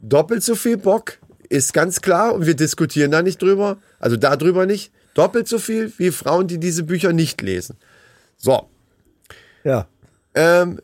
doppelt 0.00 0.42
so 0.42 0.54
viel 0.54 0.76
Bock, 0.76 1.18
ist 1.48 1.72
ganz 1.72 2.00
klar 2.00 2.34
und 2.34 2.46
wir 2.46 2.54
diskutieren 2.54 3.10
da 3.10 3.22
nicht 3.22 3.40
drüber, 3.40 3.78
also 3.98 4.16
darüber 4.16 4.66
nicht. 4.66 4.92
Doppelt 5.14 5.46
so 5.46 5.58
viel 5.58 5.92
wie 5.98 6.10
Frauen, 6.10 6.48
die 6.48 6.58
diese 6.58 6.82
Bücher 6.82 7.12
nicht 7.12 7.40
lesen. 7.42 7.76
So, 8.36 8.68
Ja. 9.62 9.86
ähm, 10.34 10.80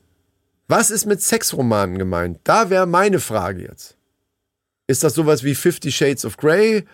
was 0.68 0.90
ist 0.90 1.04
mit 1.06 1.20
Sexromanen 1.20 1.98
gemeint? 1.98 2.38
Da 2.44 2.70
wäre 2.70 2.86
meine 2.86 3.18
Frage 3.18 3.62
jetzt. 3.62 3.96
Ist 4.86 5.02
das 5.02 5.14
sowas 5.14 5.42
wie 5.42 5.54
Fifty 5.56 5.90
Shades 5.90 6.24
of 6.24 6.36
Grey? 6.36 6.84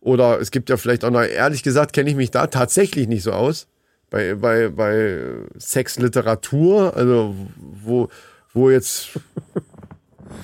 Oder 0.00 0.40
es 0.40 0.50
gibt 0.50 0.70
ja 0.70 0.76
vielleicht 0.78 1.04
auch 1.04 1.10
noch, 1.10 1.22
ehrlich 1.22 1.62
gesagt, 1.62 1.92
kenne 1.92 2.08
ich 2.10 2.16
mich 2.16 2.30
da 2.30 2.46
tatsächlich 2.46 3.08
nicht 3.08 3.22
so 3.22 3.32
aus. 3.32 3.66
Bei, 4.08 4.34
bei, 4.34 4.68
bei 4.68 5.18
Sexliteratur, 5.58 6.96
also 6.96 7.34
wo, 7.56 8.08
wo 8.54 8.70
jetzt 8.70 9.10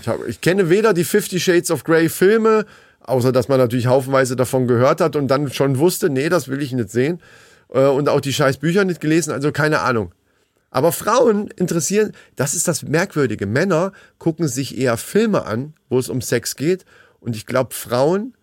ich, 0.01 0.09
hab, 0.09 0.27
ich 0.27 0.41
kenne 0.41 0.71
weder 0.71 0.93
die 0.95 1.05
Fifty 1.05 1.41
Shades 1.41 1.71
of 1.71 1.85
Grey 1.85 2.09
Filme, 2.09 2.65
außer 3.01 3.33
dass 3.33 3.49
man 3.49 3.59
natürlich 3.59 3.87
haufenweise 3.87 4.37
davon 4.37 4.67
gehört 4.67 5.01
hat 5.01 5.17
und 5.17 5.29
dann 5.29 5.51
schon 5.53 5.79
wusste, 5.79 6.11
nee, 6.11 6.29
das 6.29 6.49
will 6.49 6.63
ich 6.63 6.73
nicht 6.73 6.91
sehen. 6.91 7.21
Äh, 7.73 7.87
und 7.87 8.09
auch 8.09 8.21
die 8.21 8.33
scheiß 8.33 8.59
Bücher 8.59 8.85
nicht 8.85 9.01
gelesen, 9.01 9.33
also 9.33 9.53
keine 9.53 9.81
Ahnung. 9.81 10.13
Aber 10.71 10.91
Frauen 10.93 11.49
interessieren, 11.57 12.13
das 12.37 12.55
ist 12.55 12.67
das 12.67 12.83
Merkwürdige. 12.83 13.47
Männer 13.47 13.93
gucken 14.19 14.49
sich 14.49 14.79
eher 14.79 14.97
Filme 14.97 15.45
an, 15.45 15.75
wo 15.91 15.99
es 15.99 16.09
um 16.09 16.23
Sex 16.23 16.57
geht. 16.57 16.87
Und 17.21 17.37
ich 17.37 17.45
glaube, 17.45 17.75
Frauen 17.75 18.35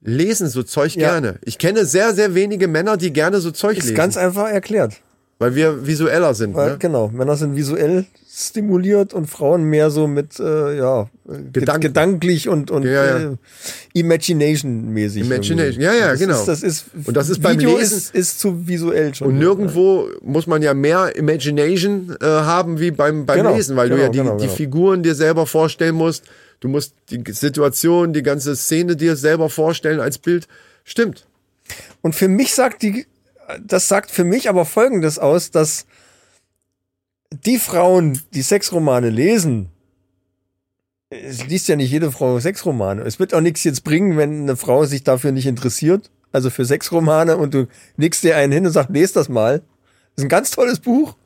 lesen 0.00 0.48
so 0.48 0.62
Zeug 0.62 0.94
Ja. 0.96 1.10
gerne. 1.10 1.38
Ich 1.44 1.58
kenne 1.58 1.84
sehr, 1.84 2.14
sehr 2.14 2.34
wenige 2.34 2.68
Männer, 2.68 2.96
die 2.96 3.12
gerne 3.12 3.40
so 3.40 3.50
Zeug 3.50 3.76
Ist 3.76 3.84
lesen. 3.84 3.96
ganz 3.96 4.16
einfach 4.16 4.48
erklärt. 4.48 4.94
Weil 5.40 5.54
wir 5.54 5.86
visueller 5.86 6.34
sind. 6.34 6.54
Weil, 6.54 6.72
Ne? 6.72 6.76
Genau, 6.78 7.08
Männer 7.08 7.36
sind 7.36 7.54
visuell 7.54 8.06
stimuliert 8.28 9.14
und 9.14 9.26
Frauen 9.26 9.64
mehr 9.64 9.90
so 9.90 10.06
mit, 10.08 10.38
äh, 10.40 10.76
ja, 10.78 11.08
Gedanken. 11.52 11.80
gedanklich 11.80 12.48
und, 12.48 12.70
und 12.72 12.82
Ja, 12.84 13.04
ja. 13.04 13.18
Äh, 13.32 13.36
Imagination-mäßig. 13.94 15.22
Imagination, 15.24 15.58
irgendwie. 15.58 15.82
ja, 15.84 15.92
ja, 15.94 16.10
das 16.10 16.20
genau. 16.20 16.38
Ist, 16.40 16.48
das 16.48 16.62
ist, 16.62 16.84
Und 17.04 17.16
das 17.16 17.28
ist 17.30 17.40
beim 17.42 17.58
Video 17.58 17.76
Lesen- 17.76 17.96
Ist, 17.98 18.14
ist 18.14 18.40
zu 18.40 18.66
visuell 18.66 19.14
schon. 19.14 19.28
Und 19.28 19.38
nirgendwo 19.38 20.08
muss 20.22 20.46
man 20.46 20.62
ja 20.62 20.74
mehr 20.74 21.14
Imagination 21.16 22.16
äh, 22.20 22.24
haben 22.26 22.78
wie 22.80 22.90
beim, 22.90 23.26
beim 23.26 23.38
Genau, 23.38 23.54
Lesen, 23.54 23.76
weil 23.76 23.88
du 23.88 23.94
genau, 23.96 24.06
ja 24.06 24.10
die, 24.12 24.18
genau, 24.18 24.36
die 24.36 24.44
genau. 24.44 24.54
Figuren 24.56 25.02
dir 25.02 25.14
selber 25.14 25.46
vorstellen 25.46 25.94
musst. 25.94 26.24
Du 26.60 26.68
musst 26.68 26.94
die 27.10 27.22
Situation, 27.32 28.12
die 28.12 28.22
ganze 28.22 28.56
Szene 28.56 28.96
dir 28.96 29.14
selber 29.16 29.48
vorstellen 29.48 30.00
als 30.00 30.18
Bild. 30.18 30.48
Stimmt. 30.84 31.26
Und 32.02 32.14
für 32.14 32.28
mich 32.28 32.54
sagt 32.54 32.82
die, 32.82 33.06
das 33.60 33.88
sagt 33.88 34.10
für 34.10 34.24
mich 34.24 34.48
aber 34.48 34.64
Folgendes 34.64 35.18
aus, 35.18 35.50
dass 35.50 35.86
die 37.30 37.58
Frauen, 37.58 38.20
die 38.34 38.42
Sexromane 38.42 39.10
lesen, 39.10 39.70
es 41.10 41.46
liest 41.46 41.68
ja 41.68 41.76
nicht 41.76 41.90
jede 41.90 42.12
Frau 42.12 42.38
Sexromane. 42.38 43.02
Es 43.02 43.18
wird 43.18 43.32
auch 43.32 43.40
nichts 43.40 43.64
jetzt 43.64 43.82
bringen, 43.82 44.16
wenn 44.18 44.42
eine 44.42 44.56
Frau 44.56 44.84
sich 44.84 45.04
dafür 45.04 45.32
nicht 45.32 45.46
interessiert, 45.46 46.10
also 46.32 46.50
für 46.50 46.64
Sexromane 46.64 47.36
und 47.36 47.54
du 47.54 47.66
legst 47.96 48.22
dir 48.24 48.36
einen 48.36 48.52
hin 48.52 48.66
und 48.66 48.72
sagst, 48.72 48.90
lest 48.90 49.16
das 49.16 49.28
mal. 49.28 49.60
Das 50.14 50.18
ist 50.18 50.24
ein 50.24 50.28
ganz 50.28 50.50
tolles 50.50 50.80
Buch. 50.80 51.16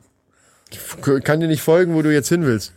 Ich 0.71 1.23
kann 1.23 1.39
dir 1.39 1.47
nicht 1.47 1.61
folgen, 1.61 1.93
wo 1.93 2.01
du 2.01 2.13
jetzt 2.13 2.29
hin 2.29 2.45
willst. 2.45 2.73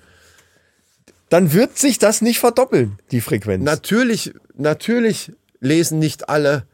Dann 1.28 1.52
wird 1.52 1.78
sich 1.78 1.98
das 1.98 2.22
nicht 2.22 2.38
verdoppeln, 2.38 2.98
die 3.10 3.20
Frequenz. 3.20 3.64
Natürlich, 3.64 4.34
natürlich 4.54 5.32
lesen 5.60 5.98
nicht 5.98 6.28
alle 6.28 6.66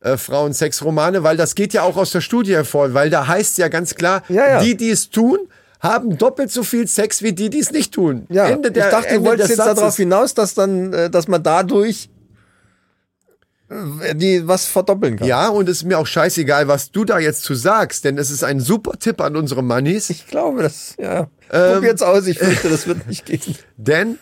äh, 0.00 0.16
Frauen 0.16 0.52
Sexromane, 0.52 1.22
weil 1.22 1.36
das 1.36 1.54
geht 1.54 1.72
ja 1.72 1.82
auch 1.82 1.96
aus 1.96 2.10
der 2.10 2.20
Studie 2.20 2.54
hervor, 2.54 2.94
weil 2.94 3.10
da 3.10 3.26
heißt 3.26 3.58
ja 3.58 3.68
ganz 3.68 3.94
klar, 3.94 4.22
Ja, 4.28 4.48
ja. 4.48 4.62
die, 4.62 4.76
die 4.76 4.90
es 4.90 5.10
tun, 5.10 5.38
haben 5.80 6.16
doppelt 6.18 6.50
so 6.50 6.62
viel 6.62 6.86
Sex 6.86 7.22
wie 7.22 7.32
die, 7.32 7.50
die 7.50 7.60
es 7.60 7.70
nicht 7.72 7.94
tun. 7.94 8.26
ja, 8.28 8.46
Ende 8.48 8.70
der, 8.70 8.86
ich 8.86 8.90
dachte, 8.90 9.08
du 9.08 9.14
Ende 9.16 9.28
wolltest 9.28 9.50
des 9.50 9.56
jetzt 9.56 9.64
Satzes. 9.64 9.80
darauf 9.80 9.96
hinaus, 9.96 10.34
dass 10.34 10.54
dann, 10.54 10.92
äh, 10.92 11.08
dass 11.10 11.26
man 11.28 11.42
dadurch 11.42 12.10
äh, 13.68 14.14
die 14.14 14.46
was 14.46 14.66
verdoppeln 14.66 15.16
kann. 15.16 15.26
Ja, 15.28 15.48
und 15.48 15.68
es 15.68 15.78
ist 15.78 15.84
mir 15.84 15.98
auch 15.98 16.06
scheißegal, 16.06 16.68
was 16.68 16.90
du 16.90 17.04
da 17.04 17.18
jetzt 17.18 17.42
zu 17.44 17.54
sagst, 17.54 18.04
denn 18.04 18.18
es 18.18 18.30
ist 18.30 18.42
ein 18.44 18.60
super 18.60 18.98
Tipp 18.98 19.20
an 19.20 19.36
unsere 19.36 19.62
Mannis, 19.62 20.10
Ich 20.10 20.26
glaube, 20.26 20.62
das, 20.62 20.96
ja. 20.98 21.28
Ähm, 21.52 21.74
Probiert's 21.74 22.02
aus, 22.02 22.26
ich 22.26 22.38
fürchte, 22.38 22.68
das 22.68 22.86
wird 22.86 23.06
nicht 23.06 23.24
gehen. 23.26 23.56
denn 23.76 24.18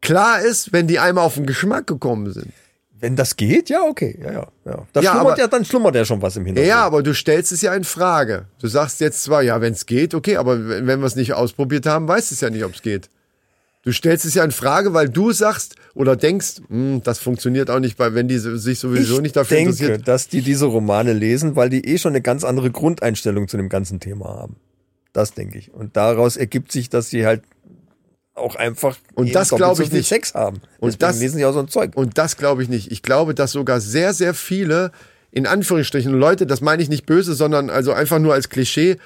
klar 0.00 0.40
ist, 0.40 0.72
wenn 0.72 0.86
die 0.86 0.98
einmal 0.98 1.24
auf 1.24 1.34
den 1.34 1.46
Geschmack 1.46 1.86
gekommen 1.86 2.32
sind. 2.32 2.52
Wenn 3.00 3.14
das 3.16 3.36
geht, 3.36 3.70
ja, 3.70 3.82
okay. 3.82 4.18
Ja, 4.20 4.32
ja, 4.32 4.48
ja. 4.64 4.86
Da 4.92 5.00
Ja, 5.00 5.10
schlummert 5.12 5.32
aber- 5.32 5.38
ja, 5.40 5.46
dann 5.46 5.64
schlummert 5.64 5.94
ja 5.94 6.04
schon 6.04 6.20
was 6.20 6.36
im 6.36 6.44
Hintergrund. 6.46 6.68
ja, 6.68 6.84
aber 6.84 7.02
du 7.02 7.14
stellst 7.14 7.52
es 7.52 7.62
ja 7.62 7.74
in 7.74 7.84
Frage. 7.84 8.46
Du 8.60 8.66
sagst 8.66 9.00
jetzt 9.00 9.22
zwar, 9.22 9.42
ja, 9.42 9.60
wenn 9.60 9.72
es 9.72 9.86
geht, 9.86 10.14
okay, 10.14 10.36
aber 10.36 10.68
wenn, 10.68 10.86
wenn 10.86 11.00
wir 11.00 11.06
es 11.06 11.14
nicht 11.16 11.32
ausprobiert 11.34 11.86
haben, 11.86 12.08
weißt 12.08 12.32
es 12.32 12.40
ja 12.40 12.50
nicht, 12.50 12.64
ob 12.64 12.74
es 12.74 12.82
geht. 12.82 13.08
Du 13.84 13.92
stellst 13.92 14.24
es 14.24 14.34
ja 14.34 14.42
in 14.44 14.50
Frage, 14.50 14.92
weil 14.92 15.08
du 15.08 15.30
sagst 15.32 15.76
oder 15.94 16.16
denkst, 16.16 16.56
hm, 16.68 17.00
das 17.04 17.20
funktioniert 17.20 17.70
auch 17.70 17.78
nicht, 17.78 17.98
weil 17.98 18.14
wenn 18.14 18.26
die 18.28 18.38
sich 18.38 18.80
sowieso 18.80 19.16
ich 19.16 19.22
nicht 19.22 19.36
dafür 19.36 19.56
denke, 19.56 19.70
interessiert. 19.70 20.08
dass 20.08 20.28
die 20.28 20.42
diese 20.42 20.66
Romane 20.66 21.12
lesen, 21.12 21.54
weil 21.56 21.70
die 21.70 21.86
eh 21.86 21.96
schon 21.98 22.12
eine 22.12 22.20
ganz 22.20 22.42
andere 22.44 22.70
Grundeinstellung 22.70 23.46
zu 23.48 23.56
dem 23.56 23.68
ganzen 23.68 24.00
Thema 24.00 24.26
haben. 24.26 24.56
Das 25.12 25.32
denke 25.32 25.58
ich. 25.58 25.72
Und 25.72 25.96
daraus 25.96 26.36
ergibt 26.36 26.70
sich, 26.72 26.90
dass 26.90 27.08
sie 27.08 27.24
halt 27.24 27.42
auch 28.38 28.56
einfach 28.56 28.96
Und 29.14 29.34
das 29.34 29.48
doppelt 29.48 29.58
glaub 29.66 29.76
so 29.76 29.82
ich 29.82 29.92
nicht. 29.92 30.08
Sex 30.08 30.34
haben. 30.34 30.60
Und 30.80 30.88
Deswegen 30.94 30.98
das- 31.00 31.20
lesen 31.20 31.36
sie 31.38 31.44
auch 31.44 31.52
so 31.52 31.60
ein 31.60 31.68
Zeug. 31.68 31.92
Und 31.94 32.18
das 32.18 32.36
glaube 32.36 32.62
ich 32.62 32.68
nicht. 32.68 32.90
Ich 32.92 33.02
glaube, 33.02 33.34
dass 33.34 33.52
sogar 33.52 33.80
sehr, 33.80 34.14
sehr 34.14 34.34
viele, 34.34 34.92
in 35.30 35.46
Anführungsstrichen, 35.46 36.12
Leute, 36.12 36.46
das 36.46 36.60
meine 36.60 36.82
ich 36.82 36.88
nicht 36.88 37.06
böse, 37.06 37.34
sondern 37.34 37.70
also 37.70 37.92
einfach 37.92 38.18
nur 38.18 38.34
als 38.34 38.48
Klischee, 38.48 38.96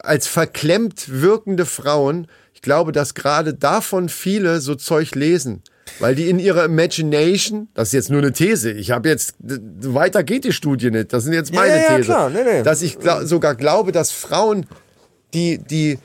als 0.00 0.26
verklemmt 0.26 1.06
wirkende 1.08 1.64
Frauen, 1.66 2.26
ich 2.52 2.60
glaube, 2.62 2.92
dass 2.92 3.14
gerade 3.14 3.54
davon 3.54 4.08
viele 4.08 4.60
so 4.60 4.74
Zeug 4.74 5.14
lesen. 5.14 5.62
Weil 6.00 6.14
die 6.14 6.28
in 6.30 6.38
ihrer 6.38 6.64
Imagination, 6.64 7.68
das 7.74 7.88
ist 7.88 7.92
jetzt 7.92 8.10
nur 8.10 8.20
eine 8.20 8.32
These, 8.32 8.70
ich 8.72 8.90
habe 8.90 9.08
jetzt, 9.08 9.34
weiter 9.38 10.24
geht 10.24 10.44
die 10.44 10.52
Studie 10.52 10.90
nicht, 10.90 11.12
das 11.12 11.24
sind 11.24 11.34
jetzt 11.34 11.52
Ja, 11.52 11.60
meine 11.60 11.76
ja, 11.76 11.82
ja, 11.82 11.96
These. 11.96 12.02
klar, 12.06 12.30
nee, 12.30 12.42
nee. 12.42 12.62
Dass 12.62 12.80
ich 12.82 12.98
gla 12.98 13.26
sogar 13.26 13.54
glaube, 13.54 13.92
dass 13.92 14.10
Frauen, 14.10 14.66
die, 15.34 15.58
die 15.58 15.98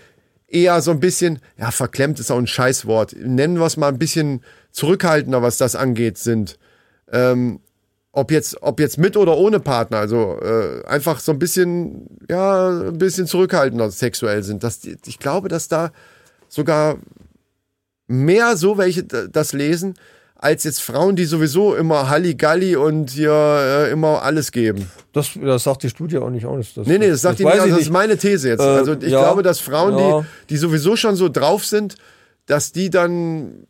eher 0.49 0.81
so 0.81 0.91
ein 0.91 0.99
bisschen, 0.99 1.39
ja, 1.57 1.71
verklemmt 1.71 2.19
ist 2.19 2.31
auch 2.31 2.37
ein 2.37 2.47
Scheißwort, 2.47 3.15
nennen 3.17 3.57
wir 3.57 3.65
es 3.65 3.77
mal 3.77 3.87
ein 3.89 3.99
bisschen 3.99 4.43
zurückhaltender, 4.71 5.41
was 5.41 5.57
das 5.57 5.75
angeht, 5.75 6.17
sind. 6.17 6.57
Ähm, 7.11 7.59
ob 8.11 8.31
jetzt, 8.31 8.61
ob 8.61 8.79
jetzt 8.79 8.97
mit 8.97 9.15
oder 9.17 9.37
ohne 9.37 9.59
Partner, 9.59 9.97
also 9.97 10.39
äh, 10.41 10.83
einfach 10.85 11.19
so 11.19 11.31
ein 11.31 11.39
bisschen, 11.39 12.19
ja, 12.29 12.69
ein 12.69 12.97
bisschen 12.97 13.27
zurückhaltender 13.27 13.91
sexuell 13.91 14.43
sind. 14.43 14.63
Das, 14.63 14.83
ich 14.83 15.19
glaube, 15.19 15.47
dass 15.47 15.67
da 15.67 15.91
sogar 16.47 16.97
mehr 18.07 18.57
so 18.57 18.77
welche 18.77 19.03
das 19.03 19.53
lesen, 19.53 19.93
als 20.41 20.63
jetzt 20.63 20.81
Frauen, 20.81 21.17
die 21.17 21.25
sowieso 21.25 21.75
immer 21.75 22.09
Halligalli 22.09 22.77
und 22.77 23.09
hier 23.11 23.31
äh, 23.31 23.91
immer 23.91 24.23
alles 24.23 24.53
geben. 24.53 24.89
Das, 25.11 25.31
das 25.39 25.65
sagt 25.65 25.83
die 25.83 25.89
Studie 25.89 26.17
auch 26.17 26.29
nicht 26.29 26.45
aus. 26.45 26.73
Das, 26.73 26.87
Nee, 26.87 26.97
nee, 26.97 27.09
das 27.09 27.21
sagt 27.21 27.39
die 27.39 27.43
weiß 27.43 27.55
nicht, 27.55 27.57
ich 27.57 27.63
also 27.63 27.75
das 27.75 27.85
ist 27.85 27.91
meine 27.91 28.17
These 28.17 28.47
jetzt. 28.47 28.61
Äh, 28.61 28.63
also 28.63 28.93
ich 28.93 29.11
ja, 29.11 29.19
glaube, 29.19 29.43
dass 29.43 29.59
Frauen, 29.59 29.97
ja. 29.97 30.21
die, 30.21 30.25
die 30.51 30.57
sowieso 30.57 30.95
schon 30.95 31.17
so 31.17 31.27
drauf 31.27 31.65
sind, 31.65 31.97
dass 32.45 32.71
die 32.71 32.89
dann, 32.89 33.67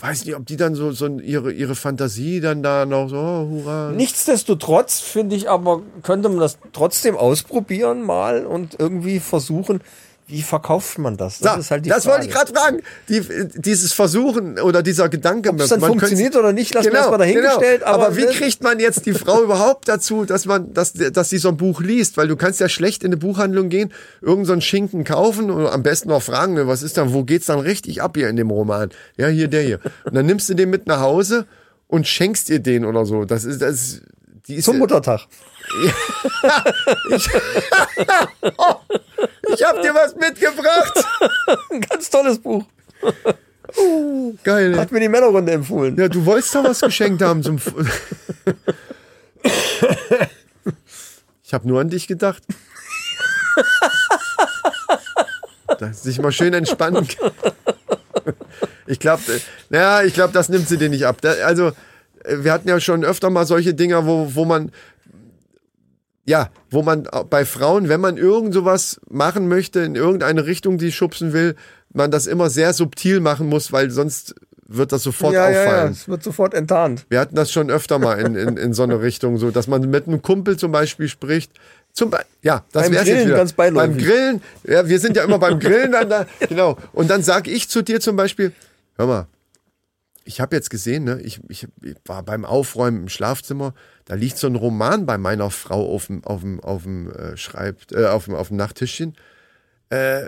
weiß 0.00 0.26
nicht, 0.26 0.36
ob 0.36 0.44
die 0.44 0.58
dann 0.58 0.74
so, 0.74 0.92
so 0.92 1.06
ihre, 1.06 1.50
ihre 1.50 1.74
Fantasie 1.74 2.40
dann 2.40 2.62
da 2.62 2.84
noch 2.84 3.08
so, 3.08 3.16
oh, 3.16 3.48
hurra. 3.48 3.90
Nichtsdestotrotz 3.90 5.00
finde 5.00 5.34
ich 5.34 5.48
aber, 5.48 5.80
könnte 6.02 6.28
man 6.28 6.40
das 6.40 6.58
trotzdem 6.74 7.16
ausprobieren 7.16 8.02
mal 8.02 8.44
und 8.44 8.78
irgendwie 8.78 9.18
versuchen, 9.18 9.80
wie 10.26 10.42
verkauft 10.42 10.98
man 10.98 11.16
das? 11.16 11.38
Das 11.38 11.54
So, 11.54 11.60
ist 11.60 11.70
halt 11.70 11.84
die 11.84 11.90
das 11.90 12.04
Frage. 12.04 12.14
wollte 12.16 12.28
ich 12.28 12.34
gerade 12.34 12.52
fragen. 12.52 12.80
Die, 13.08 13.20
dieses 13.54 13.92
Versuchen 13.92 14.58
oder 14.58 14.82
dieser 14.82 15.08
Gedanke, 15.08 15.50
Ob 15.50 15.60
es 15.60 15.68
dann 15.68 15.80
man 15.80 15.90
funktioniert 15.90 16.34
oder 16.36 16.52
nicht, 16.52 16.72
lassen 16.74 16.86
wir 16.90 16.94
erstmal 16.94 17.18
dahingestellt, 17.18 17.80
Genau. 17.80 17.92
Aber, 17.92 18.06
aber 18.06 18.16
wie 18.16 18.24
ne- 18.24 18.30
kriegt 18.32 18.62
man 18.62 18.80
jetzt 18.80 19.04
die 19.06 19.12
Frau 19.12 19.42
überhaupt 19.42 19.86
dazu, 19.88 20.24
dass 20.24 20.46
man, 20.46 20.72
dass, 20.72 20.94
dass 20.94 21.28
sie 21.30 21.38
so 21.38 21.48
ein 21.48 21.56
Buch 21.58 21.80
liest? 21.80 22.16
Weil 22.16 22.28
du 22.28 22.36
kannst 22.36 22.58
ja 22.60 22.68
schlecht 22.68 23.02
in 23.02 23.08
eine 23.08 23.16
Buchhandlung 23.18 23.68
gehen, 23.68 23.92
irgendeinen 24.22 24.44
so 24.46 24.52
einen 24.52 24.62
Schinken 24.62 25.04
kaufen 25.04 25.50
und 25.50 25.66
am 25.66 25.82
besten 25.82 26.08
noch 26.08 26.22
fragen, 26.22 26.54
ne, 26.54 26.66
was 26.66 26.82
ist 26.82 26.96
dann, 26.96 27.12
wo 27.12 27.24
geht's 27.24 27.46
dann 27.46 27.58
richtig 27.60 28.00
ab 28.02 28.16
hier 28.16 28.28
in 28.30 28.36
dem 28.36 28.50
Roman? 28.50 28.90
Ja, 29.16 29.28
hier, 29.28 29.48
der 29.48 29.62
hier. 29.62 29.80
Und 30.04 30.14
dann 30.14 30.24
nimmst 30.26 30.48
du 30.48 30.54
den 30.54 30.70
mit 30.70 30.86
nach 30.86 31.00
Hause 31.00 31.46
und 31.86 32.06
schenkst 32.08 32.48
ihr 32.48 32.60
den 32.60 32.84
oder 32.86 33.04
so. 33.04 33.24
Das 33.26 33.44
ist, 33.44 33.60
das 33.60 33.74
ist, 33.74 34.02
die 34.48 34.54
ist 34.56 34.64
Zum 34.64 34.78
Muttertag. 34.78 35.26
ich 39.48 39.64
hab 39.64 39.82
dir 39.82 39.94
was 39.94 40.14
mitgebracht. 40.16 41.04
Ein 41.70 41.80
ganz 41.80 42.10
tolles 42.10 42.38
Buch. 42.38 42.64
Geil. 44.44 44.78
Hat 44.78 44.92
mir 44.92 45.00
die 45.00 45.08
Männerrunde 45.08 45.52
empfohlen. 45.52 45.96
Ja, 45.96 46.08
du 46.08 46.24
wolltest 46.24 46.54
doch 46.54 46.64
was 46.64 46.80
geschenkt 46.80 47.22
haben 47.22 47.42
zum. 47.42 47.56
F 47.56 47.72
ich 51.42 51.52
habe 51.54 51.66
nur 51.68 51.80
an 51.80 51.88
dich 51.88 52.06
gedacht. 52.06 52.42
Dass 55.78 56.02
du 56.02 56.08
dich 56.08 56.20
mal 56.20 56.32
schön 56.32 56.54
entspannen 56.54 57.08
kann. 57.08 57.32
Ich 58.86 58.98
glaube, 58.98 59.22
naja, 59.70 60.02
ich 60.02 60.14
glaube, 60.14 60.32
das 60.32 60.48
nimmt 60.48 60.68
sie 60.68 60.78
dir 60.78 60.88
nicht 60.88 61.06
ab. 61.06 61.20
Da, 61.20 61.32
also, 61.44 61.72
äh, 62.24 62.38
wir 62.42 62.52
hatten 62.52 62.68
ja 62.68 62.80
schon 62.80 63.04
öfter 63.04 63.30
mal 63.30 63.46
solche 63.46 63.74
Dinger, 63.74 64.06
wo, 64.06 64.34
wo 64.34 64.44
man, 64.44 64.72
ja, 66.26 66.50
wo 66.70 66.82
man 66.82 67.06
auch 67.08 67.24
bei 67.24 67.44
Frauen, 67.44 67.88
wenn 67.88 68.00
man 68.00 68.16
irgend 68.16 68.54
sowas 68.54 69.00
machen 69.08 69.48
möchte, 69.48 69.80
in 69.80 69.94
irgendeine 69.94 70.46
Richtung, 70.46 70.78
die 70.78 70.92
schubsen 70.92 71.32
will, 71.32 71.54
man 71.92 72.10
das 72.10 72.26
immer 72.26 72.50
sehr 72.50 72.72
subtil 72.72 73.20
machen 73.20 73.48
muss, 73.48 73.72
weil 73.72 73.90
sonst 73.90 74.34
wird 74.66 74.92
das 74.92 75.02
sofort 75.02 75.34
ja, 75.34 75.50
ja, 75.50 75.54
ja, 75.54 75.66
auffallen. 75.66 75.92
es 75.92 76.08
wird 76.08 76.22
sofort 76.22 76.54
enttarnt. 76.54 77.04
Wir 77.08 77.20
hatten 77.20 77.36
das 77.36 77.52
schon 77.52 77.70
öfter 77.70 77.98
mal 77.98 78.18
in, 78.18 78.34
in, 78.34 78.56
in 78.56 78.72
so 78.72 78.82
eine 78.82 79.00
Richtung, 79.00 79.38
so 79.38 79.50
dass 79.50 79.66
man 79.68 79.82
mit 79.90 80.06
einem 80.06 80.22
Kumpel 80.22 80.56
zum 80.56 80.72
Beispiel 80.72 81.08
spricht. 81.08 81.52
Zum 81.92 82.10
Be 82.10 82.20
ja, 82.42 82.64
das 82.72 82.84
Beim 82.84 82.92
wär's 82.92 83.06
jetzt 83.06 83.14
Grillen 83.14 83.28
wieder. 83.28 83.36
ganz 83.36 83.52
beiläufig. 83.52 83.96
Beim 83.96 84.04
Grillen, 84.04 84.42
ja, 84.66 84.88
wir 84.88 84.98
sind 84.98 85.16
ja 85.16 85.24
immer 85.24 85.38
beim 85.38 85.60
Grillen 85.60 85.92
dann 85.92 86.08
da, 86.08 86.26
genau. 86.48 86.76
Und 86.92 87.08
dann 87.08 87.22
sage 87.22 87.50
ich 87.50 87.68
zu 87.68 87.82
dir 87.82 88.00
zum 88.00 88.16
Beispiel, 88.16 88.52
hör 88.96 89.06
mal, 89.06 89.26
ich 90.24 90.40
habe 90.40 90.56
jetzt 90.56 90.70
gesehen, 90.70 91.04
ne, 91.04 91.20
ich, 91.22 91.40
ich, 91.48 91.66
ich 91.82 91.96
war 92.06 92.22
beim 92.22 92.44
Aufräumen 92.44 93.02
im 93.02 93.08
Schlafzimmer, 93.08 93.74
da 94.04 94.14
liegt 94.14 94.38
so 94.38 94.46
ein 94.46 94.56
Roman 94.56 95.06
bei 95.06 95.18
meiner 95.18 95.50
Frau 95.50 95.94
auf 95.94 96.06
dem, 96.06 96.24
auf 96.24 96.40
dem, 96.40 96.60
auf 96.60 96.82
dem 96.82 97.10
äh, 97.10 97.36
Schreibt, 97.36 97.92
äh, 97.92 98.06
auf 98.06 98.24
dem, 98.26 98.34
auf 98.34 98.48
dem 98.48 98.56
Nachttischchen. 98.56 99.16
Äh, 99.90 100.26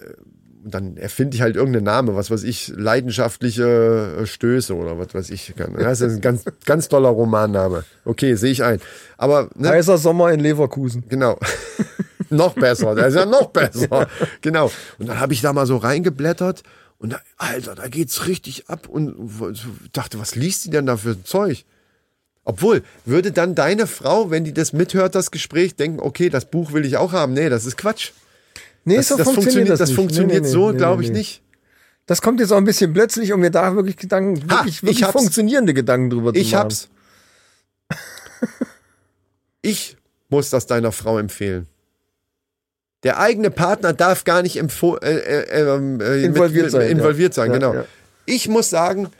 und 0.64 0.74
dann 0.74 0.96
erfinde 0.96 1.36
ich 1.36 1.42
halt 1.42 1.54
irgendeinen 1.54 1.84
Namen, 1.84 2.16
was 2.16 2.30
weiß 2.30 2.42
ich, 2.42 2.72
leidenschaftliche 2.74 4.18
äh, 4.20 4.26
Stöße 4.26 4.74
oder 4.74 4.98
was 4.98 5.14
weiß 5.14 5.30
ich. 5.30 5.54
kann. 5.56 5.74
Das 5.78 6.00
ist 6.00 6.14
ein 6.14 6.20
ganz, 6.20 6.44
ganz 6.64 6.88
toller 6.88 7.10
Romanname. 7.10 7.84
Okay, 8.04 8.34
sehe 8.34 8.50
ich 8.50 8.64
ein. 8.64 8.80
Aber 9.16 9.48
ne, 9.54 9.68
Heißer 9.68 9.96
Sommer 9.96 10.32
in 10.32 10.40
Leverkusen. 10.40 11.04
Genau. 11.08 11.38
noch 12.30 12.54
besser, 12.54 12.96
der 12.96 13.06
ist 13.06 13.14
ja 13.14 13.26
noch 13.26 13.46
besser. 13.50 14.08
Genau. 14.40 14.72
Und 14.98 15.08
dann 15.08 15.20
habe 15.20 15.32
ich 15.32 15.40
da 15.40 15.52
mal 15.52 15.66
so 15.66 15.76
reingeblättert 15.76 16.64
und 16.98 17.12
da, 17.12 17.20
Alter, 17.36 17.74
da 17.74 17.88
geht's 17.88 18.26
richtig 18.26 18.68
ab 18.68 18.88
und 18.88 19.14
dachte, 19.92 20.18
was 20.18 20.34
liest 20.34 20.64
die 20.64 20.70
denn 20.70 20.86
da 20.86 20.96
für 20.96 21.10
ein 21.10 21.24
Zeug? 21.24 21.64
Obwohl, 22.44 22.82
würde 23.04 23.32
dann 23.32 23.54
deine 23.54 23.86
Frau, 23.86 24.30
wenn 24.30 24.44
die 24.44 24.54
das 24.54 24.72
mithört, 24.72 25.14
das 25.14 25.30
Gespräch, 25.30 25.74
denken, 25.74 25.98
okay, 26.00 26.28
das 26.30 26.44
Buch 26.50 26.72
will 26.72 26.84
ich 26.86 26.96
auch 26.96 27.12
haben. 27.12 27.32
Nee, 27.32 27.48
das 27.48 27.66
ist 27.66 27.76
Quatsch. 27.76 28.12
Nee, 28.84 28.96
Das, 28.96 29.08
so 29.08 29.16
das 29.16 29.28
funktioniert 29.32 29.68
das, 29.68 29.80
das 29.80 29.90
funktioniert 29.90 30.42
Nee, 30.42 30.48
nee, 30.48 30.52
so, 30.52 30.70
nee, 30.70 30.78
glaube 30.78 31.02
nee, 31.02 31.08
ich, 31.08 31.12
nicht. 31.12 31.42
Das 32.06 32.22
kommt 32.22 32.38
jetzt 32.38 32.52
auch 32.52 32.56
ein 32.56 32.64
bisschen 32.64 32.92
plötzlich, 32.92 33.32
um 33.32 33.40
mir 33.40 33.50
da 33.50 33.74
wirklich 33.74 33.96
Gedanken, 33.96 34.44
Ha, 34.48 34.58
wirklich, 34.58 34.76
ich 34.76 34.82
wirklich 34.84 35.04
funktionierende 35.06 35.74
Gedanken 35.74 36.10
drüber 36.10 36.32
zu 36.32 36.38
Ich 36.38 36.52
machen. 36.52 36.62
hab's. 36.64 36.88
Ich 39.62 39.96
muss 40.28 40.50
das 40.50 40.66
deiner 40.66 40.92
Frau 40.92 41.18
empfehlen. 41.18 41.66
Der 43.06 43.20
eigene 43.20 43.52
Partner 43.52 43.92
darf 43.92 44.24
gar 44.24 44.42
nicht 44.42 44.56
äh, 44.56 44.62
äh, 44.62 45.60
ähm, 45.60 46.00
äh, 46.00 46.24
Involviert 46.24 46.72
sein, 46.72 46.80
ja. 46.80 46.88
Involviert 46.88 47.34
sein, 47.34 47.52
Ja, 47.52 47.58
genau. 47.58 47.74
ja. 47.74 47.84
Ich 48.24 48.48
muss 48.48 48.68
sagen, 48.68 49.10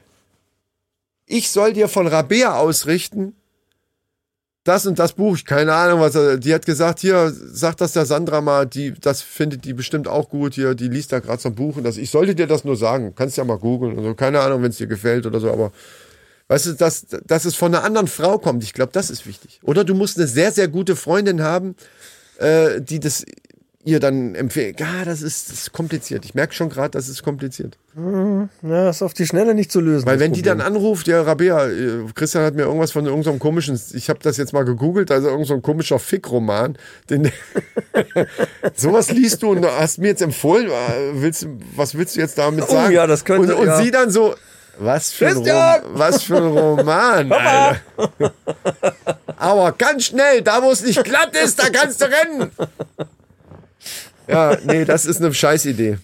ich 1.25 1.51
soll 1.51 1.73
dir 1.73 1.87
von 1.87 2.09
Rabea 2.09 2.57
ausrichten, 2.57 3.37
das 4.65 4.87
und 4.87 4.99
das 4.99 5.13
Buch, 5.13 5.39
keine 5.45 5.73
Ahnung, 5.73 6.01
was 6.01 6.17
er, 6.17 6.37
die 6.37 6.53
hat 6.53 6.67
gesagt, 6.67 6.99
hier, 6.99 7.33
sag 7.33 7.77
das 7.77 7.93
der 7.93 8.07
Sandra 8.07 8.41
mal, 8.41 8.67
die, 8.67 8.93
das 8.93 9.23
findet 9.23 9.65
die 9.65 9.73
bestimmt 9.73 10.09
auch 10.09 10.31
gut, 10.31 10.55
hier, 10.55 10.75
die 10.75 10.89
liest 10.89 11.13
da 11.13 11.21
gerade 11.21 11.41
so 11.41 11.51
ein 11.51 11.55
Buch 11.55 11.77
und 11.77 11.85
das, 11.85 11.97
ich 11.97 12.11
sollte 12.11 12.35
dir 12.35 12.49
das 12.49 12.65
nur 12.65 12.77
sagen, 12.77 13.15
kannst 13.15 13.37
ja 13.37 13.45
mal 13.45 13.59
googeln, 13.59 13.97
also 13.97 14.15
keine 14.15 14.41
Ahnung, 14.41 14.65
wenn 14.65 14.71
es 14.71 14.79
dir 14.79 14.89
gefällt 14.89 15.27
oder 15.27 15.39
so, 15.39 15.53
aber 15.53 15.71
weißt 16.49 16.67
du, 16.67 16.73
dass, 16.73 17.07
dass 17.25 17.45
es 17.45 17.55
von 17.55 17.73
einer 17.73 17.85
anderen 17.85 18.09
Frau 18.09 18.39
kommt, 18.39 18.65
ich 18.65 18.73
glaube, 18.73 18.91
das 18.91 19.11
ist 19.11 19.29
wichtig. 19.29 19.61
Oder 19.63 19.85
du 19.85 19.95
musst 19.95 20.19
eine 20.19 20.27
sehr, 20.27 20.51
sehr 20.51 20.67
gute 20.67 20.97
Freundin 20.97 21.45
haben, 21.45 21.77
äh, 22.39 22.81
die 22.81 22.99
das 22.99 23.25
ihr 23.87 24.01
dann 24.01 24.35
empfiehlt. 24.35 24.81
Ja, 24.81 25.05
das 25.05 25.23
ist, 25.23 25.49
das 25.49 25.59
ist 25.59 25.73
kompliziert. 25.73 26.25
Ich 26.25 26.35
merke 26.35 26.53
schon 26.53 26.69
gerade, 26.69 26.91
das 26.91 27.09
ist 27.09 27.23
kompliziert. 27.23 27.79
Ja, 27.97 28.49
das 28.85 28.97
ist 28.97 29.03
auf 29.03 29.15
die 29.15 29.27
Schnelle 29.27 29.55
nicht 29.55 29.73
zu 29.73 29.81
lösen. 29.81 30.05
Weil 30.07 30.19
wenn 30.21 30.33
die 30.33 30.43
dann 30.43 30.59
Problem. 30.59 30.77
anruft, 30.77 31.07
ja, 31.07 31.23
Rabea, 31.23 31.69
äh, 31.69 31.91
Christian 32.15 32.45
hat 32.45 32.55
mir 32.55 32.63
irgendwas 32.65 32.91
von 32.93 33.07
irgendeinem 33.07 33.39
komischen, 33.39 33.81
ich 33.95 34.11
habe 34.11 34.19
das 34.23 34.37
jetzt 34.37 34.53
mal 34.53 34.65
gegoogelt, 34.65 35.11
also 35.11 35.29
irgendein 35.29 35.47
so 35.47 35.55
ein 35.55 35.63
komischer 35.63 35.99
Fick-Roman, 35.99 36.77
den 37.09 37.31
sowas 38.75 39.11
liest 39.11 39.43
du 39.43 39.53
und 39.53 39.65
hast 39.65 39.99
mir 39.99 40.09
jetzt 40.09 40.23
empfohlen, 40.23 40.67
äh, 40.69 40.73
willst, 41.15 41.43
du- 41.45 41.59
was 41.75 41.95
willst 41.97 42.17
du 42.17 42.21
jetzt 42.21 42.37
damit 42.39 42.65
Oh 42.69 42.73
sagen? 42.73 42.93
ja, 42.93 43.07
das 43.07 43.25
könnte- 43.25 43.55
Und, 43.55 43.61
und 43.63 43.67
ja. 43.69 43.83
sie 43.83 43.91
dann 43.91 44.11
so, 44.11 44.35
was 44.79 45.13
für, 45.13 45.29
ein! 45.29 45.37
Rom, 45.37 45.47
was 45.95 46.23
für 46.25 46.37
ein 46.37 46.43
Roman, 46.43 47.33
Alter. 47.33 47.81
Aber 49.37 49.73
ganz 49.73 50.05
schnell, 50.05 50.43
da 50.43 50.63
wo 50.63 50.71
es 50.71 50.83
nicht 50.85 51.03
glatt 51.03 51.31
ist, 51.43 51.59
da 51.59 51.71
kannst 51.71 52.01
du 52.03 52.07
rennen. 52.07 52.51
Ja, 54.29 54.57
nee, 54.65 54.85
das 54.85 55.07
ist 55.07 55.19
eine 55.23 55.33
Scheißidee. 55.33 55.99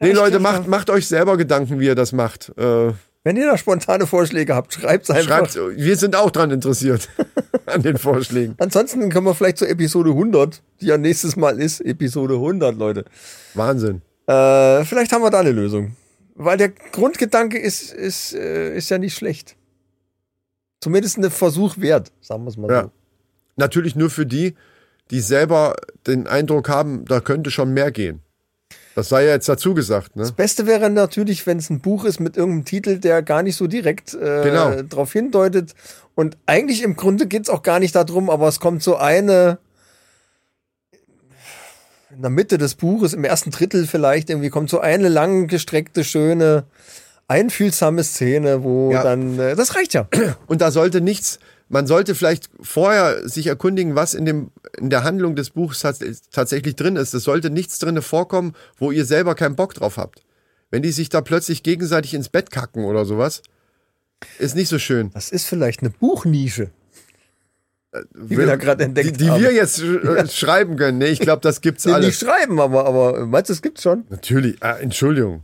Nee, 0.00 0.12
Leute, 0.12 0.38
macht, 0.40 0.66
macht 0.66 0.90
euch 0.90 1.06
selber 1.08 1.36
Gedanken, 1.36 1.80
wie 1.80 1.86
ihr 1.86 1.94
das 1.94 2.12
macht. 2.12 2.52
Äh, 2.58 2.92
Wenn 3.24 3.36
ihr 3.36 3.46
da 3.46 3.56
spontane 3.56 4.06
Vorschläge 4.06 4.54
habt, 4.54 4.74
schreibt 4.74 5.10
einfach. 5.10 5.50
schreibt, 5.50 5.76
wir 5.76 5.96
sind 5.96 6.14
auch 6.16 6.30
dran 6.30 6.50
interessiert 6.50 7.08
an 7.66 7.82
den 7.82 7.96
Vorschlägen. 7.96 8.54
Ansonsten 8.58 9.08
können 9.08 9.24
wir 9.26 9.34
vielleicht 9.34 9.56
zur 9.58 9.68
Episode 9.70 10.10
100, 10.10 10.60
die 10.80 10.86
ja 10.86 10.98
nächstes 10.98 11.36
Mal 11.36 11.60
ist, 11.60 11.80
Episode 11.80 12.34
100, 12.34 12.76
Leute. 12.76 13.04
Wahnsinn. 13.54 14.02
Äh, 14.26 14.84
vielleicht 14.84 15.12
haben 15.12 15.22
wir 15.22 15.30
da 15.30 15.40
eine 15.40 15.52
Lösung. 15.52 15.96
Weil 16.34 16.58
der 16.58 16.68
Grundgedanke 16.68 17.58
ist, 17.58 17.92
ist, 17.94 18.34
äh, 18.34 18.76
ist 18.76 18.90
ja 18.90 18.98
nicht 18.98 19.14
schlecht. 19.14 19.56
Zumindest 20.80 21.16
ein 21.16 21.30
Versuch 21.30 21.78
wert, 21.78 22.12
sagen 22.20 22.44
wir 22.44 22.50
es 22.50 22.56
mal 22.58 22.70
Ja. 22.70 22.82
so. 22.82 22.90
Natürlich 23.56 23.96
nur 23.96 24.10
für 24.10 24.26
die, 24.26 24.54
die 25.10 25.20
selber 25.20 25.76
den 26.06 26.26
Eindruck 26.26 26.68
haben, 26.68 27.04
da 27.04 27.20
könnte 27.20 27.50
schon 27.50 27.72
mehr 27.72 27.90
gehen. 27.92 28.20
Das 28.94 29.10
sei 29.10 29.24
ja 29.26 29.32
jetzt 29.32 29.48
dazu 29.48 29.74
gesagt, 29.74 30.16
ne? 30.16 30.22
Das 30.22 30.32
Beste 30.32 30.66
wäre 30.66 30.88
natürlich, 30.88 31.46
wenn 31.46 31.58
es 31.58 31.68
ein 31.68 31.80
Buch 31.80 32.04
ist 32.06 32.18
mit 32.18 32.36
irgendeinem 32.36 32.64
Titel, 32.64 32.98
der 32.98 33.22
gar 33.22 33.42
nicht 33.42 33.56
so 33.56 33.66
direkt 33.66 34.14
äh, 34.14 34.42
Genau. 34.42 34.82
darauf 34.82 35.12
hindeutet. 35.12 35.74
Und 36.14 36.38
eigentlich 36.46 36.82
im 36.82 36.96
Grunde 36.96 37.26
geht 37.26 37.42
es 37.42 37.50
auch 37.50 37.62
gar 37.62 37.78
nicht 37.78 37.94
darum, 37.94 38.30
aber 38.30 38.48
es 38.48 38.58
kommt 38.58 38.82
so 38.82 38.96
eine 38.96 39.58
in 42.14 42.22
der 42.22 42.30
Mitte 42.30 42.56
des 42.56 42.74
Buches, 42.76 43.12
im 43.12 43.24
ersten 43.24 43.50
Drittel 43.50 43.86
vielleicht, 43.86 44.30
irgendwie 44.30 44.48
kommt 44.48 44.70
so 44.70 44.80
eine 44.80 45.08
lang 45.08 45.48
gestreckte, 45.48 46.02
schöne, 46.02 46.64
einfühlsame 47.28 48.02
Szene, 48.04 48.62
wo 48.62 48.92
Ja. 48.92 49.02
dann, 49.02 49.38
äh, 49.38 49.54
das 49.56 49.74
reicht 49.74 49.92
ja. 49.92 50.08
Und 50.46 50.62
da 50.62 50.70
sollte 50.70 51.02
nichts, 51.02 51.38
man 51.68 51.86
sollte 51.86 52.14
vielleicht 52.14 52.48
vorher 52.60 53.28
sich 53.28 53.46
erkundigen, 53.48 53.94
was 53.96 54.14
in, 54.14 54.24
dem, 54.24 54.50
in 54.78 54.90
der 54.90 55.02
Handlung 55.04 55.34
des 55.34 55.50
Buchs 55.50 55.80
tats 55.80 56.00
tatsächlich 56.30 56.76
drin 56.76 56.96
ist. 56.96 57.12
Es 57.12 57.24
sollte 57.24 57.50
nichts 57.50 57.78
drinne 57.78 58.02
vorkommen, 58.02 58.54
wo 58.78 58.92
ihr 58.92 59.04
selber 59.04 59.34
keinen 59.34 59.56
Bock 59.56 59.74
drauf 59.74 59.96
habt. 59.96 60.22
Wenn 60.70 60.82
die 60.82 60.92
sich 60.92 61.08
da 61.08 61.20
plötzlich 61.20 61.62
gegenseitig 61.62 62.14
ins 62.14 62.28
Bett 62.28 62.50
kacken 62.50 62.84
oder 62.84 63.04
sowas, 63.04 63.42
ist 64.38 64.54
nicht 64.56 64.68
so 64.68 64.78
schön. 64.78 65.10
Das 65.12 65.30
ist 65.30 65.46
vielleicht 65.46 65.80
eine 65.80 65.90
Buchnische. 65.90 66.70
Die 68.14 68.36
wir 68.36 68.46
da 68.46 68.56
gerade 68.56 68.84
entdeckt 68.84 69.08
die, 69.08 69.24
die 69.24 69.30
haben. 69.30 69.42
wir 69.42 69.52
jetzt 69.52 69.80
äh, 69.80 70.28
schreiben 70.28 70.76
können. 70.76 70.98
Nee, 70.98 71.06
ich 71.06 71.20
glaube, 71.20 71.40
das 71.40 71.60
gibt's 71.60 71.84
Die 71.84 71.90
alles. 71.90 72.06
nicht 72.06 72.20
schreiben, 72.20 72.60
aber, 72.60 72.84
aber 72.84 73.26
meinst 73.26 73.48
du, 73.48 73.54
es 73.54 73.62
gibt's 73.62 73.82
schon? 73.82 74.04
Natürlich, 74.10 74.56
ah, 74.60 74.76
Entschuldigung. 74.76 75.42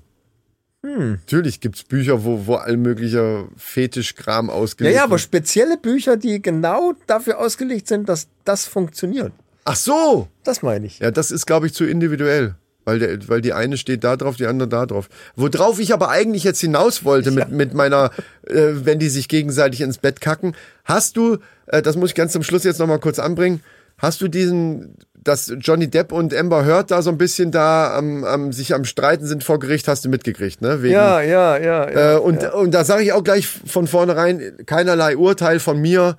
Hm. 0.85 1.13
Natürlich 1.13 1.61
gibt's 1.61 1.85
Bücher, 1.85 2.25
wo, 2.25 2.47
wo 2.47 2.55
all 2.57 2.77
möglicher 2.77 3.47
Fetischkram 3.57 4.49
Ja, 4.49 4.53
ausgelegt 4.55 4.97
ja, 4.97 5.05
aber 5.05 5.13
wird. 5.13 5.21
spezielle 5.21 5.77
Bücher, 5.79 6.17
die 6.17 6.43
genau 6.43 6.95
dafür 7.07 7.39
ausgelegt 7.39 7.87
sind, 7.87 8.09
dass 8.09 8.27
das 8.45 8.67
funktioniert. 8.67 9.33
Ach 9.65 9.77
so! 9.77 10.29
Das 10.43 10.63
meine 10.63 10.87
ich. 10.87 10.99
Ja, 10.99 11.13
das 11.13 11.31
ist, 11.31 11.47
glaube 11.47 11.67
ich, 11.67 11.75
zu 11.75 11.85
individuell. 11.85 12.57
Weil, 12.85 12.99
der, 12.99 13.29
weil 13.29 13.41
die 13.41 13.53
eine 13.53 13.77
steht 13.77 14.03
da 14.03 14.17
drauf, 14.17 14.35
die 14.35 14.47
andere 14.47 14.69
da 14.69 14.87
drauf. 14.87 15.09
Worauf 15.37 15.79
ich 15.79 15.95
aber 15.95 16.09
eigentlich 16.09 16.43
jetzt 16.43 16.61
hinaus 16.61 17.05
wollte 17.05 17.31
mit, 17.31 17.53
mit 17.53 17.75
meiner, 17.75 18.11
äh, 18.49 18.71
wenn 18.83 18.99
die 18.99 19.09
sich 19.09 19.29
gegenseitig 19.29 19.83
ins 19.83 19.99
Bett 19.99 20.21
kacken. 20.21 20.57
Hast 20.85 21.17
du, 21.17 21.39
äh, 21.67 21.81
das 21.81 21.95
muss 21.95 22.11
ich 22.11 22.17
ganz 22.17 22.33
zum 22.33 22.43
Schluss 22.43 22.65
jetzt 22.65 22.81
nochmal 22.81 22.99
kurz 22.99 23.21
anbringen, 23.21 23.63
hast 23.99 24.21
du 24.21 24.27
diesen, 24.27 24.97
dass 25.25 25.53
Johnny 25.59 25.89
Depp 25.89 26.13
und 26.13 26.35
Amber 26.35 26.65
Heard 26.65 26.91
da 26.91 27.03
so 27.03 27.11
ein 27.11 27.19
bisschen 27.19 27.51
da 27.53 27.97
am, 27.97 28.25
am, 28.25 28.53
sich 28.53 28.75
am 28.75 28.85
Streiten 28.85 29.27
sind 29.27 29.45
vor 29.45 29.59
Gericht, 29.59 29.89
hast 29.89 30.05
du 30.05 30.09
mitgekriegt, 30.09 30.63
ne? 30.63 30.83
Wegen, 30.83 30.95
Ja, 30.95 31.21
ja, 31.21 31.57
ja. 31.57 31.91
ja. 31.91 32.15
Äh, 32.15 32.19
und, 32.19 32.45
und 32.53 32.73
da 32.73 32.85
sage 32.85 33.03
ich 33.03 33.13
auch 33.13 33.25
gleich 33.25 33.47
von 33.47 33.87
vornherein 33.87 34.59
keinerlei 34.67 35.17
Urteil 35.17 35.61
von 35.61 35.81
mir 35.81 36.17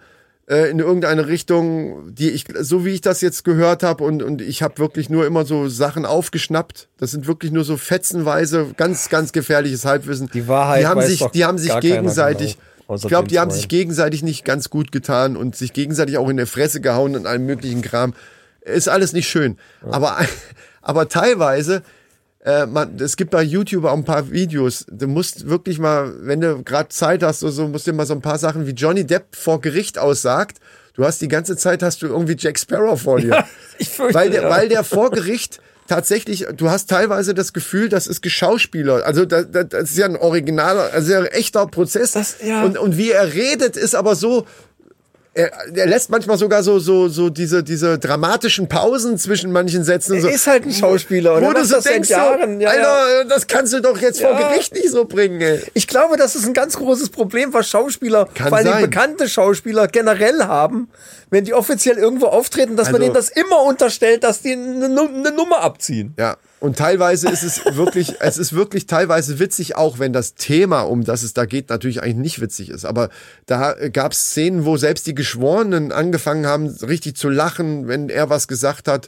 äh, 0.47 0.69
in 0.69 0.79
irgendeine 0.79 1.27
Richtung, 1.27 2.13
die 2.13 2.29
ich, 2.29 2.45
so 2.59 2.85
wie 2.85 2.89
ich 2.89 3.01
das 3.01 3.21
jetzt 3.21 3.43
gehört 3.43 3.83
habe 3.83 4.03
und, 4.03 4.21
und 4.23 4.41
ich 4.41 4.61
habe 4.61 4.77
wirklich 4.77 5.09
nur 5.09 5.25
immer 5.25 5.45
so 5.45 5.67
Sachen 5.67 6.05
aufgeschnappt. 6.05 6.89
Das 6.97 7.11
sind 7.11 7.27
wirklich 7.27 7.51
nur 7.51 7.63
so 7.63 7.77
fetzenweise, 7.77 8.67
ganz, 8.75 9.09
ganz 9.09 9.31
gefährliches 9.31 9.85
Halbwissen. 9.85 10.29
Die 10.33 10.47
Wahrheit 10.47 10.81
die 10.81 10.87
haben 10.87 11.01
sich, 11.01 11.25
die 11.33 11.45
haben 11.45 11.57
sich 11.57 11.69
keiner 11.69 11.81
gegenseitig, 11.81 12.57
genau, 12.87 12.95
ich 12.97 13.07
glaube, 13.07 13.27
die 13.29 13.39
haben 13.39 13.51
sich 13.51 13.67
gegenseitig 13.67 14.23
nicht 14.23 14.43
ganz 14.43 14.69
gut 14.69 14.91
getan 14.91 15.37
und 15.37 15.55
sich 15.55 15.73
gegenseitig 15.73 16.17
auch 16.17 16.29
in 16.29 16.37
der 16.37 16.47
Fresse 16.47 16.81
gehauen 16.81 17.15
und 17.15 17.25
allem 17.25 17.45
möglichen 17.45 17.81
Kram. 17.81 18.13
Ist 18.65 18.89
alles 18.89 19.13
nicht 19.13 19.27
schön. 19.27 19.57
Aber, 19.81 20.17
aber 20.81 21.09
teilweise 21.09 21.83
äh, 22.45 22.65
man, 22.65 22.99
es 22.99 23.15
gibt 23.15 23.31
bei 23.31 23.41
YouTube 23.41 23.85
auch 23.85 23.93
ein 23.93 24.03
paar 24.03 24.29
Videos. 24.31 24.85
Du 24.91 25.07
musst 25.07 25.47
wirklich 25.47 25.79
mal, 25.79 26.13
wenn 26.21 26.41
du 26.41 26.61
gerade 26.63 26.89
Zeit 26.89 27.23
hast 27.23 27.41
oder 27.43 27.53
so, 27.53 27.67
musst 27.67 27.87
du 27.87 27.91
dir 27.91 27.97
mal 27.97 28.05
so 28.05 28.13
ein 28.13 28.21
paar 28.21 28.37
Sachen 28.37 28.67
wie 28.67 28.71
Johnny 28.71 29.05
Depp 29.05 29.35
vor 29.35 29.61
Gericht 29.61 29.97
aussagt. 29.97 30.57
Du 30.93 31.05
hast 31.05 31.21
die 31.21 31.27
ganze 31.27 31.55
Zeit 31.55 31.81
hast 31.81 32.01
du 32.01 32.07
irgendwie 32.07 32.35
Jack 32.37 32.59
Sparrow 32.59 33.01
vor 33.01 33.19
dir. 33.19 33.45
ich 33.77 33.89
fürchte, 33.89 34.13
weil, 34.13 34.29
der, 34.29 34.43
ja. 34.43 34.49
weil 34.49 34.67
der 34.67 34.83
vor 34.83 35.09
Gericht 35.09 35.61
tatsächlich, 35.87 36.45
du 36.55 36.69
hast 36.69 36.89
teilweise 36.89 37.33
das 37.33 37.53
Gefühl, 37.53 37.87
das 37.87 38.07
ist 38.07 38.21
Geschauspieler. 38.21 39.05
Also 39.05 39.25
das, 39.25 39.49
das, 39.49 39.69
das 39.69 39.91
ist 39.91 39.97
ja 39.97 40.05
ein 40.05 40.17
originaler, 40.17 40.91
also 40.91 41.13
ein 41.13 41.25
echter 41.27 41.65
Prozess. 41.67 42.11
Das- 42.11 42.37
ja. 42.43 42.63
und, 42.63 42.77
und 42.77 42.97
wie 42.97 43.11
er 43.11 43.33
redet, 43.33 43.77
ist 43.77 43.95
aber 43.95 44.15
so, 44.15 44.45
er, 45.35 45.51
er 45.75 45.87
lässt 45.87 46.09
manchmal 46.11 46.37
sogar 46.37 46.61
so, 46.61 46.77
so, 46.77 47.07
so 47.09 47.29
diese, 47.29 47.63
diese 47.63 47.97
dramatischen 47.97 48.69
Pausen 48.69 49.17
zwischen 49.17 49.51
manchen 49.51 49.83
Sätzen. 49.83 50.15
Er 50.15 50.21
so, 50.21 50.27
ist 50.27 50.45
halt 50.45 50.65
ein 50.65 50.71
Schauspieler 50.71 51.35
und 51.35 51.43
wo 51.45 51.53
du 51.53 51.65
so 51.65 51.75
das 51.75 51.85
denkst, 51.85 52.09
Jahren, 52.09 52.61
ja, 52.61 52.69
Alter, 52.69 53.25
das 53.29 53.47
kannst 53.47 53.73
du 53.73 53.81
doch 53.81 53.97
jetzt 53.99 54.21
vor 54.21 54.31
Ja. 54.31 54.49
Gericht 54.49 54.73
nicht 54.75 54.89
so 54.91 55.05
bringen, 55.05 55.41
ey. 55.41 55.59
Ich 55.73 55.87
glaube, 55.87 56.17
das 56.17 56.35
ist 56.35 56.45
ein 56.45 56.53
ganz 56.53 56.77
großes 56.77 57.09
Problem, 57.09 57.51
was 57.53 57.67
Schauspieler, 57.67 58.27
Kann 58.35 58.49
vor 58.49 58.59
allem 58.59 58.81
bekannte 58.81 59.27
Schauspieler 59.27 59.87
generell 59.87 60.43
haben, 60.43 60.89
wenn 61.31 61.45
die 61.45 61.53
offiziell 61.55 61.97
irgendwo 61.97 62.27
auftreten, 62.27 62.75
dass 62.75 62.87
man 62.91 63.01
Also- 63.01 63.05
denen 63.05 63.15
das 63.15 63.29
immer 63.29 63.63
unterstellt, 63.63 64.23
dass 64.23 64.41
die 64.41 64.53
eine, 64.53 64.85
eine 64.85 65.31
Nummer 65.31 65.61
abziehen. 65.61 66.13
Ja, 66.19 66.37
und 66.63 66.77
teilweise 66.77 67.29
ist 67.29 67.43
es 67.43 67.75
wirklich, 67.75 68.13
es 68.21 68.37
ist 68.37 68.53
wirklich 68.53 68.87
teilweise 68.87 69.37
witzig, 69.37 69.75
auch 69.75 69.99
wenn 69.99 70.13
das 70.13 70.35
Thema, 70.35 70.83
um 70.83 71.03
das 71.03 71.21
es 71.21 71.33
da 71.33 71.43
geht, 71.43 71.69
natürlich 71.69 72.01
eigentlich 72.01 72.15
nicht 72.15 72.39
witzig 72.39 72.69
ist. 72.69 72.85
Aber 72.85 73.09
da 73.47 73.75
gab 73.89 74.13
es 74.13 74.29
Szenen, 74.29 74.63
wo 74.63 74.77
selbst 74.77 75.05
die 75.05 75.13
Geschworenen 75.13 75.91
angefangen 75.91 76.45
haben, 76.45 76.67
richtig 76.67 77.17
zu 77.17 77.27
lachen, 77.27 77.89
wenn 77.89 78.07
er 78.07 78.29
was 78.29 78.47
gesagt 78.47 78.87
hat. 78.87 79.07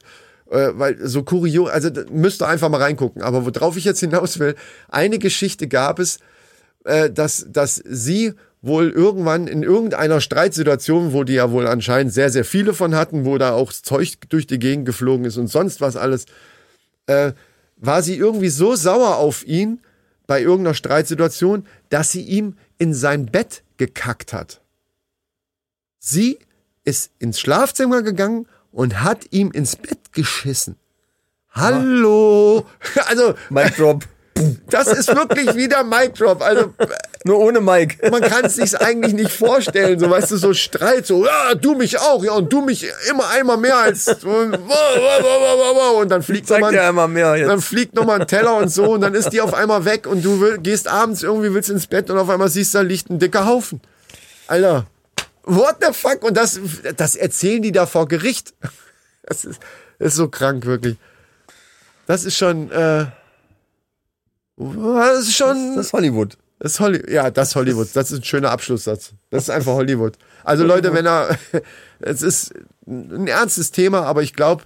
Äh, 0.52 0.72
weil 0.74 0.98
so 1.08 1.24
kurios, 1.24 1.70
also 1.70 1.92
müsst 2.12 2.42
ihr 2.42 2.48
einfach 2.50 2.68
mal 2.68 2.82
reingucken. 2.82 3.22
Aber 3.22 3.46
worauf 3.46 3.78
ich 3.78 3.86
jetzt 3.86 4.02
hinaus 4.02 4.38
will, 4.38 4.56
eine 4.90 5.18
Geschichte 5.18 5.70
gab 5.70 6.00
es, 6.00 6.20
äh, 6.84 7.10
dass, 7.10 7.48
dass 7.48 7.76
sie 7.76 8.34
wohl 8.62 8.90
irgendwann 8.90 9.48
in 9.48 9.64
irgendeiner 9.64 10.20
Streitsituation, 10.20 11.14
wo 11.14 11.24
die 11.24 11.36
ja 11.36 11.52
wohl 11.52 11.68
anscheinend 11.68 12.12
sehr, 12.12 12.30
sehr 12.30 12.44
viele 12.44 12.74
von 12.74 12.96
hatten, 12.96 13.24
wo 13.24 13.38
da 13.38 13.54
auch 13.54 13.72
Zeug 13.72 14.18
durch 14.28 14.46
die 14.46 14.60
Gegend 14.60 14.86
geflogen 14.86 15.24
ist 15.24 15.38
und 15.38 15.48
sonst 15.48 15.80
was 15.80 15.96
alles, 15.96 16.26
äh, 17.08 17.34
war 17.78 18.02
sie 18.04 18.16
irgendwie 18.16 18.50
so 18.50 18.76
sauer 18.76 19.18
auf 19.18 19.46
ihn 19.46 19.82
bei 20.28 20.42
irgendeiner 20.42 20.74
Streitsituation, 20.74 21.66
dass 21.90 22.12
sie 22.12 22.22
ihm 22.22 22.58
in 22.78 22.94
sein 22.94 23.28
Bett 23.28 23.64
gekackt 23.78 24.34
hat. 24.34 24.62
Sie 26.00 26.40
ist 26.84 27.12
ins 27.20 27.40
Schlafzimmer 27.40 28.02
gegangen 28.02 28.48
und 28.72 29.02
hat 29.02 29.32
ihm 29.32 29.52
ins 29.52 29.76
Bett 29.76 30.14
geschissen. 30.14 30.78
Hallo. 31.52 32.66
Also, 33.08 33.36
Mic 33.50 33.76
Drop. 33.76 34.06
Das 34.70 34.88
ist 34.88 35.16
wirklich 35.16 35.56
wieder 35.56 35.84
Mic 35.84 36.14
Drop. 36.18 36.42
Also, 36.42 36.74
Nur 37.28 37.40
ohne 37.40 37.60
Mike. 37.60 38.08
man 38.12 38.22
kann 38.22 38.46
es 38.46 38.56
sich 38.56 38.80
eigentlich 38.80 39.14
nicht 39.14 39.32
vorstellen. 39.32 39.98
So, 39.98 40.08
weißt 40.08 40.30
du, 40.30 40.38
so 40.38 40.54
Streit, 40.54 41.08
so, 41.08 41.26
ja, 41.26 41.56
du 41.56 41.74
mich 41.74 41.98
auch, 41.98 42.24
ja, 42.24 42.34
und 42.34 42.54
du 42.54 42.62
mich 42.62 42.86
immer 43.10 43.28
einmal 43.30 43.58
mehr 43.58 43.78
als, 43.78 44.08
und, 44.24 46.12
dann 46.12 46.22
fliegt 46.22 46.48
nochmal 46.48 46.74
jetzt. 47.38 47.50
dann 47.50 47.62
fliegt 47.62 47.96
nochmal 47.96 48.22
ein 48.22 48.28
Teller 48.28 48.58
und 48.58 48.70
so 48.70 48.92
und 48.92 49.02
dann 49.02 49.16
ist 49.16 49.30
die 49.30 49.42
auf 49.42 49.56
einmal 49.56 49.86
weg 49.86 50.06
und 50.06 50.24
du 50.24 50.40
will, 50.40 50.60
gehst 50.60 50.88
abends 50.88 51.24
irgendwie, 51.24 51.52
willst 51.52 51.72
ins 51.72 51.88
Bett 51.88 52.12
und 52.12 52.20
auf 52.20 52.30
einmal 52.30 52.50
siehst 52.50 52.76
du, 52.76 52.78
da 52.78 52.84
liegt 52.84 53.10
ein 53.10 53.18
dicker 53.18 53.48
Haufen. 53.48 53.82
Alter, 54.46 54.86
what 55.46 55.78
the 55.82 55.94
fuck? 55.94 56.24
Und 56.24 56.38
das, 56.38 56.60
das 56.96 57.16
erzählen 57.16 57.64
die 57.64 57.72
da 57.72 57.86
vor 57.86 58.08
Gericht. 58.08 58.54
Das 59.28 59.44
ist, 59.44 59.60
das 59.98 60.10
ist 60.10 60.18
so 60.18 60.28
krank, 60.28 60.68
wirklich. 60.68 60.98
Das 62.06 62.26
ist 62.26 62.38
schon, 62.38 62.70
äh, 62.70 63.08
das 64.58 65.20
ist 65.20 65.36
schon, 65.36 65.76
Das 65.76 65.88
ist 65.88 65.94
Hollywood. 65.94 66.38
das 66.60 66.74
ist 66.74 66.80
Holly 66.80 67.12
ja, 67.12 67.30
das 67.32 67.50
ist 67.50 67.56
Hollywood. 67.56 67.88
Das 67.94 68.12
ist 68.12 68.20
ein 68.20 68.24
schöner 68.24 68.52
Abschlusssatz. 68.52 69.14
Das 69.30 69.44
ist 69.44 69.50
einfach 69.50 69.74
Hollywood. 69.76 70.18
Also 70.44 70.64
Leute, 70.64 70.94
wenn 70.94 71.06
er, 71.06 71.38
es 72.00 72.22
ist 72.22 72.54
ein 72.88 73.28
ernstes 73.28 73.72
Thema, 73.72 74.02
aber 74.04 74.22
ich 74.24 74.34
glaube, 74.34 74.64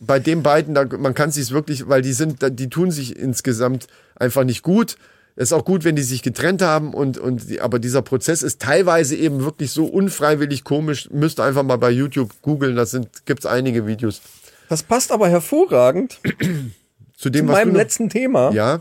bei 0.00 0.18
den 0.18 0.42
beiden, 0.42 0.74
da, 0.74 0.84
man 0.84 1.14
kann 1.14 1.30
sich 1.30 1.50
wirklich, 1.52 1.88
weil 1.88 2.02
die 2.02 2.12
sind, 2.12 2.38
die 2.58 2.68
tun 2.68 2.90
sich 2.90 3.16
insgesamt 3.16 3.86
einfach 4.16 4.44
nicht 4.44 4.62
gut. 4.62 4.96
Es 5.36 5.44
ist 5.48 5.52
auch 5.52 5.64
gut, 5.64 5.82
wenn 5.82 5.96
die 5.96 6.02
sich 6.02 6.22
getrennt 6.22 6.62
haben 6.62 6.94
und, 6.94 7.18
und 7.18 7.58
aber 7.60 7.78
dieser 7.80 8.02
Prozess 8.02 8.42
ist 8.42 8.60
teilweise 8.60 9.16
eben 9.16 9.44
wirklich 9.44 9.72
so 9.72 9.86
unfreiwillig 9.86 10.62
komisch. 10.62 11.08
Müsst 11.10 11.40
einfach 11.40 11.62
mal 11.64 11.76
bei 11.78 11.90
YouTube 11.90 12.30
googeln, 12.42 12.76
da 12.76 12.86
sind, 12.86 13.24
gibt's 13.26 13.46
einige 13.46 13.86
Videos. 13.86 14.20
Das 14.68 14.82
passt 14.82 15.10
aber 15.10 15.28
hervorragend 15.28 16.20
Zu 17.16 17.30
dem, 17.30 17.46
zu 17.46 17.52
was 17.52 17.58
meinem 17.58 17.74
letzten 17.74 18.08
Thema. 18.10 18.50
Ja, 18.52 18.80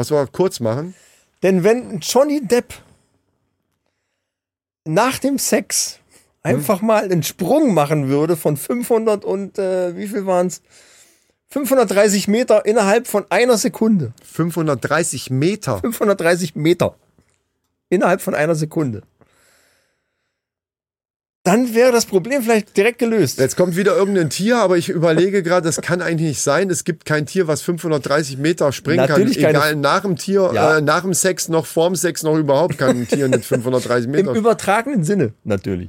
was 0.00 0.10
wir 0.10 0.26
kurz 0.26 0.60
machen. 0.60 0.94
Denn 1.42 1.62
wenn 1.62 2.00
Johnny 2.00 2.40
Depp 2.40 2.74
nach 4.84 5.18
dem 5.18 5.38
Sex 5.38 5.98
einfach 6.42 6.80
mal 6.80 7.04
einen 7.04 7.22
Sprung 7.22 7.74
machen 7.74 8.08
würde 8.08 8.36
von 8.36 8.56
500 8.56 9.24
und 9.24 9.58
äh, 9.58 9.96
wie 9.96 10.08
viel 10.08 10.26
waren 10.26 10.46
es? 10.46 10.62
530 11.52 12.28
Meter 12.28 12.64
innerhalb 12.64 13.08
von 13.08 13.26
einer 13.28 13.58
Sekunde. 13.58 14.12
530 14.24 15.30
Meter. 15.30 15.78
530 15.78 16.54
Meter 16.54 16.94
innerhalb 17.88 18.20
von 18.22 18.34
einer 18.34 18.54
Sekunde. 18.54 19.02
Dann 21.42 21.74
wäre 21.74 21.90
das 21.90 22.04
Problem 22.04 22.42
vielleicht 22.42 22.76
direkt 22.76 22.98
gelöst. 22.98 23.38
Jetzt 23.38 23.56
kommt 23.56 23.74
wieder 23.74 23.96
irgendein 23.96 24.28
Tier, 24.28 24.58
aber 24.58 24.76
ich 24.76 24.90
überlege 24.90 25.42
gerade, 25.42 25.64
das 25.66 25.80
kann 25.80 26.02
eigentlich 26.02 26.28
nicht 26.28 26.42
sein. 26.42 26.68
Es 26.68 26.84
gibt 26.84 27.06
kein 27.06 27.24
Tier, 27.24 27.48
was 27.48 27.62
530 27.62 28.36
Meter 28.36 28.72
springen 28.72 28.98
Natürlich 29.06 29.38
kann. 29.40 29.50
Egal, 29.50 29.76
nach 29.76 30.02
dem 30.02 30.16
Tier, 30.16 30.50
Ja. 30.52 30.78
äh, 30.78 30.80
nach 30.82 31.00
dem 31.00 31.14
Sex, 31.14 31.48
noch 31.48 31.64
vorm 31.64 31.96
Sex, 31.96 32.22
noch 32.22 32.36
überhaupt 32.36 32.76
kann 32.76 32.90
ein 32.90 33.08
Tier 33.08 33.26
nicht 33.28 33.46
530 33.46 34.04
Im 34.04 34.10
Meter. 34.10 34.34
übertragenen 34.34 35.02
Sinne 35.02 35.32
natürlich. 35.44 35.88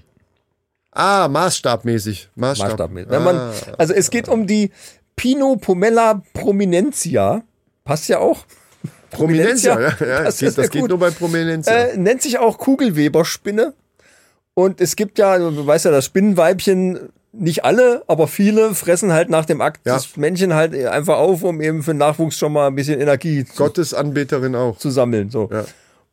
Ah, 0.94 1.28
maßstabmäßig. 1.28 2.30
Maßstab. 2.36 2.70
Maßstabmäßig. 2.70 3.12
Wenn 3.12 3.24
man, 3.24 3.52
also 3.78 3.94
es 3.94 4.10
geht 4.10 4.30
um 4.30 4.48
die 4.48 4.72
Pinopomella 5.18 6.22
prominentia. 6.34 7.44
Passt 7.84 8.08
ja 8.08 8.20
auch. 8.20 8.46
Prominentia, 9.10 9.80
ja. 9.80 9.90
Prominentia, 9.92 10.08
ja 10.08 10.24
das 10.24 10.38
das 10.38 10.40
geht, 10.40 10.58
das 10.58 10.70
geht 10.70 10.88
nur 10.88 10.98
bei 10.98 11.12
Prominentia. 11.12 11.74
Äh, 11.74 11.98
nennt 11.98 12.22
sich 12.22 12.40
auch 12.40 12.58
Kugelweberspinne. 12.58 13.74
Und 14.54 14.82
es 14.82 14.96
gibt 14.96 15.18
ja, 15.18 15.38
du 15.38 15.66
weißt 15.66 15.86
ja, 15.86 15.92
das 15.92 16.06
Spinnenweibchen, 16.06 17.10
nicht 17.34 17.64
alle, 17.64 18.04
aber 18.08 18.28
viele 18.28 18.76
fressen 18.76 19.14
halt 19.14 19.30
nach 19.30 19.46
dem 19.46 19.62
Akt 19.62 19.82
Ja. 19.86 19.94
das 19.94 20.18
Männchen 20.18 20.54
halt 20.54 20.76
einfach 20.86 21.18
auf, 21.18 21.44
um 21.44 21.62
eben 21.62 21.82
für 21.84 21.94
den 21.94 21.98
Nachwuchs 22.00 22.38
schon 22.38 22.52
mal 22.52 22.68
ein 22.68 22.76
bisschen 22.76 23.00
Energie 23.00 23.46
zu, 23.46 23.56
Gottes 23.56 23.94
Anbeterin 23.94 24.54
auch. 24.56 24.78
zu 24.78 24.90
sammeln. 24.90 25.30
So. 25.30 25.50
Ja. 25.52 25.64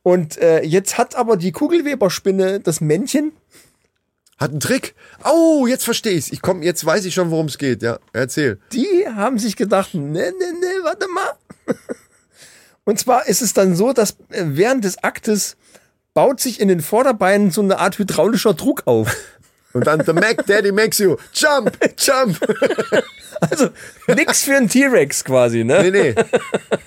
Und 0.01 0.37
äh, 0.37 0.61
jetzt 0.63 0.97
hat 0.97 1.15
aber 1.15 1.35
die 1.35 1.51
Kugelweberspinne 1.51 2.61
das 2.61 2.79
Männchen 2.79 3.33
Hat 4.37 4.51
einen 4.51 4.61
Trick. 4.61 4.95
Oh, 5.29 5.67
jetzt 5.67 5.83
verstehe 5.83 6.13
ich's. 6.13 6.31
Ich 6.31 6.41
komm, 6.41 6.61
jetzt 6.63 6.85
weiß 6.85 7.03
ich 7.03 7.13
schon, 7.13 7.31
worum 7.31 7.47
es 7.47 7.57
geht. 7.57 7.81
Ja, 7.83 7.99
erzähl. 8.13 8.57
die 8.71 9.05
haben 9.13 9.37
sich 9.37 9.57
gedacht, 9.57 9.93
ne, 9.93 10.01
ne, 10.01 10.21
ne, 10.31 10.67
warte 10.83 11.07
mal. 11.09 11.33
Und 12.85 12.97
zwar 12.97 13.27
ist 13.27 13.41
es 13.41 13.53
dann 13.53 13.75
so, 13.75 13.91
dass 13.91 14.11
äh, 14.29 14.43
während 14.45 14.85
des 14.85 15.03
Aktes 15.03 15.57
baut 16.19 16.41
sich 16.41 16.59
in 16.59 16.67
den 16.67 16.81
Vorderbeinen 16.81 17.49
so 17.49 17.61
eine 17.61 17.79
Art 17.79 17.97
hydraulischer 17.97 18.53
Druck 18.53 18.81
auf. 18.87 19.15
Und 19.71 19.87
dann 19.87 20.03
The 20.03 20.11
Mac 20.11 20.45
Daddy 20.45 20.73
makes 20.73 20.97
you 20.97 21.15
jump, 21.33 21.77
jump. 21.97 22.37
Also 23.39 23.69
nix 24.05 24.43
für 24.43 24.57
einen 24.57 24.67
T-Rex 24.67 25.23
quasi, 25.23 25.63
ne? 25.63 25.81
Nee, 25.81 25.91
nee. 25.91 26.15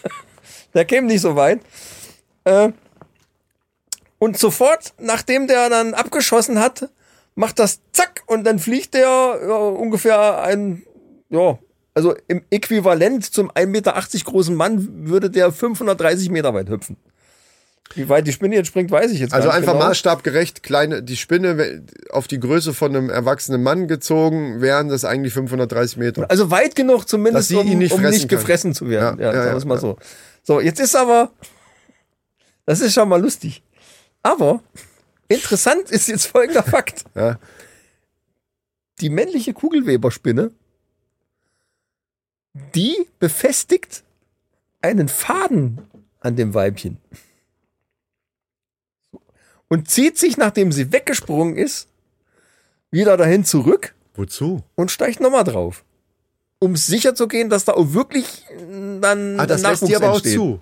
Der 0.75 0.85
käme 0.85 1.07
nicht 1.07 1.23
so 1.23 1.35
weit. 1.35 1.61
Äh, 2.45 2.73
und 4.19 4.39
sofort, 4.39 4.93
nachdem 4.99 5.47
der 5.47 5.71
dann 5.71 5.95
abgeschossen 5.95 6.59
hat, 6.59 6.91
macht 7.35 7.59
das 7.59 7.81
zack 7.93 8.23
und 8.27 8.45
dann 8.45 8.59
fliegt 8.59 8.93
der 8.93 9.39
ja, 9.49 9.57
ungefähr 9.57 10.43
ein, 10.43 10.83
ja, 11.31 11.59
also 11.95 12.15
im 12.29 12.43
Äquivalent 12.51 13.25
zum 13.33 13.51
1,80 13.51 13.67
Meter 13.67 13.95
großen 14.25 14.55
Mann 14.55 15.09
würde 15.09 15.31
der 15.31 15.53
530 15.53 16.29
Meter 16.29 16.53
weit 16.53 16.69
hüpfen. 16.69 16.99
Wie 17.95 18.09
weit 18.09 18.27
die 18.27 18.33
Spinne 18.33 18.57
jetzt 18.57 18.69
springt, 18.69 18.91
weiß 18.91 19.11
ich 19.13 19.21
jetzt 19.21 19.33
Also 19.33 19.49
gar 19.49 19.55
nicht 19.55 19.63
einfach 19.69 19.79
genau. 19.79 19.89
maßstabgerecht, 19.89 20.63
kleine, 20.63 21.03
die 21.03 21.17
Spinne 21.17 21.85
auf 22.11 22.29
die 22.29 22.41
Größe 22.41 22.75
von 22.75 22.95
einem 22.95 23.11
erwachsenen 23.11 23.63
Mann 23.63 23.89
gezogen, 23.89 24.61
wären 24.61 24.89
das 24.89 25.05
eigentlich 25.05 25.33
530 25.35 25.97
Meter. 25.99 26.31
Also 26.31 26.51
weit 26.51 26.75
genug 26.75 27.09
zumindest, 27.09 27.53
um, 27.53 27.67
nicht 27.79 27.93
um 27.93 28.01
nicht 28.03 28.29
gefressen 28.29 28.75
zu 28.75 28.89
werden. 28.89 29.19
Ja, 29.19 29.27
Ja, 29.27 29.33
ja, 29.33 29.37
sagen 29.37 29.49
ja, 29.49 29.55
wir's 29.55 29.65
mal 29.65 29.75
ja. 29.75 29.81
so. 29.81 29.97
So, 30.45 30.61
jetzt 30.61 30.81
ist 30.81 30.97
aber, 30.97 31.31
das 32.67 32.81
ist 32.81 32.95
schon 32.95 33.09
mal 33.09 33.21
lustig. 33.21 33.63
Aber 34.23 34.63
interessant 35.29 35.91
ist 35.91 36.09
jetzt 36.09 36.27
folgender 36.27 36.63
Fakt. 36.63 37.05
Ja. 37.15 37.39
Die 39.01 39.11
männliche 39.11 39.53
Kugelweberspinne, 39.53 40.53
die 42.75 42.97
befestigt 43.19 44.05
einen 44.81 45.09
Faden 45.09 45.81
an 46.21 46.37
dem 46.37 46.55
Weibchen. 46.55 46.99
Und 49.73 49.89
zieht 49.89 50.19
sich, 50.19 50.37
nachdem 50.37 50.71
sie 50.71 50.93
weggesprungen 50.93 51.57
ist, 51.57 51.89
wieder 52.91 53.17
dahin 53.17 53.45
zurück 53.47 53.95
Wozu? 54.15 54.63
und 54.75 54.91
steigt 54.91 55.21
nochmal 55.21 55.45
drauf. 55.45 55.83
Um 56.59 56.77
sicher 56.77 57.15
zu 57.15 57.27
gehen, 57.27 57.49
dass 57.49 57.65
da 57.65 57.73
auch 57.73 57.95
wirklich 57.95 58.45
äh, 58.51 59.01
dann 59.01 59.41
Ah, 59.41 59.47
das 59.47 59.65
ein 59.65 59.71
lässt 59.71 59.83
Nachwuchs 59.83 59.97
aber 59.97 60.11
auch 60.11 60.15
entsteht. 60.17 60.35
zu. 60.35 60.61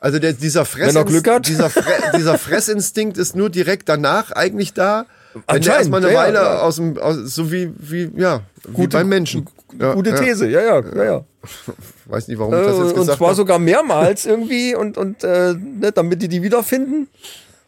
Also 0.00 0.18
der, 0.18 0.32
dieser, 0.32 0.64
Fress 0.64 0.88
Wenn 0.94 0.96
er 0.96 1.04
Glück 1.04 1.28
hat. 1.28 1.46
dieser, 1.46 1.68
Fre 1.68 1.82
dieser 2.16 2.38
Fressinstinkt 2.38 3.18
ist 3.18 3.36
nur 3.36 3.50
direkt 3.50 3.88
danach 3.88 4.32
eigentlich 4.32 4.72
da. 4.72 5.04
Wenn 5.46 5.60
der 5.60 5.74
erstmal 5.76 6.02
eine 6.02 6.12
ja, 6.14 6.18
Weile 6.20 6.38
ja. 6.38 6.60
aus 6.60 6.76
dem, 6.76 6.96
aus, 6.98 7.16
so 7.34 7.52
wie, 7.52 7.70
wie, 7.76 8.10
ja, 8.16 8.40
wie 8.66 8.72
Gute- 8.72 8.96
beim 8.96 9.08
Menschen. 9.10 9.46
Ja, 9.78 9.92
Gute. 9.92 10.14
These, 10.14 10.48
ja, 10.48 10.62
ja, 10.62 10.80
ja, 10.96 11.04
ja. 11.04 11.24
Weiß 12.06 12.26
nicht, 12.28 12.38
warum 12.38 12.54
ich 12.54 12.60
das 12.60 12.76
Äh, 12.78 12.80
jetzt 12.80 12.92
und 12.92 12.94
gesagt 13.00 13.18
zwar 13.18 13.28
habe. 13.28 13.36
sogar 13.36 13.58
mehrmals 13.58 14.24
irgendwie 14.24 14.74
und, 14.74 14.96
und 14.96 15.22
äh, 15.22 15.52
ne, 15.54 15.92
damit 15.92 16.22
die 16.22 16.28
die 16.28 16.42
wiederfinden, 16.42 17.08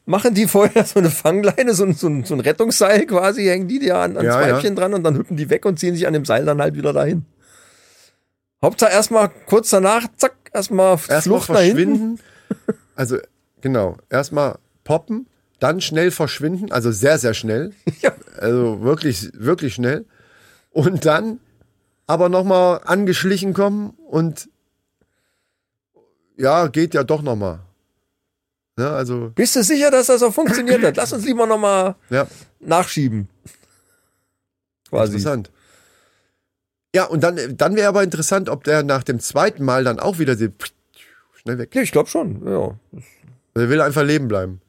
machen 0.06 0.34
die 0.34 0.46
vorher 0.48 0.84
so 0.84 0.98
eine 0.98 1.10
Fangleine, 1.10 1.74
so, 1.74 1.84
ein- 1.84 1.94
so, 1.94 2.08
ein- 2.08 2.24
so 2.24 2.34
ein 2.34 2.40
Rettungsseil 2.40 3.06
quasi, 3.06 3.44
hängen 3.44 3.68
die 3.68 3.78
da 3.86 4.02
an, 4.04 4.16
ans 4.16 4.26
Ja, 4.34 4.46
ja. 4.46 4.54
Weibchen 4.56 4.74
dran 4.76 4.94
und 4.94 5.04
dann 5.04 5.16
hüpfen 5.16 5.36
die 5.36 5.50
weg 5.50 5.64
und 5.66 5.78
ziehen 5.78 5.94
sich 5.94 6.06
an 6.06 6.12
dem 6.12 6.24
Seil 6.24 6.44
dann 6.44 6.60
halt 6.60 6.74
wieder 6.74 6.92
dahin. 6.92 7.24
Hauptsache 8.62 8.90
erstmal 8.92 9.30
kurz 9.46 9.70
danach, 9.70 10.06
zack, 10.16 10.34
erstmal 10.52 10.92
Erstmal 11.08 11.20
Flucht 11.40 11.46
hinten. 11.60 12.18
verschwinden. 12.18 12.20
Also, 12.96 13.18
genau. 13.60 13.96
Erstmal 14.10 14.58
poppen, 14.84 15.26
dann 15.60 15.80
schnell 15.80 16.10
verschwinden, 16.10 16.70
also 16.72 16.90
sehr, 16.90 17.18
sehr 17.18 17.34
schnell. 17.34 17.72
Ja. 18.00 18.12
Also 18.38 18.82
wirklich, 18.82 19.30
wirklich 19.34 19.74
schnell. 19.74 20.04
Und 20.72 21.04
dann 21.06 21.40
aber 22.06 22.28
nochmal 22.28 22.80
angeschlichen 22.84 23.52
kommen 23.54 23.90
und 24.08 24.48
ja, 26.36 26.66
geht 26.68 26.94
ja 26.94 27.04
doch 27.04 27.22
nochmal. 27.22 27.60
Ja, 28.80 28.94
also, 28.94 29.30
Bist 29.34 29.56
du 29.56 29.62
sicher, 29.62 29.90
dass 29.90 30.06
das 30.06 30.22
auch 30.22 30.32
funktioniert 30.32 30.82
hat? 30.82 30.96
Lass 30.96 31.12
uns 31.12 31.26
lieber 31.26 31.46
nochmal 31.46 31.96
ja, 32.08 32.26
nachschieben. 32.60 33.28
Quasi. 34.88 35.12
interessant. 35.12 35.50
Ja, 36.94 37.04
und 37.04 37.22
dann, 37.22 37.38
dann 37.56 37.76
wäre 37.76 37.88
aber 37.88 38.02
interessant, 38.02 38.48
ob 38.48 38.64
der 38.64 38.82
nach 38.82 39.04
dem 39.04 39.20
zweiten 39.20 39.64
Mal 39.64 39.84
dann 39.84 40.00
auch 40.00 40.18
wieder 40.18 40.34
schnell 40.36 41.58
weg. 41.58 41.74
Ja, 41.74 41.82
ich 41.82 41.92
glaube 41.92 42.08
schon. 42.08 42.44
Ja. 42.46 42.74
Er 43.54 43.68
will 43.68 43.82
einfach 43.82 44.02
leben 44.02 44.28
bleiben. 44.28 44.62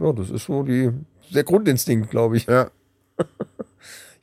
ja, 0.00 0.12
das 0.12 0.30
ist 0.30 0.44
so 0.44 0.62
die, 0.62 0.92
der 1.34 1.42
Grundinstinkt, 1.42 2.10
glaube 2.10 2.36
ich. 2.36 2.46
Ja. 2.46 2.70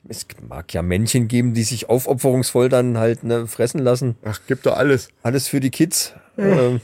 Es 0.08 0.28
mag 0.48 0.72
ja 0.72 0.84
Männchen 0.84 1.28
geben, 1.28 1.56
die 1.56 1.64
sich 1.64 1.90
aufopferungsvoll 1.90 2.70
dann 2.70 3.00
halt 3.00 3.24
ne, 3.24 3.48
fressen 3.48 3.80
lassen. 3.80 4.16
Ach, 4.24 4.40
gibt 4.46 4.68
doch 4.68 4.78
alles. 4.78 5.08
Alles 5.24 5.48
für 5.48 5.60
die 5.60 5.72
Kids. 5.72 6.14
Ähm, 6.38 6.80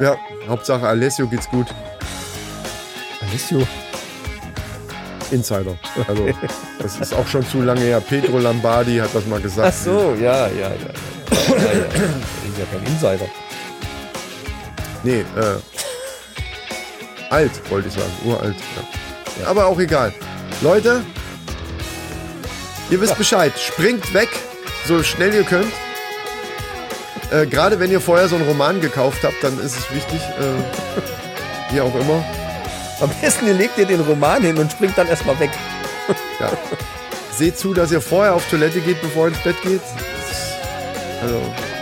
Ja, 0.00 0.16
Hauptsache 0.48 0.86
Alessio 0.86 1.26
geht's 1.26 1.48
gut. 1.48 1.66
Alessio. 3.20 3.66
Insider. 5.30 5.76
Also, 6.06 6.28
das 6.78 6.98
ist 6.98 7.14
auch 7.14 7.26
schon 7.26 7.46
zu 7.46 7.62
lange 7.62 7.80
her. 7.80 8.00
Pedro 8.00 8.38
Lombardi 8.38 8.98
hat 8.98 9.14
das 9.14 9.26
mal 9.26 9.40
gesagt. 9.40 9.74
Ach 9.74 9.84
so, 9.84 10.14
ja, 10.20 10.48
ja, 10.48 10.48
ja. 10.48 10.68
ja. 10.68 10.68
ja, 10.68 11.72
ja. 11.72 11.84
Das 11.88 12.50
ist 12.50 12.58
ja 12.58 12.64
kein 12.70 12.86
Insider. 12.86 13.30
Nee, 15.04 15.20
äh, 15.20 15.56
alt, 17.30 17.50
wollte 17.70 17.88
ich 17.88 17.94
sagen. 17.94 18.12
Uralt. 18.24 18.56
Ja. 19.40 19.46
Aber 19.48 19.66
auch 19.66 19.78
egal. 19.78 20.12
Leute, 20.60 21.02
ihr 22.90 23.00
wisst 23.00 23.16
Bescheid. 23.16 23.52
Springt 23.58 24.12
weg, 24.12 24.28
so 24.86 25.02
schnell 25.02 25.34
ihr 25.34 25.44
könnt. 25.44 25.72
Äh, 27.32 27.46
Gerade 27.46 27.78
wenn 27.80 27.90
ihr 27.90 28.00
vorher 28.00 28.28
so 28.28 28.36
einen 28.36 28.46
Roman 28.46 28.80
gekauft 28.80 29.22
habt, 29.24 29.42
dann 29.42 29.58
ist 29.58 29.76
es 29.78 29.90
wichtig, 29.94 30.20
äh, 30.20 31.74
wie 31.74 31.80
auch 31.80 31.94
immer. 31.94 32.24
Am 33.00 33.10
besten 33.20 33.46
ihr 33.46 33.54
legt 33.54 33.78
ihr 33.78 33.86
den 33.86 34.00
Roman 34.00 34.42
hin 34.42 34.58
und 34.58 34.70
springt 34.70 34.96
dann 34.96 35.08
erstmal 35.08 35.38
weg. 35.40 35.50
Ja. 36.40 36.50
Seht 37.36 37.58
zu, 37.58 37.72
dass 37.74 37.90
ihr 37.90 38.00
vorher 38.00 38.34
auf 38.34 38.48
Toilette 38.50 38.80
geht, 38.80 39.00
bevor 39.00 39.24
ihr 39.26 39.28
ins 39.34 39.42
Bett 39.42 39.60
geht. 39.62 39.80
Also, 41.22 41.40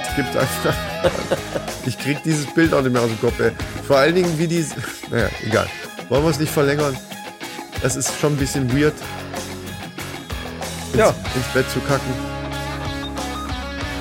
es 0.09 0.17
gibt 0.17 0.37
einfach. 0.37 0.75
Ich 1.87 1.99
krieg 1.99 2.23
dieses 2.25 2.47
Bild 2.47 2.73
auch 2.75 2.83
nicht 2.83 2.93
mehr 2.93 3.03
aus 3.03 3.09
dem 3.09 3.21
Kopf, 3.21 3.41
ey. 3.41 3.51
Vor 3.87 3.97
allen 3.97 4.15
Dingen, 4.15 4.39
wie 4.39 4.47
die. 4.47 4.65
Naja, 5.11 5.29
egal. 5.47 5.67
Wollen 6.09 6.23
wir 6.25 6.31
es 6.31 6.39
nicht 6.39 6.53
verlängern? 6.53 6.97
Es 7.83 7.97
ist 7.97 8.13
schon 8.21 8.35
ein 8.35 8.37
bisschen 8.37 8.71
weird, 8.79 8.93
ins, 10.93 10.99
Ja. 10.99 11.09
ins 11.35 11.47
Bett 11.55 11.71
zu 11.71 11.81
kacken. 11.81 12.30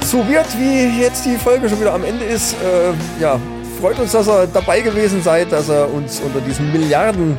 So 0.10 0.28
wird, 0.28 0.48
wie 0.58 1.00
jetzt 1.02 1.26
die 1.26 1.36
Folge 1.38 1.70
schon 1.70 1.80
wieder 1.80 1.94
am 1.94 2.04
Ende 2.04 2.26
ist. 2.26 2.54
Äh, 2.54 3.22
ja, 3.22 3.40
freut 3.80 4.00
uns, 4.00 4.12
dass 4.12 4.28
ihr 4.28 4.48
dabei 4.48 4.82
gewesen 4.82 5.22
seid, 5.22 5.52
dass 5.52 5.70
ihr 5.70 5.88
uns 5.94 6.20
unter 6.20 6.42
diesen 6.42 6.72
Milliarden, 6.72 7.38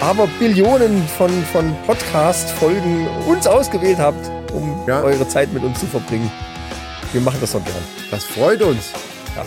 aber 0.00 0.26
Billionen 0.38 1.06
von, 1.18 1.28
von 1.52 1.76
Podcast-Folgen 1.86 3.06
uns 3.28 3.46
ausgewählt 3.46 3.98
habt, 3.98 4.30
um 4.54 4.82
Ja. 4.86 5.02
eure 5.02 5.28
Zeit 5.28 5.52
mit 5.52 5.62
uns 5.62 5.80
zu 5.80 5.86
verbringen. 5.86 6.30
Wir 7.12 7.20
machen 7.20 7.36
das 7.40 7.52
doch 7.52 7.62
gern. 7.64 7.76
Das 8.10 8.24
freut 8.24 8.62
uns. 8.62 8.92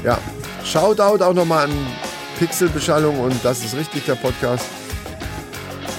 Ja. 0.04 0.20
Shoutout 0.64 1.24
auch 1.24 1.34
nochmal 1.34 1.66
an 1.66 1.72
Pixelbeschallung 2.38 3.20
und 3.20 3.34
das 3.44 3.64
ist 3.64 3.76
richtig 3.76 4.06
der 4.06 4.16
Podcast. 4.16 4.66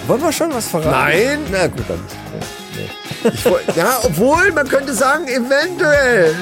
Wollen 0.07 0.23
wir 0.23 0.33
schon 0.33 0.55
was 0.55 0.69
verraten? 0.69 0.91
Nein. 0.91 1.39
Na 1.51 1.67
gut, 1.67 1.83
dann. 1.89 1.99
Ja, 1.99 2.47
Ich, 3.33 3.45
woll- 3.45 3.61
ja, 3.77 3.99
obwohl, 4.03 4.53
man 4.53 4.69
könnte 4.69 4.93
sagen, 4.95 5.27
eventuell. 5.29 6.35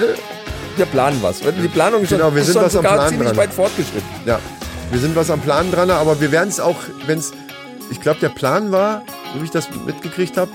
Wir 0.77 0.87
planen 0.87 1.19
was. 1.23 1.41
Die 1.41 1.69
Planung 1.69 2.03
ist 2.03 2.09
schon, 2.09 2.19
Genau, 2.19 2.35
wir 2.35 2.41
ist 2.41 2.47
sind 2.47 2.55
schon 2.55 2.65
was 2.65 2.75
am 2.77 2.83
sogar 2.83 2.95
Plan 2.95 3.09
ziemlich 3.11 3.29
dran. 3.29 3.37
weit 3.37 3.53
fortgeschritten. 3.53 4.03
Ja, 4.25 4.39
wir 4.91 5.01
sind 5.01 5.15
was 5.17 5.31
am 5.31 5.41
Plan 5.41 5.71
dran, 5.71 5.91
aber 5.91 6.21
wir 6.21 6.33
werden 6.33 6.49
es 6.49 6.61
auch, 6.61 6.77
wenn 7.07 7.19
es, 7.19 7.33
ich 7.91 8.01
glaube, 8.01 8.21
der 8.21 8.31
Plan 8.31 8.73
war, 8.73 9.03
so 9.35 9.41
wie 9.41 9.45
ich 9.45 9.51
das 9.51 9.69
mitgekriegt 9.87 10.37
habe, 10.37 10.51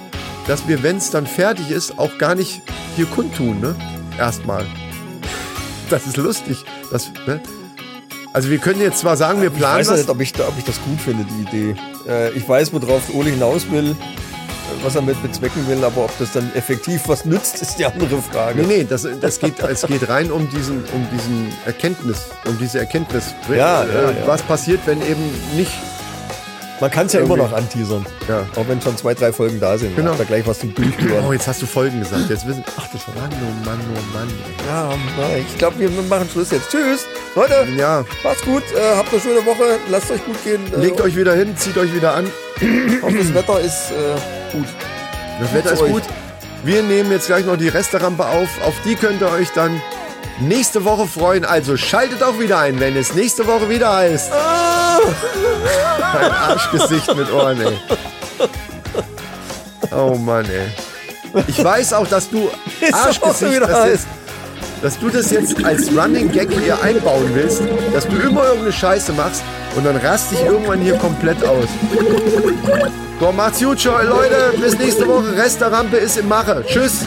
dass 0.48 0.68
wir, 0.68 0.82
wenn 0.84 0.98
es 0.98 1.12
dann 1.12 1.28
fertig 1.28 1.70
ist, 1.72 1.99
auch 1.99 2.18
gar 2.18 2.34
nicht 2.36 2.62
hier 2.95 3.06
kundtun, 3.06 3.60
ne? 3.60 3.76
Erstmal. 4.18 4.66
Das 5.90 6.06
ist 6.08 6.18
lustig. 6.18 6.64
Das, 6.91 7.12
ne? 7.26 7.40
Also 8.34 8.49
wir 8.49 8.58
können 8.58 8.82
jetzt 8.82 8.99
zwar 8.99 9.18
sagen, 9.18 9.41
wir 9.41 9.49
Ich 9.52 9.58
planen 9.58 9.80
weiß 9.80 9.88
ja 9.88 9.94
was. 9.94 9.99
nicht, 10.02 10.10
ob 10.10 10.22
ich, 10.22 10.34
ob 10.40 10.54
ich 10.58 10.64
das 10.66 10.82
gut 10.82 10.99
finde, 10.99 11.26
die 11.26 11.41
Idee. 11.44 11.76
Äh, 12.08 12.32
ich 12.32 12.48
weiß, 12.48 12.74
worauf 12.74 13.14
Ole 13.14 13.30
hinaus 13.30 13.70
will, 13.72 13.95
was 14.84 14.95
er 14.95 15.02
mit 15.02 15.22
bezwecken 15.22 15.68
will, 15.68 15.84
aber 15.84 16.06
ob 16.06 16.18
das 16.20 16.32
dann 16.34 16.52
effektiv 16.56 17.02
was 17.08 17.26
nützt, 17.26 17.62
ist 17.62 17.78
die 17.80 17.86
andere 17.86 18.22
Frage. 18.22 18.62
Nee, 18.62 18.78
nee, 18.80 18.88
das, 18.90 19.08
das 19.22 19.40
geht, 19.40 19.60
es 19.60 19.82
geht 19.86 20.08
rein 20.10 20.32
um 20.32 20.49
diesen, 20.49 20.84
um 20.94 21.08
diesen 21.12 21.52
Erkenntnis, 21.66 22.28
um 22.45 22.58
diese 22.58 22.80
Erkenntnis. 22.80 23.34
Ja, 23.49 23.84
äh, 23.84 23.88
ja, 23.88 24.02
ja. 24.12 24.16
Was 24.26 24.41
passiert, 24.41 24.82
wenn 24.86 25.02
eben 25.02 25.32
nicht. 25.56 25.72
Man 26.80 26.91
kann 26.91 27.08
es 27.08 27.14
ja 27.14 27.22
immer 27.22 27.38
noch 27.38 27.52
anteasern. 27.54 28.06
Ja. 28.28 28.45
Auch 28.56 28.68
wenn 28.68 28.80
schon 28.80 28.95
zwei, 28.98 29.16
drei 29.16 29.34
Folgen 29.34 29.60
da 29.60 29.80
sind. 29.80 29.95
Genau. 29.95 30.14
Ihr 30.14 30.26
gleich 30.26 30.45
was 30.45 30.60
zum 30.60 30.70
Oh, 30.78 30.80
Durchhören. 30.80 31.32
jetzt 31.34 31.48
hast 31.48 31.60
du 31.60 31.66
Folgen 31.66 31.99
gesagt. 32.02 32.30
Jetzt 32.30 32.48
wissen. 32.48 32.64
Ach, 32.78 32.88
das 32.94 33.02
war 33.08 33.16
Mann, 33.16 33.32
oh 33.34 33.66
Mann, 33.66 33.80
oh 33.95 34.14
Mann. 34.16 34.28
Ja, 34.68 34.94
na, 35.18 35.38
ich 35.38 35.58
glaube, 35.58 35.80
wir 35.80 35.90
machen 35.90 36.30
Schluss 36.32 36.52
jetzt. 36.52 36.70
Tschüss. 36.70 37.08
Leute, 37.36 37.68
Ja, 37.76 38.06
macht's 38.24 38.44
gut. 38.44 38.62
Äh, 38.76 38.95
habt 38.95 39.12
eine 39.12 39.20
schöne 39.20 39.44
Woche. 39.44 39.80
Lasst 39.90 40.12
euch 40.12 40.24
gut 40.24 40.36
gehen. 40.44 40.72
Äh, 40.72 40.78
legt 40.80 41.02
euch 41.02 41.16
wieder 41.16 41.34
hin, 41.34 41.58
zieht 41.58 41.78
euch 41.80 41.91
wieder 41.95 42.14
an. 42.14 42.28
hoffe, 43.02 43.18
das 43.18 43.34
Wetter 43.34 43.60
ist 43.60 43.90
äh, 43.91 44.37
gut. 44.52 44.68
Das 45.40 45.53
Wetter 45.53 45.72
ist 45.74 45.82
euch. 45.82 45.91
gut. 45.91 46.03
Wir 46.64 46.84
nehmen 46.84 47.11
jetzt 47.11 47.28
gleich 47.28 47.45
noch 47.45 47.57
die 47.57 47.69
Resterampe 47.69 48.26
auf. 48.26 48.49
Auf 48.65 48.74
die 48.84 48.95
könnt 48.95 49.22
ihr 49.22 49.30
euch 49.30 49.49
dann 49.53 49.80
nächste 50.40 50.84
Woche 50.86 51.07
freuen. 51.07 51.45
Also 51.45 51.78
schaltet 51.78 52.24
auch 52.24 52.40
wieder 52.40 52.60
ein, 52.60 52.80
wenn 52.80 52.95
es 52.98 53.14
nächste 53.14 53.45
Woche 53.48 53.69
wieder 53.69 53.95
heißt. 53.95 54.32
Ein 54.32 56.32
Arschgesicht 56.32 57.15
mit 57.15 57.32
Ohren, 57.32 57.61
ey. 57.61 57.78
Oh 59.91 60.15
Mann, 60.15 60.45
ey. 60.45 61.44
Ich 61.48 61.64
weiß 61.64 61.94
auch, 61.94 62.07
dass 62.07 62.30
du 62.30 62.49
Arschgesicht, 62.91 63.61
dass, 63.61 63.82
heißt. 63.82 64.07
dass 64.82 64.99
du 64.99 65.10
das 65.10 65.32
jetzt 65.32 65.64
als 65.64 65.90
Running 65.95 66.32
Gag 66.32 66.52
hier 66.52 66.82
einbauen 66.82 67.30
willst, 67.34 67.61
dass 67.94 68.07
du 68.07 68.15
immer 68.18 68.44
irgendeine 68.45 68.74
Scheiße 68.74 69.14
machst 69.14 69.44
und 69.76 69.85
dann 69.85 69.98
rast 69.98 70.31
dich 70.31 70.44
irgendwann 70.44 70.80
hier 70.80 70.95
komplett 70.95 71.44
aus. 71.45 71.68
So, 73.19 73.31
macht's 73.31 73.60
gut, 73.60 73.84
Leute. 73.84 74.53
Bis 74.61 74.77
nächste 74.77 75.07
Woche. 75.07 75.35
Rest 75.35 75.61
der 75.61 75.72
Rampe 75.72 75.98
ist 75.98 76.18
im 76.18 76.27
Mache. 76.27 76.64
Tschüss. 76.68 77.06